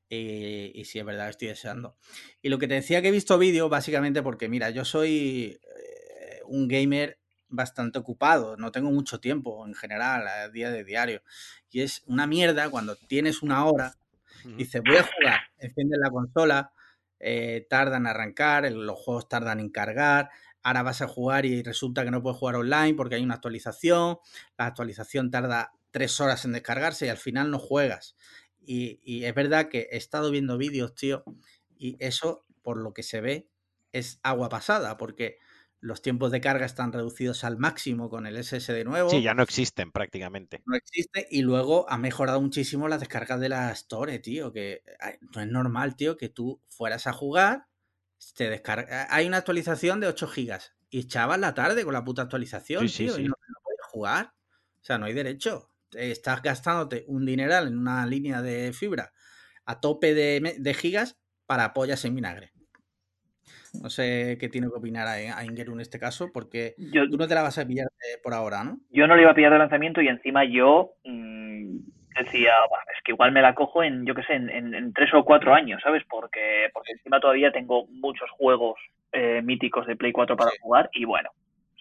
Y, 0.08 0.72
y, 0.80 0.86
sí, 0.86 1.00
es 1.00 1.06
verdad 1.06 1.26
que 1.26 1.32
estoy 1.32 1.48
deseando. 1.50 1.98
Y 2.42 2.48
lo 2.48 2.58
que 2.58 2.70
te 2.70 2.76
decía 2.76 3.02
que 3.02 3.10
he 3.10 3.12
visto 3.12 3.38
vídeos, 3.38 3.70
básicamente 3.70 4.24
porque, 4.24 4.48
mira, 4.48 4.70
yo 4.70 4.86
soy 4.86 5.60
eh, 5.62 6.40
un 6.46 6.70
gamer 6.70 7.20
bastante 7.50 8.00
ocupado, 8.00 8.58
no 8.58 8.72
tengo 8.72 8.92
mucho 8.92 9.20
tiempo 9.20 9.66
en 9.66 9.74
general, 9.74 10.28
a 10.28 10.50
día 10.50 10.72
de 10.72 10.84
diario. 10.84 11.22
Y 11.70 11.82
es 11.82 12.04
una 12.08 12.28
mierda 12.28 12.70
cuando 12.70 12.96
tienes 12.96 13.42
una 13.42 13.66
hora, 13.66 13.98
dices, 14.58 14.82
voy 14.86 14.98
a 14.98 15.04
jugar, 15.04 15.40
enciendes 15.58 16.00
la 16.00 16.10
consola, 16.10 16.72
eh, 17.20 17.66
tardan 17.70 18.04
en 18.04 18.08
arrancar, 18.08 18.72
los 18.72 18.98
juegos 18.98 19.28
tardan 19.28 19.60
en 19.60 19.70
cargar, 19.70 20.30
ahora 20.64 20.84
vas 20.84 21.02
a 21.02 21.08
jugar 21.08 21.46
y 21.46 21.64
resulta 21.64 22.04
que 22.04 22.12
no 22.12 22.22
puedes 22.22 22.38
jugar 22.38 22.56
online 22.56 22.94
porque 22.94 23.16
hay 23.16 23.24
una 23.24 23.36
actualización, 23.36 24.20
la 24.58 24.66
actualización 24.66 25.32
tarda 25.32 25.74
tres 25.92 26.20
horas 26.20 26.46
en 26.46 26.52
descargarse 26.52 27.06
y 27.06 27.10
al 27.10 27.18
final 27.18 27.50
no 27.50 27.60
juegas. 27.60 28.16
Y, 28.60 29.00
y 29.04 29.24
es 29.24 29.34
verdad 29.34 29.70
que 29.70 29.88
he 29.92 29.98
estado 29.98 30.30
viendo 30.30 30.58
vídeos, 30.58 30.94
tío, 30.94 31.24
y 31.78 31.96
eso, 32.00 32.46
por 32.62 32.78
lo 32.78 32.94
que 32.94 33.04
se 33.04 33.22
ve, 33.22 33.50
es 33.94 34.20
agua 34.24 34.50
pasada, 34.50 34.98
porque 34.98 35.40
los 35.80 36.02
tiempos 36.02 36.32
de 36.32 36.42
carga 36.42 36.66
están 36.66 36.92
reducidos 36.92 37.44
al 37.44 37.58
máximo 37.58 38.10
con 38.10 38.26
el 38.26 38.44
SSD 38.44 38.84
nuevo. 38.84 39.10
Sí, 39.10 39.22
ya 39.22 39.34
no 39.34 39.44
existen 39.44 39.92
prácticamente. 39.92 40.62
No 40.66 40.76
existe 40.76 41.28
y 41.30 41.42
luego 41.42 41.90
ha 41.90 41.98
mejorado 41.98 42.42
muchísimo 42.42 42.88
las 42.88 43.00
descargas 43.00 43.40
de 43.40 43.50
la 43.50 43.72
Store, 43.72 44.20
tío, 44.20 44.52
que 44.52 44.84
no 45.36 45.42
es 45.42 45.48
normal, 45.48 45.96
tío, 45.96 46.18
que 46.18 46.30
tú 46.30 46.62
fueras 46.68 47.08
a 47.08 47.14
jugar, 47.14 47.68
te 48.36 48.50
descarga... 48.50 49.08
Hay 49.10 49.28
una 49.28 49.38
actualización 49.38 50.00
de 50.00 50.08
8 50.08 50.28
gigas 50.28 50.76
y 50.90 51.00
echabas 51.00 51.40
la 51.40 51.54
tarde 51.54 51.84
con 51.84 51.94
la 51.94 52.04
puta 52.04 52.24
actualización, 52.24 52.90
sí, 52.90 53.06
tío, 53.06 53.16
sí, 53.16 53.22
y 53.22 53.26
no, 53.26 53.36
no, 53.48 53.60
puedes 53.64 53.86
jugar. 53.92 54.34
O 54.82 54.84
sea, 54.84 54.98
no 54.98 55.06
hay 55.06 55.14
derecho. 55.14 55.72
Estás 55.92 56.42
gastándote 56.42 57.06
un 57.08 57.26
dineral 57.26 57.68
en 57.68 57.78
una 57.78 58.06
línea 58.06 58.42
de 58.42 58.74
fibra 58.74 59.14
a 59.66 59.80
tope 59.80 60.14
de, 60.14 60.56
de 60.58 60.74
gigas 60.74 61.18
para 61.46 61.74
pollas 61.74 62.04
en 62.06 62.16
vinagre. 62.16 62.54
No 63.74 63.90
sé 63.90 64.38
qué 64.40 64.50
tiene 64.50 64.68
que 64.68 64.78
opinar 64.78 65.08
a, 65.08 65.14
a 65.14 65.46
Ingeru 65.46 65.74
en 65.74 65.82
este 65.82 66.00
caso, 66.00 66.32
porque 66.34 66.76
yo, 66.78 67.08
tú 67.10 67.18
no 67.18 67.28
te 67.28 67.36
la 67.36 67.42
vas 67.42 67.58
a 67.58 67.66
pillar 67.66 67.88
de, 67.88 68.18
por 68.22 68.34
ahora, 68.34 68.64
¿no? 68.64 68.80
Yo 68.92 69.08
no 69.08 69.16
le 69.16 69.24
iba 69.24 69.32
a 69.32 69.36
pillar 69.36 69.52
de 69.52 69.60
lanzamiento 69.60 70.02
y 70.02 70.08
encima 70.08 70.44
yo 70.46 70.94
mmm, 71.06 71.78
decía, 72.24 72.54
es 72.96 73.04
que 73.04 73.12
igual 73.12 73.32
me 73.32 73.42
la 73.42 73.54
cojo 73.54 73.84
en, 73.84 74.06
yo 74.06 74.16
qué 74.16 74.24
sé, 74.24 74.34
en, 74.34 74.50
en, 74.50 74.74
en, 74.74 74.94
tres 74.94 75.14
o 75.14 75.24
cuatro 75.24 75.54
años, 75.54 75.82
¿sabes? 75.84 76.04
Porque, 76.10 76.70
porque 76.74 76.94
encima 76.94 77.20
todavía 77.20 77.52
tengo 77.52 77.88
muchos 77.88 78.30
juegos 78.32 78.80
eh, 79.12 79.42
míticos 79.44 79.86
de 79.88 79.96
Play 79.96 80.12
4 80.12 80.36
para 80.36 80.52
sí. 80.52 80.58
jugar 80.62 80.90
y 80.94 81.06
bueno, 81.06 81.30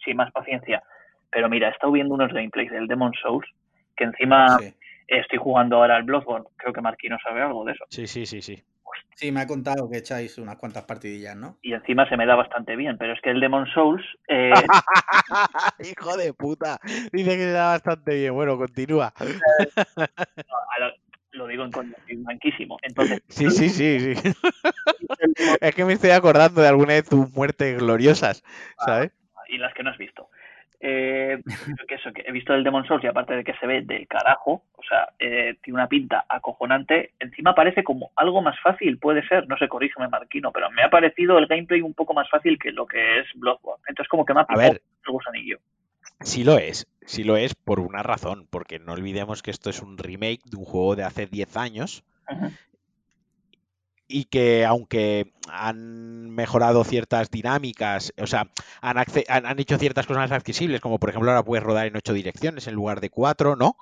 sin 0.05 0.17
más 0.17 0.31
paciencia. 0.33 0.83
Pero 1.31 1.49
mira, 1.49 1.69
he 1.69 1.73
estado 1.73 1.93
viendo 1.93 2.15
unos 2.15 2.33
gameplays 2.33 2.71
del 2.71 2.87
Demon 2.87 3.13
Souls 3.21 3.47
que 3.97 4.05
encima 4.05 4.59
sí. 4.59 4.75
estoy 5.09 5.39
jugando 5.39 5.77
ahora 5.77 5.97
al 5.97 6.05
Bloodborne. 6.05 6.47
Creo 6.57 6.73
que 6.73 6.81
Marquino 6.81 7.17
sabe 7.23 7.43
algo 7.43 7.65
de 7.65 7.73
eso. 7.73 7.85
Sí, 7.89 8.07
sí, 8.07 8.27
sí, 8.27 8.43
sí. 8.43 8.63
Sí, 9.15 9.33
me 9.33 9.41
ha 9.41 9.47
contado 9.47 9.89
que 9.89 9.99
echáis 9.99 10.37
unas 10.39 10.57
cuantas 10.57 10.85
partidillas, 10.85 11.37
¿no? 11.37 11.59
Y 11.63 11.73
encima 11.73 12.09
se 12.09 12.17
me 12.17 12.27
da 12.27 12.35
bastante 12.35 12.77
bien, 12.77 12.99
pero 12.99 13.15
es 13.15 13.21
que 13.23 13.31
el 13.31 13.41
Demon 13.41 13.67
Souls. 13.73 14.05
Eh... 14.29 14.53
Hijo 15.81 16.17
de 16.17 16.35
puta. 16.35 16.79
Dice 17.13 17.31
que 17.31 17.45
se 17.45 17.53
da 17.53 17.69
bastante 17.69 18.15
bien. 18.15 18.35
Bueno, 18.35 18.59
continúa. 18.59 19.15
no, 19.97 20.07
lo 21.33 21.47
digo 21.47 21.65
en 21.65 21.71
coña, 21.71 21.97
blanquísimo. 22.09 22.79
Entonces, 22.83 23.23
sí, 23.29 23.51
sí, 23.51 23.69
sí, 23.69 24.15
sí. 24.15 24.33
es 25.61 25.75
que 25.75 25.85
me 25.85 25.95
estoy 25.95 26.11
acordando 26.11 26.61
de 26.61 26.69
alguna 26.69 26.95
de 26.95 27.03
tus 27.03 27.33
muertes 27.33 27.79
gloriosas, 27.79 28.43
¿sabes? 28.85 29.13
Ah, 29.35 29.43
y 29.49 29.59
las 29.59 29.73
que 29.75 29.83
no 29.83 29.91
has 29.91 29.99
visto. 29.99 30.29
Eh, 30.81 31.43
que 31.89 31.95
eso, 31.95 32.13
que 32.13 32.23
he 32.27 32.33
visto 32.33 32.55
el 32.55 32.65
Demon 32.65 32.87
Souls 32.87 33.03
y 33.05 33.07
aparte 33.07 33.35
de 33.35 33.45
que 33.45 33.55
se 33.55 33.67
ve 33.67 33.83
del 33.83 34.07
carajo, 34.07 34.65
o 34.75 34.83
sea, 34.83 35.09
eh, 35.19 35.57
tiene 35.63 35.79
una 35.79 35.89
pinta 35.89 36.27
acojonante, 36.29 37.13
encima 37.19 37.55
parece 37.55 37.83
como 37.83 38.11
algo 38.17 38.43
más 38.43 38.59
fácil, 38.61 38.99
puede 38.99 39.27
ser, 39.27 39.49
no 39.49 39.57
sé, 39.57 39.69
corrígeme 39.69 40.09
Marquino, 40.09 40.53
pero 40.53 40.71
me 40.71 40.83
ha 40.83 40.91
parecido 40.91 41.39
el 41.39 41.47
gameplay 41.47 41.81
un 41.81 41.95
poco 41.95 42.15
más 42.15 42.29
fácil 42.29 42.59
que 42.59 42.73
lo 42.73 42.87
que 42.87 43.21
es 43.21 43.27
Bloodborne. 43.35 43.83
Entonces 43.89 44.09
como 44.09 44.25
que 44.25 44.35
me 44.35 44.41
ha 44.41 44.47
picado 44.47 44.73
el 44.73 44.81
gusanillo. 45.07 45.59
Sí 46.21 46.45
lo 46.45 46.59
es, 46.59 46.87
sí 47.05 47.25
lo 47.25 47.37
es 47.37 47.55
por 47.55 47.81
una 47.81 48.03
razón, 48.03 48.47
porque 48.51 48.79
no 48.79 48.93
olvidemos 48.93 49.43
que 49.43 49.51
esto 49.51 49.71
es 49.71 49.83
un 49.83 49.99
remake 49.99 50.41
de 50.45 50.57
un 50.57 50.65
juego 50.65 50.97
de 50.97 51.05
hace 51.05 51.27
10 51.27 51.57
años 51.57 52.05
uh 52.29 52.35
-huh. 52.35 52.53
Y 54.09 54.25
que 54.25 54.65
aunque 54.65 55.33
han 55.51 56.31
mejorado 56.31 56.85
ciertas 56.85 57.31
dinámicas, 57.31 58.13
o 58.19 58.27
sea, 58.27 58.51
han, 58.81 58.99
han, 58.99 59.47
han, 59.47 59.59
hecho 59.59 59.79
ciertas 59.79 60.07
cosas 60.07 60.31
más 60.31 60.33
accesibles, 60.33 60.81
como 60.81 60.99
por 60.99 61.11
ejemplo 61.11 61.31
ahora 61.31 61.45
puedes 61.45 61.65
rodar 61.65 61.87
en 61.87 61.97
ocho 61.97 62.13
direcciones 62.13 62.67
en 62.67 62.75
lugar 62.75 63.01
de 63.01 63.11
cuatro, 63.11 63.57
¿no? 63.57 63.77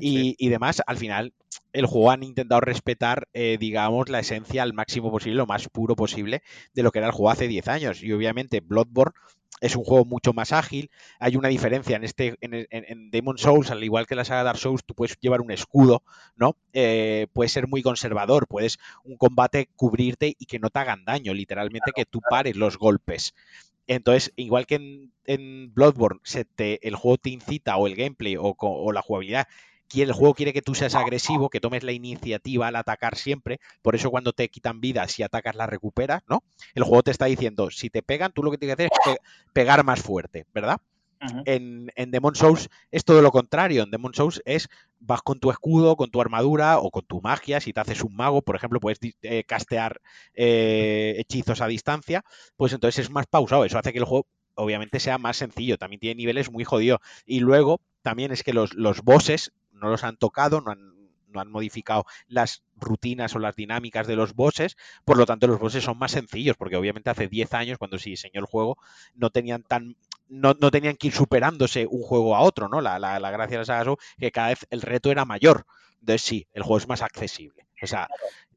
Y, 0.00 0.16
sí. 0.16 0.36
y, 0.38 0.48
demás, 0.50 0.82
al 0.86 0.98
final 0.98 1.32
el 1.72 1.86
juego 1.86 2.10
han 2.10 2.22
intentado 2.22 2.60
respetar, 2.60 3.28
eh, 3.32 3.56
digamos, 3.58 4.08
la 4.10 4.18
esencia 4.18 4.62
al 4.62 4.74
máximo 4.74 5.10
posible, 5.10 5.36
lo 5.36 5.46
más 5.46 5.68
puro 5.68 5.96
posible 5.96 6.42
de 6.74 6.82
lo 6.82 6.92
que 6.92 6.98
era 6.98 7.08
el 7.08 7.14
juego 7.14 7.30
hace 7.30 7.48
10 7.48 7.68
años. 7.68 8.02
Y 8.02 8.12
obviamente 8.12 8.60
Bloodborne 8.60 9.14
es 9.60 9.76
un 9.76 9.84
juego 9.84 10.04
mucho 10.04 10.32
más 10.32 10.52
ágil. 10.52 10.90
Hay 11.18 11.36
una 11.36 11.48
diferencia 11.48 11.96
en 11.96 12.04
este 12.04 12.36
en, 12.40 12.54
en, 12.54 12.66
en, 12.70 13.10
Demon 13.10 13.38
Souls, 13.38 13.70
al 13.70 13.84
igual 13.84 14.06
que 14.06 14.14
la 14.14 14.24
saga 14.24 14.42
Dark 14.42 14.58
Souls, 14.58 14.84
tú 14.84 14.94
puedes 14.94 15.16
llevar 15.20 15.40
un 15.40 15.52
escudo, 15.52 16.02
¿no? 16.36 16.56
Eh, 16.72 17.28
puedes 17.32 17.52
ser 17.52 17.68
muy 17.68 17.82
conservador, 17.82 18.46
puedes 18.48 18.78
un 19.04 19.16
combate 19.16 19.68
cubrirte 19.76 20.34
y 20.38 20.46
que 20.46 20.58
no 20.58 20.70
te 20.70 20.80
hagan 20.80 21.04
daño, 21.04 21.34
literalmente 21.34 21.92
que 21.94 22.04
tú 22.04 22.20
pares 22.28 22.56
los 22.56 22.76
golpes. 22.76 23.34
Entonces, 23.86 24.32
igual 24.36 24.66
que 24.66 24.76
en, 24.76 25.12
en 25.24 25.74
Bloodborne, 25.74 26.20
se 26.24 26.44
te, 26.44 26.86
el 26.86 26.96
juego 26.96 27.18
te 27.18 27.30
incita 27.30 27.76
o 27.76 27.86
el 27.86 27.96
gameplay 27.96 28.36
o, 28.36 28.54
o 28.58 28.92
la 28.92 29.02
jugabilidad 29.02 29.46
el 30.00 30.12
juego 30.12 30.34
quiere 30.34 30.54
que 30.54 30.62
tú 30.62 30.74
seas 30.74 30.94
agresivo, 30.94 31.50
que 31.50 31.60
tomes 31.60 31.82
la 31.82 31.92
iniciativa 31.92 32.68
al 32.68 32.76
atacar 32.76 33.16
siempre. 33.16 33.60
Por 33.82 33.94
eso 33.94 34.10
cuando 34.10 34.32
te 34.32 34.48
quitan 34.48 34.80
vida, 34.80 35.06
si 35.08 35.22
atacas 35.22 35.54
la 35.54 35.66
recuperas, 35.66 36.22
¿no? 36.26 36.42
El 36.74 36.84
juego 36.84 37.02
te 37.02 37.10
está 37.10 37.26
diciendo, 37.26 37.70
si 37.70 37.90
te 37.90 38.02
pegan, 38.02 38.32
tú 38.32 38.42
lo 38.42 38.50
que 38.50 38.58
tienes 38.58 38.76
que 38.76 38.82
hacer 38.84 38.92
es 39.06 39.16
pegar 39.52 39.84
más 39.84 40.00
fuerte, 40.00 40.46
¿verdad? 40.54 40.78
En, 41.44 41.92
en, 41.94 42.10
Demon 42.10 42.34
Souls 42.34 42.68
es 42.90 43.04
todo 43.04 43.22
lo 43.22 43.30
contrario. 43.30 43.84
En 43.84 43.90
Demon 43.90 44.14
Souls 44.14 44.42
es 44.44 44.68
vas 44.98 45.22
con 45.22 45.38
tu 45.38 45.50
escudo, 45.50 45.96
con 45.96 46.10
tu 46.10 46.20
armadura 46.20 46.78
o 46.78 46.90
con 46.90 47.04
tu 47.04 47.20
magia. 47.20 47.60
Si 47.60 47.72
te 47.72 47.80
haces 47.80 48.02
un 48.02 48.16
mago, 48.16 48.42
por 48.42 48.56
ejemplo, 48.56 48.80
puedes 48.80 48.98
eh, 49.22 49.44
castear 49.44 50.00
eh, 50.34 51.14
hechizos 51.18 51.60
a 51.60 51.68
distancia, 51.68 52.24
pues 52.56 52.72
entonces 52.72 53.06
es 53.06 53.10
más 53.10 53.26
pausado. 53.26 53.64
Eso 53.64 53.78
hace 53.78 53.92
que 53.92 53.98
el 53.98 54.04
juego 54.04 54.26
obviamente 54.54 55.00
sea 55.00 55.18
más 55.18 55.36
sencillo. 55.36 55.78
También 55.78 56.00
tiene 56.00 56.16
niveles 56.16 56.50
muy 56.50 56.64
jodidos. 56.64 57.00
Y 57.24 57.40
luego 57.40 57.80
también 58.02 58.32
es 58.32 58.42
que 58.42 58.52
los, 58.52 58.74
los 58.74 59.02
bosses 59.02 59.52
no 59.82 59.90
los 59.90 60.04
han 60.04 60.16
tocado, 60.16 60.60
no 60.60 60.70
han, 60.70 60.94
no 61.28 61.40
han, 61.40 61.50
modificado 61.50 62.04
las 62.28 62.62
rutinas 62.76 63.34
o 63.34 63.38
las 63.38 63.56
dinámicas 63.56 64.06
de 64.06 64.16
los 64.16 64.34
bosses, 64.34 64.76
por 65.04 65.16
lo 65.16 65.26
tanto 65.26 65.46
los 65.46 65.58
bosses 65.58 65.84
son 65.84 65.98
más 65.98 66.12
sencillos, 66.12 66.56
porque 66.56 66.76
obviamente 66.76 67.10
hace 67.10 67.28
10 67.28 67.52
años, 67.54 67.78
cuando 67.78 67.98
se 67.98 68.10
diseñó 68.10 68.40
el 68.40 68.46
juego, 68.46 68.78
no 69.14 69.30
tenían 69.30 69.62
tan 69.62 69.96
no, 70.28 70.54
no 70.58 70.70
tenían 70.70 70.96
que 70.96 71.08
ir 71.08 71.12
superándose 71.12 71.86
un 71.86 72.00
juego 72.00 72.34
a 72.34 72.40
otro, 72.40 72.68
¿no? 72.68 72.80
La, 72.80 72.98
la, 72.98 73.20
la 73.20 73.30
gracia 73.30 73.58
de 73.58 73.58
la 73.58 73.64
saga 73.66 73.94
que 74.18 74.32
cada 74.32 74.48
vez 74.48 74.66
el 74.70 74.80
reto 74.80 75.10
era 75.10 75.26
mayor. 75.26 75.66
Entonces 76.00 76.22
sí, 76.22 76.46
el 76.54 76.62
juego 76.62 76.78
es 76.78 76.88
más 76.88 77.02
accesible. 77.02 77.66
O 77.82 77.86
sea, 77.86 78.08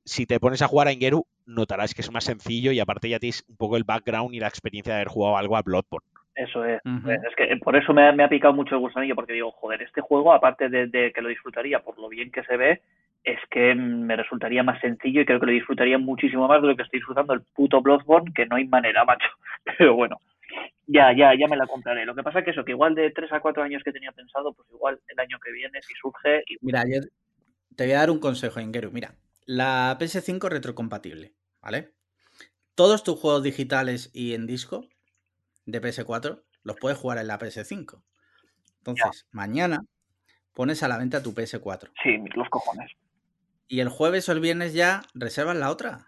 si 0.06 0.26
te 0.26 0.40
pones 0.40 0.62
a 0.62 0.68
jugar 0.68 0.88
a 0.88 0.94
Ingeru, 0.94 1.28
notarás 1.46 1.94
que 1.94 2.02
es 2.02 2.12
más 2.12 2.24
sencillo 2.24 2.72
y 2.72 2.80
aparte 2.80 3.10
ya 3.10 3.20
tienes 3.20 3.44
un 3.48 3.58
poco 3.58 3.76
el 3.76 3.84
background 3.84 4.34
y 4.34 4.40
la 4.40 4.48
experiencia 4.48 4.94
de 4.94 5.02
haber 5.02 5.10
jugado 5.10 5.38
algo 5.38 5.58
a 5.58 5.64
Bloodborne. 5.64 6.08
Eso 6.36 6.66
es. 6.66 6.82
Uh 6.84 6.90
-huh. 6.90 7.28
Es 7.28 7.36
que 7.36 7.56
por 7.58 7.76
eso 7.76 7.94
me 7.94 8.08
ha, 8.08 8.12
me 8.12 8.24
ha, 8.24 8.30
picado 8.30 8.54
mucho 8.54 8.76
el 8.76 8.82
gusanillo, 8.82 9.16
porque 9.16 9.34
digo, 9.34 9.52
joder, 9.52 9.82
este 9.82 10.02
juego, 10.02 10.34
aparte 10.34 10.70
de, 10.70 10.88
de, 10.88 11.14
que 11.14 11.22
lo 11.22 11.30
disfrutaría 11.30 11.80
por 11.80 11.98
lo 11.98 12.10
bien 12.10 12.30
que 12.32 12.44
se 12.44 12.58
ve, 12.58 12.82
es 13.24 13.40
que 13.50 13.74
me 13.74 14.16
resultaría 14.16 14.62
más 14.62 14.80
sencillo 14.82 15.22
y 15.22 15.26
creo 15.26 15.40
que 15.40 15.48
lo 15.48 15.52
disfrutaría 15.52 15.98
muchísimo 15.98 16.48
más 16.48 16.62
de 16.62 16.68
lo 16.68 16.76
que 16.76 16.84
estoy 16.84 17.00
disfrutando 17.00 17.34
el 17.34 17.42
puto 17.42 17.82
Bloodborne, 17.82 18.34
que 18.34 18.46
no 18.46 18.58
hay 18.58 18.68
manera, 18.68 19.04
macho. 19.06 19.30
Pero 19.78 19.96
bueno, 19.96 20.20
ya, 20.88 21.16
ya, 21.16 21.34
ya 21.40 21.48
me 21.48 21.58
la 21.58 21.68
compraré. 21.68 22.06
Lo 22.06 22.14
que 22.14 22.24
pasa 22.24 22.40
es 22.40 22.46
que 22.46 22.52
eso, 22.52 22.66
que 22.66 22.72
igual 22.72 22.96
de 22.96 23.12
3 23.12 23.32
a 23.32 23.40
4 23.40 23.64
años 23.64 23.82
que 23.84 23.94
tenía 23.94 24.12
pensado, 24.12 24.54
pues 24.54 24.70
igual 24.72 25.00
el 25.08 25.20
año 25.20 25.40
que 25.44 25.52
viene, 25.52 25.82
si 25.82 25.94
surge. 25.96 26.44
Y... 26.48 26.58
Mira, 26.62 26.84
yo 26.88 27.02
te 27.76 27.86
voy 27.86 27.94
a 27.94 28.00
dar 28.00 28.12
un 28.12 28.20
consejo, 28.20 28.60
Ingeru. 28.60 28.92
Mira, 28.92 29.16
La 29.46 29.98
PS5 30.00 30.50
retrocompatible, 30.50 31.34
¿vale? 31.62 31.92
Todos 32.76 33.04
tus 33.04 33.20
juegos 33.20 33.42
digitales 33.42 34.12
y 34.14 34.34
en 34.34 34.48
disco 34.48 34.86
de 35.66 35.82
PS4 35.82 36.44
los 36.64 36.78
puedes 36.78 36.98
jugar 36.98 37.18
en 37.20 37.28
la 37.28 37.38
PS5. 37.40 38.02
Entonces, 38.80 39.26
mañana 39.32 39.80
pones 40.54 40.84
a 40.84 40.88
la 40.88 40.98
venta 40.98 41.22
tu 41.24 41.34
PS4. 41.34 41.92
Sí, 42.04 42.18
los 42.36 42.50
cojones. 42.50 42.92
Y 43.68 43.80
el 43.80 43.90
jueves 43.90 44.30
o 44.30 44.32
el 44.32 44.40
viernes 44.40 44.74
ya 44.74 45.02
reservas 45.14 45.56
la 45.56 45.72
otra. 45.72 46.08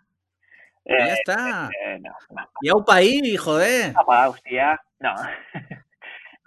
Y 0.86 0.98
ya 0.98 1.06
Eh, 1.08 1.14
está. 1.14 1.70
eh, 1.86 2.00
no, 2.00 2.12
no. 2.30 2.50
Ya 2.62 2.74
un 2.76 2.86
país, 2.86 3.40
joder. 3.40 3.94
Papá, 3.94 4.30
hostia, 4.30 4.80
no. 5.00 5.14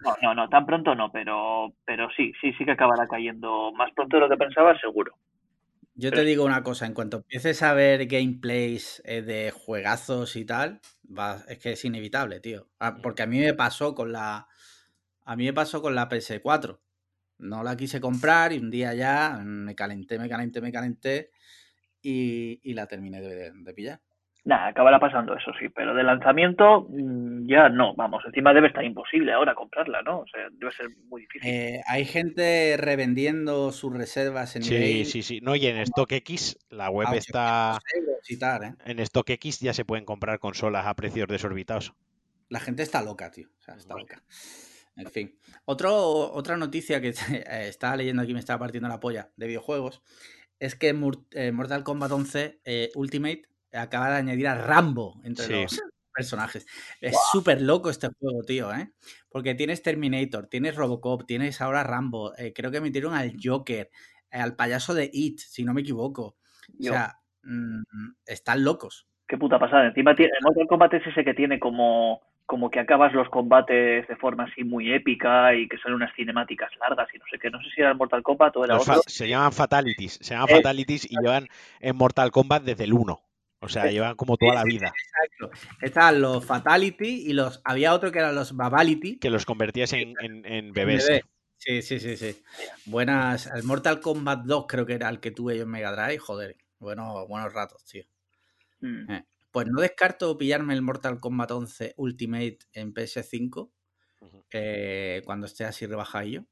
No, 0.02 0.16
no, 0.22 0.34
no, 0.34 0.48
tan 0.48 0.64
pronto 0.64 0.94
no, 0.94 1.12
pero, 1.12 1.74
pero 1.84 2.08
sí, 2.16 2.32
sí, 2.40 2.54
sí 2.54 2.64
que 2.64 2.70
acabará 2.70 3.06
cayendo 3.06 3.70
más 3.72 3.92
pronto 3.92 4.16
de 4.16 4.20
lo 4.22 4.30
que 4.30 4.38
pensaba, 4.38 4.74
seguro. 4.80 5.12
Yo 6.00 6.12
te 6.12 6.24
digo 6.24 6.44
una 6.44 6.62
cosa, 6.62 6.86
en 6.86 6.94
cuanto 6.94 7.18
empieces 7.18 7.62
a 7.62 7.74
ver 7.74 8.06
gameplays 8.06 9.02
eh, 9.04 9.22
de 9.22 9.50
juegazos 9.50 10.34
y 10.36 10.44
tal, 10.46 10.80
va, 11.06 11.44
es 11.48 11.58
que 11.58 11.72
es 11.72 11.84
inevitable, 11.84 12.40
tío. 12.40 12.68
Ah, 12.78 12.96
porque 13.02 13.22
a 13.22 13.26
mí 13.26 13.38
me 13.38 13.54
pasó 13.54 13.94
con 13.94 14.12
la. 14.12 14.48
A 15.24 15.36
mí 15.36 15.44
me 15.44 15.52
pasó 15.52 15.82
con 15.82 15.94
la 15.94 16.08
PS4. 16.08 16.80
No 17.38 17.62
la 17.64 17.76
quise 17.76 18.00
comprar 18.00 18.52
y 18.52 18.58
un 18.58 18.70
día 18.70 18.94
ya 18.94 19.42
me 19.44 19.74
calenté, 19.74 20.18
me 20.18 20.28
calenté, 20.28 20.60
me 20.60 20.72
calenté 20.72 21.30
y, 22.02 22.60
y 22.62 22.74
la 22.74 22.86
terminé 22.88 23.20
de, 23.22 23.52
de 23.52 23.74
pillar. 23.74 24.02
Nada, 24.44 24.68
acabará 24.68 24.98
pasando 24.98 25.36
eso, 25.36 25.52
sí, 25.58 25.68
pero 25.68 25.94
de 25.94 26.02
lanzamiento 26.02 26.86
mm, 26.88 27.46
ya 27.46 27.68
no, 27.68 27.94
vamos, 27.94 28.22
encima 28.24 28.54
debe 28.54 28.68
estar 28.68 28.82
imposible 28.84 29.32
ahora 29.32 29.54
comprarla, 29.54 30.00
¿no? 30.02 30.20
O 30.20 30.26
sea, 30.26 30.48
debe 30.52 30.72
ser 30.72 30.88
muy 31.08 31.22
difícil. 31.22 31.50
Eh, 31.50 31.82
hay 31.86 32.06
gente 32.06 32.76
revendiendo 32.78 33.70
sus 33.70 33.94
reservas 33.94 34.56
en 34.56 34.62
eBay. 34.62 35.04
Sí, 35.04 35.10
sí, 35.10 35.22
sí. 35.22 35.40
No, 35.42 35.56
y 35.56 35.66
en 35.66 35.84
StockX, 35.84 36.58
la 36.70 36.88
web 36.88 37.08
está. 37.12 37.76
800 37.76 37.94
euros 37.94 38.30
y 38.30 38.38
tal, 38.38 38.64
¿eh? 38.64 38.74
En 38.86 39.04
StockX 39.04 39.60
ya 39.60 39.74
se 39.74 39.84
pueden 39.84 40.06
comprar 40.06 40.38
consolas 40.38 40.86
a 40.86 40.94
precios 40.94 41.28
desorbitados. 41.28 41.94
La 42.48 42.60
gente 42.60 42.82
está 42.82 43.02
loca, 43.02 43.30
tío. 43.30 43.48
O 43.58 43.62
sea, 43.62 43.74
está 43.74 43.94
loca. 43.94 44.22
En 44.96 45.10
fin. 45.10 45.38
Otro, 45.66 46.32
otra 46.32 46.56
noticia 46.56 47.00
que 47.00 47.08
estaba 47.68 47.96
leyendo 47.96 48.22
aquí, 48.22 48.32
me 48.32 48.40
estaba 48.40 48.58
partiendo 48.58 48.88
la 48.88 49.00
polla 49.00 49.30
de 49.36 49.46
videojuegos, 49.46 50.02
es 50.58 50.74
que 50.74 50.94
eh, 51.32 51.52
Mortal 51.52 51.84
Kombat 51.84 52.12
11 52.12 52.60
eh, 52.64 52.90
Ultimate 52.94 53.49
acaba 53.72 54.10
de 54.10 54.16
añadir 54.16 54.48
a 54.48 54.54
Rambo 54.54 55.20
entre 55.24 55.44
Sí. 55.46 55.52
los 55.62 55.80
personajes. 56.14 56.66
Es 57.00 57.16
súper 57.32 57.60
loco 57.62 57.88
este 57.90 58.08
juego, 58.18 58.42
tío, 58.42 58.72
¿eh? 58.74 58.90
Porque 59.28 59.54
tienes 59.54 59.82
Terminator, 59.82 60.46
tienes 60.48 60.74
Robocop, 60.76 61.24
tienes 61.26 61.60
ahora 61.60 61.84
Rambo, 61.84 62.36
eh, 62.36 62.52
creo 62.52 62.70
que 62.70 62.80
metieron 62.80 63.14
al 63.14 63.34
Joker, 63.42 63.90
eh, 64.30 64.38
al 64.38 64.56
payaso 64.56 64.92
de 64.94 65.08
It, 65.12 65.38
si 65.38 65.64
no 65.64 65.72
me 65.72 65.80
equivoco. 65.82 66.36
O 66.78 66.82
sea, 66.82 67.16
mm, 67.42 67.82
están 68.26 68.64
locos. 68.64 69.06
qué 69.26 69.38
puta 69.38 69.58
pasada. 69.60 69.86
Encima 69.86 70.14
tiene, 70.16 70.32
el 70.36 70.44
Mortal 70.44 70.66
Kombat 70.66 70.94
es 70.94 71.06
ese 71.06 71.24
que 71.24 71.34
tiene 71.34 71.60
como, 71.60 72.20
como 72.46 72.68
que 72.68 72.80
acabas 72.80 73.12
los 73.12 73.28
combates 73.28 74.08
de 74.08 74.16
forma 74.16 74.42
así 74.44 74.64
muy 74.64 74.92
épica 74.92 75.54
y 75.54 75.68
que 75.68 75.78
salen 75.78 75.94
unas 75.94 76.12
cinemáticas 76.16 76.68
largas 76.80 77.06
y 77.14 77.18
no 77.18 77.24
sé 77.30 77.38
qué. 77.38 77.48
No 77.48 77.62
sé 77.62 77.68
si 77.72 77.80
era 77.80 77.90
el 77.92 77.96
Mortal 77.96 78.24
Kombat 78.24 78.56
o 78.56 78.64
era 78.64 78.74
Los 78.74 78.82
otro. 78.88 78.94
fa- 79.02 79.08
se 79.08 79.28
llaman 79.28 79.52
Fatalities. 79.52 80.18
Se 80.20 80.34
llaman. 80.34 80.48
Fatalities 80.48 81.04
y 81.08 81.14
llevan 81.22 81.46
en 81.78 81.94
Mortal 81.96 82.32
Kombat 82.32 82.64
desde 82.64 82.82
el 82.82 82.92
1. 82.92 83.20
O 83.60 83.68
sea, 83.68 83.86
Eh. 83.86 83.92
llevan 83.92 84.16
como 84.16 84.36
toda 84.36 84.54
la 84.54 84.64
vida. 84.64 84.92
Exacto. 85.30 85.50
Estaban 85.82 86.20
los 86.20 86.44
Fatality 86.44 87.26
y 87.28 87.32
los. 87.34 87.60
Había 87.64 87.92
otro 87.94 88.10
que 88.10 88.18
eran 88.18 88.34
los 88.34 88.56
Babality. 88.56 89.18
Que 89.18 89.30
los 89.30 89.44
convertías 89.44 89.92
en, 89.92 90.14
en- 90.20 90.44
en 90.46 90.72
bebés. 90.72 91.06
Bebé. 91.06 91.24
Sí, 91.58 91.82
sí, 91.82 92.00
sí, 92.00 92.16
sí. 92.16 92.42
Buenas. 92.86 93.46
El 93.54 93.64
Mortal 93.64 94.00
Kombat 94.00 94.44
2 94.44 94.64
creo 94.66 94.86
que 94.86 94.94
era 94.94 95.10
el 95.10 95.20
que 95.20 95.30
tuve 95.30 95.56
yo 95.58 95.64
en 95.64 95.68
Mega 95.70 95.92
Drive. 95.92 96.18
Joder, 96.18 96.56
bueno, 96.78 97.26
buenos 97.26 97.52
ratos, 97.52 97.84
tío. 97.84 98.04
Mm. 98.80 99.10
Eh, 99.10 99.24
Pues 99.50 99.66
no 99.66 99.80
descarto 99.80 100.38
pillarme 100.38 100.72
el 100.74 100.80
Mortal 100.80 101.20
Kombat 101.20 101.50
11 101.50 101.92
Ultimate 101.98 102.58
en 102.72 102.94
PS5 102.94 103.70
Ujú. 104.20 104.44
eh, 104.52 105.20
cuando 105.26 105.46
esté 105.46 105.64
así 105.64 105.84
rebajadillo. 105.86 106.46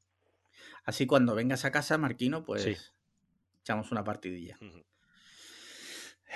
Así 0.83 1.07
cuando 1.07 1.33
vengas 1.33 1.65
a 1.65 1.71
casa, 1.71 1.97
Marquino, 1.97 2.43
pues 2.43 2.61
Sí. 2.63 2.75
echamos 3.61 3.91
una 3.91 4.03
partidilla. 4.03 4.57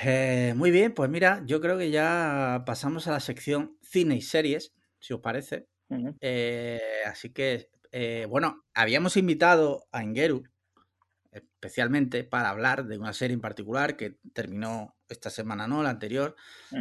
Eh, 0.01 0.53
muy 0.55 0.71
bien, 0.71 0.93
pues 0.93 1.09
mira, 1.09 1.43
yo 1.45 1.61
creo 1.61 1.77
que 1.77 1.91
ya 1.91 2.63
pasamos 2.65 3.07
a 3.07 3.11
la 3.11 3.19
sección 3.19 3.77
cine 3.83 4.15
y 4.15 4.21
series, 4.21 4.73
si 4.99 5.13
os 5.13 5.19
parece. 5.21 5.67
Eh, 6.19 6.79
así 7.05 7.31
que, 7.31 7.69
eh, 7.91 8.25
bueno, 8.29 8.65
habíamos 8.73 9.17
invitado 9.17 9.87
a 9.91 10.03
Engeru 10.03 10.43
especialmente 11.31 12.23
para 12.25 12.49
hablar 12.49 12.85
de 12.87 12.97
una 12.97 13.13
serie 13.13 13.35
en 13.35 13.41
particular 13.41 13.97
que 13.97 14.17
terminó 14.33 14.97
esta 15.09 15.29
semana, 15.31 15.67
no, 15.67 15.83
la 15.83 15.89
anterior, 15.91 16.35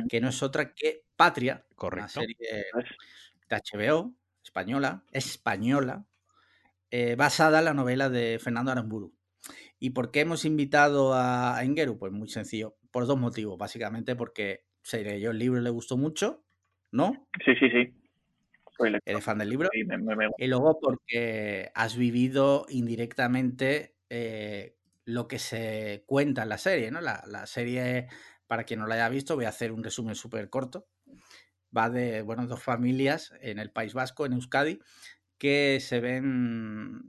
que 0.08 0.20
no 0.20 0.28
es 0.30 0.42
otra 0.42 0.74
que 0.74 1.04
Patria, 1.16 1.66
una 1.92 2.08
Correcto. 2.08 2.08
serie 2.08 2.36
Pues, 2.70 2.86
de 3.48 3.56
HBO, 3.56 4.14
española, 4.44 5.04
española, 5.12 6.06
basada 7.16 7.60
en 7.60 7.64
la 7.66 7.74
novela 7.74 8.10
de 8.10 8.38
Fernando 8.40 8.70
Aramburu. 8.72 9.14
¿Y 9.80 9.90
por 9.90 10.10
qué 10.12 10.20
hemos 10.20 10.44
invitado 10.44 11.14
a 11.14 11.56
a 11.58 11.64
Engeru? 11.64 11.98
Pues 11.98 12.12
muy 12.12 12.28
sencillo, 12.28 12.76
por 12.92 13.06
dos 13.06 13.18
motivos, 13.18 13.58
básicamente 13.58 14.14
porque 14.16 14.66
se 14.82 15.02
leyó 15.02 15.30
el 15.30 15.38
libro 15.38 15.60
y 15.60 15.64
le 15.64 15.70
gustó 15.70 15.96
mucho, 15.96 16.44
¿no? 16.92 17.28
sí, 17.44 17.54
sí, 17.58 17.70
sí. 17.70 17.94
Soy. 18.76 18.98
¿Eres 19.04 19.24
fan 19.24 19.38
del 19.38 19.50
libro? 19.50 19.68
Sí, 19.72 19.84
me- 19.84 19.98
me- 19.98 20.16
me- 20.16 20.28
Y 20.38 20.46
luego 20.46 20.78
porque 20.80 21.70
has 21.74 21.96
vivido 21.96 22.66
indirectamente 22.68 23.96
eh, 24.10 24.76
lo 25.04 25.28
que 25.28 25.38
se 25.38 26.04
cuenta 26.06 26.42
en 26.42 26.48
la 26.48 26.58
serie, 26.58 26.90
¿no? 26.90 27.00
La, 27.00 27.22
la 27.26 27.46
serie, 27.46 28.08
para 28.46 28.64
quien 28.64 28.80
no 28.80 28.86
la 28.86 28.94
haya 28.96 29.08
visto, 29.08 29.34
voy 29.36 29.46
a 29.46 29.50
hacer 29.50 29.72
un 29.72 29.82
resumen 29.84 30.14
súper 30.14 30.50
corto. 30.50 30.88
Va 31.76 31.88
de, 31.90 32.22
bueno, 32.22 32.46
dos 32.46 32.62
familias 32.62 33.32
en 33.40 33.58
el 33.58 33.70
País 33.72 33.94
Vasco, 33.94 34.26
en 34.26 34.34
Euskadi, 34.34 34.80
que 35.38 35.80
se 35.80 36.00
ven 36.00 37.02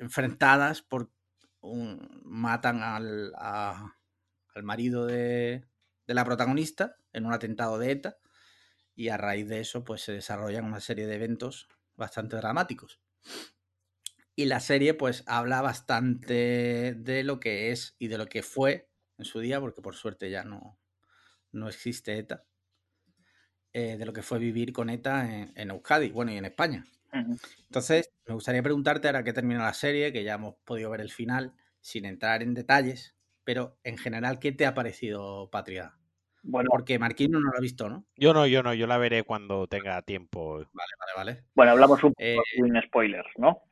enfrentadas 0.00 0.82
por 0.82 1.12
un- 1.60 2.22
matan 2.24 2.82
al, 2.82 3.32
a- 3.36 3.95
al 4.56 4.62
marido 4.62 5.06
de, 5.06 5.66
de 6.06 6.14
la 6.14 6.24
protagonista 6.24 6.96
en 7.12 7.26
un 7.26 7.34
atentado 7.34 7.78
de 7.78 7.92
ETA 7.92 8.18
y 8.94 9.10
a 9.10 9.18
raíz 9.18 9.46
de 9.48 9.60
eso 9.60 9.84
pues 9.84 10.02
se 10.02 10.12
desarrollan 10.12 10.64
una 10.64 10.80
serie 10.80 11.06
de 11.06 11.14
eventos 11.14 11.68
bastante 11.94 12.36
dramáticos. 12.36 13.00
Y 14.34 14.46
la 14.46 14.60
serie 14.60 14.94
pues 14.94 15.24
habla 15.26 15.60
bastante 15.60 16.94
de 16.94 17.22
lo 17.22 17.38
que 17.38 17.70
es 17.70 17.96
y 17.98 18.08
de 18.08 18.18
lo 18.18 18.26
que 18.26 18.42
fue 18.42 18.88
en 19.18 19.24
su 19.24 19.40
día, 19.40 19.60
porque 19.60 19.82
por 19.82 19.94
suerte 19.94 20.30
ya 20.30 20.44
no, 20.44 20.78
no 21.52 21.68
existe 21.68 22.18
ETA, 22.18 22.44
eh, 23.72 23.96
de 23.96 24.06
lo 24.06 24.12
que 24.12 24.22
fue 24.22 24.38
vivir 24.38 24.72
con 24.72 24.90
ETA 24.90 25.34
en, 25.34 25.52
en 25.54 25.70
Euskadi, 25.70 26.10
bueno, 26.10 26.32
y 26.32 26.36
en 26.36 26.44
España. 26.46 26.84
Entonces, 27.68 28.10
me 28.26 28.34
gustaría 28.34 28.62
preguntarte 28.62 29.08
ahora 29.08 29.24
que 29.24 29.32
termina 29.32 29.64
la 29.64 29.74
serie, 29.74 30.12
que 30.12 30.24
ya 30.24 30.34
hemos 30.34 30.56
podido 30.64 30.90
ver 30.90 31.00
el 31.00 31.10
final, 31.10 31.54
sin 31.80 32.04
entrar 32.04 32.42
en 32.42 32.52
detalles, 32.52 33.15
pero 33.46 33.78
en 33.84 33.96
general, 33.96 34.38
¿qué 34.38 34.52
te 34.52 34.66
ha 34.66 34.74
parecido 34.74 35.48
Patria? 35.50 35.94
Bueno, 36.42 36.68
Porque 36.70 36.98
Marquino 36.98 37.40
no 37.40 37.50
lo 37.50 37.56
ha 37.56 37.60
visto, 37.60 37.88
¿no? 37.88 38.04
Yo 38.16 38.34
no, 38.34 38.46
yo 38.46 38.62
no, 38.62 38.74
yo 38.74 38.86
la 38.86 38.98
veré 38.98 39.22
cuando 39.22 39.66
tenga 39.66 40.02
tiempo. 40.02 40.58
Vale, 40.58 40.92
vale, 40.98 41.12
vale. 41.16 41.44
bueno, 41.54 41.72
hablamos 41.72 42.02
un 42.04 42.12
poco 42.12 42.22
Eh, 42.22 42.36
sin 42.54 42.82
spoilers, 42.82 43.28
¿no? 43.38 43.62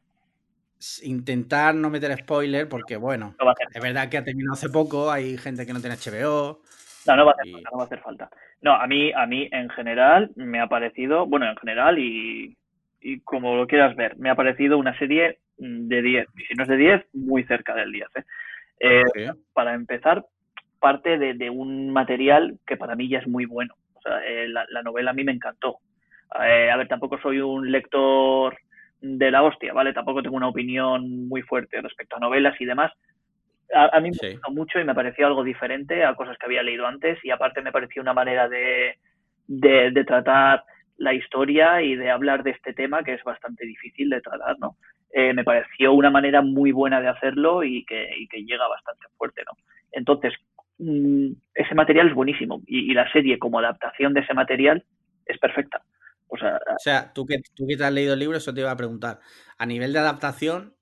intentar 1.02 1.74
no 1.74 1.90
meter 1.90 2.16
spoiler, 2.18 2.68
porque 2.68 2.96
bueno, 2.96 3.34
No 3.38 3.46
va 3.46 3.52
a 3.52 3.54
hacer 3.54 3.68
es 3.74 3.82
verdad 3.82 4.08
que 4.08 4.18
ha 4.18 4.24
terminado 4.24 4.54
hace 4.54 4.68
poco, 4.68 5.10
hay 5.10 5.36
gente 5.38 5.66
que 5.66 5.72
no 5.72 5.80
tiene 5.80 5.96
HBO. 5.96 6.60
No, 7.06 7.16
no 7.16 7.26
va 7.26 7.32
a 7.32 7.34
hacer 7.34 7.46
Y- 7.48 7.52
falta, 7.52 7.70
no 7.70 7.76
va 7.78 7.82
a 7.82 7.86
hacer 7.86 8.00
falta. 8.00 8.30
No, 8.62 8.74
a 8.74 8.86
mí, 8.86 9.12
a 9.12 9.26
mí 9.26 9.48
en 9.52 9.68
general 9.70 10.30
me 10.36 10.60
ha 10.60 10.66
parecido, 10.68 11.26
bueno, 11.26 11.46
en 11.50 11.56
general 11.56 11.98
y, 11.98 12.56
y 13.00 13.20
como 13.20 13.56
lo 13.56 13.66
quieras 13.66 13.94
ver, 13.96 14.16
me 14.18 14.30
ha 14.30 14.34
parecido 14.34 14.78
una 14.78 14.98
serie 14.98 15.38
mm, 15.58 15.88
de 15.88 16.02
10. 16.02 16.26
Y 16.36 16.44
si 16.44 16.54
no 16.54 16.62
es 16.64 16.68
de 16.68 16.76
10, 16.76 17.04
muy 17.12 17.44
cerca 17.44 17.74
del 17.74 17.92
10. 17.92 18.08
¿eh? 18.16 18.24
Eh, 18.80 19.02
Sí. 19.14 19.24
para 19.52 19.74
empezar, 19.74 20.24
parte 20.80 21.16
de, 21.18 21.34
de 21.34 21.50
un 21.50 21.90
material 21.90 22.58
que 22.66 22.76
para 22.76 22.94
mí 22.96 23.08
ya 23.08 23.18
es 23.18 23.26
muy 23.26 23.46
bueno. 23.46 23.74
O 23.94 24.00
sea, 24.02 24.20
eh, 24.26 24.48
la, 24.48 24.66
la 24.70 24.82
novela 24.82 25.10
a 25.12 25.14
mí 25.14 25.24
me 25.24 25.32
encantó. 25.32 25.78
Eh, 26.44 26.70
a 26.70 26.76
ver, 26.76 26.88
tampoco 26.88 27.18
soy 27.20 27.40
un 27.40 27.70
lector 27.70 28.56
de 29.00 29.30
la 29.30 29.42
hostia, 29.42 29.72
¿vale? 29.72 29.92
Tampoco 29.92 30.22
tengo 30.22 30.36
una 30.36 30.48
opinión 30.48 31.28
muy 31.28 31.42
fuerte 31.42 31.80
respecto 31.80 32.16
a 32.16 32.20
novelas 32.20 32.60
y 32.60 32.64
demás. 32.64 32.92
A, 33.74 33.96
a 33.96 34.00
mí 34.00 34.10
me 34.10 34.14
Sí. 34.14 34.32
gustó 34.32 34.50
mucho 34.50 34.78
y 34.80 34.84
me 34.84 34.94
pareció 34.94 35.26
algo 35.26 35.42
diferente 35.44 36.04
a 36.04 36.14
cosas 36.14 36.36
que 36.38 36.46
había 36.46 36.62
leído 36.62 36.86
antes 36.86 37.18
y 37.24 37.30
aparte 37.30 37.62
me 37.62 37.72
pareció 37.72 38.02
una 38.02 38.12
manera 38.14 38.48
de, 38.48 38.98
de, 39.46 39.90
de 39.90 40.04
tratar 40.04 40.64
la 40.98 41.12
historia 41.14 41.82
y 41.82 41.96
de 41.96 42.10
hablar 42.10 42.42
de 42.44 42.50
este 42.50 42.72
tema 42.72 43.02
que 43.02 43.14
es 43.14 43.24
bastante 43.24 43.66
difícil 43.66 44.10
de 44.10 44.20
tratar, 44.20 44.58
¿no? 44.58 44.76
Eh, 45.16 45.32
me 45.32 45.44
pareció 45.44 45.92
una 45.92 46.10
manera 46.10 46.42
muy 46.42 46.72
buena 46.72 47.00
de 47.00 47.06
hacerlo 47.06 47.62
y 47.62 47.84
que, 47.84 48.08
y 48.18 48.26
que 48.26 48.44
llega 48.44 48.66
bastante 48.66 49.06
fuerte, 49.16 49.42
¿no? 49.46 49.56
Entonces, 49.92 50.32
mm, 50.78 51.30
ese 51.54 51.74
material 51.76 52.08
es 52.08 52.14
buenísimo 52.14 52.62
y, 52.66 52.90
y 52.90 52.94
la 52.94 53.10
serie 53.12 53.38
como 53.38 53.60
adaptación 53.60 54.12
de 54.12 54.20
ese 54.22 54.34
material 54.34 54.84
es 55.26 55.38
perfecta. 55.38 55.82
O 56.26 56.36
sea, 56.36 56.56
O 56.56 56.78
sea, 56.78 57.12
tú 57.12 57.26
que, 57.26 57.36
tú 57.54 57.64
que 57.68 57.76
te 57.76 57.84
has 57.84 57.92
leído 57.92 58.14
el 58.14 58.18
libro, 58.18 58.36
eso 58.36 58.52
te 58.52 58.60
iba 58.60 58.72
a 58.72 58.76
preguntar. 58.76 59.20
A 59.56 59.66
nivel 59.66 59.92
de 59.92 60.00
adaptación, 60.00 60.74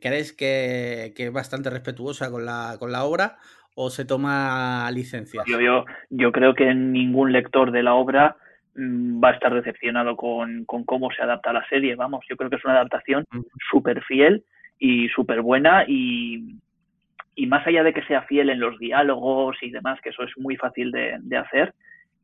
¿crees 0.00 0.32
que, 0.32 1.12
que 1.14 1.26
es 1.26 1.32
bastante 1.32 1.70
respetuosa 1.70 2.32
con 2.32 2.44
la, 2.44 2.74
con 2.80 2.90
la 2.90 3.04
obra? 3.04 3.38
o 3.74 3.90
se 3.90 4.04
toma 4.04 4.88
licencias? 4.92 5.44
Yo, 5.46 5.60
yo, 5.60 5.84
yo 6.10 6.32
creo 6.32 6.54
que 6.54 6.72
ningún 6.74 7.32
lector 7.32 7.72
de 7.72 7.82
la 7.82 7.94
obra 7.94 8.36
va 8.76 9.30
a 9.30 9.32
estar 9.32 9.54
decepcionado 9.54 10.16
con, 10.16 10.64
con, 10.64 10.84
cómo 10.84 11.10
se 11.10 11.22
adapta 11.22 11.52
la 11.52 11.66
serie. 11.68 11.94
Vamos, 11.94 12.24
yo 12.28 12.36
creo 12.36 12.50
que 12.50 12.56
es 12.56 12.64
una 12.64 12.74
adaptación 12.74 13.24
súper 13.70 14.02
fiel 14.04 14.44
y 14.78 15.08
súper 15.08 15.42
buena 15.42 15.84
y, 15.86 16.58
y, 17.34 17.46
más 17.46 17.66
allá 17.66 17.82
de 17.84 17.92
que 17.92 18.04
sea 18.04 18.22
fiel 18.22 18.50
en 18.50 18.60
los 18.60 18.78
diálogos 18.78 19.56
y 19.62 19.70
demás, 19.70 20.00
que 20.00 20.10
eso 20.10 20.24
es 20.24 20.32
muy 20.36 20.56
fácil 20.56 20.90
de, 20.90 21.16
de 21.20 21.36
hacer, 21.36 21.74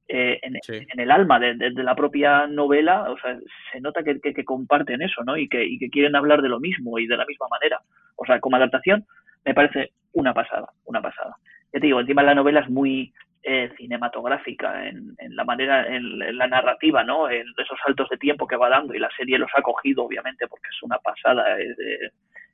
eh, 0.09 0.41
en, 0.43 0.55
sí. 0.63 0.85
en, 0.93 0.99
el 0.99 1.11
alma 1.13 1.39
de, 1.39 1.55
de, 1.55 1.71
de, 1.71 1.83
la 1.85 1.95
propia 1.95 2.49
novela, 2.49 3.09
o 3.11 3.19
sea, 3.19 3.39
se 3.73 3.81
nota 3.81 4.03
que, 4.03 4.21
que, 4.21 4.35
que 4.35 4.45
comparten 4.45 5.03
eso, 5.03 5.23
¿no? 5.25 5.37
Y 5.37 5.49
que, 5.49 5.65
y 5.65 5.79
que 5.79 5.89
quieren 5.89 6.17
hablar 6.17 6.43
de 6.43 6.49
lo 6.49 6.59
mismo 6.59 6.99
y 6.99 7.07
de 7.07 7.17
la 7.17 7.27
misma 7.27 7.47
manera. 7.49 7.81
O 8.17 8.27
sea, 8.27 8.41
como 8.41 8.57
adaptación 8.57 9.05
me 9.45 9.55
parece 9.55 9.93
una 10.13 10.35
pasada, 10.35 10.69
una 10.85 11.01
pasada. 11.01 11.37
Ya 11.73 11.79
te 11.79 11.87
digo, 11.87 12.01
encima 12.01 12.25
la 12.25 12.35
novela 12.35 12.61
es 12.61 12.69
muy 12.69 13.13
eh, 13.43 13.71
cinematográfica 13.77 14.87
en, 14.87 15.15
en, 15.19 15.35
la 15.35 15.45
manera, 15.45 15.87
en, 15.87 16.21
en, 16.23 16.37
la 16.37 16.47
narrativa, 16.47 17.03
¿no? 17.05 17.29
En 17.31 17.47
esos 17.57 17.79
saltos 17.85 18.09
de 18.11 18.19
tiempo 18.19 18.47
que 18.47 18.57
va 18.57 18.69
dando 18.69 18.95
y 18.95 18.99
la 18.99 19.11
serie 19.17 19.39
los 19.39 19.51
ha 19.57 19.63
cogido, 19.63 20.05
obviamente, 20.05 20.47
porque 20.47 20.69
es 20.69 20.83
una 20.83 20.99
pasada. 20.99 21.59
Eh, 21.59 21.71
eh, 21.71 22.11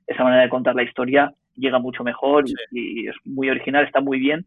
esa 0.06 0.22
manera 0.22 0.42
de 0.42 0.48
contar 0.48 0.76
la 0.76 0.84
historia 0.84 1.32
llega 1.56 1.78
mucho 1.78 2.04
mejor 2.04 2.46
sí. 2.46 2.54
y, 2.70 3.00
y, 3.02 3.08
es 3.08 3.16
muy 3.24 3.50
original, 3.50 3.84
está 3.84 4.00
muy 4.00 4.18
bien. 4.18 4.46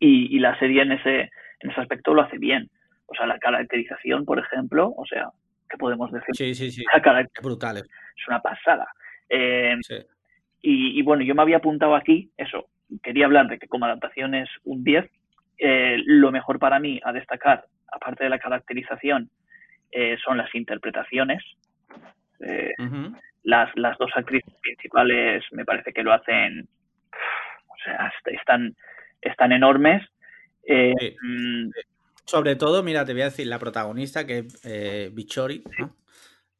Y, 0.00 0.34
y 0.34 0.38
la 0.40 0.58
serie 0.58 0.82
en 0.82 0.92
ese, 0.92 1.30
en 1.60 1.70
ese 1.70 1.80
aspecto 1.80 2.14
lo 2.14 2.22
hace 2.22 2.38
bien. 2.38 2.68
O 3.06 3.14
sea, 3.14 3.26
la 3.26 3.38
caracterización, 3.38 4.24
por 4.24 4.38
ejemplo, 4.38 4.92
o 4.96 5.04
sea, 5.06 5.28
¿qué 5.68 5.76
podemos 5.76 6.10
decir? 6.10 6.34
Sí, 6.34 6.54
sí, 6.54 6.70
sí. 6.70 6.82
La 6.92 7.20
es 7.20 7.28
brutal. 7.42 7.76
Es 7.76 8.28
una 8.28 8.40
pasada. 8.40 8.88
Eh, 9.28 9.76
sí. 9.82 9.96
y, 10.62 10.98
y, 10.98 11.02
bueno, 11.02 11.22
yo 11.22 11.34
me 11.34 11.42
había 11.42 11.58
apuntado 11.58 11.94
aquí, 11.94 12.30
eso, 12.36 12.66
quería 13.02 13.26
hablar 13.26 13.48
de 13.48 13.58
que 13.58 13.68
como 13.68 13.84
adaptación 13.84 14.34
es 14.34 14.48
un 14.64 14.82
10. 14.82 15.04
Eh, 15.62 15.98
lo 16.06 16.32
mejor 16.32 16.58
para 16.58 16.78
mí 16.80 16.98
a 17.04 17.12
destacar, 17.12 17.66
aparte 17.92 18.24
de 18.24 18.30
la 18.30 18.38
caracterización, 18.38 19.30
eh, 19.92 20.16
son 20.24 20.38
las 20.38 20.54
interpretaciones. 20.54 21.42
Uh 22.40 22.44
-huh. 22.78 23.20
las, 23.42 23.68
las 23.76 23.98
dos 23.98 24.10
actrices 24.14 24.54
principales 24.62 25.44
me 25.52 25.66
parece 25.66 25.92
que 25.92 26.02
lo 26.02 26.14
hacen, 26.14 26.66
o 27.68 27.76
sea, 27.84 28.10
están, 28.32 28.74
están 29.20 29.52
enormes. 29.52 30.02
Eh, 30.66 30.94
sí. 30.98 31.16
Mm, 31.22 31.70
Sobre 32.24 32.56
todo, 32.56 32.82
mira, 32.82 33.04
te 33.04 33.12
voy 33.12 33.22
a 33.22 33.26
decir, 33.26 33.46
la 33.46 33.58
protagonista, 33.58 34.24
que 34.26 34.38
es 34.38 34.64
eh, 34.64 35.10
Bichori, 35.12 35.62
¿no? 35.78 35.96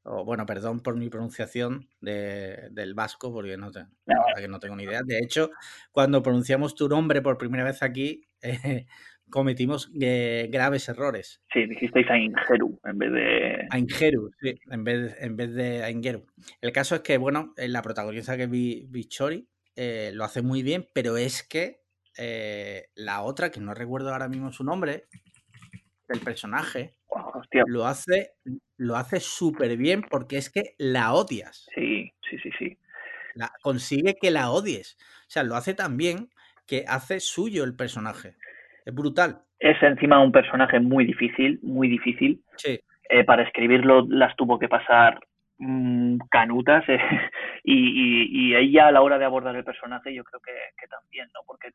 O, 0.03 0.25
bueno, 0.25 0.45
perdón 0.45 0.81
por 0.81 0.97
mi 0.97 1.09
pronunciación 1.09 1.89
de, 2.01 2.69
del 2.73 2.95
vasco, 2.95 3.33
porque 3.33 3.57
no, 3.57 3.71
te, 3.71 3.85
no. 4.07 4.17
que 4.37 4.49
no 4.49 4.59
tengo 4.59 4.77
ni 4.77 4.85
idea. 4.85 5.01
De 5.05 5.19
hecho, 5.19 5.51
cuando 5.93 6.23
pronunciamos 6.23 6.75
tu 6.75 6.89
nombre 6.89 7.23
por 7.23 7.39
primera 7.39 7.65
vez 7.65 7.83
aquí, 7.83 8.27
eh, 8.43 8.87
cometimos 9.31 9.91
eh, 10.01 10.49
graves 10.51 10.89
errores. 10.89 11.43
Sí, 11.53 11.67
dijisteis 11.67 12.09
Aingeru 12.11 12.81
en 12.85 12.99
vez 12.99 13.13
de. 13.13 13.67
Aingeru, 13.71 14.31
sí, 14.41 14.59
en 14.71 14.85
vez, 14.85 15.17
en 15.21 15.37
vez 15.37 15.55
de 15.55 15.85
Aingeru. 15.85 16.27
El 16.61 16.73
caso 16.73 16.95
es 16.97 17.01
que, 17.03 17.17
bueno, 17.17 17.55
la 17.57 17.83
protagonista 17.83 18.37
que 18.37 18.47
vi, 18.47 18.87
Bichori 18.89 19.49
eh, 19.77 20.11
lo 20.15 20.25
hace 20.25 20.43
muy 20.43 20.63
bien, 20.63 20.89
pero 20.93 21.17
es 21.17 21.43
que 21.43 21.81
eh, 22.19 22.89
la 22.95 23.23
otra, 23.23 23.51
que 23.51 23.61
no 23.61 23.73
recuerdo 23.73 24.13
ahora 24.13 24.29
mismo 24.29 24.53
su 24.53 24.65
nombre, 24.65 25.05
del 26.09 26.21
personaje, 26.21 26.97
oh, 27.07 27.41
lo 27.67 27.87
hace 27.87 28.33
lo 28.77 28.97
hace 28.97 29.21
súper 29.21 29.77
bien 29.77 30.03
porque 30.03 30.39
es 30.39 30.51
que 30.51 30.75
la 30.79 31.13
odias. 31.13 31.69
Sí, 31.75 32.13
sí, 32.29 32.39
sí, 32.43 32.51
sí. 32.59 32.79
La, 33.35 33.53
consigue 33.63 34.17
que 34.21 34.31
la 34.31 34.51
odies. 34.51 34.97
O 35.23 35.31
sea, 35.31 35.45
lo 35.45 35.55
hace 35.55 35.75
tan 35.75 35.97
bien 35.97 36.31
que 36.71 36.85
hace 36.87 37.19
suyo 37.19 37.65
el 37.65 37.75
personaje. 37.75 38.37
Es 38.87 38.95
brutal. 38.95 39.41
Es 39.59 39.83
encima 39.83 40.23
un 40.23 40.31
personaje 40.31 40.79
muy 40.79 41.05
difícil, 41.05 41.59
muy 41.65 41.89
difícil. 41.89 42.41
Sí. 42.57 42.79
Eh, 43.09 43.25
para 43.25 43.43
escribirlo 43.43 44.07
las 44.09 44.37
tuvo 44.37 44.57
que 44.57 44.69
pasar 44.69 45.19
mmm, 45.59 46.19
canutas 46.31 46.89
eh, 46.89 47.01
y, 47.65 47.75
y, 47.75 48.53
y, 48.53 48.55
ella 48.55 48.87
a 48.87 48.93
la 48.93 49.03
hora 49.03 49.19
de 49.19 49.25
abordar 49.25 49.57
el 49.57 49.65
personaje 49.65 50.15
yo 50.15 50.23
creo 50.23 50.41
que, 50.41 50.53
que 50.81 50.87
también, 50.87 51.29
¿no? 51.35 51.41
Porque 51.45 51.71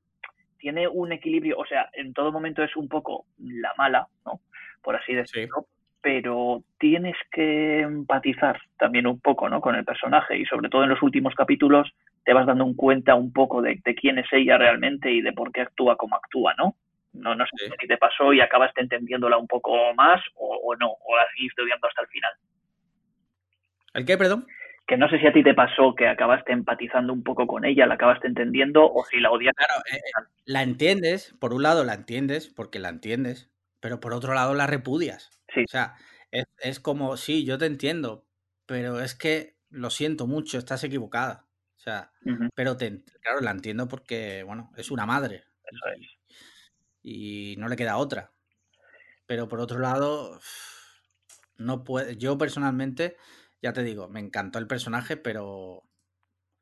tiene 0.57 0.87
un 0.87 1.11
equilibrio, 1.11 1.57
o 1.57 1.65
sea, 1.65 1.89
en 1.91 2.13
todo 2.13 2.31
momento 2.31 2.63
es 2.63 2.73
un 2.77 2.87
poco 2.87 3.25
la 3.37 3.73
mala, 3.77 4.07
¿no? 4.25 4.39
Por 4.81 4.95
así 4.95 5.13
decirlo. 5.13 5.59
Sí. 5.59 5.67
Pero 5.99 6.63
tienes 6.79 7.17
que 7.31 7.81
empatizar 7.81 8.61
también 8.77 9.07
un 9.07 9.19
poco, 9.19 9.49
¿no? 9.49 9.59
Con 9.59 9.75
el 9.75 9.83
personaje 9.83 10.37
y 10.37 10.45
sobre 10.45 10.69
todo 10.69 10.83
en 10.83 10.89
los 10.89 11.01
últimos 11.01 11.35
capítulos 11.35 11.91
te 12.25 12.33
vas 12.33 12.45
dando 12.45 12.65
un 12.65 12.75
cuenta 12.75 13.15
un 13.15 13.31
poco 13.31 13.61
de, 13.61 13.79
de 13.83 13.95
quién 13.95 14.17
es 14.17 14.25
ella 14.31 14.57
realmente 14.57 15.11
y 15.11 15.21
de 15.21 15.31
por 15.31 15.51
qué 15.51 15.61
actúa 15.61 15.95
como 15.95 16.15
actúa, 16.15 16.53
¿no? 16.57 16.75
No, 17.13 17.33
no 17.33 17.45
sé 17.45 17.67
sí. 17.67 17.71
si 17.79 17.87
te 17.87 17.97
pasó 17.97 18.33
y 18.33 18.41
acabaste 18.41 18.81
entendiéndola 18.81 19.37
un 19.37 19.47
poco 19.47 19.93
más 19.93 20.21
o, 20.35 20.59
o 20.63 20.75
no, 20.75 20.89
o 20.89 21.15
la 21.15 21.25
seguiste 21.33 21.61
odiando 21.61 21.87
hasta 21.87 22.01
el 22.01 22.07
final. 22.07 22.31
¿El 23.93 24.05
qué, 24.05 24.17
perdón? 24.17 24.45
que 24.87 24.97
no 24.97 25.09
sé 25.09 25.19
si 25.19 25.25
a 25.25 25.33
ti 25.33 25.43
te 25.43 25.53
pasó 25.53 25.95
que 25.95 26.07
acabaste 26.07 26.51
empatizando 26.51 27.11
un 27.11 27.23
poco 27.23 27.47
con 27.47 27.65
ella, 27.65 27.87
la 27.87 27.95
acabaste 27.95 28.27
entendiendo 28.27 28.85
o 28.85 29.03
si 29.05 29.19
la 29.19 29.31
odias. 29.31 29.55
Claro, 29.55 29.81
eh, 29.91 29.95
eh, 29.95 30.27
la 30.45 30.61
entiendes, 30.61 31.33
por 31.39 31.53
un 31.53 31.63
lado 31.63 31.83
la 31.83 31.95
entiendes, 31.95 32.47
porque 32.47 32.79
la 32.79 32.89
entiendes, 32.89 33.49
pero 33.79 33.99
por 33.99 34.13
otro 34.13 34.33
lado 34.33 34.53
la 34.53 34.67
repudias. 34.67 35.31
Sí. 35.53 35.61
O 35.61 35.71
sea, 35.71 35.95
es, 36.31 36.45
es 36.59 36.79
como, 36.79 37.17
sí, 37.17 37.45
yo 37.45 37.57
te 37.57 37.65
entiendo, 37.65 38.25
pero 38.67 38.99
es 38.99 39.15
que 39.15 39.55
lo 39.69 39.89
siento 39.89 40.27
mucho, 40.27 40.59
estás 40.59 40.83
equivocada. 40.83 41.44
Sea, 41.85 42.09
uh 42.25 42.29
-huh. 42.29 42.49
pero 42.55 42.75
te, 42.75 43.03
claro, 43.21 43.41
la 43.41 43.51
entiendo 43.51 43.87
porque, 43.87 44.41
bueno, 44.41 44.71
es 44.75 44.89
una 44.89 45.05
madre. 45.05 45.43
Eso 45.63 45.87
es. 45.95 46.37
Y 47.03 47.55
no 47.59 47.67
le 47.67 47.75
queda 47.75 47.97
otra. 47.97 48.31
Pero 49.27 49.47
por 49.47 49.59
otro 49.59 49.77
lado, 49.77 50.39
no 51.57 51.83
puede, 51.83 52.17
yo 52.17 52.39
personalmente 52.39 53.17
ya 53.61 53.71
te 53.71 53.83
digo, 53.83 54.07
me 54.07 54.19
encantó 54.19 54.57
el 54.57 54.65
personaje, 54.65 55.15
pero 55.15 55.83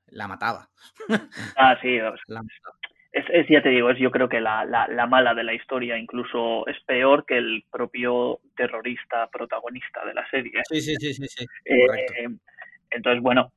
la 0.07 0.27
mataba. 0.27 0.69
Ah, 1.57 1.77
sí, 1.81 1.97
la 1.97 2.11
mataba. 2.41 2.77
Es, 3.13 3.25
es, 3.29 3.47
ya 3.47 3.61
te 3.61 3.69
digo, 3.69 3.91
es 3.91 3.99
yo 3.99 4.11
creo 4.11 4.27
que 4.27 4.41
la, 4.41 4.65
la, 4.65 4.87
la, 4.87 5.05
mala 5.05 5.33
de 5.35 5.43
la 5.43 5.53
historia 5.53 5.97
incluso 5.97 6.67
es 6.67 6.75
peor 6.83 7.25
que 7.25 7.37
el 7.37 7.63
propio 7.71 8.41
terrorista 8.57 9.27
protagonista 9.27 10.03
de 10.03 10.15
la 10.15 10.27
serie. 10.29 10.61
Sí, 10.67 10.81
sí, 10.81 10.95
sí, 10.95 11.13
sí, 11.13 11.27
sí. 11.27 11.45
Eh, 11.63 12.27
entonces, 12.89 13.21
bueno, 13.21 13.53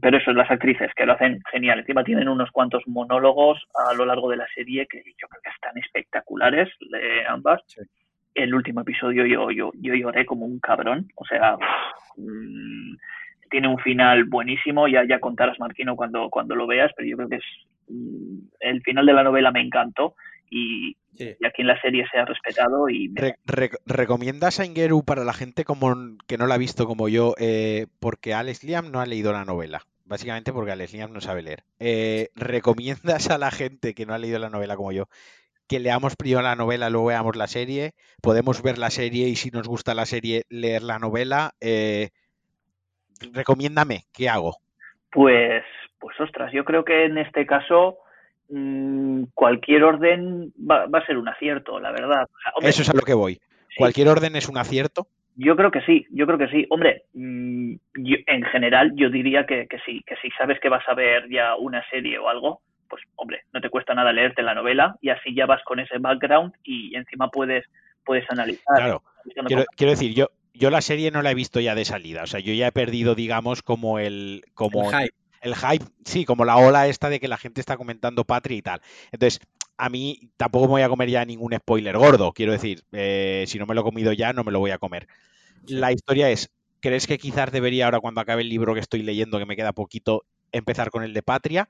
pero 0.00 0.18
eso, 0.18 0.32
las 0.32 0.50
actrices 0.50 0.90
que 0.94 1.06
lo 1.06 1.12
hacen 1.12 1.40
genial. 1.50 1.78
Encima 1.78 2.04
tienen 2.04 2.28
unos 2.28 2.50
cuantos 2.50 2.82
monólogos 2.86 3.62
a 3.88 3.94
lo 3.94 4.04
largo 4.04 4.28
de 4.30 4.36
la 4.36 4.46
serie 4.54 4.86
que 4.86 4.98
yo 4.98 5.28
creo 5.28 5.42
que 5.42 5.50
están 5.50 5.78
espectaculares, 5.78 6.68
ambas. 7.28 7.62
Sí 7.66 7.80
el 8.34 8.54
último 8.54 8.82
episodio 8.82 9.26
yo, 9.26 9.50
yo, 9.50 9.70
yo 9.80 9.94
lloré 9.94 10.24
como 10.26 10.46
un 10.46 10.58
cabrón. 10.60 11.08
O 11.16 11.24
sea, 11.24 11.56
mmm, 12.16 12.94
tiene 13.50 13.68
un 13.68 13.78
final 13.78 14.24
buenísimo. 14.24 14.88
Ya, 14.88 15.04
ya 15.04 15.18
contarás, 15.20 15.58
Marquino, 15.58 15.96
cuando, 15.96 16.28
cuando 16.30 16.54
lo 16.54 16.66
veas, 16.66 16.92
pero 16.96 17.08
yo 17.08 17.16
creo 17.16 17.28
que 17.28 17.36
es. 17.36 17.44
Mmm, 17.88 18.38
el 18.60 18.82
final 18.82 19.06
de 19.06 19.12
la 19.12 19.24
novela 19.24 19.50
me 19.50 19.60
encantó. 19.60 20.14
Y, 20.50 20.96
sí. 21.14 21.36
y 21.38 21.46
aquí 21.46 21.62
en 21.62 21.68
la 21.68 21.80
serie 21.80 22.04
se 22.10 22.18
ha 22.18 22.24
respetado. 22.24 22.88
y 22.88 23.08
me... 23.08 23.20
re, 23.20 23.34
re, 23.44 23.70
¿Recomiendas 23.86 24.60
a 24.60 24.64
Ingeru 24.64 25.04
para 25.04 25.24
la 25.24 25.32
gente 25.32 25.64
como 25.64 25.94
que 26.26 26.38
no 26.38 26.46
la 26.46 26.54
ha 26.54 26.58
visto 26.58 26.86
como 26.86 27.08
yo? 27.08 27.34
Eh, 27.38 27.86
porque 28.00 28.34
Alex 28.34 28.64
Liam 28.64 28.90
no 28.90 29.00
ha 29.00 29.06
leído 29.06 29.32
la 29.32 29.44
novela. 29.44 29.82
Básicamente 30.04 30.52
porque 30.52 30.72
Alex 30.72 30.92
Liam 30.92 31.12
no 31.12 31.20
sabe 31.20 31.42
leer. 31.42 31.62
Eh, 31.78 32.30
¿Recomiendas 32.34 33.30
a 33.30 33.38
la 33.38 33.50
gente 33.50 33.94
que 33.94 34.06
no 34.06 34.14
ha 34.14 34.18
leído 34.18 34.38
la 34.38 34.50
novela 34.50 34.76
como 34.76 34.92
yo 34.92 35.08
que 35.70 35.78
leamos 35.78 36.16
primero 36.16 36.42
la 36.42 36.56
novela, 36.56 36.90
luego 36.90 37.06
veamos 37.06 37.36
la 37.36 37.46
serie. 37.46 37.92
Podemos 38.20 38.60
ver 38.60 38.76
la 38.76 38.90
serie 38.90 39.28
y 39.28 39.36
si 39.36 39.50
nos 39.50 39.68
gusta 39.68 39.94
la 39.94 40.04
serie, 40.04 40.42
leer 40.50 40.82
la 40.82 40.98
novela. 40.98 41.52
Eh, 41.60 42.08
recomiéndame, 43.32 44.06
¿qué 44.12 44.28
hago? 44.28 44.56
Pues, 45.12 45.62
pues 46.00 46.18
ostras, 46.18 46.52
yo 46.52 46.64
creo 46.64 46.84
que 46.84 47.04
en 47.04 47.18
este 47.18 47.46
caso 47.46 47.98
mmm, 48.50 49.24
cualquier 49.34 49.84
orden 49.84 50.52
va, 50.58 50.86
va, 50.86 50.98
a 50.98 51.06
ser 51.06 51.16
un 51.16 51.28
acierto, 51.28 51.80
la 51.80 51.92
verdad. 51.92 52.24
O 52.24 52.40
sea, 52.42 52.52
hombre, 52.56 52.70
Eso 52.70 52.82
es 52.82 52.90
a 52.90 52.94
lo 52.94 53.02
que 53.02 53.14
voy. 53.14 53.34
Sí. 53.34 53.76
¿Cualquier 53.78 54.08
orden 54.08 54.36
es 54.36 54.48
un 54.48 54.58
acierto? 54.58 55.06
Yo 55.36 55.56
creo 55.56 55.70
que 55.70 55.80
sí, 55.82 56.06
yo 56.10 56.26
creo 56.26 56.38
que 56.38 56.48
sí. 56.48 56.66
Hombre, 56.70 57.04
mmm, 57.14 57.74
yo, 57.96 58.16
en 58.26 58.42
general 58.44 58.92
yo 58.94 59.10
diría 59.10 59.46
que, 59.46 59.66
que 59.68 59.78
sí, 59.86 60.02
que 60.06 60.16
si 60.16 60.30
sabes 60.36 60.58
que 60.60 60.68
vas 60.68 60.86
a 60.88 60.94
ver 60.94 61.28
ya 61.30 61.56
una 61.56 61.82
serie 61.88 62.18
o 62.18 62.28
algo, 62.28 62.60
pues 62.88 63.02
hombre, 63.16 63.44
no 63.52 63.60
te 63.60 63.70
cuesta 63.70 63.94
nada 63.94 64.12
leerte 64.12 64.42
la 64.42 64.54
novela 64.54 64.96
y 65.00 65.10
así 65.10 65.34
ya 65.34 65.46
vas 65.46 65.62
con 65.64 65.78
ese 65.78 65.98
background 65.98 66.52
y 66.64 66.94
encima 66.96 67.28
puedes, 67.28 67.64
puedes 68.04 68.28
analizar. 68.30 68.76
Claro, 68.76 69.02
quiero, 69.46 69.64
quiero, 69.76 69.90
decir, 69.92 70.14
yo, 70.14 70.28
yo 70.52 70.70
la 70.70 70.80
serie 70.80 71.10
no 71.10 71.22
la 71.22 71.30
he 71.30 71.34
visto 71.34 71.60
ya 71.60 71.74
de 71.74 71.84
salida, 71.84 72.24
o 72.24 72.26
sea, 72.26 72.40
yo 72.40 72.52
ya 72.52 72.66
he 72.66 72.72
perdido, 72.72 73.14
digamos, 73.14 73.62
como 73.62 73.98
el... 73.98 74.42
Como 74.54 74.90
el 74.90 74.96
hype. 74.96 75.19
El 75.40 75.54
hype, 75.54 75.84
sí, 76.04 76.24
como 76.24 76.44
la 76.44 76.56
ola 76.56 76.86
esta 76.86 77.08
de 77.08 77.18
que 77.18 77.28
la 77.28 77.38
gente 77.38 77.60
está 77.60 77.76
comentando 77.76 78.24
Patri 78.24 78.56
y 78.56 78.62
tal. 78.62 78.80
Entonces, 79.10 79.40
a 79.78 79.88
mí 79.88 80.30
tampoco 80.36 80.66
me 80.66 80.72
voy 80.72 80.82
a 80.82 80.88
comer 80.88 81.08
ya 81.08 81.24
ningún 81.24 81.54
spoiler 81.54 81.96
gordo, 81.96 82.32
quiero 82.32 82.52
decir, 82.52 82.82
eh, 82.92 83.44
si 83.46 83.58
no 83.58 83.66
me 83.66 83.74
lo 83.74 83.80
he 83.80 83.84
comido 83.84 84.12
ya, 84.12 84.32
no 84.32 84.44
me 84.44 84.52
lo 84.52 84.58
voy 84.58 84.70
a 84.72 84.78
comer. 84.78 85.08
La 85.66 85.92
historia 85.92 86.28
es, 86.30 86.50
¿crees 86.80 87.06
que 87.06 87.18
quizás 87.18 87.50
debería 87.50 87.86
ahora 87.86 88.00
cuando 88.00 88.20
acabe 88.20 88.42
el 88.42 88.50
libro 88.50 88.74
que 88.74 88.80
estoy 88.80 89.02
leyendo, 89.02 89.38
que 89.38 89.46
me 89.46 89.56
queda 89.56 89.72
poquito, 89.72 90.24
empezar 90.52 90.90
con 90.90 91.02
el 91.02 91.14
de 91.14 91.22
Patria? 91.22 91.68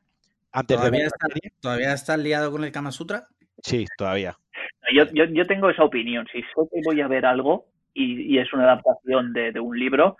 Antes 0.52 0.80
de 0.80 0.90
ver 0.90 1.02
¿Todavía, 1.02 1.02
la 1.02 1.06
está-. 1.06 1.60
¿Todavía 1.60 1.92
estás 1.92 2.18
liado 2.18 2.50
con 2.50 2.64
el 2.64 2.72
Kama 2.72 2.90
Sutra? 2.90 3.28
Sí, 3.62 3.86
todavía. 3.96 4.36
Yo, 4.92 5.04
yo, 5.12 5.24
yo 5.26 5.46
tengo 5.46 5.70
esa 5.70 5.84
opinión. 5.84 6.26
Si 6.32 6.40
sé 6.40 6.48
que 6.72 6.80
voy 6.84 7.00
a 7.00 7.06
ver 7.06 7.24
algo 7.24 7.66
y, 7.94 8.34
y 8.34 8.38
es 8.38 8.52
una 8.52 8.64
adaptación 8.64 9.32
de, 9.32 9.52
de 9.52 9.60
un 9.60 9.78
libro, 9.78 10.16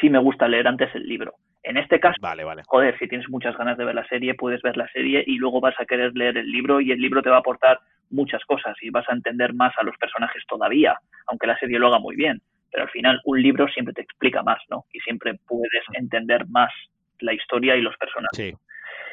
sí 0.00 0.10
me 0.10 0.18
gusta 0.18 0.48
leer 0.48 0.68
antes 0.68 0.94
el 0.94 1.08
libro. 1.08 1.34
En 1.62 1.76
este 1.76 2.00
caso, 2.00 2.16
Vale, 2.20 2.42
vale. 2.44 2.62
joder, 2.66 2.98
si 2.98 3.06
tienes 3.06 3.28
muchas 3.28 3.56
ganas 3.56 3.76
de 3.76 3.84
ver 3.84 3.94
la 3.94 4.06
serie, 4.08 4.34
puedes 4.34 4.62
ver 4.62 4.76
la 4.76 4.88
serie 4.88 5.22
y 5.26 5.36
luego 5.36 5.60
vas 5.60 5.74
a 5.78 5.84
querer 5.84 6.12
leer 6.14 6.38
el 6.38 6.50
libro 6.50 6.80
y 6.80 6.90
el 6.90 7.00
libro 7.00 7.22
te 7.22 7.28
va 7.28 7.36
a 7.36 7.40
aportar 7.40 7.78
muchas 8.10 8.42
cosas 8.44 8.76
y 8.80 8.90
vas 8.90 9.08
a 9.08 9.14
entender 9.14 9.52
más 9.54 9.72
a 9.78 9.84
los 9.84 9.96
personajes 9.98 10.42
todavía, 10.48 10.96
aunque 11.26 11.46
la 11.46 11.58
serie 11.58 11.78
lo 11.78 11.88
haga 11.88 11.98
muy 11.98 12.16
bien. 12.16 12.40
Pero 12.70 12.84
al 12.84 12.90
final 12.90 13.20
un 13.24 13.42
libro 13.42 13.68
siempre 13.68 13.92
te 13.94 14.02
explica 14.02 14.42
más, 14.42 14.60
¿no? 14.70 14.84
Y 14.92 15.00
siempre 15.00 15.34
puedes 15.46 15.84
entender 15.94 16.46
más 16.48 16.72
la 17.20 17.34
historia 17.34 17.76
y 17.76 17.82
los 17.82 17.96
personajes. 17.96 18.36
Sí. 18.36 18.54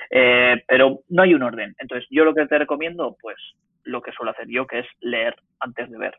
Eh, 0.10 0.64
pero 0.68 1.02
no 1.10 1.24
hay 1.24 1.34
un 1.34 1.44
orden. 1.44 1.76
Entonces, 1.80 2.08
yo 2.10 2.24
lo 2.24 2.34
que 2.34 2.46
te 2.46 2.58
recomiendo, 2.58 3.18
pues 3.22 3.36
lo 3.84 4.02
que 4.02 4.12
suelo 4.12 4.32
hacer 4.32 4.48
yo, 4.48 4.66
que 4.68 4.80
es 4.80 4.88
leer 5.02 5.36
antes 5.60 5.90
de 5.90 5.98
ver. 5.98 6.18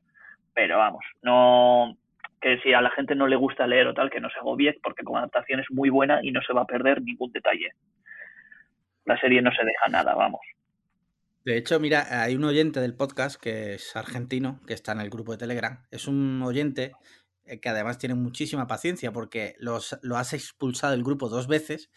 Pero 0.55 0.79
vamos, 0.79 1.05
no 1.23 1.97
que 2.41 2.59
si 2.61 2.73
a 2.73 2.81
la 2.81 2.91
gente 2.91 3.15
no 3.15 3.27
le 3.27 3.37
gusta 3.37 3.67
leer 3.67 3.87
o 3.89 3.95
tal, 3.95 4.11
que 4.11 4.21
no 4.21 4.31
se 4.31 4.39
agobie, 4.39 4.79
porque 4.83 5.03
como 5.05 5.19
adaptación 5.19 5.61
es 5.61 5.67
muy 5.71 5.91
buena 5.91 6.21
y 6.23 6.31
no 6.33 6.41
se 6.43 6.53
va 6.53 6.63
a 6.63 6.67
perder 6.67 7.03
ningún 7.03 7.33
detalle. 7.33 7.71
La 9.05 9.19
serie 9.21 9.43
no 9.43 9.51
se 9.51 9.65
deja 9.65 9.89
nada, 9.91 10.15
vamos. 10.15 10.41
De 11.45 11.57
hecho, 11.57 11.81
mira, 11.81 12.23
hay 12.23 12.37
un 12.37 12.45
oyente 12.45 12.81
del 12.81 12.95
podcast 12.95 13.41
que 13.41 13.75
es 13.75 13.97
argentino, 13.97 14.61
que 14.67 14.75
está 14.75 14.93
en 14.93 15.01
el 15.01 15.11
grupo 15.11 15.33
de 15.33 15.39
Telegram. 15.39 15.83
Es 15.91 16.07
un 16.07 16.43
oyente 16.43 16.93
eh, 17.47 17.59
que 17.59 17.69
además 17.71 17.99
tiene 17.99 18.15
muchísima 18.15 18.67
paciencia 18.67 19.13
porque 19.13 19.55
los, 19.59 19.99
lo 20.03 20.17
has 20.17 20.35
expulsado 20.35 20.93
del 20.93 21.03
grupo 21.05 21.29
dos 21.29 21.47
veces 21.49 21.91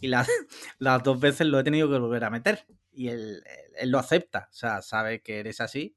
y 0.00 0.08
la- 0.08 0.26
las 0.78 1.02
dos 1.04 1.20
veces 1.20 1.46
lo 1.46 1.60
he 1.60 1.64
tenido 1.64 1.88
que 1.88 1.98
volver 1.98 2.24
a 2.24 2.30
meter. 2.30 2.64
Y 2.92 3.08
él, 3.08 3.42
él 3.78 3.90
lo 3.90 3.98
acepta, 3.98 4.48
o 4.50 4.54
sea, 4.54 4.82
sabe 4.82 5.20
que 5.20 5.38
eres 5.38 5.60
así 5.60 5.94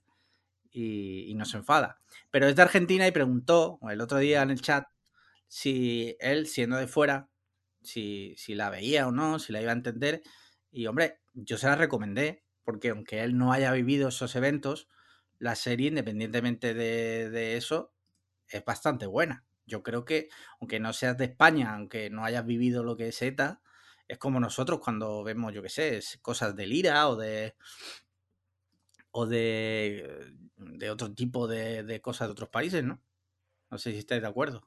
y, 0.71 1.29
y 1.31 1.35
no 1.35 1.45
se 1.45 1.57
enfada. 1.57 1.99
Pero 2.31 2.47
es 2.47 2.55
de 2.55 2.61
Argentina 2.61 3.07
y 3.07 3.11
preguntó 3.11 3.79
el 3.89 4.01
otro 4.01 4.17
día 4.19 4.41
en 4.41 4.51
el 4.51 4.61
chat 4.61 4.85
si 5.47 6.15
él, 6.19 6.47
siendo 6.47 6.77
de 6.77 6.87
fuera, 6.87 7.29
si, 7.81 8.35
si 8.37 8.55
la 8.55 8.69
veía 8.69 9.07
o 9.07 9.11
no, 9.11 9.39
si 9.39 9.51
la 9.51 9.61
iba 9.61 9.71
a 9.71 9.75
entender. 9.75 10.21
Y 10.71 10.87
hombre, 10.87 11.19
yo 11.33 11.57
se 11.57 11.67
la 11.67 11.75
recomendé, 11.75 12.43
porque 12.63 12.89
aunque 12.89 13.23
él 13.23 13.37
no 13.37 13.51
haya 13.51 13.71
vivido 13.71 14.09
esos 14.09 14.35
eventos, 14.35 14.87
la 15.39 15.55
serie, 15.55 15.87
independientemente 15.87 16.73
de, 16.73 17.29
de 17.29 17.57
eso, 17.57 17.93
es 18.47 18.63
bastante 18.63 19.05
buena. 19.07 19.45
Yo 19.65 19.83
creo 19.83 20.05
que, 20.05 20.29
aunque 20.59 20.79
no 20.79 20.93
seas 20.93 21.17
de 21.17 21.25
España, 21.25 21.73
aunque 21.73 22.09
no 22.09 22.25
hayas 22.25 22.45
vivido 22.45 22.83
lo 22.83 22.95
que 22.97 23.07
es 23.09 23.21
ETA, 23.21 23.61
es 24.07 24.17
como 24.17 24.39
nosotros 24.39 24.79
cuando 24.83 25.23
vemos, 25.23 25.53
yo 25.53 25.61
qué 25.61 25.69
sé, 25.69 25.99
cosas 26.21 26.55
de 26.55 26.67
Lira 26.67 27.07
o 27.09 27.15
de. 27.15 27.55
O 29.11 29.25
de. 29.25 30.07
de 30.57 30.89
otro 30.89 31.13
tipo 31.13 31.47
de, 31.47 31.83
de 31.83 32.01
cosas 32.01 32.27
de 32.27 32.31
otros 32.33 32.49
países, 32.49 32.83
¿no? 32.83 32.99
No 33.71 33.77
sé 33.77 33.91
si 33.91 33.99
estáis 33.99 34.21
de 34.21 34.27
acuerdo. 34.27 34.63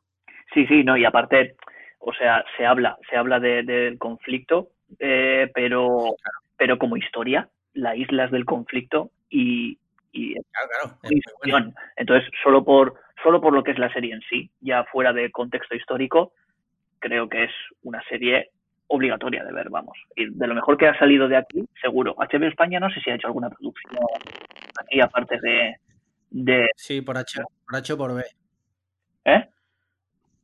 Sí, 0.55 0.67
sí, 0.67 0.85
no, 0.85 0.97
y 0.97 1.05
aparte, 1.05 1.57
o 1.99 2.13
sea, 2.13 2.45
se 2.57 2.67
habla, 2.67 2.99
se 3.11 3.17
habla 3.17 3.41
de- 3.41 3.63
del 3.63 3.99
conflicto, 3.99 4.71
eh, 4.99 5.51
pero, 5.55 6.15
pero 6.57 6.79
como 6.79 6.97
historia, 6.97 7.49
la 7.75 7.97
isla 7.97 8.25
es 8.27 8.31
del 8.31 8.45
conflicto 8.45 9.11
y, 9.31 9.79
y 10.13 10.35
Claro, 10.35 10.99
claro. 11.41 11.73
Entonces, 11.97 12.31
solo 12.43 12.65
por, 12.65 12.95
solo 13.23 13.41
por 13.41 13.55
lo 13.55 13.63
que 13.65 13.71
es 13.73 13.79
la 13.79 13.93
serie 13.93 14.13
en 14.15 14.21
sí, 14.29 14.51
ya 14.61 14.85
fuera 14.85 15.13
de 15.13 15.31
contexto 15.31 15.75
histórico, 15.75 16.33
creo 16.99 17.29
que 17.29 17.45
es 17.45 17.53
una 17.83 18.03
serie 18.09 18.51
obligatoria 18.93 19.43
de 19.43 19.53
ver, 19.53 19.71
vamos. 19.71 19.97
Y 20.15 20.31
de 20.31 20.47
lo 20.47 20.55
mejor 20.55 20.77
que 20.77 20.87
ha 20.87 20.99
salido 20.99 21.27
de 21.27 21.37
aquí, 21.37 21.67
seguro. 21.81 22.15
HBO 22.19 22.47
España 22.47 22.79
no 22.79 22.91
sé 22.91 23.01
si 23.01 23.11
ha 23.11 23.15
hecho 23.15 23.27
alguna 23.27 23.49
producción 23.49 24.05
aquí, 24.81 25.01
aparte 25.01 25.39
de... 25.41 25.77
de 26.31 26.69
Sí, 26.77 27.01
por 27.01 27.17
H, 27.17 27.41
por 27.67 27.77
H 27.77 27.93
o 27.93 27.97
por 27.97 28.15
B. 28.15 28.25
¿Eh? 29.25 29.49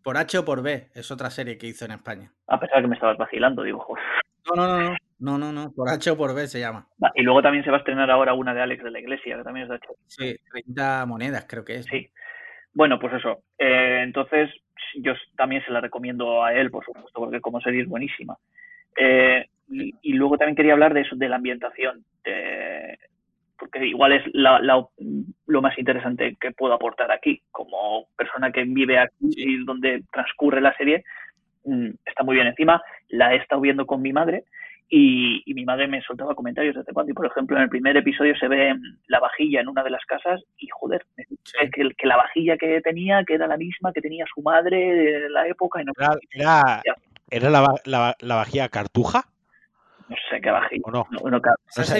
Por 0.02 0.16
H 0.16 0.38
o 0.38 0.44
por 0.44 0.62
B 0.62 0.88
es 0.94 1.10
otra 1.10 1.28
serie 1.28 1.58
que 1.58 1.66
hizo 1.66 1.84
en 1.84 1.92
España. 1.92 2.32
A 2.46 2.58
pesar 2.58 2.76
de 2.76 2.82
que 2.82 2.88
me 2.88 2.94
estabas 2.94 3.18
vacilando, 3.18 3.62
digo, 3.62 3.80
joder. 3.80 4.04
No, 4.46 4.56
no, 4.56 4.66
no, 4.66 4.90
no, 4.90 4.96
no, 5.18 5.38
no, 5.38 5.52
no, 5.52 5.72
por 5.72 5.90
H 5.90 6.10
o 6.10 6.16
por 6.16 6.34
B 6.34 6.46
se 6.46 6.60
llama. 6.60 6.88
Y 7.14 7.22
luego 7.22 7.42
también 7.42 7.64
se 7.64 7.70
va 7.70 7.76
a 7.76 7.80
estrenar 7.80 8.10
ahora 8.10 8.32
una 8.32 8.54
de 8.54 8.62
Alex 8.62 8.82
de 8.82 8.90
la 8.90 9.00
Iglesia, 9.00 9.36
que 9.36 9.44
también 9.44 9.64
es 9.64 9.70
de 9.70 9.76
HBO. 9.76 9.96
Sí, 10.06 10.36
30 10.50 11.04
monedas 11.04 11.44
creo 11.46 11.64
que 11.64 11.74
es. 11.74 11.84
Sí. 11.84 12.10
Bueno, 12.72 12.98
pues 12.98 13.12
eso. 13.14 13.42
Eh, 13.58 14.00
entonces, 14.04 14.50
yo 14.96 15.14
también 15.36 15.64
se 15.64 15.70
la 15.72 15.80
recomiendo 15.80 16.42
a 16.44 16.52
él, 16.54 16.70
por 16.70 16.84
supuesto, 16.84 17.10
porque 17.20 17.40
como 17.40 17.60
serie 17.60 17.82
es 17.82 17.88
buenísima. 17.88 18.36
Eh, 18.96 19.46
y, 19.70 19.94
y 20.02 20.12
luego 20.14 20.38
también 20.38 20.56
quería 20.56 20.72
hablar 20.72 20.94
de 20.94 21.02
eso, 21.02 21.16
de 21.16 21.28
la 21.28 21.36
ambientación, 21.36 22.04
de- 22.24 22.98
porque 23.58 23.84
igual 23.86 24.12
es 24.12 24.22
la- 24.34 24.60
la- 24.60 24.86
lo 25.46 25.62
más 25.62 25.76
interesante 25.78 26.36
que 26.40 26.52
puedo 26.52 26.72
aportar 26.74 27.10
aquí, 27.10 27.40
como 27.50 28.06
persona 28.16 28.52
que 28.52 28.62
vive 28.64 28.98
aquí 28.98 29.14
y 29.36 29.64
donde 29.64 30.02
transcurre 30.12 30.60
la 30.60 30.76
serie, 30.76 31.04
mm, 31.64 31.88
está 32.06 32.22
muy 32.22 32.36
bien 32.36 32.46
encima. 32.46 32.80
La 33.08 33.34
he 33.34 33.36
estado 33.38 33.60
viendo 33.60 33.84
con 33.86 34.00
mi 34.00 34.12
madre 34.12 34.44
y, 34.88 35.42
y 35.44 35.54
mi 35.54 35.64
madre 35.64 35.86
me 35.86 36.00
soltaba 36.02 36.34
comentarios 36.34 36.74
de 36.74 36.80
en 36.86 36.94
cuando. 36.94 37.12
Y 37.12 37.14
por 37.14 37.26
ejemplo, 37.26 37.56
en 37.56 37.64
el 37.64 37.68
primer 37.68 37.96
episodio 37.96 38.34
se 38.38 38.48
ve 38.48 38.74
la 39.06 39.20
vajilla 39.20 39.60
en 39.60 39.68
una 39.68 39.82
de 39.82 39.90
las 39.90 40.04
casas 40.06 40.40
y 40.56 40.68
joder, 40.72 41.04
me 41.16 41.24
dice 41.28 41.42
Sí. 41.44 41.70
que, 41.72 41.90
que 41.96 42.06
la 42.06 42.16
vajilla 42.16 42.56
que 42.56 42.80
tenía, 42.80 43.22
que 43.24 43.34
era 43.34 43.46
la 43.46 43.56
misma 43.56 43.92
que 43.92 44.00
tenía 44.00 44.24
su 44.34 44.42
madre 44.42 45.26
en 45.26 45.32
la 45.32 45.46
época 45.46 45.82
y 45.82 45.84
no, 45.84 45.92
Era, 46.32 46.82
era, 46.84 46.96
era 47.30 47.50
la, 47.50 47.74
la, 47.84 48.16
la 48.20 48.34
vajilla 48.36 48.68
cartuja, 48.68 49.24
no 50.08 50.16
sé 50.30 50.40
qué 50.40 50.50
vajilla. 50.50 50.82
¿o 50.84 50.90
no? 50.90 51.06
No, 51.10 51.30
no, 51.30 51.40
claro. 51.40 51.58
Esa. 51.76 51.98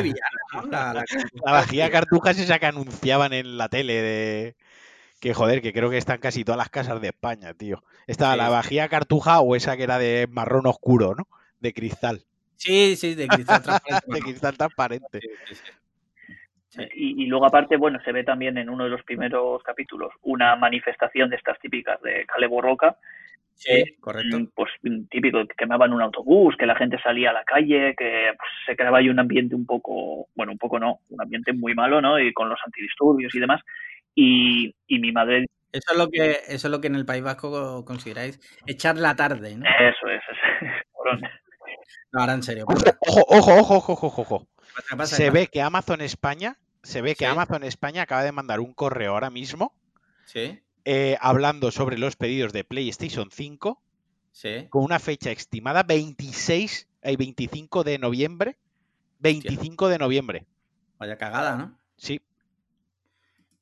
La, 0.71 0.95
la, 0.95 1.05
La 1.45 1.53
vajilla 1.53 1.91
cartuja 1.91 2.31
es 2.31 2.41
esa 2.41 2.59
que 2.59 2.67
anunciaban 2.67 3.33
en 3.35 3.59
la 3.59 3.69
tele 3.69 3.95
de... 4.03 4.57
Que 5.21 5.35
joder, 5.35 5.61
que 5.61 5.73
creo 5.73 5.91
que 5.91 5.99
están 5.99 6.19
casi 6.19 6.45
todas 6.45 6.59
las 6.59 6.71
casas 6.71 7.01
de 7.01 7.09
España, 7.09 7.53
tío. 7.53 7.83
Estaba 8.07 8.33
Sí, 8.35 8.39
la 8.39 8.49
vajilla 8.49 8.89
cartuja 8.89 9.41
o 9.41 9.57
esa 9.57 9.77
que 9.77 9.83
era 9.83 9.99
de 9.99 10.29
marrón 10.31 10.67
oscuro, 10.67 11.15
¿no? 11.17 11.27
De 11.61 11.73
cristal. 11.75 12.23
Sí, 12.59 12.97
sí, 12.97 13.15
de 13.15 13.27
cristal 13.29 13.63
transparente. 13.63 14.07
De 14.15 14.21
cristal 14.21 14.57
transparente. 14.57 15.21
Sí, 15.21 15.29
sí, 15.47 15.55
sí. 15.55 15.73
Sí. 16.69 16.83
Y, 16.95 17.23
y 17.25 17.27
luego 17.27 17.47
aparte, 17.47 17.77
bueno, 17.77 17.99
se 18.05 18.13
ve 18.13 18.25
también 18.25 18.59
en 18.59 18.69
uno 18.69 18.85
de 18.85 18.91
los 18.91 19.03
primeros 19.03 19.63
capítulos 19.63 20.13
una 20.23 20.55
manifestación 20.55 21.31
de 21.31 21.37
estas 21.37 21.59
típicas 21.61 22.01
de 22.03 22.27
Calebo 22.27 22.61
Roca, 22.61 22.99
Sí, 23.59 23.97
correcto. 23.99 24.39
Mm, 24.39 24.47
pues 24.55 24.71
mm, 24.83 25.07
típico 25.11 25.45
que 25.45 25.55
quemaban 25.57 25.93
un 25.93 26.01
autobús, 26.01 26.55
que 26.57 26.65
la 26.67 26.77
gente 26.77 26.97
salía 27.03 27.31
a 27.31 27.33
la 27.33 27.43
calle, 27.43 27.95
que 27.99 28.33
pues, 28.39 28.51
se 28.65 28.77
creaba 28.77 28.99
ahí 28.99 29.09
un 29.09 29.19
ambiente 29.19 29.57
un 29.57 29.67
poco, 29.67 30.29
bueno, 30.37 30.53
un 30.53 30.59
poco 30.59 30.79
no, 30.79 31.01
un 31.11 31.21
ambiente 31.21 31.53
muy 31.53 31.75
malo, 31.75 32.01
¿no? 32.01 32.21
Y 32.21 32.33
con 32.33 32.49
los 32.49 32.61
antidisturbios 32.65 33.35
y 33.35 33.41
demás. 33.41 33.61
Y, 34.15 34.73
y 34.87 34.99
mi 35.01 35.11
madre, 35.11 35.47
Eso 35.73 35.93
es 35.93 35.99
lo 35.99 36.09
que, 36.09 36.31
eso 36.47 36.69
es 36.69 36.71
lo 36.71 36.81
que 36.81 36.87
en 36.87 36.95
el 36.95 37.05
País 37.05 37.25
Vasco 37.25 37.85
consideráis 37.85 38.41
echar 38.67 38.97
la 38.97 39.17
tarde, 39.17 39.57
¿no? 39.57 39.65
eso 39.67 40.09
es, 40.09 40.23
es 40.31 40.39
cabrón. 40.95 41.21
No, 42.13 42.21
ahora 42.21 42.35
en 42.35 42.43
serio. 42.43 42.65
Ojo, 42.67 43.25
ojo, 43.29 43.57
ojo, 43.57 43.77
ojo, 43.77 43.93
ojo, 44.07 44.23
ojo. 44.23 44.49
¿Qué 44.89 44.97
pasa? 44.97 45.17
Se 45.17 45.25
¿Qué 45.25 45.31
ve 45.31 45.47
que 45.49 45.63
Amazon 45.63 46.01
España, 46.01 46.59
se 46.83 47.03
ve 47.03 47.15
que 47.15 47.25
Sí. 47.25 47.31
Amazon 47.31 47.65
España 47.65 48.03
acaba 48.03 48.23
de 48.23 48.33
mandar 48.33 48.61
un 48.61 48.73
correo 48.75 49.13
ahora 49.13 49.31
mismo 49.31 49.75
pasa? 50.25 50.25
Sí, 50.27 50.63
eh, 50.85 51.19
hablando 51.21 51.71
sobre 51.71 51.99
los 51.99 52.17
pedidos 52.17 52.53
de 52.53 52.65
PlayStation 52.65 53.31
5 53.31 53.83
sí. 54.33 54.67
con 54.71 54.85
una 54.85 54.99
fecha 54.99 55.31
estimada 55.31 55.83
26 55.83 56.89
y 57.03 57.17
25 57.17 57.85
de 57.85 57.99
noviembre. 57.99 58.57
25 59.19 59.89
de 59.89 59.99
noviembre. 59.99 60.47
Vaya 60.99 61.19
cagada, 61.19 61.57
¿no? 61.57 61.79
Sí. 61.97 62.21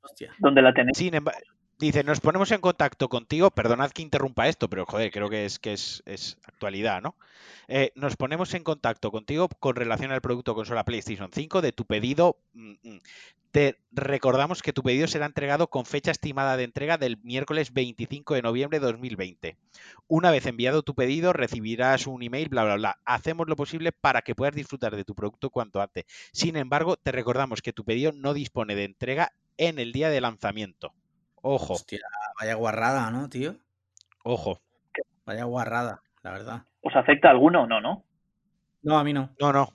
Hostia. 0.02 0.34
¿Dónde 0.38 0.62
la 0.62 0.72
tenéis? 0.72 0.96
Sin 0.98 1.14
embargo, 1.14 1.46
dice, 1.78 2.04
nos 2.04 2.20
ponemos 2.20 2.50
en 2.52 2.60
contacto 2.60 3.08
contigo. 3.08 3.50
Perdonad 3.50 3.90
que 3.90 4.02
interrumpa 4.02 4.48
esto, 4.48 4.68
pero 4.68 4.86
joder, 4.86 5.10
creo 5.10 5.28
que 5.28 5.44
es 5.44 5.58
que 5.58 5.72
es, 5.72 6.38
actualidad, 6.44 7.02
¿no? 7.02 7.16
Eh, 7.68 7.92
nos 7.94 8.16
ponemos 8.16 8.54
en 8.54 8.62
contacto 8.62 9.10
contigo 9.10 9.48
con 9.60 9.76
relación 9.76 10.12
al 10.12 10.20
producto 10.20 10.54
consola 10.54 10.84
PlayStation 10.84 11.30
5 11.32 11.62
de 11.62 11.72
tu 11.72 11.84
pedido. 11.84 12.38
mm, 12.54 12.74
mm. 12.82 13.00
Te 13.52 13.78
recordamos 13.90 14.60
que 14.60 14.74
tu 14.74 14.82
pedido 14.82 15.06
será 15.06 15.24
entregado 15.24 15.70
con 15.70 15.86
fecha 15.86 16.10
estimada 16.10 16.58
de 16.58 16.64
entrega 16.64 16.98
del 16.98 17.16
miércoles 17.22 17.72
25 17.72 18.34
de 18.34 18.42
noviembre 18.42 18.80
de 18.80 18.86
2020. 18.86 19.56
Una 20.08 20.30
vez 20.30 20.44
enviado 20.44 20.82
tu 20.82 20.94
pedido, 20.94 21.32
recibirás 21.32 22.06
un 22.06 22.22
email, 22.22 22.50
bla, 22.50 22.64
bla, 22.64 22.74
bla. 22.76 22.98
Hacemos 23.06 23.48
lo 23.48 23.56
posible 23.56 23.92
para 23.92 24.20
que 24.20 24.34
puedas 24.34 24.54
disfrutar 24.54 24.94
de 24.94 25.04
tu 25.04 25.14
producto 25.14 25.48
cuanto 25.48 25.80
antes. 25.80 26.04
Sin 26.32 26.56
embargo, 26.56 26.98
te 26.98 27.12
recordamos 27.12 27.62
que 27.62 27.72
tu 27.72 27.82
pedido 27.86 28.12
no 28.12 28.34
dispone 28.34 28.74
de 28.74 28.84
entrega 28.84 29.32
en 29.56 29.78
el 29.78 29.92
día 29.92 30.10
de 30.10 30.20
lanzamiento. 30.20 30.92
Ojo, 31.42 31.74
Hostia, 31.74 32.00
vaya 32.40 32.54
guarrada, 32.54 33.10
¿no, 33.10 33.28
tío? 33.28 33.54
ojo. 34.24 34.60
Vaya 35.24 35.44
guarrada, 35.44 36.02
la 36.22 36.30
verdad. 36.32 36.62
¿Os 36.82 36.94
afecta 36.94 37.30
alguno 37.30 37.62
o 37.62 37.66
no, 37.66 37.80
no? 37.80 38.04
No, 38.82 38.98
a 38.98 39.04
mí 39.04 39.12
no. 39.12 39.30
No, 39.40 39.52
no. 39.52 39.68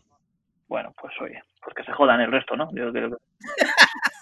Bueno, 0.67 0.93
pues 0.99 1.13
oye, 1.21 1.41
pues 1.63 1.75
que 1.75 1.83
se 1.83 1.91
jodan 1.91 2.21
el 2.21 2.31
resto, 2.31 2.55
¿no? 2.55 2.69
Yo 2.73 2.91
creo 2.91 3.09
que... 3.11 3.17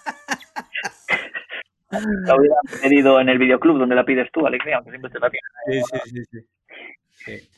La 1.90 2.36
hubiera 2.36 2.56
pedido 2.80 3.20
en 3.20 3.28
el 3.28 3.38
videoclub 3.38 3.78
donde 3.78 3.96
la 3.96 4.04
pides 4.04 4.30
tú, 4.32 4.46
Alex, 4.46 4.64
aunque 4.74 4.90
siempre 4.90 5.10
te 5.10 5.18
la 5.18 5.28
tienes. 5.28 5.50
Sí, 5.66 5.98
sí, 6.04 6.24
sí, 6.24 6.46
sí. 7.10 7.50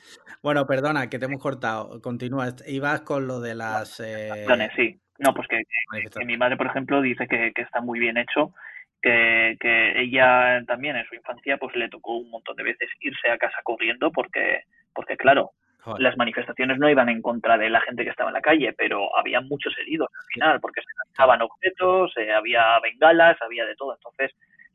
Bueno, 0.43 0.67
perdona, 0.67 1.11
que 1.11 1.19
te 1.19 1.27
hemos 1.27 1.41
cortado. 1.41 2.01
Continúa. 2.01 2.55
Ibas 2.67 3.03
con 3.03 3.27
lo 3.27 3.41
de 3.41 3.55
las. 3.55 4.01
Eh... 4.01 4.47
Sí, 4.75 4.99
no, 5.19 5.35
pues 5.35 5.47
que, 5.49 6.25
mi 6.25 6.37
madre, 6.37 6.57
por 6.57 6.67
ejemplo, 6.67 7.01
dice 7.01 7.29
que, 7.29 7.53
está 7.57 7.81
muy 7.81 7.99
bien 7.99 8.17
hecho. 8.17 8.55
Que, 9.03 9.57
que, 9.61 10.01
ella 10.01 10.63
también 10.67 10.97
en 10.97 11.05
su 11.07 11.17
infancia 11.17 11.57
pues 11.57 11.75
le 11.75 11.89
tocó 11.89 12.19
un 12.19 12.31
montón 12.31 12.57
de 12.57 12.63
veces 12.63 12.89
irse 13.01 13.31
a 13.31 13.39
casa 13.39 13.59
corriendo 13.65 14.13
porque, 14.13 14.63
porque 14.95 15.17
claro, 15.17 15.51
las 15.99 16.17
manifestaciones 16.17 16.79
no 16.79 16.89
iban 16.89 17.09
en 17.09 17.23
contra 17.23 17.59
de 17.59 17.69
la 17.69 17.81
gente 17.81 18.05
que 18.05 18.11
estaba 18.11 18.31
en 18.31 18.35
la 18.35 18.41
calle, 18.41 18.73
pero 18.73 19.17
había 19.17 19.41
muchos 19.41 19.77
heridos 19.79 20.09
al 20.17 20.27
final, 20.33 20.61
porque 20.61 20.81
se 20.81 21.07
lanzaban 21.07 21.43
objetos, 21.43 22.13
eh, 22.17 22.33
había 22.33 22.79
bengalas, 22.81 23.37
había 23.43 23.67
de 23.67 23.75
todo. 23.75 23.95
Entonces, 23.95 24.31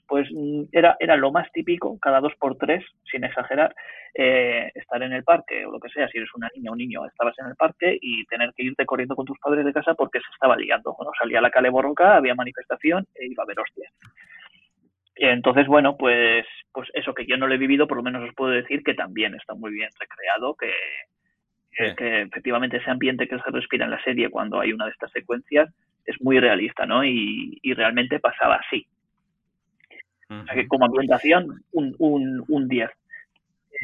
pues 0.07 0.27
mm, 0.31 0.63
era, 0.71 0.95
era 0.99 1.15
lo 1.15 1.31
más 1.31 1.51
típico, 1.51 1.97
cada 1.99 2.21
dos 2.21 2.33
por 2.39 2.57
tres, 2.57 2.83
sin 3.11 3.23
exagerar, 3.23 3.75
eh, 4.13 4.71
estar 4.73 5.01
en 5.03 5.13
el 5.13 5.23
parque 5.23 5.65
o 5.65 5.71
lo 5.71 5.79
que 5.79 5.89
sea, 5.89 6.07
si 6.07 6.17
eres 6.17 6.33
una 6.33 6.49
niña 6.55 6.71
o 6.71 6.73
un 6.73 6.79
niño, 6.79 7.05
estabas 7.05 7.37
en 7.39 7.47
el 7.47 7.55
parque 7.55 7.97
y 8.01 8.25
tener 8.25 8.53
que 8.55 8.63
irte 8.63 8.85
corriendo 8.85 9.15
con 9.15 9.25
tus 9.25 9.37
padres 9.39 9.65
de 9.65 9.73
casa 9.73 9.93
porque 9.93 10.19
se 10.19 10.31
estaba 10.33 10.55
liando. 10.55 10.95
Bueno, 10.97 11.11
salía 11.19 11.41
la 11.41 11.51
calle 11.51 11.69
borroca, 11.69 12.15
había 12.15 12.35
manifestación 12.35 13.05
e 13.15 13.27
iba 13.27 13.43
a 13.43 13.45
haber 13.45 13.59
hostias. 13.59 13.91
Entonces, 15.15 15.67
bueno, 15.67 15.97
pues, 15.97 16.45
pues 16.71 16.89
eso 16.93 17.13
que 17.13 17.25
yo 17.25 17.37
no 17.37 17.47
lo 17.47 17.53
he 17.53 17.57
vivido, 17.57 17.87
por 17.87 17.97
lo 17.97 18.03
menos 18.03 18.23
os 18.27 18.35
puedo 18.35 18.51
decir 18.51 18.83
que 18.83 18.93
también 18.93 19.33
está 19.33 19.55
muy 19.55 19.71
bien 19.71 19.89
recreado, 19.99 20.55
que, 20.55 20.71
que, 21.95 22.21
efectivamente 22.21 22.77
ese 22.77 22.91
ambiente 22.91 23.27
que 23.27 23.39
se 23.39 23.51
respira 23.51 23.85
en 23.85 23.91
la 23.91 24.03
serie 24.03 24.29
cuando 24.29 24.59
hay 24.59 24.73
una 24.73 24.85
de 24.85 24.91
estas 24.91 25.11
secuencias 25.11 25.73
es 26.05 26.21
muy 26.21 26.39
realista, 26.39 26.85
¿no? 26.85 27.03
Y, 27.03 27.57
y 27.61 27.73
realmente 27.73 28.19
pasaba 28.19 28.55
así 28.55 28.87
que 30.53 30.67
como 30.67 30.85
ambientación, 30.85 31.63
un, 31.71 31.95
un, 31.99 32.43
un 32.47 32.67
10. 32.67 32.89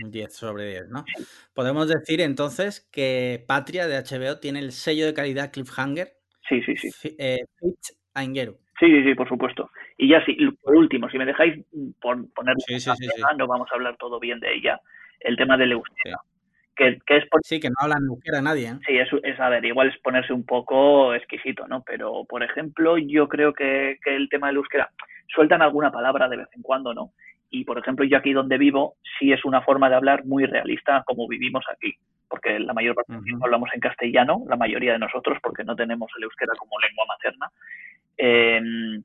Un 0.03 0.11
10 0.11 0.33
sobre 0.35 0.69
10, 0.69 0.89
¿no? 0.89 1.05
Podemos 1.53 1.87
decir 1.87 2.21
entonces 2.21 2.87
que 2.91 3.43
Patria 3.47 3.87
de 3.87 3.97
HBO 3.97 4.39
tiene 4.39 4.59
el 4.59 4.71
sello 4.71 5.05
de 5.05 5.13
calidad 5.13 5.51
Cliffhanger. 5.51 6.13
Sí, 6.49 6.61
sí, 6.63 6.75
sí. 6.75 7.15
Eh, 7.19 7.45
Aingeru. 8.13 8.57
Sí, 8.79 8.87
sí, 8.87 9.03
sí, 9.03 9.15
por 9.15 9.29
supuesto. 9.29 9.69
Y 9.97 10.09
ya 10.09 10.23
sí, 10.25 10.35
por 10.61 10.75
último, 10.75 11.09
si 11.09 11.17
me 11.17 11.25
dejáis 11.25 11.63
poner 12.01 12.55
sí, 12.67 12.79
sí, 12.79 12.91
no 13.37 13.47
vamos 13.47 13.69
a 13.71 13.75
hablar 13.75 13.95
todo 13.97 14.19
bien 14.19 14.39
de 14.39 14.53
ella. 14.55 14.79
El 15.19 15.37
tema 15.37 15.57
del 15.57 15.73
euskera. 15.73 16.17
Que, 16.75 16.99
que, 17.05 17.17
es 17.17 17.23
Sí, 17.43 17.59
que 17.59 17.69
no 17.69 17.75
hablan 17.79 18.03
euskera 18.09 18.41
nadie. 18.41 18.69
¿eh? 18.69 18.79
Sí, 18.87 18.97
es, 18.97 19.07
es, 19.23 19.39
a 19.39 19.49
ver, 19.49 19.63
igual 19.63 19.89
es 19.89 19.97
ponerse 20.01 20.33
un 20.33 20.43
poco 20.43 21.13
exquisito, 21.13 21.67
¿no? 21.67 21.83
Pero, 21.85 22.25
por 22.27 22.43
ejemplo, 22.43 22.97
yo 22.97 23.29
creo 23.29 23.53
que, 23.53 23.99
que 24.03 24.15
el 24.15 24.27
tema 24.27 24.47
del 24.47 24.57
euskera 24.57 24.89
sueltan 25.27 25.61
alguna 25.61 25.91
palabra 25.91 26.27
de 26.27 26.37
vez 26.37 26.47
en 26.53 26.61
cuando, 26.61 26.93
¿no? 26.93 27.11
Y, 27.49 27.65
por 27.65 27.77
ejemplo, 27.77 28.03
yo 28.05 28.17
aquí 28.17 28.33
donde 28.33 28.57
vivo, 28.57 28.95
sí 29.19 29.31
es 29.31 29.45
una 29.45 29.61
forma 29.61 29.87
de 29.89 29.95
hablar 29.95 30.25
muy 30.25 30.45
realista 30.45 31.03
como 31.05 31.27
vivimos 31.27 31.63
aquí, 31.71 31.93
porque 32.27 32.59
la 32.59 32.73
mayor 32.73 32.95
parte 32.95 33.13
del 33.13 33.23
tiempo 33.23 33.45
hablamos 33.45 33.69
en 33.73 33.79
castellano, 33.79 34.43
la 34.47 34.55
mayoría 34.55 34.93
de 34.93 34.99
nosotros, 34.99 35.37
porque 35.41 35.63
no 35.63 35.75
tenemos 35.75 36.09
el 36.17 36.23
euskera 36.23 36.53
como 36.57 36.79
lengua 36.79 37.05
materna. 37.07 37.51
Em, 38.17 39.03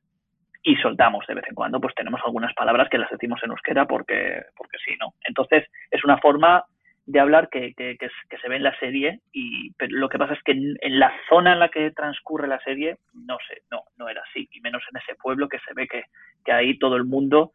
y 0.63 0.77
soltamos 0.77 1.27
de 1.27 1.35
vez 1.35 1.45
en 1.49 1.55
cuando, 1.55 1.81
pues 1.81 1.95
tenemos 1.95 2.21
algunas 2.25 2.55
palabras 2.55 2.89
que 2.89 2.99
las 2.99 3.11
decimos 3.11 3.41
en 3.43 3.51
euskera 3.51 3.87
porque, 3.87 4.43
porque 4.57 4.79
sí, 4.85 4.97
¿no? 4.99 5.15
Entonces, 5.25 5.67
es 5.91 6.05
una 6.05 6.19
forma 6.19 6.65
de 7.09 7.21
hablar 7.21 7.49
que, 7.49 7.73
que, 7.75 7.97
que, 7.97 8.39
se 8.39 8.49
ve 8.51 8.57
en 8.57 8.63
la 8.63 8.79
serie 8.79 9.23
y 9.33 9.73
pero 9.79 9.97
lo 9.97 10.11
que 10.11 10.19
pasa 10.19 10.35
es 10.35 10.43
que 10.45 10.53
en, 10.53 10.99
la 10.99 11.11
zona 11.27 11.55
en 11.55 11.61
la 11.61 11.71
que 11.71 11.91
transcurre 11.93 12.47
la 12.47 12.61
serie 12.61 12.99
no 13.15 13.39
sé 13.49 13.63
no 13.71 13.85
no 13.97 14.11
era 14.11 14.23
así 14.29 14.47
y 14.53 14.61
menos 14.61 14.83
en 14.91 15.01
ese 15.01 15.15
pueblo 15.15 15.49
que 15.49 15.59
se 15.67 15.73
ve 15.75 15.89
que, 15.89 16.03
que 16.45 16.53
ahí 16.53 16.79
todo 16.79 16.97
el 16.97 17.05
mundo 17.05 17.53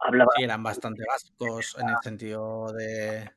hablaba. 0.00 0.32
Sí, 0.36 0.42
eran 0.42 0.64
bastante 0.64 1.04
vascos 1.06 1.76
en 1.80 1.88
el 1.90 1.96
sentido 2.02 2.72
de 2.72 3.30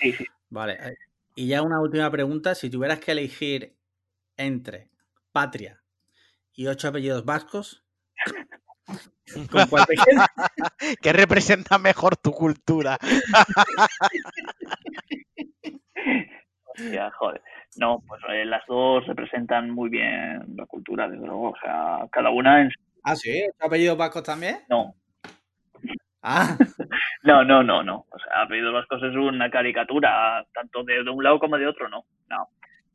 sí 0.00 0.12
sí. 0.12 0.26
Vale 0.50 0.72
eh, 0.72 0.96
y 1.36 1.46
ya 1.46 1.62
una 1.62 1.80
última 1.80 2.10
pregunta. 2.10 2.56
Si 2.56 2.68
tuvieras 2.68 2.98
que 2.98 3.12
elegir 3.12 3.76
entre 4.36 4.88
patria 5.30 5.82
y 6.52 6.66
ocho 6.66 6.88
apellidos 6.88 7.24
vascos 7.24 7.85
¿Con 9.50 9.66
cuál 9.66 9.84
¿Qué 11.02 11.12
representa 11.12 11.78
mejor 11.78 12.16
tu 12.16 12.32
cultura? 12.32 12.98
joder. 17.18 17.42
No, 17.78 18.02
pues 18.06 18.22
eh, 18.28 18.44
las 18.44 18.62
dos 18.66 19.06
representan 19.06 19.70
muy 19.70 19.90
bien 19.90 20.44
la 20.56 20.66
cultura, 20.66 21.08
desde 21.08 21.26
luego. 21.26 21.50
O 21.50 21.56
sea, 21.62 22.06
cada 22.10 22.30
una 22.30 22.62
en 22.62 22.70
Ah, 23.02 23.14
sí, 23.14 23.46
apellido 23.60 23.96
vasco 23.96 24.22
también? 24.22 24.58
No. 24.68 24.94
Ah. 26.22 26.56
no, 27.22 27.44
no, 27.44 27.62
no, 27.62 27.82
no. 27.82 28.06
O 28.10 28.18
sea, 28.18 28.42
apellido 28.42 28.72
vasco 28.72 28.96
es 28.96 29.14
una 29.14 29.50
caricatura, 29.50 30.44
tanto 30.52 30.82
de, 30.82 31.04
de 31.04 31.10
un 31.10 31.22
lado 31.22 31.38
como 31.38 31.56
de 31.56 31.66
otro, 31.66 31.88
no. 31.88 32.04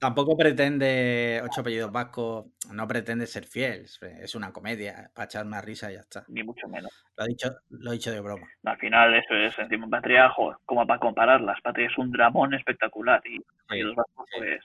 Tampoco 0.02 0.36
pretende, 0.36 1.40
ocho 1.44 1.62
apellidos 1.62 1.92
vascos, 1.92 2.48
no 2.72 2.88
pretende 2.88 3.28
ser 3.28 3.46
fiel. 3.46 3.86
Es 4.20 4.34
una 4.34 4.52
comedia, 4.52 5.12
para 5.14 5.26
echar 5.26 5.46
una 5.46 5.62
risa 5.62 5.92
y 5.92 5.94
ya 5.94 6.00
está. 6.00 6.26
Ni 6.28 6.42
mucho 6.42 6.68
menos. 6.68 6.92
Lo 7.16 7.24
he 7.24 7.28
dicho, 7.28 7.56
lo 7.70 7.92
he 7.92 7.94
dicho 7.94 8.12
de 8.12 8.20
broma. 8.20 8.48
Al 8.64 8.80
final, 8.80 9.14
eso 9.14 9.36
es, 9.36 9.60
encima 9.60 9.88
Patria, 9.88 10.34
como 10.66 10.88
para 10.88 11.00
compararlas. 11.00 11.62
Patria 11.62 11.86
es 11.86 11.96
un 12.00 12.12
dramón 12.12 12.56
espectacular 12.56 13.22
y 13.28 13.46
apellidos 13.66 13.96
vascos, 13.96 14.28
pues, 14.36 14.64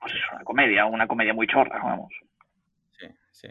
pues 0.00 0.12
es 0.12 0.20
una 0.32 0.42
comedia, 0.42 0.86
una 0.86 1.06
comedia 1.06 1.32
muy 1.32 1.46
chorra, 1.46 1.80
vamos. 1.80 2.12
Sí, 2.98 3.06
sí. 3.30 3.48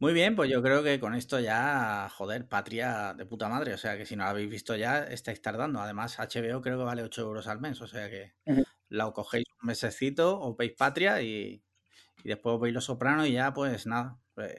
Muy 0.00 0.14
bien, 0.14 0.34
pues 0.34 0.50
yo 0.50 0.64
creo 0.64 0.82
que 0.82 0.98
con 0.98 1.14
esto 1.14 1.38
ya, 1.38 2.08
joder, 2.08 2.48
patria 2.48 3.14
de 3.14 3.24
puta 3.24 3.48
madre. 3.48 3.72
O 3.72 3.78
sea 3.78 3.96
que 3.96 4.04
si 4.04 4.16
no 4.16 4.24
lo 4.24 4.30
habéis 4.30 4.50
visto 4.50 4.74
ya, 4.74 5.04
estáis 5.04 5.40
tardando. 5.40 5.80
Además, 5.80 6.18
HBO 6.18 6.60
creo 6.60 6.76
que 6.76 6.84
vale 6.84 7.04
8 7.04 7.22
euros 7.22 7.46
al 7.46 7.60
mes. 7.60 7.80
O 7.80 7.86
sea 7.86 8.10
que 8.10 8.32
la 8.92 9.10
cogéis 9.12 9.46
un 9.60 9.66
mesecito, 9.68 10.38
os 10.40 10.56
veis 10.56 10.72
Patria 10.76 11.22
y, 11.22 11.62
después 12.24 12.54
os 12.54 12.60
veis 12.60 12.74
Los 12.74 12.84
Sopranos 12.84 13.26
y 13.26 13.32
ya, 13.32 13.52
pues 13.52 13.86
nada. 13.86 14.18
Pues, 14.34 14.52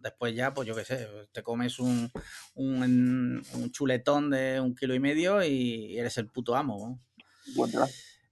después 0.00 0.34
ya, 0.34 0.52
pues 0.54 0.66
yo 0.68 0.74
qué 0.74 0.84
sé, 0.84 1.08
te 1.32 1.42
comes 1.42 1.78
un, 1.78 2.10
un, 2.54 3.42
chuletón 3.70 4.30
de 4.30 4.60
un 4.60 4.74
kilo 4.74 4.94
y 4.94 5.00
medio 5.00 5.42
y 5.42 5.98
eres 5.98 6.18
el 6.18 6.28
puto 6.28 6.56
amo. 6.56 7.00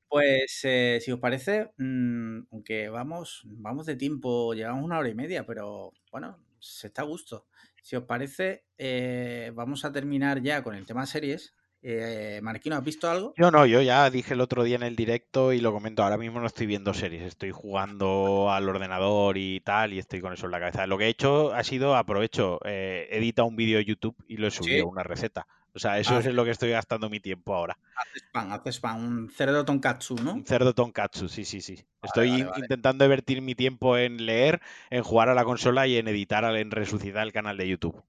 Pues 0.09 0.61
eh, 0.65 0.99
si 1.03 1.11
os 1.11 1.21
parece, 1.21 1.71
mm, 1.79 2.49
aunque 2.51 2.89
vamos, 2.91 3.43
vamos 3.47 3.87
de 3.87 3.97
tiempo, 3.97 4.53
llevamos 4.55 4.85
una 4.85 4.99
hora 4.99 5.09
y 5.09 5.15
media, 5.15 5.47
pero 5.47 5.93
bueno, 6.11 6.39
se 6.59 6.89
está 6.89 7.03
a 7.03 7.07
gusto. 7.07 7.47
Si 7.83 7.97
os 7.97 8.05
parece, 8.05 8.65
eh, 8.79 9.53
vamos 9.55 9.85
a 9.85 9.93
terminar 9.93 10.43
ya 10.43 10.63
con 10.63 10.75
el 10.75 10.87
tema 10.87 11.07
series. 11.07 11.55
Eh, 11.85 12.39
Marquino, 12.43 12.77
¿has 12.77 12.85
visto 12.85 13.11
algo? 13.11 13.35
Yo 13.37 13.51
no, 13.51 13.67
yo 13.67 13.83
ya 13.83 14.09
dije 14.09 14.35
el 14.35 14.41
otro 14.41 14.63
día 14.63 14.77
en 14.77 14.85
el 14.85 14.95
directo 14.95 15.53
y 15.53 15.61
lo 15.61 15.73
comento, 15.73 16.05
ahora 16.05 16.17
mismo 16.17 16.39
no 16.39 16.47
estoy 16.47 16.67
viendo 16.67 16.95
series, 16.95 17.23
estoy 17.23 17.51
jugando 17.51 18.53
al 18.53 18.69
ordenador 18.69 19.37
y 19.37 19.61
tal 19.61 19.93
y 19.93 19.99
estoy 19.99 20.21
con 20.21 20.33
eso 20.33 20.47
en 20.47 20.53
la 20.53 20.61
cabeza. 20.61 20.87
Lo 20.87 20.97
que 20.97 21.07
he 21.07 21.09
hecho 21.09 21.53
ha 21.53 21.65
sido, 21.65 21.97
aprovecho, 21.97 22.61
eh, 22.65 23.09
edita 23.11 23.43
un 23.43 23.57
vídeo 23.57 23.79
de 23.79 23.85
YouTube 23.85 24.17
y 24.29 24.37
lo 24.37 24.47
he 24.47 24.51
subido, 24.53 24.87
una 24.87 25.03
receta. 25.03 25.49
O 25.75 25.79
sea, 25.79 25.99
eso 25.99 26.17
ah, 26.17 26.19
es 26.21 26.27
lo 26.27 26.45
que 26.45 26.51
estoy 26.51 26.71
gastando 26.71 27.09
mi 27.09 27.19
tiempo 27.19 27.55
ahora. 27.55 27.79
Haces 27.97 28.25
pan, 28.31 28.53
haces 28.53 28.79
pan, 28.79 29.03
un 29.03 29.31
cerdo 29.31 29.65
tonkatsu, 29.65 30.17
¿no? 30.17 30.35
Un 30.35 30.45
cerdo 30.45 30.75
tonkatsu, 30.75 31.29
sí, 31.29 31.45
sí, 31.45 31.63
sí. 31.63 31.83
estoy 32.03 32.47
intentando 32.57 33.05
divertir 33.05 33.41
mi 33.41 33.55
tiempo 33.55 33.97
en 33.97 34.27
leer, 34.27 34.61
en 34.91 35.03
jugar 35.03 35.31
a 35.31 35.35
la 35.35 35.45
consola 35.45 35.87
y 35.87 35.97
en 35.97 36.09
editar, 36.09 36.45
en 36.57 36.71
resucitar 36.71 37.27
el 37.27 37.33
canal 37.33 37.57
de 37.57 37.69
YouTube. 37.69 38.03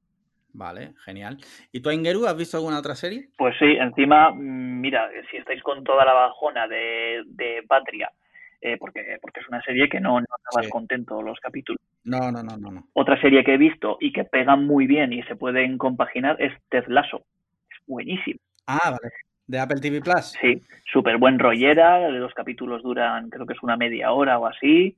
Vale, 0.53 0.93
genial. 1.03 1.38
¿Y 1.71 1.81
tú, 1.81 1.89
Ingeru, 1.89 2.27
has 2.27 2.38
visto 2.38 2.57
alguna 2.57 2.77
otra 2.77 2.95
serie? 2.95 3.30
Pues 3.38 3.55
sí, 3.57 3.65
encima, 3.65 4.31
mm, 4.31 4.81
mira, 4.81 5.09
si 5.31 5.38
estáis 5.38 5.61
con 5.63 5.84
toda 5.84 6.05
la 6.05 6.13
bajona 6.13 6.67
de, 6.67 7.63
Patria, 7.67 8.11
eh, 8.61 8.77
porque, 8.77 9.17
porque 9.19 9.39
es 9.39 9.47
una 9.47 9.61
serie 9.63 9.89
que 9.89 9.99
no, 9.99 10.19
no 10.19 10.25
estabas 10.38 10.69
contento 10.69 11.21
los 11.21 11.39
capítulos. 11.39 11.81
No, 12.03 12.31
no, 12.31 12.43
no, 12.43 12.55
no, 12.57 12.71
no. 12.71 12.88
Otra 12.93 13.19
serie 13.19 13.43
que 13.43 13.55
he 13.55 13.57
visto 13.57 13.97
y 13.99 14.13
que 14.13 14.25
pegan 14.25 14.65
muy 14.65 14.85
bien 14.85 15.11
y 15.11 15.23
se 15.23 15.35
pueden 15.35 15.77
compaginar 15.77 16.35
es 16.39 16.53
Ted 16.69 16.85
Lasso. 16.88 17.23
Es 17.71 17.85
buenísimo. 17.88 18.39
Ah, 18.67 18.91
vale. 18.91 19.13
¿De 19.47 19.59
Apple 19.59 19.81
TV 19.81 20.01
Plus? 20.01 20.34
Sí, 20.39 20.61
súper 20.91 21.17
buen 21.17 21.39
rollera. 21.39 22.09
Los 22.09 22.34
capítulos 22.34 22.84
duran, 22.84 23.30
creo 23.30 23.45
que 23.45 23.53
es 23.53 23.63
una 23.63 23.75
media 23.75 24.11
hora 24.11 24.38
o 24.38 24.45
así. 24.45 24.95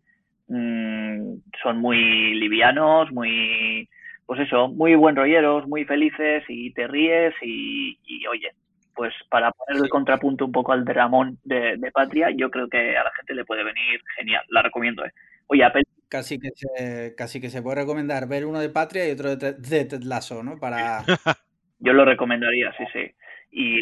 Mm, 0.47 1.37
son 1.63 1.77
muy 1.79 2.33
livianos, 2.35 3.11
muy 3.11 3.89
pues 4.25 4.39
eso, 4.39 4.67
muy 4.69 4.95
buen 4.95 5.15
rolleros, 5.15 5.67
muy 5.67 5.85
felices 5.85 6.43
y 6.47 6.73
te 6.73 6.87
ríes 6.87 7.33
y, 7.41 7.97
oye, 8.27 8.51
pues 8.95 9.13
para 9.29 9.51
poner 9.51 9.83
el 9.83 9.89
contrapunto 9.89 10.45
un 10.45 10.51
poco 10.51 10.71
al 10.71 10.85
dramón 10.85 11.37
de, 11.43 11.77
Patria, 11.93 12.29
yo 12.35 12.49
creo 12.49 12.67
que 12.67 12.97
a 12.97 13.03
la 13.03 13.11
gente 13.11 13.35
le 13.35 13.45
puede 13.45 13.63
venir 13.63 14.01
genial, 14.17 14.43
la 14.49 14.61
recomiendo. 14.61 15.05
¿eh? 15.05 15.11
Oye, 15.47 15.63
Apple... 15.63 15.83
Casi 16.07 16.39
que, 16.39 16.49
se, 16.53 17.13
casi 17.15 17.41
que 17.41 17.49
se 17.49 17.61
puede 17.61 17.81
recomendar 17.81 18.27
ver 18.27 18.45
uno 18.45 18.59
de 18.59 18.69
Patria 18.69 19.07
y 19.07 19.11
otro 19.11 19.35
de, 19.35 19.53
Ted 19.53 20.03
Lasso, 20.03 20.43
¿no? 20.43 20.57
Para... 20.57 21.03
yo 21.79 21.93
lo 21.93 22.05
recomendaría, 22.05 22.71
sí, 22.77 22.85
sí. 22.93 23.11
Y, 23.51 23.81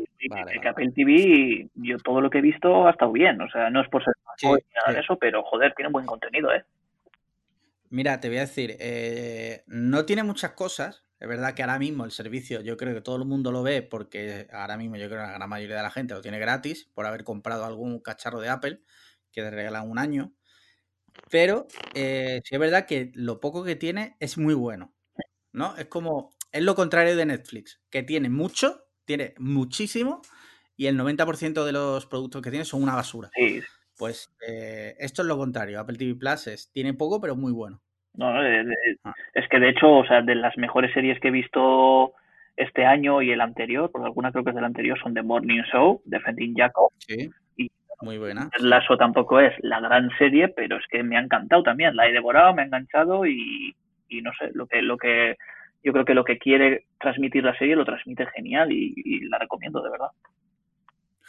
que 0.62 0.68
Apple 0.68 0.92
TV, 0.94 1.68
yo 1.76 1.98
todo 1.98 2.22
lo 2.22 2.30
que 2.30 2.40
he 2.40 2.42
visto 2.42 2.88
ha 2.88 2.92
estado 2.92 3.12
bien, 3.12 3.42
o 3.42 3.50
sea, 3.50 3.70
no 3.70 3.82
es 3.82 3.90
por 3.90 4.04
ser 4.04 4.14
nada 4.44 4.94
de 4.94 5.00
eso, 5.00 5.18
pero 5.18 5.42
joder, 5.44 5.74
tiene 5.74 5.92
buen 5.92 6.06
contenido, 6.06 6.54
¿eh? 6.54 6.64
Mira, 7.94 8.20
te 8.20 8.28
voy 8.28 8.38
a 8.38 8.42
decir, 8.48 8.76
eh, 8.80 9.64
no 9.68 10.04
tiene 10.04 10.24
muchas 10.24 10.54
cosas. 10.54 11.04
Es 11.20 11.28
verdad 11.28 11.54
que 11.54 11.62
ahora 11.62 11.78
mismo 11.78 12.06
el 12.06 12.12
servicio, 12.12 12.60
yo 12.62 12.76
creo 12.76 12.96
que 12.96 13.02
todo 13.02 13.18
el 13.18 13.26
mundo 13.26 13.52
lo 13.52 13.62
ve 13.62 13.84
porque 13.84 14.48
ahora 14.52 14.78
mismo 14.78 14.96
yo 14.96 15.06
creo 15.10 15.20
que 15.22 15.28
la 15.28 15.34
gran 15.34 15.48
mayoría 15.48 15.76
de 15.76 15.84
la 15.84 15.92
gente 15.92 16.16
lo 16.16 16.22
tiene 16.22 16.40
gratis 16.40 16.90
por 16.96 17.06
haber 17.06 17.24
comprado 17.24 17.66
algún 17.66 18.00
cacharro 18.00 18.40
de 18.40 18.50
Apple 18.50 18.82
que 19.32 19.44
te 19.44 19.52
regalan 19.52 19.88
un 19.88 20.00
año. 20.00 20.34
Pero 21.30 21.68
eh, 21.94 22.42
sí 22.44 22.56
es 22.56 22.60
verdad 22.60 22.88
que 22.88 23.12
lo 23.14 23.40
poco 23.40 23.64
que 23.64 23.76
tiene 23.76 24.18
es 24.20 24.40
muy 24.40 24.56
bueno. 24.56 24.96
¿No? 25.52 25.78
Es 25.78 25.86
como, 25.86 26.32
es 26.52 26.64
lo 26.64 26.74
contrario 26.74 27.16
de 27.16 27.28
Netflix, 27.28 27.80
que 27.92 28.02
tiene 28.02 28.32
mucho, 28.32 28.88
tiene 29.06 29.36
muchísimo, 29.38 30.24
y 30.76 30.88
el 30.88 30.98
90% 30.98 31.64
de 31.64 31.74
los 31.74 32.08
productos 32.08 32.42
que 32.42 32.50
tiene 32.50 32.66
son 32.66 32.82
una 32.82 32.96
basura. 32.96 33.30
Sí. 33.36 33.62
Pues 34.04 34.30
eh, 34.46 34.96
esto 35.00 35.22
es 35.22 35.30
lo 35.30 35.38
contrario. 35.38 35.80
Apple 35.80 35.96
TV 35.98 36.16
Plus 36.16 36.48
es, 36.48 36.70
tiene 36.74 36.94
poco, 36.94 37.22
pero 37.22 37.38
muy 37.38 37.54
bueno. 37.54 37.80
No, 38.16 38.34
de- 38.34 38.66
de- 38.66 38.98
Ah. 39.06 39.14
es 39.34 39.48
que 39.48 39.60
de 39.62 39.70
hecho, 39.70 39.90
o 39.90 40.06
sea, 40.06 40.22
de 40.22 40.36
las 40.36 40.58
mejores 40.58 40.92
series 40.94 41.18
que 41.22 41.30
he 41.30 41.32
visto 41.32 42.12
este 42.58 42.86
año 42.86 43.22
y 43.22 43.32
el 43.32 43.40
anterior, 43.40 43.90
porque 43.90 44.08
alguna 44.08 44.34
creo 44.34 44.44
que 44.44 44.50
es 44.50 44.56
del 44.58 44.66
anterior, 44.66 45.00
son 45.02 45.14
The 45.14 45.22
Morning 45.24 45.62
Show, 45.72 46.02
Defending 46.04 46.54
Jacob. 46.54 46.90
Sí. 46.98 47.30
Y- 47.56 47.72
Muy 48.02 48.18
buena. 48.18 48.50
Lasso 48.60 48.98
tampoco 48.98 49.40
es 49.40 49.54
la 49.62 49.80
gran 49.80 50.10
serie, 50.18 50.50
pero 50.50 50.76
es 50.76 50.84
que 50.92 51.02
me 51.02 51.16
ha 51.16 51.22
encantado 51.22 51.64
también. 51.64 51.96
La 51.96 52.06
he 52.06 52.12
devorado, 52.12 52.54
me 52.54 52.64
ha 52.64 52.66
enganchado 52.66 53.26
y, 53.26 53.74
y 54.10 54.22
no 54.22 54.32
sé, 54.38 54.50
lo 54.54 54.68
que, 54.68 54.82
lo 54.82 54.98
que 54.98 55.38
yo 55.82 55.94
creo 55.94 56.04
que 56.04 56.14
lo 56.14 56.26
que 56.26 56.38
quiere 56.40 56.88
transmitir 57.00 57.46
la 57.46 57.58
serie 57.58 57.78
lo 57.78 57.86
transmite 57.86 58.26
genial 58.36 58.70
y, 58.74 58.94
y 58.98 59.22
la 59.30 59.38
recomiendo 59.40 59.82
de 59.82 59.92
verdad. 59.92 60.10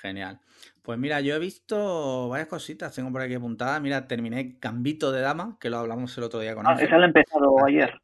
Genial. 0.04 0.38
Pues 0.82 0.98
mira, 0.98 1.22
yo 1.22 1.34
he 1.34 1.38
visto 1.38 2.28
varias 2.28 2.46
cositas, 2.48 2.94
tengo 2.94 3.10
por 3.10 3.22
aquí 3.22 3.32
apuntadas. 3.32 3.80
Mira, 3.80 4.06
terminé 4.06 4.58
Gambito 4.60 5.10
de 5.10 5.22
Dama, 5.22 5.56
que 5.58 5.70
lo 5.70 5.78
hablamos 5.78 6.16
el 6.18 6.24
otro 6.24 6.40
día 6.40 6.54
con 6.54 6.66
Ah, 6.66 6.72
Ángel. 6.72 6.88
esa 6.88 6.98
la 6.98 7.04
he 7.04 7.08
empezado 7.08 7.58
Ah, 7.58 7.64
ayer. 7.68 8.02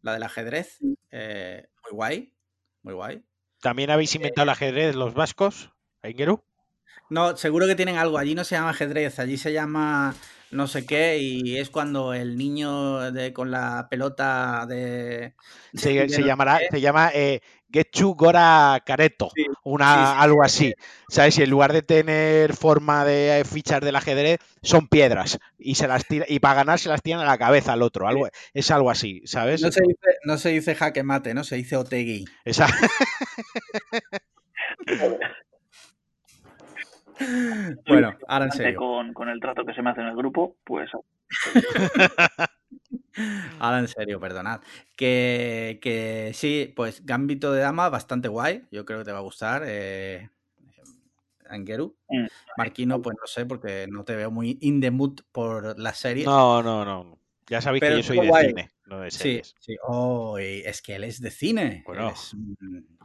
La 0.00 0.14
del 0.14 0.22
ajedrez. 0.22 0.78
Sí. 0.80 0.96
eh, 1.10 1.68
muy 1.84 1.92
guay. 1.92 2.32
Muy 2.82 2.94
guay. 2.94 3.22
¿También 3.60 3.90
habéis 3.90 4.14
inventado 4.14 4.44
el 4.44 4.48
ajedrez 4.48 4.94
los 4.96 5.12
vascos, 5.12 5.70
Aingeru? 6.00 6.42
No, 7.10 7.36
seguro 7.36 7.66
que 7.66 7.74
tienen 7.74 7.98
algo. 7.98 8.16
Allí 8.16 8.34
no 8.34 8.42
se 8.44 8.54
llama 8.54 8.70
ajedrez, 8.70 9.18
allí 9.18 9.36
se 9.36 9.52
llama 9.52 10.14
no 10.52 10.66
sé 10.66 10.84
qué, 10.86 11.18
y 11.18 11.56
es 11.56 11.70
cuando 11.70 12.14
el 12.14 12.36
niño 12.36 13.10
de, 13.10 13.32
con 13.32 13.50
la 13.50 13.88
pelota 13.90 14.66
de. 14.68 15.34
Se, 15.74 15.92
de 15.92 16.06
llamará, 16.22 16.58
qué. 16.58 16.66
se 16.70 16.80
llama 16.80 17.10
eh, 17.14 17.40
Getchu 17.72 18.14
Gora 18.14 18.82
Careto, 18.84 19.30
Sí, 19.34 19.46
una, 19.64 19.86
sí, 19.94 20.00
sí, 20.12 20.16
algo 20.18 20.44
sí, 20.44 20.46
así. 20.46 20.74
¿Sabes? 21.08 21.38
Y 21.38 21.42
en 21.42 21.50
lugar 21.50 21.72
de 21.72 21.82
tener 21.82 22.54
forma 22.54 23.04
de 23.04 23.40
eh, 23.40 23.44
fichas 23.44 23.80
del 23.80 23.96
ajedrez, 23.96 24.38
son 24.62 24.88
piedras. 24.88 25.38
Y 25.58 25.74
se 25.76 25.88
las 25.88 26.06
tira, 26.06 26.26
y 26.28 26.38
para 26.38 26.54
ganar 26.56 26.78
se 26.78 26.90
las 26.90 27.02
tiran 27.02 27.20
a 27.20 27.24
la 27.24 27.38
cabeza 27.38 27.72
al 27.72 27.82
otro. 27.82 28.06
Algo, 28.06 28.28
es 28.52 28.70
algo 28.70 28.90
así, 28.90 29.22
¿sabes? 29.24 29.62
No 29.62 29.72
se, 29.72 29.80
dice, 29.80 30.18
no 30.24 30.36
se 30.36 30.50
dice 30.50 30.74
jaque 30.74 31.02
mate, 31.02 31.32
¿no? 31.32 31.44
Se 31.44 31.56
dice 31.56 31.76
otegui. 31.76 32.26
Esa- 32.44 32.66
Bueno, 37.86 38.16
ahora 38.28 38.46
en 38.46 38.52
serio. 38.52 38.78
Con, 38.78 39.12
con 39.12 39.28
el 39.28 39.40
trato 39.40 39.64
que 39.64 39.74
se 39.74 39.82
me 39.82 39.90
hace 39.90 40.00
en 40.00 40.08
el 40.08 40.16
grupo, 40.16 40.56
pues 40.64 40.90
Ahora 43.58 43.78
en 43.80 43.88
serio, 43.88 44.20
perdonad. 44.20 44.60
Que, 44.96 45.78
que 45.82 46.32
sí, 46.34 46.72
pues 46.74 47.04
Gambito 47.04 47.52
de 47.52 47.60
Dama, 47.60 47.88
bastante 47.88 48.28
guay. 48.28 48.64
Yo 48.70 48.84
creo 48.84 48.98
que 49.00 49.04
te 49.04 49.12
va 49.12 49.18
a 49.18 49.22
gustar. 49.22 49.62
Eh, 49.66 50.28
Angeru. 51.48 51.96
Mm. 52.08 52.26
Marquino, 52.56 53.02
pues 53.02 53.16
no 53.20 53.26
sé, 53.26 53.46
porque 53.46 53.86
no 53.88 54.04
te 54.04 54.16
veo 54.16 54.30
muy 54.30 54.58
in 54.60 54.80
the 54.80 54.90
mood 54.90 55.20
por 55.30 55.78
la 55.78 55.94
serie. 55.94 56.24
No, 56.24 56.62
no, 56.62 56.84
no. 56.84 57.18
Ya 57.48 57.60
sabéis 57.60 57.80
Pero 57.80 57.96
que 57.96 58.02
yo 58.02 58.06
soy 58.06 58.20
de 58.20 58.28
guay. 58.28 58.48
cine, 58.48 58.70
no 58.86 59.00
de 59.00 59.10
Sí, 59.10 59.18
series. 59.18 59.54
sí. 59.60 59.76
Oh, 59.86 60.38
es 60.38 60.80
que 60.80 60.94
él 60.94 61.04
es 61.04 61.20
de 61.20 61.30
cine. 61.30 61.82
Bueno, 61.86 62.10
es 62.10 62.32
un 62.34 62.56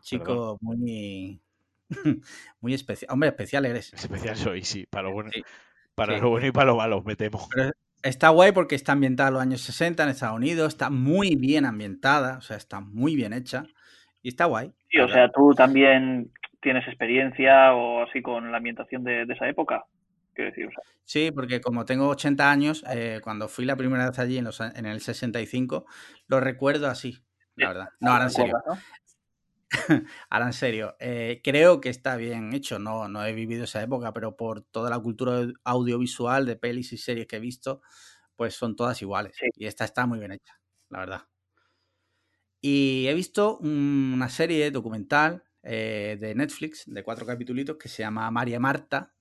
chico 0.01 0.57
muy, 0.61 1.41
muy 2.61 2.73
especial. 2.73 3.11
Hombre, 3.11 3.29
especial 3.29 3.65
eres. 3.65 3.93
Especial 3.93 4.35
soy, 4.35 4.63
sí. 4.63 4.85
Para 4.89 5.07
lo 5.09 5.13
bueno, 5.13 5.29
Sí, 5.33 5.43
para 5.95 6.15
sí. 6.15 6.21
lo 6.21 6.29
bueno 6.29 6.47
y 6.47 6.51
para 6.51 6.67
lo 6.67 6.77
malo, 6.77 7.01
me 7.03 7.15
temo. 7.15 7.47
Pero 7.53 7.71
está 8.03 8.29
guay 8.29 8.51
porque 8.51 8.75
está 8.75 8.91
ambientada 8.93 9.29
en 9.29 9.33
los 9.33 9.41
años 9.43 9.61
60 9.61 10.03
en 10.03 10.09
Estados 10.09 10.35
Unidos. 10.35 10.67
Está 10.69 10.89
muy 10.89 11.35
bien 11.35 11.65
ambientada, 11.65 12.37
o 12.37 12.41
sea, 12.41 12.57
está 12.57 12.79
muy 12.79 13.15
bien 13.15 13.33
hecha. 13.33 13.65
Y 14.21 14.29
está 14.29 14.45
guay. 14.45 14.73
sí, 14.89 14.99
o 14.99 15.07
sea, 15.07 15.29
tú 15.31 15.53
también 15.55 16.31
tienes 16.61 16.85
experiencia 16.87 17.73
o 17.73 18.03
así 18.03 18.21
con 18.21 18.51
la 18.51 18.57
ambientación 18.57 19.03
de, 19.03 19.25
de 19.25 19.33
esa 19.33 19.47
época. 19.47 19.85
Quiero 20.33 20.51
decir, 20.51 20.67
o 20.67 20.71
sea, 20.71 20.81
Sí, 21.03 21.31
porque 21.31 21.61
como 21.61 21.85
tengo 21.85 22.09
80 22.09 22.51
años, 22.51 22.83
eh, 22.89 23.21
cuando 23.23 23.47
fui 23.47 23.63
la 23.63 23.77
primera 23.77 24.09
vez 24.09 24.19
allí 24.19 24.37
en, 24.37 24.43
los, 24.43 24.59
en 24.59 24.85
el 24.85 24.99
65, 24.99 25.85
lo 26.27 26.39
recuerdo 26.41 26.87
así, 26.87 27.23
la 27.55 27.69
verdad. 27.69 27.89
No, 28.01 28.11
ahora 28.11 28.25
en 28.25 28.29
serio. 28.31 28.53
Ahora 30.29 30.47
en 30.47 30.53
serio. 30.53 30.95
eh, 30.99 31.41
creo 31.43 31.81
que 31.81 31.89
está 31.89 32.15
bien 32.15 32.53
hecho. 32.53 32.79
No, 32.79 33.07
no 33.07 33.25
he 33.25 33.33
vivido 33.33 33.63
esa 33.65 33.81
época, 33.83 34.13
pero 34.13 34.35
por 34.37 34.61
toda 34.61 34.89
la 34.89 34.99
cultura 34.99 35.41
au- 35.41 35.53
audiovisual 35.63 36.45
de 36.45 36.55
pelis 36.55 36.93
y 36.93 36.97
series 36.97 37.27
que 37.27 37.37
he 37.37 37.39
visto, 37.39 37.81
pues 38.35 38.55
son 38.55 38.75
todas 38.75 39.01
iguales. 39.01 39.35
Sí. 39.39 39.47
Y 39.55 39.65
esta 39.67 39.85
está 39.85 40.05
muy 40.05 40.19
bien 40.19 40.31
hecha, 40.33 40.59
la 40.89 40.99
verdad. 40.99 41.21
Y 42.61 43.07
he 43.07 43.13
visto 43.13 43.57
un- 43.59 44.11
una 44.15 44.29
serie 44.29 44.71
documental 44.71 45.43
eh, 45.63 46.17
de 46.19 46.33
Netflix 46.35 46.83
de 46.87 47.03
cuatro 47.03 47.25
capítulos 47.25 47.77
que 47.79 47.89
se 47.89 48.03
llama 48.03 48.29
María 48.31 48.59
Marta, 48.59 49.13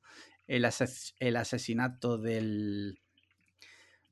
el, 0.46 0.64
ases- 0.64 1.14
el 1.18 1.36
asesinato 1.36 2.18
del... 2.18 2.98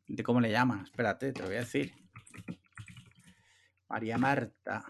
¿De 0.08 0.22
cómo 0.22 0.40
le 0.40 0.50
llaman? 0.50 0.84
Espérate, 0.84 1.32
te 1.34 1.40
lo 1.42 1.48
voy 1.48 1.56
a 1.56 1.60
decir. 1.60 1.92
María 3.88 4.18
Marta. 4.18 4.84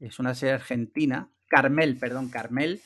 Es 0.00 0.18
una 0.18 0.34
serie 0.34 0.54
argentina. 0.54 1.30
Carmel, 1.48 1.96
perdón, 1.98 2.28
Carmel. 2.28 2.80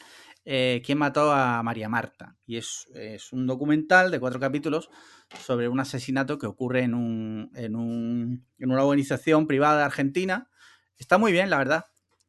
eh, 0.44 0.82
¿Quién 0.84 0.98
mató 0.98 1.32
a 1.32 1.62
María 1.62 1.88
Marta? 1.88 2.36
Y 2.46 2.56
es, 2.56 2.88
es 2.94 3.32
un 3.32 3.46
documental 3.46 4.10
de 4.10 4.20
cuatro 4.20 4.40
capítulos 4.40 4.90
sobre 5.38 5.68
un 5.68 5.80
asesinato 5.80 6.38
que 6.38 6.46
ocurre 6.46 6.80
en, 6.82 6.94
un, 6.94 7.50
en, 7.54 7.76
un- 7.76 8.46
en 8.58 8.70
una 8.70 8.84
organización 8.84 9.46
privada 9.46 9.78
de 9.78 9.84
Argentina. 9.84 10.48
Está 10.98 11.18
muy 11.18 11.32
bien, 11.32 11.50
la 11.50 11.58
verdad. 11.58 11.86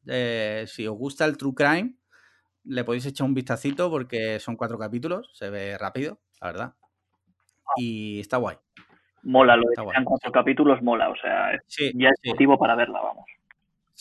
Eh, 0.07 0.65
si 0.67 0.87
os 0.87 0.97
gusta 0.97 1.25
el 1.25 1.37
True 1.37 1.53
Crime, 1.55 1.95
le 2.63 2.83
podéis 2.83 3.05
echar 3.05 3.27
un 3.27 3.33
vistacito 3.33 3.89
porque 3.89 4.39
son 4.39 4.55
cuatro 4.55 4.77
capítulos, 4.79 5.31
se 5.33 5.49
ve 5.49 5.77
rápido, 5.77 6.21
la 6.41 6.47
verdad. 6.47 6.75
Y 7.77 8.19
está 8.19 8.37
guay. 8.37 8.57
Mola, 9.23 9.55
lo 9.55 9.63
de 9.63 9.73
Está 9.73 9.83
que 9.83 9.91
sean 9.91 10.03
cuatro 10.05 10.31
capítulos 10.31 10.81
mola, 10.81 11.09
o 11.09 11.15
sea, 11.15 11.51
Sí, 11.67 11.91
ya 11.95 12.09
es 12.09 12.19
sí. 12.21 12.29
motivo 12.29 12.57
para 12.57 12.75
verla, 12.75 12.99
vamos. 13.01 13.25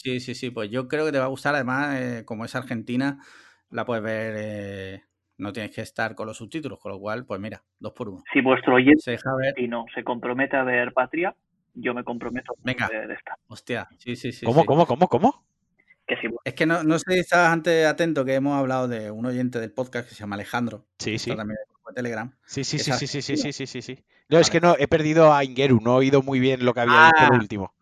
Sí, 0.02 0.18
sí, 0.20 0.34
sí, 0.34 0.50
pues 0.50 0.70
yo 0.70 0.88
creo 0.88 1.04
que 1.04 1.12
te 1.12 1.18
va 1.18 1.26
a 1.26 1.28
gustar. 1.28 1.54
Además, 1.54 1.94
eh, 2.00 2.24
como 2.24 2.44
es 2.46 2.54
argentina, 2.54 3.18
la 3.70 3.84
puedes 3.84 4.02
ver, 4.02 4.34
eh, 4.38 5.02
no 5.36 5.52
tienes 5.52 5.74
que 5.74 5.82
estar 5.82 6.14
con 6.14 6.26
los 6.26 6.38
subtítulos, 6.38 6.78
con 6.78 6.92
lo 6.92 6.98
cual, 6.98 7.26
pues 7.26 7.38
mira, 7.38 7.62
dos 7.78 7.92
por 7.92 8.08
uno. 8.08 8.22
Si 8.32 8.40
vuestro 8.40 8.74
oyente 8.76 9.02
Se 9.02 9.10
deja 9.12 9.30
ver. 9.36 9.54
no 9.68 9.84
se 9.94 10.02
compromete 10.02 10.56
a 10.56 10.62
ver 10.64 10.92
Patria, 10.94 11.34
yo 11.74 11.92
me 11.92 12.02
comprometo 12.02 12.54
Venga. 12.64 12.86
a 12.86 12.88
ver 12.88 13.10
esta. 13.10 13.36
Hostia, 13.46 13.88
sí, 13.98 14.16
sí, 14.16 14.32
sí. 14.32 14.46
¿Cómo, 14.46 14.60
sí. 14.62 14.66
cómo, 14.66 14.86
cómo, 14.86 15.06
cómo? 15.08 15.44
Que 16.06 16.16
si 16.16 16.28
Es 16.44 16.54
que 16.54 16.64
no, 16.64 16.82
no 16.82 16.98
sé 16.98 17.12
si 17.12 17.18
estás 17.20 17.50
antes 17.52 17.86
atento 17.86 18.24
que 18.24 18.34
hemos 18.34 18.58
hablado 18.58 18.88
de 18.88 19.10
un 19.10 19.26
oyente 19.26 19.60
del 19.60 19.70
podcast 19.72 20.08
que 20.08 20.14
se 20.14 20.20
llama 20.20 20.36
Alejandro, 20.36 20.86
Sí, 20.98 21.18
sí. 21.18 21.36
también 21.36 21.58
el 21.60 21.74
de 21.88 21.94
Telegram. 21.94 22.34
Sí, 22.46 22.64
sí, 22.64 22.78
sí, 22.78 22.90
sí, 22.92 23.06
sí, 23.06 23.20
sí, 23.22 23.36
sí, 23.36 23.52
sí, 23.52 23.66
sí, 23.66 23.82
sí. 23.82 24.04
No, 24.30 24.38
es 24.38 24.48
que 24.48 24.60
no, 24.60 24.76
he 24.78 24.88
perdido 24.88 25.34
a 25.34 25.44
Ingeru, 25.44 25.78
no 25.82 25.92
he 25.94 25.96
oído 25.98 26.22
muy 26.22 26.40
bien 26.40 26.64
lo 26.64 26.72
que 26.72 26.80
había 26.80 27.06
dicho 27.06 27.16
Ah. 27.18 27.28
lo 27.30 27.36
último. 27.36 27.74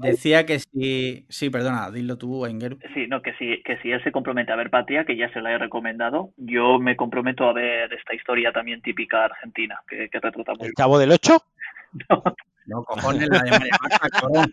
Decía 0.00 0.46
que 0.46 0.60
si. 0.60 1.26
Sí, 1.28 1.50
perdona, 1.50 1.90
dilo 1.90 2.16
tú, 2.16 2.46
Engeru. 2.46 2.78
sí, 2.94 3.06
no, 3.08 3.20
que 3.20 3.34
si, 3.34 3.62
que 3.62 3.78
si 3.78 3.90
él 3.90 4.02
se 4.04 4.12
compromete 4.12 4.52
a 4.52 4.56
ver 4.56 4.70
Patria, 4.70 5.04
que 5.04 5.16
ya 5.16 5.32
se 5.32 5.40
la 5.40 5.52
he 5.52 5.58
recomendado, 5.58 6.30
yo 6.36 6.78
me 6.78 6.96
comprometo 6.96 7.48
a 7.48 7.52
ver 7.52 7.92
esta 7.92 8.14
historia 8.14 8.52
también 8.52 8.80
típica 8.80 9.24
argentina, 9.24 9.80
que, 9.88 10.08
que 10.08 10.20
retrata 10.20 10.54
muy 10.54 10.68
¿El 10.68 10.74
chavo 10.74 10.98
del 10.98 11.12
8? 11.12 11.42
No, 12.66 12.84
cojones, 12.84 13.30
la 13.30 13.38
de 13.38 13.50
María 13.50 13.72
Marta. 13.80 14.44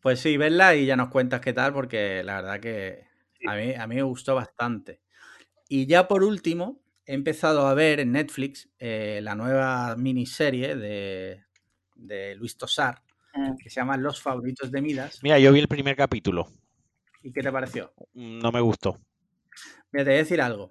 Pues 0.00 0.18
sí, 0.18 0.36
verla 0.36 0.74
y 0.74 0.84
ya 0.84 0.96
nos 0.96 1.10
cuentas 1.10 1.40
qué 1.40 1.52
tal, 1.52 1.72
porque 1.72 2.24
la 2.24 2.42
verdad 2.42 2.58
que 2.58 3.04
a 3.46 3.54
mí, 3.54 3.72
a 3.72 3.86
mí 3.86 3.94
me 3.94 4.02
gustó 4.02 4.34
bastante. 4.34 5.00
Y 5.68 5.86
ya 5.86 6.08
por 6.08 6.24
último, 6.24 6.80
he 7.06 7.14
empezado 7.14 7.68
a 7.68 7.74
ver 7.74 8.00
en 8.00 8.12
Netflix 8.12 8.68
eh, 8.80 9.20
la 9.22 9.36
nueva 9.36 9.94
miniserie 9.96 10.74
de, 10.74 11.44
de 11.98 12.34
Luis 12.36 12.56
Tosar, 12.56 13.02
Mm, 13.34 13.56
que 13.62 13.68
se 13.68 13.76
llama 13.80 13.98
Los 13.98 14.22
favoritos 14.22 14.72
de 14.72 14.80
Midas. 14.80 15.20
Mira, 15.22 15.38
yo 15.38 15.52
vi 15.52 15.60
el 15.60 15.68
primer 15.68 15.94
capítulo. 15.96 16.48
¿Y 17.22 17.30
qué 17.30 17.42
te 17.42 17.52
pareció? 17.52 17.92
No 18.14 18.50
me 18.50 18.60
gustó. 18.62 18.98
Mira, 19.92 20.04
te 20.04 20.10
voy 20.10 20.14
a 20.14 20.22
decir 20.22 20.40
algo. 20.40 20.70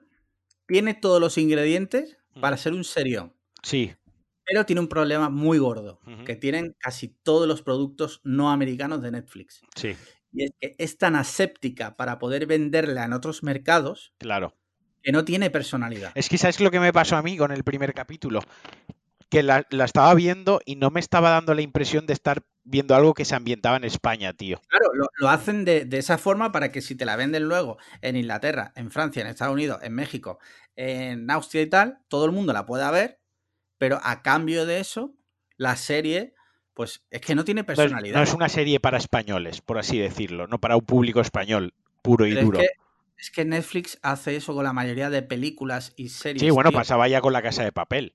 Tiene 0.65 0.95
todos 0.95 1.21
los 1.21 1.37
ingredientes 1.37 2.17
para 2.41 2.57
ser 2.57 2.73
un 2.73 2.83
serión. 2.83 3.35
Sí. 3.61 3.93
Pero 4.43 4.65
tiene 4.65 4.79
un 4.81 4.87
problema 4.87 5.29
muy 5.29 5.59
gordo, 5.59 5.99
que 6.25 6.35
tienen 6.35 6.75
casi 6.79 7.09
todos 7.09 7.47
los 7.47 7.61
productos 7.61 8.21
no 8.23 8.49
americanos 8.49 9.01
de 9.01 9.11
Netflix. 9.11 9.61
Sí, 9.75 9.95
Y 10.31 10.45
es 10.45 10.51
que 10.59 10.75
es 10.79 10.97
tan 10.97 11.15
aséptica 11.15 11.95
para 11.95 12.17
poder 12.17 12.47
venderla 12.47 13.05
en 13.05 13.13
otros 13.13 13.43
mercados 13.43 14.13
claro. 14.17 14.55
que 15.03 15.11
no 15.11 15.25
tiene 15.25 15.49
personalidad. 15.51 16.11
Es 16.15 16.27
que 16.29 16.37
¿sabes 16.37 16.59
lo 16.59 16.71
que 16.71 16.79
me 16.79 16.91
pasó 16.93 17.17
a 17.17 17.21
mí 17.21 17.37
con 17.37 17.51
el 17.51 17.63
primer 17.63 17.93
capítulo? 17.93 18.39
Que 19.29 19.43
la, 19.43 19.65
la 19.69 19.85
estaba 19.85 20.13
viendo 20.13 20.61
y 20.65 20.77
no 20.77 20.89
me 20.89 20.99
estaba 20.99 21.31
dando 21.31 21.53
la 21.53 21.61
impresión 21.61 22.05
de 22.05 22.13
estar 22.13 22.43
viendo 22.63 22.95
algo 22.95 23.13
que 23.13 23.25
se 23.25 23.35
ambientaba 23.35 23.77
en 23.77 23.83
España, 23.83 24.33
tío. 24.33 24.61
Claro, 24.67 24.93
lo, 24.93 25.07
lo 25.17 25.29
hacen 25.29 25.65
de, 25.65 25.85
de, 25.85 25.97
esa 25.97 26.17
forma 26.17 26.51
para 26.51 26.71
que 26.71 26.81
si 26.81 26.95
te 26.95 27.05
la 27.05 27.15
venden 27.15 27.43
luego 27.43 27.77
en 28.01 28.15
Inglaterra, 28.15 28.73
en 28.75 28.91
Francia, 28.91 29.21
en 29.21 29.27
Estados 29.27 29.53
Unidos, 29.53 29.79
en 29.81 29.93
México, 29.93 30.39
en 30.75 31.29
Austria 31.31 31.61
y 31.61 31.67
tal, 31.67 31.99
todo 32.07 32.25
el 32.25 32.31
mundo 32.31 32.53
la 32.53 32.65
pueda 32.65 32.91
ver, 32.91 33.19
pero 33.77 33.99
a 34.03 34.21
cambio 34.21 34.65
de 34.65 34.79
eso, 34.79 35.15
la 35.55 35.75
serie, 35.75 36.33
pues 36.73 37.05
es 37.09 37.21
que 37.21 37.35
no 37.35 37.43
tiene 37.43 37.63
personalidad. 37.63 38.15
No 38.15 38.23
es, 38.23 38.29
no 38.29 38.31
es 38.31 38.35
una 38.35 38.49
serie 38.49 38.79
para 38.79 38.97
españoles, 38.97 39.61
por 39.61 39.77
así 39.77 39.97
decirlo, 39.97 40.47
no 40.47 40.59
para 40.59 40.75
un 40.75 40.85
público 40.85 41.21
español 41.21 41.73
puro 42.01 42.25
y 42.25 42.33
pero 42.33 42.45
duro. 42.45 42.59
Es 42.59 42.67
que, 42.67 42.73
es 43.17 43.31
que 43.31 43.45
Netflix 43.45 43.99
hace 44.01 44.35
eso 44.35 44.53
con 44.53 44.63
la 44.63 44.73
mayoría 44.73 45.09
de 45.09 45.21
películas 45.21 45.93
y 45.95 46.09
series. 46.09 46.41
Sí, 46.41 46.49
bueno, 46.49 46.69
tío. 46.69 46.79
pasaba 46.79 47.07
ya 47.07 47.21
con 47.21 47.33
la 47.33 47.41
casa 47.41 47.63
de 47.63 47.71
papel. 47.71 48.13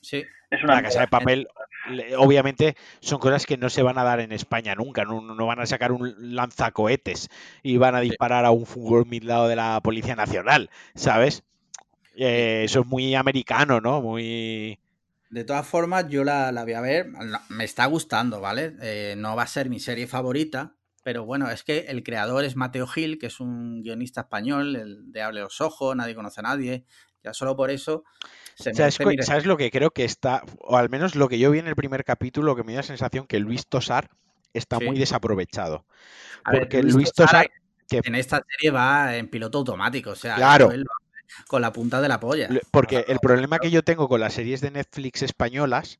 Sí. 0.00 0.24
Es 0.50 0.64
una 0.64 0.76
La 0.76 0.82
casa 0.82 1.00
de 1.00 1.08
papel, 1.08 1.48
le- 1.90 2.16
obviamente, 2.16 2.76
son 3.00 3.18
cosas 3.20 3.46
que 3.46 3.56
no 3.56 3.70
se 3.70 3.82
van 3.82 3.98
a 3.98 4.04
dar 4.04 4.20
en 4.20 4.32
España 4.32 4.74
nunca. 4.74 5.04
No, 5.04 5.20
no 5.20 5.46
van 5.46 5.60
a 5.60 5.66
sacar 5.66 5.92
un 5.92 6.34
lanzacohetes 6.34 7.28
y 7.62 7.76
van 7.76 7.94
a 7.94 8.00
disparar 8.00 8.44
a 8.44 8.50
un 8.50 8.66
fútbol 8.66 9.06
lado 9.22 9.46
de 9.48 9.56
la 9.56 9.80
Policía 9.82 10.16
Nacional, 10.16 10.70
¿sabes? 10.94 11.44
Eh, 12.16 12.62
eso 12.64 12.80
es 12.80 12.86
muy 12.86 13.14
americano, 13.14 13.80
¿no? 13.80 14.00
Muy. 14.02 14.78
De 15.30 15.44
todas 15.44 15.66
formas, 15.66 16.08
yo 16.08 16.24
la, 16.24 16.50
la 16.50 16.64
voy 16.64 16.72
a 16.72 16.80
ver. 16.80 17.06
Me 17.48 17.64
está 17.64 17.86
gustando, 17.86 18.40
¿vale? 18.40 18.74
Eh, 18.82 19.14
no 19.16 19.36
va 19.36 19.44
a 19.44 19.46
ser 19.46 19.68
mi 19.68 19.78
serie 19.78 20.06
favorita. 20.08 20.74
Pero 21.02 21.24
bueno, 21.24 21.48
es 21.50 21.62
que 21.62 21.86
el 21.88 22.02
creador 22.02 22.44
es 22.44 22.56
Mateo 22.56 22.86
Gil, 22.86 23.18
que 23.18 23.26
es 23.26 23.40
un 23.40 23.82
guionista 23.82 24.22
español, 24.22 24.76
el 24.76 25.10
de 25.12 25.22
Hable 25.22 25.40
los 25.40 25.60
Ojos, 25.62 25.96
Nadie 25.96 26.14
conoce 26.14 26.40
a 26.40 26.42
nadie. 26.42 26.84
Ya 27.22 27.32
solo 27.32 27.56
por 27.56 27.70
eso 27.70 28.04
se 28.62 28.74
¿Sabes, 28.74 28.78
merece 28.78 29.02
cu- 29.04 29.08
mi 29.10 29.16
respeto. 29.16 29.26
¿Sabes 29.32 29.46
lo 29.46 29.56
que 29.56 29.70
creo 29.70 29.90
que 29.90 30.04
está, 30.04 30.42
o 30.60 30.76
al 30.76 30.88
menos 30.90 31.14
lo 31.14 31.28
que 31.28 31.38
yo 31.38 31.50
vi 31.50 31.58
en 31.58 31.66
el 31.66 31.76
primer 31.76 32.04
capítulo, 32.04 32.54
que 32.56 32.62
me 32.62 32.72
dio 32.72 32.80
la 32.80 32.86
sensación 32.86 33.26
que 33.26 33.38
Luis 33.40 33.66
Tosar 33.66 34.10
está 34.54 34.78
Sí. 34.78 34.84
muy 34.84 34.98
desaprovechado? 34.98 35.84
A 36.44 36.52
ver, 36.52 36.60
Porque 36.62 36.82
Luis 36.82 36.94
Luis 36.94 37.12
Tosar 37.12 37.46
Tosar, 37.46 37.50
que 37.88 38.00
En 38.04 38.14
esta 38.14 38.42
serie 38.48 38.70
va 38.70 39.16
en 39.16 39.28
piloto 39.28 39.58
automático, 39.58 40.10
o 40.10 40.14
sea, 40.16 40.36
Claro. 40.36 40.70
él 40.70 40.84
hace 40.84 41.44
con 41.48 41.62
la 41.62 41.72
punta 41.72 42.00
de 42.00 42.08
la 42.08 42.18
polla. 42.20 42.48
Porque 42.70 43.04
el 43.08 43.18
problema 43.20 43.58
que 43.58 43.70
yo 43.70 43.82
tengo 43.82 44.08
con 44.08 44.20
las 44.20 44.34
series 44.34 44.60
de 44.60 44.70
Netflix 44.70 45.22
españolas, 45.22 45.98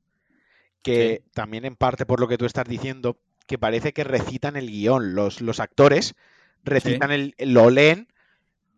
que 0.82 1.22
también 1.34 1.64
en 1.64 1.76
parte 1.76 2.06
por 2.06 2.20
lo 2.20 2.28
que 2.28 2.38
tú 2.38 2.46
estás 2.46 2.64
diciendo, 2.66 3.18
que 3.46 3.58
parece 3.58 3.92
que 3.92 4.04
recitan 4.04 4.56
el 4.56 4.68
guion. 4.70 5.14
Los, 5.14 5.40
los 5.40 5.60
actores 5.60 6.14
recitan 6.64 7.10
el, 7.10 7.34
lo 7.38 7.70
leen 7.70 8.08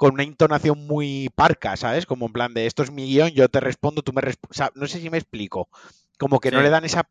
con 0.03 0.15
una 0.15 0.25
entonación 0.25 0.85
muy 0.87 1.31
parca, 1.37 1.77
¿sabes? 1.77 2.07
Como 2.07 2.27
en 2.27 2.33
plan 2.33 2.55
de 2.55 2.67
esto 2.67 2.83
es 2.83 2.91
mi 2.91 3.07
guion, 3.07 3.31
yo 3.31 3.49
te 3.49 3.61
respondo, 3.61 4.03
tú 4.03 4.13
me 4.13 4.21
respondes. 4.21 4.61
no 4.75 4.87
sé 4.89 4.99
si 5.01 5.11
me 5.11 5.19
explico. 5.19 5.69
Como 6.19 6.41
que 6.41 6.51
no 6.51 6.61
le 6.61 6.71
dan 6.71 6.85
esa, 6.85 7.09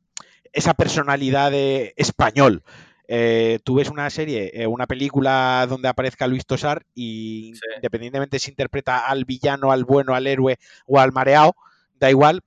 esa 0.51 0.73
personalidad 0.73 1.51
de 1.51 1.93
español. 1.95 2.63
Eh, 3.07 3.59
tú 3.63 3.75
ves 3.75 3.89
una 3.89 4.09
serie, 4.09 4.51
eh, 4.53 4.67
una 4.67 4.87
película 4.87 5.65
donde 5.69 5.87
aparezca 5.87 6.27
Luis 6.27 6.45
Tosar 6.45 6.85
y 6.93 7.53
Sí. 7.53 7.61
independientemente 7.77 8.39
si 8.39 8.51
interpreta 8.51 9.07
al 9.07 9.23
villano, 9.25 9.71
al 9.71 9.85
bueno, 9.85 10.13
al 10.15 10.27
héroe 10.27 10.59
o 10.85 10.99
al 10.99 11.13
mareado, 11.13 11.55
da 11.95 12.09
igual, 12.09 12.41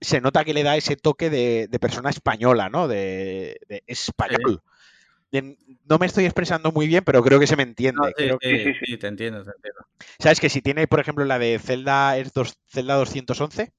se 0.00 0.20
nota 0.20 0.44
que 0.44 0.54
le 0.54 0.62
da 0.62 0.76
ese 0.76 0.96
toque 0.96 1.28
de, 1.30 1.66
de 1.68 1.78
persona 1.80 2.10
española, 2.10 2.68
¿no? 2.68 2.86
De, 2.88 3.58
de 3.68 3.82
español. 3.88 4.62
No 5.30 5.98
me 5.98 6.06
estoy 6.06 6.24
expresando 6.24 6.72
muy 6.72 6.86
bien, 6.86 7.04
pero 7.04 7.22
creo 7.22 7.38
que 7.38 7.46
se 7.46 7.56
me 7.56 7.62
entiende. 7.62 8.00
No, 8.00 8.06
sí, 8.08 8.14
Creo 8.16 8.38
sí, 8.40 8.48
que- 8.48 8.64
sí, 8.64 8.72
sí, 8.74 8.86
sí, 8.86 8.96
te 8.98 9.06
entiendo, 9.08 9.44
te 9.44 9.50
entiendo. 9.50 9.80
¿Sabes 10.18 10.40
que 10.40 10.48
si 10.48 10.62
tiene, 10.62 10.86
por 10.86 11.00
ejemplo, 11.00 11.24
la 11.24 11.38
de 11.38 11.58
Zelda, 11.58 12.16
es 12.16 12.32
dos- 12.32 12.58
Zelda 12.66 12.94
211, 12.94 13.72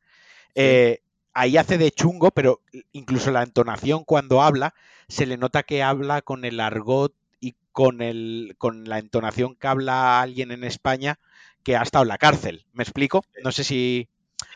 eh, 0.55 0.99
ahí 1.33 1.57
hace 1.57 1.77
de 1.77 1.91
chungo, 1.91 2.31
pero 2.31 2.61
incluso 2.91 3.31
la 3.31 3.43
entonación 3.43 4.03
cuando 4.03 4.41
habla, 4.41 4.73
se 5.07 5.25
le 5.25 5.37
nota 5.37 5.63
que 5.63 5.81
habla 5.83 6.21
con 6.21 6.45
el 6.45 6.59
argot 6.59 7.13
y 7.39 7.55
con, 7.71 8.01
el, 8.01 8.55
con 8.57 8.85
la 8.85 8.99
entonación 8.99 9.55
que 9.55 9.67
habla 9.67 10.21
alguien 10.21 10.51
en 10.51 10.63
España 10.63 11.19
que 11.63 11.75
ha 11.77 11.81
estado 11.81 12.03
en 12.03 12.09
la 12.09 12.17
cárcel. 12.17 12.65
¿Me 12.73 12.83
explico? 12.83 13.23
No 13.43 13.51
sé 13.51 13.63
si... 13.63 14.07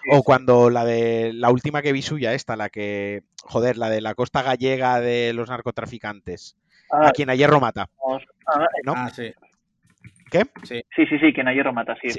O 0.09 0.23
cuando 0.23 0.69
la 0.69 0.85
de 0.85 1.33
la 1.33 1.49
última 1.49 1.81
que 1.81 1.91
vi 1.91 2.01
suya, 2.01 2.33
esta, 2.33 2.55
la 2.55 2.69
que, 2.69 3.23
joder, 3.43 3.77
la 3.77 3.89
de 3.89 4.01
la 4.01 4.15
costa 4.15 4.41
gallega 4.41 4.99
de 5.01 5.33
los 5.33 5.49
narcotraficantes, 5.49 6.55
Ah, 6.93 7.07
a 7.07 7.11
quien 7.11 7.29
a 7.29 7.35
hierro 7.35 7.59
mata, 7.59 7.89
ah, 8.47 8.67
¿no? 8.83 8.93
Ah, 8.95 9.09
sí. 9.09 9.33
¿Qué? 10.29 10.45
sí, 10.63 10.81
sí, 10.95 11.19
sí, 11.19 11.31
que 11.31 11.41
en 11.41 11.47
hierro 11.53 11.73
mata, 11.73 11.95
sí. 12.01 12.09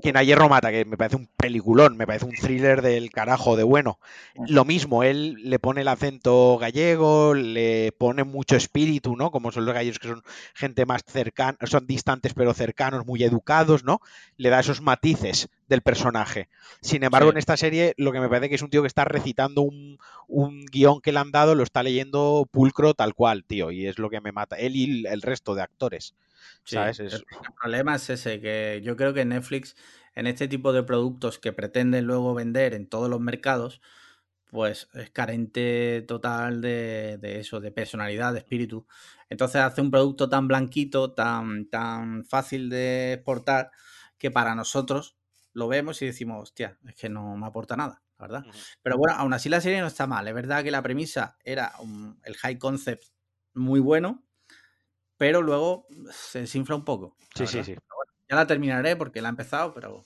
Quien 0.00 0.16
a 0.16 0.22
hierro 0.22 0.48
mata, 0.48 0.70
que 0.70 0.86
me 0.86 0.96
parece 0.96 1.16
un 1.16 1.28
peliculón, 1.36 1.98
me 1.98 2.06
parece 2.06 2.24
un 2.24 2.32
thriller 2.32 2.80
del 2.80 3.10
carajo 3.10 3.56
de 3.56 3.62
bueno. 3.62 3.98
Lo 4.48 4.64
mismo, 4.64 5.02
él 5.02 5.34
le 5.42 5.58
pone 5.58 5.82
el 5.82 5.88
acento 5.88 6.56
gallego, 6.56 7.34
le 7.34 7.92
pone 7.92 8.24
mucho 8.24 8.56
espíritu, 8.56 9.16
¿no? 9.16 9.30
Como 9.30 9.52
son 9.52 9.66
los 9.66 9.74
gallegos 9.74 9.98
que 9.98 10.08
son 10.08 10.22
gente 10.54 10.86
más 10.86 11.04
cercana, 11.06 11.58
son 11.64 11.86
distantes 11.86 12.32
pero 12.32 12.54
cercanos, 12.54 13.04
muy 13.04 13.22
educados, 13.22 13.84
¿no? 13.84 14.00
Le 14.38 14.48
da 14.48 14.60
esos 14.60 14.80
matices 14.80 15.50
del 15.68 15.82
personaje. 15.82 16.48
Sin 16.80 17.02
embargo, 17.04 17.30
Sí. 17.30 17.32
en 17.32 17.36
esta 17.38 17.56
serie 17.56 17.94
lo 17.96 18.12
que 18.12 18.20
me 18.20 18.28
parece 18.28 18.48
que 18.48 18.54
es 18.56 18.62
un 18.62 18.70
tío 18.70 18.82
que 18.82 18.88
está 18.88 19.04
recitando 19.04 19.62
un, 19.62 19.98
un 20.26 20.64
guion 20.66 21.00
que 21.00 21.12
le 21.12 21.18
han 21.18 21.30
dado, 21.30 21.54
lo 21.54 21.62
está 21.62 21.82
leyendo 21.82 22.48
pulcro 22.50 22.94
tal 22.94 23.14
cual, 23.14 23.44
tío, 23.44 23.70
y 23.70 23.86
es 23.86 23.98
lo 23.98 24.10
que 24.10 24.20
me 24.20 24.32
mata. 24.32 24.56
Él 24.56 24.76
y 24.76 25.06
el 25.06 25.22
resto 25.22 25.54
de 25.54 25.62
actores. 25.62 26.14
Sí, 26.64 26.76
Es- 26.76 27.00
El 27.00 27.24
problema 27.60 27.96
es 27.96 28.10
ese, 28.10 28.40
que 28.40 28.80
yo 28.82 28.96
creo 28.96 29.12
que 29.12 29.24
Netflix, 29.24 29.76
en 30.14 30.26
este 30.26 30.48
tipo 30.48 30.72
de 30.72 30.82
productos 30.82 31.38
que 31.38 31.52
pretenden 31.52 32.04
luego 32.06 32.34
vender 32.34 32.74
en 32.74 32.86
todos 32.88 33.10
los 33.10 33.20
mercados, 33.20 33.80
pues 34.50 34.88
es 34.94 35.10
carente 35.10 36.02
total 36.08 36.62
de, 36.62 37.18
de 37.20 37.40
eso, 37.40 37.60
de 37.60 37.70
personalidad, 37.70 38.32
de 38.32 38.38
espíritu. 38.38 38.86
Entonces 39.28 39.60
hace 39.60 39.82
un 39.82 39.90
producto 39.90 40.28
tan 40.30 40.48
blanquito, 40.48 41.12
tan, 41.12 41.66
tan 41.68 42.24
fácil 42.24 42.70
de 42.70 43.14
exportar, 43.14 43.70
que 44.16 44.30
para 44.30 44.54
nosotros 44.54 45.17
lo 45.58 45.68
vemos 45.68 46.00
y 46.02 46.06
decimos, 46.06 46.42
hostia, 46.42 46.78
es 46.86 46.94
que 46.94 47.08
no 47.08 47.36
me 47.36 47.46
aporta 47.46 47.76
nada, 47.76 48.02
la 48.18 48.26
verdad. 48.26 48.44
Pero 48.82 48.96
bueno, 48.96 49.14
aún 49.16 49.32
así 49.34 49.48
la 49.48 49.60
serie 49.60 49.80
no 49.80 49.86
está 49.88 50.06
mal. 50.06 50.26
Es 50.28 50.34
verdad 50.34 50.62
que 50.62 50.70
la 50.70 50.82
premisa 50.82 51.36
era 51.44 51.72
un- 51.80 52.18
el 52.24 52.36
high 52.36 52.58
concept 52.58 53.04
muy 53.54 53.80
bueno, 53.80 54.22
pero 55.16 55.42
luego 55.42 55.86
se 56.10 56.40
desinfla 56.40 56.76
un 56.76 56.84
poco. 56.84 57.16
Sí, 57.34 57.46
sí, 57.46 57.62
sí. 57.64 57.74
Ya 58.28 58.36
la 58.36 58.46
terminaré 58.46 58.94
porque 58.96 59.20
la 59.20 59.28
he 59.28 59.30
empezado, 59.30 59.72
pero. 59.74 60.04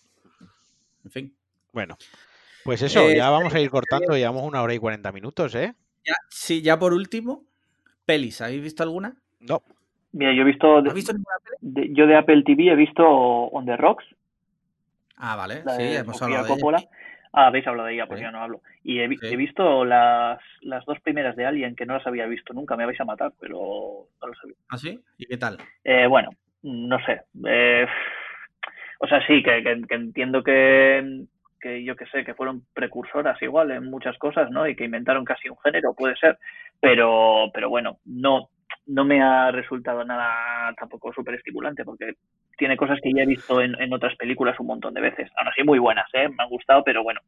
En 1.04 1.10
fin. 1.10 1.36
Bueno, 1.72 1.96
pues 2.64 2.82
eso, 2.82 3.10
Eh, 3.10 3.16
ya 3.16 3.28
vamos 3.30 3.52
a 3.54 3.60
ir 3.60 3.68
cortando, 3.70 4.16
llevamos 4.16 4.44
una 4.44 4.62
hora 4.62 4.74
y 4.74 4.78
cuarenta 4.78 5.10
minutos, 5.12 5.54
¿eh? 5.54 5.74
Ya, 6.04 6.14
sí, 6.30 6.62
ya 6.62 6.78
por 6.78 6.92
último, 6.92 7.44
pelis. 8.04 8.40
¿Habéis 8.40 8.62
visto 8.62 8.82
alguna? 8.82 9.16
No, 9.40 9.62
Mira, 10.12 10.34
yo 10.34 10.42
he 10.42 10.44
visto, 10.44 10.76
¿Has 10.78 10.92
visto 10.94 11.12
ninguna 11.12 11.36
peli? 11.42 11.56
de- 11.88 11.94
yo 11.94 12.06
de 12.06 12.16
Apple 12.16 12.42
TV 12.44 12.70
he 12.70 12.76
visto 12.76 13.02
On 13.04 13.64
the 13.64 13.76
Rocks, 13.76 14.04
Ah, 15.24 15.36
vale. 15.36 15.62
la 15.65 15.73
Sí, 15.77 15.82
hemos 15.97 16.19
Sofía 16.19 16.39
hablado 16.40 16.57
de 16.57 16.61
ella. 16.78 16.89
Ah, 17.32 17.47
habéis 17.47 17.66
hablado 17.66 17.86
de 17.86 17.94
ella, 17.94 18.07
pues 18.07 18.19
Sí. 18.19 18.24
ya 18.24 18.31
no 18.32 18.43
hablo. 18.43 18.61
Y 18.82 18.99
he, 18.99 19.07
vi- 19.07 19.16
Sí. 19.19 19.28
he 19.32 19.36
visto 19.36 19.85
las, 19.85 20.39
las 20.62 20.85
dos 20.85 21.01
primeras 21.01 21.36
de 21.36 21.47
Alien, 21.47 21.77
que 21.77 21.86
no 21.86 21.94
las 21.94 22.07
había 22.07 22.27
visto 22.27 22.53
nunca, 22.53 22.77
me 22.77 22.85
vais 22.85 23.01
a 23.01 23.05
matar, 23.05 23.32
pero 23.40 24.09
no 24.20 24.27
lo 24.28 24.35
sabía. 24.35 24.57
¿Ah, 24.69 24.77
sí? 24.77 25.01
¿Y 25.16 25.27
qué 25.27 25.36
tal? 25.39 25.57
Eh, 25.85 26.07
bueno, 26.09 26.31
no 26.65 26.99
sé. 27.07 27.23
eh, 27.47 27.86
o 28.99 29.07
sea, 29.07 29.24
sí, 29.27 29.43
que, 29.43 29.62
que- 29.62 29.82
que 29.89 29.94
entiendo 29.94 30.43
que, 30.43 31.24
que 31.61 31.85
yo 31.85 31.94
que 31.97 32.07
sé, 32.07 32.24
que 32.24 32.35
fueron 32.35 32.65
precursoras 32.74 33.40
igual 33.43 33.70
en 33.70 33.85
muchas 33.89 34.19
cosas, 34.19 34.51
¿no? 34.51 34.66
Y 34.66 34.74
que 34.77 34.85
inventaron 34.85 35.24
casi 35.24 35.49
un 35.49 35.59
género, 35.59 35.94
puede 35.94 36.16
ser. 36.16 36.36
Pero, 36.81 37.51
pero 37.55 37.69
bueno, 37.70 37.99
no, 38.05 38.49
no 38.86 39.04
me 39.04 39.22
ha 39.22 39.50
resultado 39.50 40.04
nada 40.04 40.74
tampoco 40.78 41.12
súper 41.12 41.34
estimulante, 41.34 41.84
porque 41.84 42.14
tiene 42.56 42.76
cosas 42.76 42.98
que 43.02 43.12
ya 43.14 43.22
he 43.22 43.26
visto 43.26 43.60
en, 43.60 43.80
en 43.80 43.92
otras 43.92 44.16
películas 44.16 44.59
un 44.60 44.66
montón 44.66 44.94
de 44.94 45.00
veces. 45.00 45.30
Aún 45.36 45.48
así, 45.48 45.62
muy 45.62 45.78
buenas, 45.78 46.06
¿eh? 46.12 46.28
Me 46.28 46.42
han 46.42 46.50
gustado, 46.50 46.82
pero 46.84 47.02
bueno. 47.02 47.20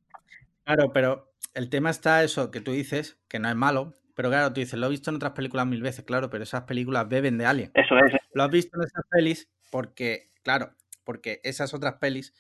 Claro, 0.65 0.93
pero 0.93 1.33
el 1.55 1.71
tema 1.71 1.91
está 1.91 2.23
eso 2.23 2.51
que 2.51 2.61
tú 2.61 2.73
dices, 2.73 3.19
que 3.29 3.39
no 3.39 3.49
es 3.49 3.57
malo. 3.57 3.93
Pero 4.15 4.29
claro, 4.29 4.53
tú 4.53 4.61
dices, 4.61 4.79
lo 4.79 4.87
he 4.87 4.91
visto 4.91 5.11
en 5.11 5.17
otras 5.17 5.33
películas 5.33 5.67
mil 5.67 5.83
veces, 5.83 6.05
claro, 6.05 6.31
pero 6.31 6.45
esas 6.45 6.63
películas 6.63 7.09
beben 7.09 7.37
de 7.37 7.47
Alien. 7.47 7.71
Eso 7.75 7.97
es. 7.99 8.13
Lo 8.33 8.45
has 8.45 8.51
visto 8.51 8.77
en 8.79 8.85
esas 8.85 9.05
pelis 9.11 9.51
porque, 9.73 10.31
claro, 10.43 10.71
porque 11.05 11.41
esas 11.43 11.75
otras 11.75 11.95
pelis 11.95 12.33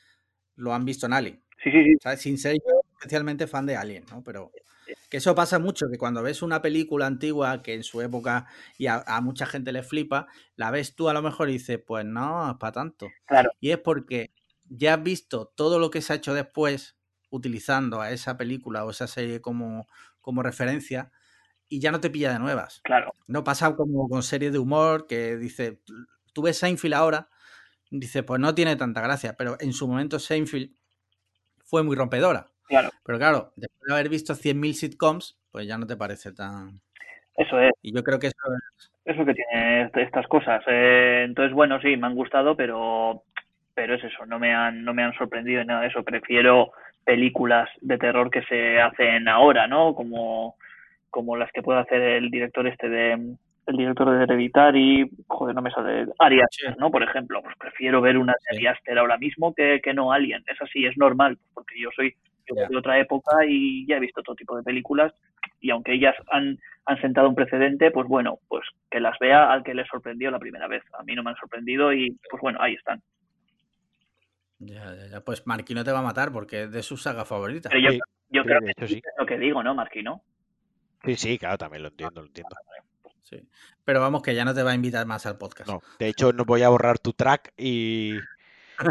lo 0.54 0.72
han 0.72 0.84
visto 0.84 1.06
en 1.06 1.14
Alien. 1.14 1.42
Sí, 1.62 1.72
sí, 1.72 1.84
sí. 1.84 2.16
Sin 2.16 2.38
ser 2.38 2.54
yo 2.54 2.80
especialmente 2.98 3.46
fan 3.46 3.66
de 3.66 3.76
Alien, 3.76 4.04
¿no? 4.10 4.22
Pero 4.22 4.52
que 5.08 5.18
eso 5.18 5.34
pasa 5.34 5.58
mucho, 5.58 5.86
que 5.90 5.98
cuando 5.98 6.22
ves 6.22 6.42
una 6.42 6.62
película 6.62 7.06
antigua 7.06 7.62
que 7.62 7.74
en 7.74 7.84
su 7.84 8.00
época 8.00 8.46
y 8.78 8.86
a, 8.86 9.02
a 9.06 9.20
mucha 9.20 9.46
gente 9.46 9.72
le 9.72 9.82
flipa, 9.82 10.26
la 10.56 10.70
ves 10.70 10.94
tú 10.94 11.08
a 11.08 11.12
lo 11.14 11.22
mejor 11.22 11.48
y 11.50 11.54
dices, 11.54 11.80
pues 11.84 12.04
no, 12.04 12.50
es 12.50 12.56
para 12.56 12.72
tanto. 12.72 13.08
Claro. 13.26 13.50
Y 13.60 13.70
es 13.70 13.78
porque 13.78 14.32
ya 14.68 14.94
has 14.94 15.02
visto 15.02 15.52
todo 15.54 15.78
lo 15.78 15.90
que 15.90 16.00
se 16.00 16.12
ha 16.12 16.16
hecho 16.16 16.34
después 16.34 16.96
utilizando 17.30 18.00
a 18.00 18.10
esa 18.10 18.36
película 18.36 18.84
o 18.84 18.90
esa 18.90 19.06
serie 19.06 19.40
como, 19.40 19.86
como 20.20 20.42
referencia 20.42 21.10
y 21.68 21.80
ya 21.80 21.90
no 21.90 22.00
te 22.00 22.10
pilla 22.10 22.32
de 22.32 22.38
nuevas. 22.38 22.80
Claro. 22.84 23.12
No 23.26 23.44
pasa 23.44 23.74
como 23.74 24.08
con 24.08 24.22
series 24.22 24.52
de 24.52 24.58
humor 24.58 25.06
que 25.06 25.36
dice, 25.36 25.80
tú 26.32 26.42
ves 26.42 26.58
Seinfeld 26.58 26.94
ahora, 26.94 27.28
dice, 27.90 28.22
pues 28.22 28.40
no 28.40 28.54
tiene 28.54 28.76
tanta 28.76 29.00
gracia, 29.00 29.34
pero 29.36 29.56
en 29.60 29.72
su 29.72 29.88
momento 29.88 30.18
Seinfeld 30.18 30.72
fue 31.64 31.82
muy 31.82 31.96
rompedora. 31.96 32.53
Claro. 32.66 32.90
Pero 33.04 33.18
claro, 33.18 33.52
después 33.56 33.82
de 33.86 33.94
haber 33.94 34.08
visto 34.08 34.34
100.000 34.34 34.72
sitcoms, 34.72 35.38
pues 35.50 35.66
ya 35.66 35.78
no 35.78 35.86
te 35.86 35.96
parece 35.96 36.32
tan... 36.32 36.80
Eso 37.36 37.58
es. 37.58 37.72
Y 37.82 37.94
yo 37.94 38.02
creo 38.02 38.18
que 38.18 38.28
eso 38.28 38.36
es... 38.78 38.90
Eso 39.04 39.24
que 39.24 39.34
tiene 39.34 39.90
estas 39.96 40.26
cosas. 40.28 40.62
Eh, 40.66 41.24
entonces, 41.26 41.52
bueno, 41.52 41.78
sí, 41.80 41.96
me 41.96 42.06
han 42.06 42.14
gustado, 42.14 42.56
pero 42.56 43.22
pero 43.74 43.94
es 43.94 44.04
eso, 44.04 44.24
no 44.26 44.38
me 44.38 44.54
han, 44.54 44.84
no 44.84 44.94
me 44.94 45.02
han 45.02 45.12
sorprendido 45.14 45.60
en 45.60 45.66
nada 45.66 45.82
de 45.82 45.88
eso. 45.88 46.02
Prefiero 46.02 46.70
películas 47.04 47.68
de 47.80 47.98
terror 47.98 48.30
que 48.30 48.42
se 48.44 48.80
hacen 48.80 49.28
ahora, 49.28 49.66
¿no? 49.66 49.94
Como, 49.94 50.56
como 51.10 51.36
las 51.36 51.50
que 51.52 51.62
puede 51.62 51.80
hacer 51.80 52.00
el 52.00 52.30
director 52.30 52.66
este 52.66 52.88
de 52.88 53.36
el 53.66 53.78
director 53.78 54.10
de 54.10 54.24
Hereditary, 54.24 55.10
joder, 55.26 55.54
no 55.54 55.62
me 55.62 55.70
sale, 55.70 56.06
Ari 56.18 56.38
Aster, 56.42 56.76
¿no? 56.78 56.90
Por 56.90 57.02
ejemplo, 57.02 57.40
pues 57.42 57.56
prefiero 57.58 58.02
ver 58.02 58.18
una 58.18 58.34
de 58.34 58.56
Ari 58.56 58.66
Aster 58.66 58.98
ahora 58.98 59.16
mismo 59.16 59.54
que, 59.54 59.80
que 59.82 59.94
no 59.94 60.12
Alien. 60.12 60.44
Es 60.46 60.60
así, 60.60 60.84
es 60.84 60.96
normal, 60.98 61.38
porque 61.54 61.80
yo 61.80 61.88
soy 61.96 62.14
yo 62.46 62.54
de 62.68 62.76
otra 62.76 62.98
época 62.98 63.44
y 63.46 63.86
ya 63.86 63.96
he 63.96 64.00
visto 64.00 64.22
todo 64.22 64.36
tipo 64.36 64.56
de 64.56 64.62
películas 64.62 65.12
y 65.60 65.70
aunque 65.70 65.94
ellas 65.94 66.14
han, 66.30 66.58
han 66.86 67.00
sentado 67.00 67.28
un 67.28 67.34
precedente, 67.34 67.90
pues 67.90 68.06
bueno, 68.06 68.38
pues 68.48 68.64
que 68.90 69.00
las 69.00 69.18
vea 69.18 69.50
al 69.52 69.62
que 69.62 69.74
le 69.74 69.86
sorprendió 69.86 70.30
la 70.30 70.38
primera 70.38 70.68
vez. 70.68 70.82
A 70.98 71.02
mí 71.02 71.14
no 71.14 71.22
me 71.22 71.30
han 71.30 71.36
sorprendido 71.36 71.92
y 71.92 72.18
pues 72.30 72.40
bueno, 72.40 72.58
ahí 72.60 72.74
están. 72.74 73.02
Ya, 74.58 74.94
ya, 74.94 75.06
ya. 75.08 75.20
Pues 75.20 75.46
Marquino 75.46 75.84
te 75.84 75.92
va 75.92 75.98
a 76.00 76.02
matar 76.02 76.32
porque 76.32 76.64
es 76.64 76.72
de 76.72 76.82
su 76.82 76.96
saga 76.96 77.24
favorita. 77.24 77.68
Pero 77.68 77.80
yo, 77.82 77.90
Sí, 77.92 78.00
yo 78.30 78.42
sí, 78.42 78.48
creo 78.48 78.60
que 78.60 78.70
hecho, 78.70 78.86
sí 78.86 78.94
sí. 78.94 78.98
es 79.04 79.14
lo 79.18 79.26
que 79.26 79.38
digo, 79.38 79.62
¿no, 79.62 79.74
Marquino? 79.74 80.22
Sí, 81.04 81.16
sí, 81.16 81.38
claro, 81.38 81.58
también 81.58 81.82
lo 81.82 81.88
entiendo, 81.88 82.20
lo 82.22 82.26
entiendo. 82.28 82.56
Sí. 83.22 83.46
Pero 83.84 84.00
vamos, 84.00 84.22
que 84.22 84.34
ya 84.34 84.44
no 84.44 84.54
te 84.54 84.62
va 84.62 84.70
a 84.72 84.74
invitar 84.74 85.06
más 85.06 85.26
al 85.26 85.38
podcast. 85.38 85.68
No, 85.68 85.80
de 85.98 86.08
hecho, 86.08 86.32
no 86.32 86.44
voy 86.44 86.62
a 86.62 86.68
borrar 86.68 86.98
tu 86.98 87.12
track 87.12 87.52
y, 87.56 88.14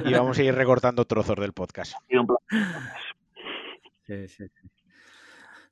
y 0.05 0.13
vamos 0.13 0.38
a 0.38 0.43
ir 0.43 0.53
recortando 0.55 1.05
trozos 1.05 1.35
del 1.38 1.53
podcast. 1.53 1.93
Ha 1.95 2.05
sido 2.07 2.21
un 2.21 2.27
placer. 2.27 2.67
Sí, 4.05 4.27
sí, 4.27 4.45
sí. 4.49 4.69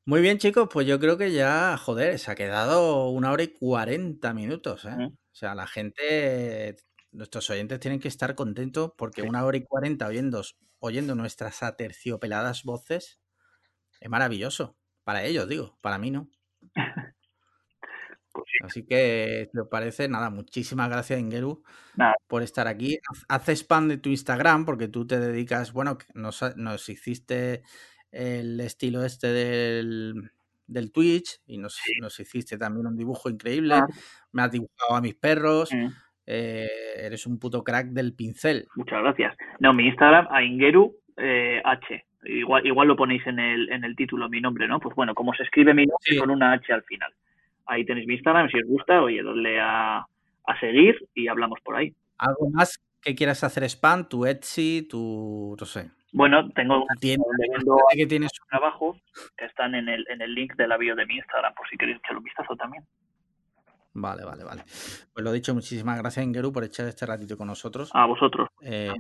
Muy 0.06 0.22
bien, 0.22 0.38
chicos, 0.40 0.68
pues 0.72 0.88
yo 0.88 1.00
creo 1.00 1.18
que 1.18 1.32
ya, 1.32 1.78
joder, 1.78 2.18
se 2.18 2.32
ha 2.32 2.36
quedado 2.36 3.10
una 3.10 3.32
hora 3.32 3.44
y 3.44 3.50
cuarenta 3.50 4.34
minutos, 4.34 4.86
¿eh? 4.86 4.96
O 5.00 5.14
sea, 5.36 5.54
la 5.54 5.68
gente, 5.68 6.76
nuestros 7.12 7.50
oyentes 7.50 7.80
tienen 7.80 8.00
que 8.00 8.08
estar 8.08 8.34
contentos 8.36 8.94
porque 8.98 9.22
Sí. 9.22 9.28
una 9.28 9.46
hora 9.46 9.58
y 9.58 9.64
cuarenta 9.66 10.08
oyendo, 10.08 10.42
oyendo 10.80 11.16
nuestras 11.16 11.62
aterciopeladas 11.64 12.64
voces 12.64 13.20
es 14.00 14.10
maravilloso. 14.10 14.78
Para 15.04 15.24
ellos, 15.26 15.48
digo, 15.48 15.78
para 15.82 15.98
mí 16.00 16.12
no. 16.12 16.30
Pues 18.34 18.46
sí, 18.48 18.58
Así 18.64 18.86
que, 18.86 19.50
si 19.52 19.60
os 19.60 19.68
parece, 19.68 20.08
nada, 20.08 20.30
muchísimas 20.30 20.90
gracias, 20.90 21.20
Ingeru, 21.20 21.64
nada. 21.96 22.16
por 22.28 22.44
estar 22.44 22.68
aquí. 22.68 22.98
Haz- 23.28 23.50
spam 23.50 23.90
de 23.90 23.98
tu 23.98 24.10
Instagram 24.10 24.66
porque 24.66 24.88
tú 24.88 25.06
te 25.06 25.20
dedicas, 25.20 25.74
bueno, 25.74 25.98
nos, 26.14 26.42
nos 26.56 26.88
hiciste 26.90 27.64
el 28.12 28.60
estilo 28.60 29.04
este 29.06 29.28
del, 29.28 30.32
del 30.68 30.92
Twitch 30.92 31.40
y 31.48 31.58
nos, 31.58 31.76
Sí. 31.76 31.94
nos 32.02 32.20
hiciste 32.20 32.58
también 32.58 32.88
un 32.88 32.96
dibujo 32.98 33.30
increíble. 33.30 33.76
Ah. 33.76 33.88
Me 34.32 34.42
has 34.44 34.52
dibujado 34.52 34.96
a 34.96 35.02
mis 35.02 35.16
perros. 35.16 35.72
Mm, 35.74 35.88
eh, 36.28 36.70
eres 36.98 37.26
un 37.26 37.40
puto 37.40 37.64
crack 37.64 37.88
del 37.88 38.14
pincel. 38.14 38.68
Muchas 38.76 39.02
gracias. 39.02 39.36
No, 39.60 39.74
mi 39.74 39.88
Instagram, 39.88 40.28
a 40.30 40.44
Ingeru 40.44 40.96
eh, 41.18 41.62
H. 41.64 42.06
Igual, 42.24 42.66
igual 42.68 42.88
lo 42.88 42.96
ponéis 42.96 43.26
en 43.26 43.40
el, 43.40 43.70
en 43.72 43.84
el 43.84 43.96
título, 43.96 44.30
mi 44.30 44.40
nombre, 44.40 44.68
¿no? 44.68 44.80
Pues 44.80 44.96
bueno, 44.96 45.16
como 45.16 45.34
se 45.34 45.44
escribe 45.44 45.74
mi 45.74 45.86
nombre 45.86 45.98
Sí. 46.12 46.18
con 46.18 46.30
una 46.30 46.54
H 46.54 46.72
al 46.72 46.84
final. 46.84 47.12
Ahí 47.66 47.84
tenéis 47.86 48.06
mi 48.08 48.14
Instagram, 48.14 48.50
si 48.50 48.58
os 48.60 48.68
gusta, 48.68 49.02
oye, 49.02 49.24
dadle 49.24 49.60
a, 49.60 49.98
a 50.46 50.60
seguir 50.60 50.96
y 51.16 51.28
hablamos 51.28 51.60
por 51.64 51.76
ahí. 51.76 51.94
¿Algo 52.18 52.50
más 52.52 52.80
que 53.02 53.16
quieras 53.16 53.44
hacer 53.44 53.64
spam? 53.64 54.08
Tu 54.08 54.26
Etsy, 54.28 54.88
tu, 54.90 55.56
no 55.60 55.66
sé, 55.66 55.90
Bueno, 56.12 56.50
tengo 56.50 56.86
tu 56.94 57.00
tienda 57.00 57.26
que 57.94 58.06
tienes 58.06 58.32
trabajos 58.50 58.98
que 59.38 59.46
están 59.46 59.76
en 59.76 59.88
el, 59.88 60.06
en 60.10 60.22
el 60.22 60.34
link 60.34 60.56
de 60.56 60.68
la 60.68 60.78
bio 60.78 60.96
de 60.96 61.06
mi 61.06 61.16
Instagram, 61.16 61.54
por 61.54 61.68
si 61.70 61.78
queréis 61.78 62.00
echarle 62.00 62.18
un 62.18 62.24
vistazo 62.24 62.56
también. 62.56 62.86
Vale, 63.94 64.24
vale, 64.24 64.44
vale. 64.44 64.64
Pues 65.14 65.24
lo 65.24 65.32
dicho, 65.32 65.54
muchísimas 65.54 65.98
gracias, 65.98 66.26
Ingeru, 66.26 66.52
por 66.52 66.64
echar 66.64 66.88
este 66.88 67.06
ratito 67.06 67.38
con 67.38 67.48
nosotros. 67.48 67.92
A 67.94 68.06
vosotros. 68.06 68.50
Eh, 68.62 68.94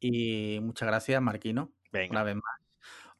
y 0.00 0.58
muchas 0.60 0.88
gracias, 0.88 1.20
Marquino, 1.22 1.62
una 1.62 2.00
Venga, 2.00 2.22
vez 2.22 2.36
más. 2.36 2.60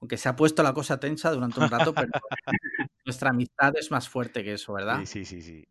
Aunque 0.01 0.17
se 0.17 0.29
ha 0.29 0.37
puesto 0.37 0.63
la 0.63 0.75
cosa 0.75 0.99
tensa 0.99 1.31
durante 1.31 1.61
un 1.61 1.71
rato, 1.71 1.95
pero 1.95 2.09
nuestra 3.05 3.31
amistad 3.31 3.73
es 3.77 3.91
más 3.91 4.09
fuerte 4.09 4.43
que 4.43 4.55
eso, 4.55 4.73
¿verdad? 4.73 4.99
sí, 5.05 5.25
sí, 5.25 5.25
sí, 5.25 5.43
sí. 5.43 5.69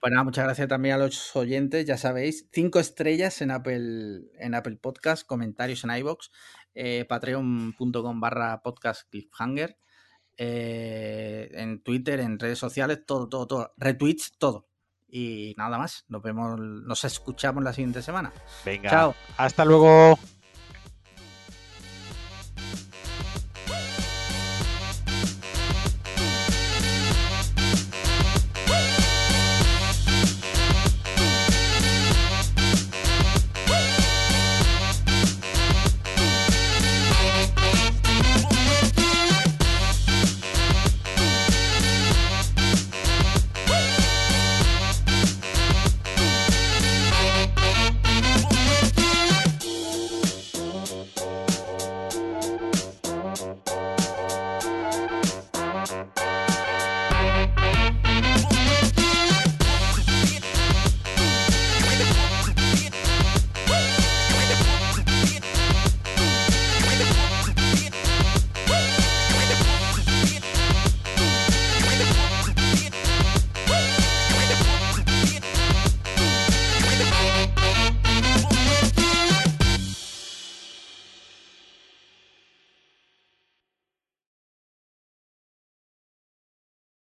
Pues 0.00 0.12
nada, 0.12 0.24
muchas 0.24 0.44
gracias 0.44 0.68
también 0.68 0.94
a 0.94 0.98
los 0.98 1.34
oyentes, 1.36 1.86
ya 1.86 1.96
sabéis, 1.96 2.48
cinco 2.52 2.78
estrellas 2.78 3.40
en 3.40 3.50
Apple, 3.50 4.22
en 4.38 4.54
Apple 4.54 4.76
Podcast, 4.76 5.26
comentarios 5.26 5.84
en 5.84 5.90
iBox, 5.90 6.30
eh, 6.74 7.04
patreon.com 7.08 8.20
barra 8.20 8.62
podcast 8.62 9.08
cliffhanger, 9.10 9.78
eh, 10.36 11.50
en 11.52 11.82
Twitter, 11.82 12.20
en 12.20 12.38
redes 12.38 12.58
sociales, 12.58 13.00
todo, 13.06 13.28
todo, 13.28 13.46
todo, 13.46 13.74
retweets, 13.76 14.36
todo. 14.38 14.68
Y 15.08 15.54
nada 15.56 15.78
más, 15.78 16.04
nos 16.08 16.22
vemos, 16.22 16.58
nos 16.58 17.04
escuchamos 17.04 17.62
la 17.62 17.72
siguiente 17.72 18.02
semana. 18.02 18.32
Venga, 18.64 18.90
Chao. 18.90 19.14
hasta 19.36 19.64
luego. 19.64 20.18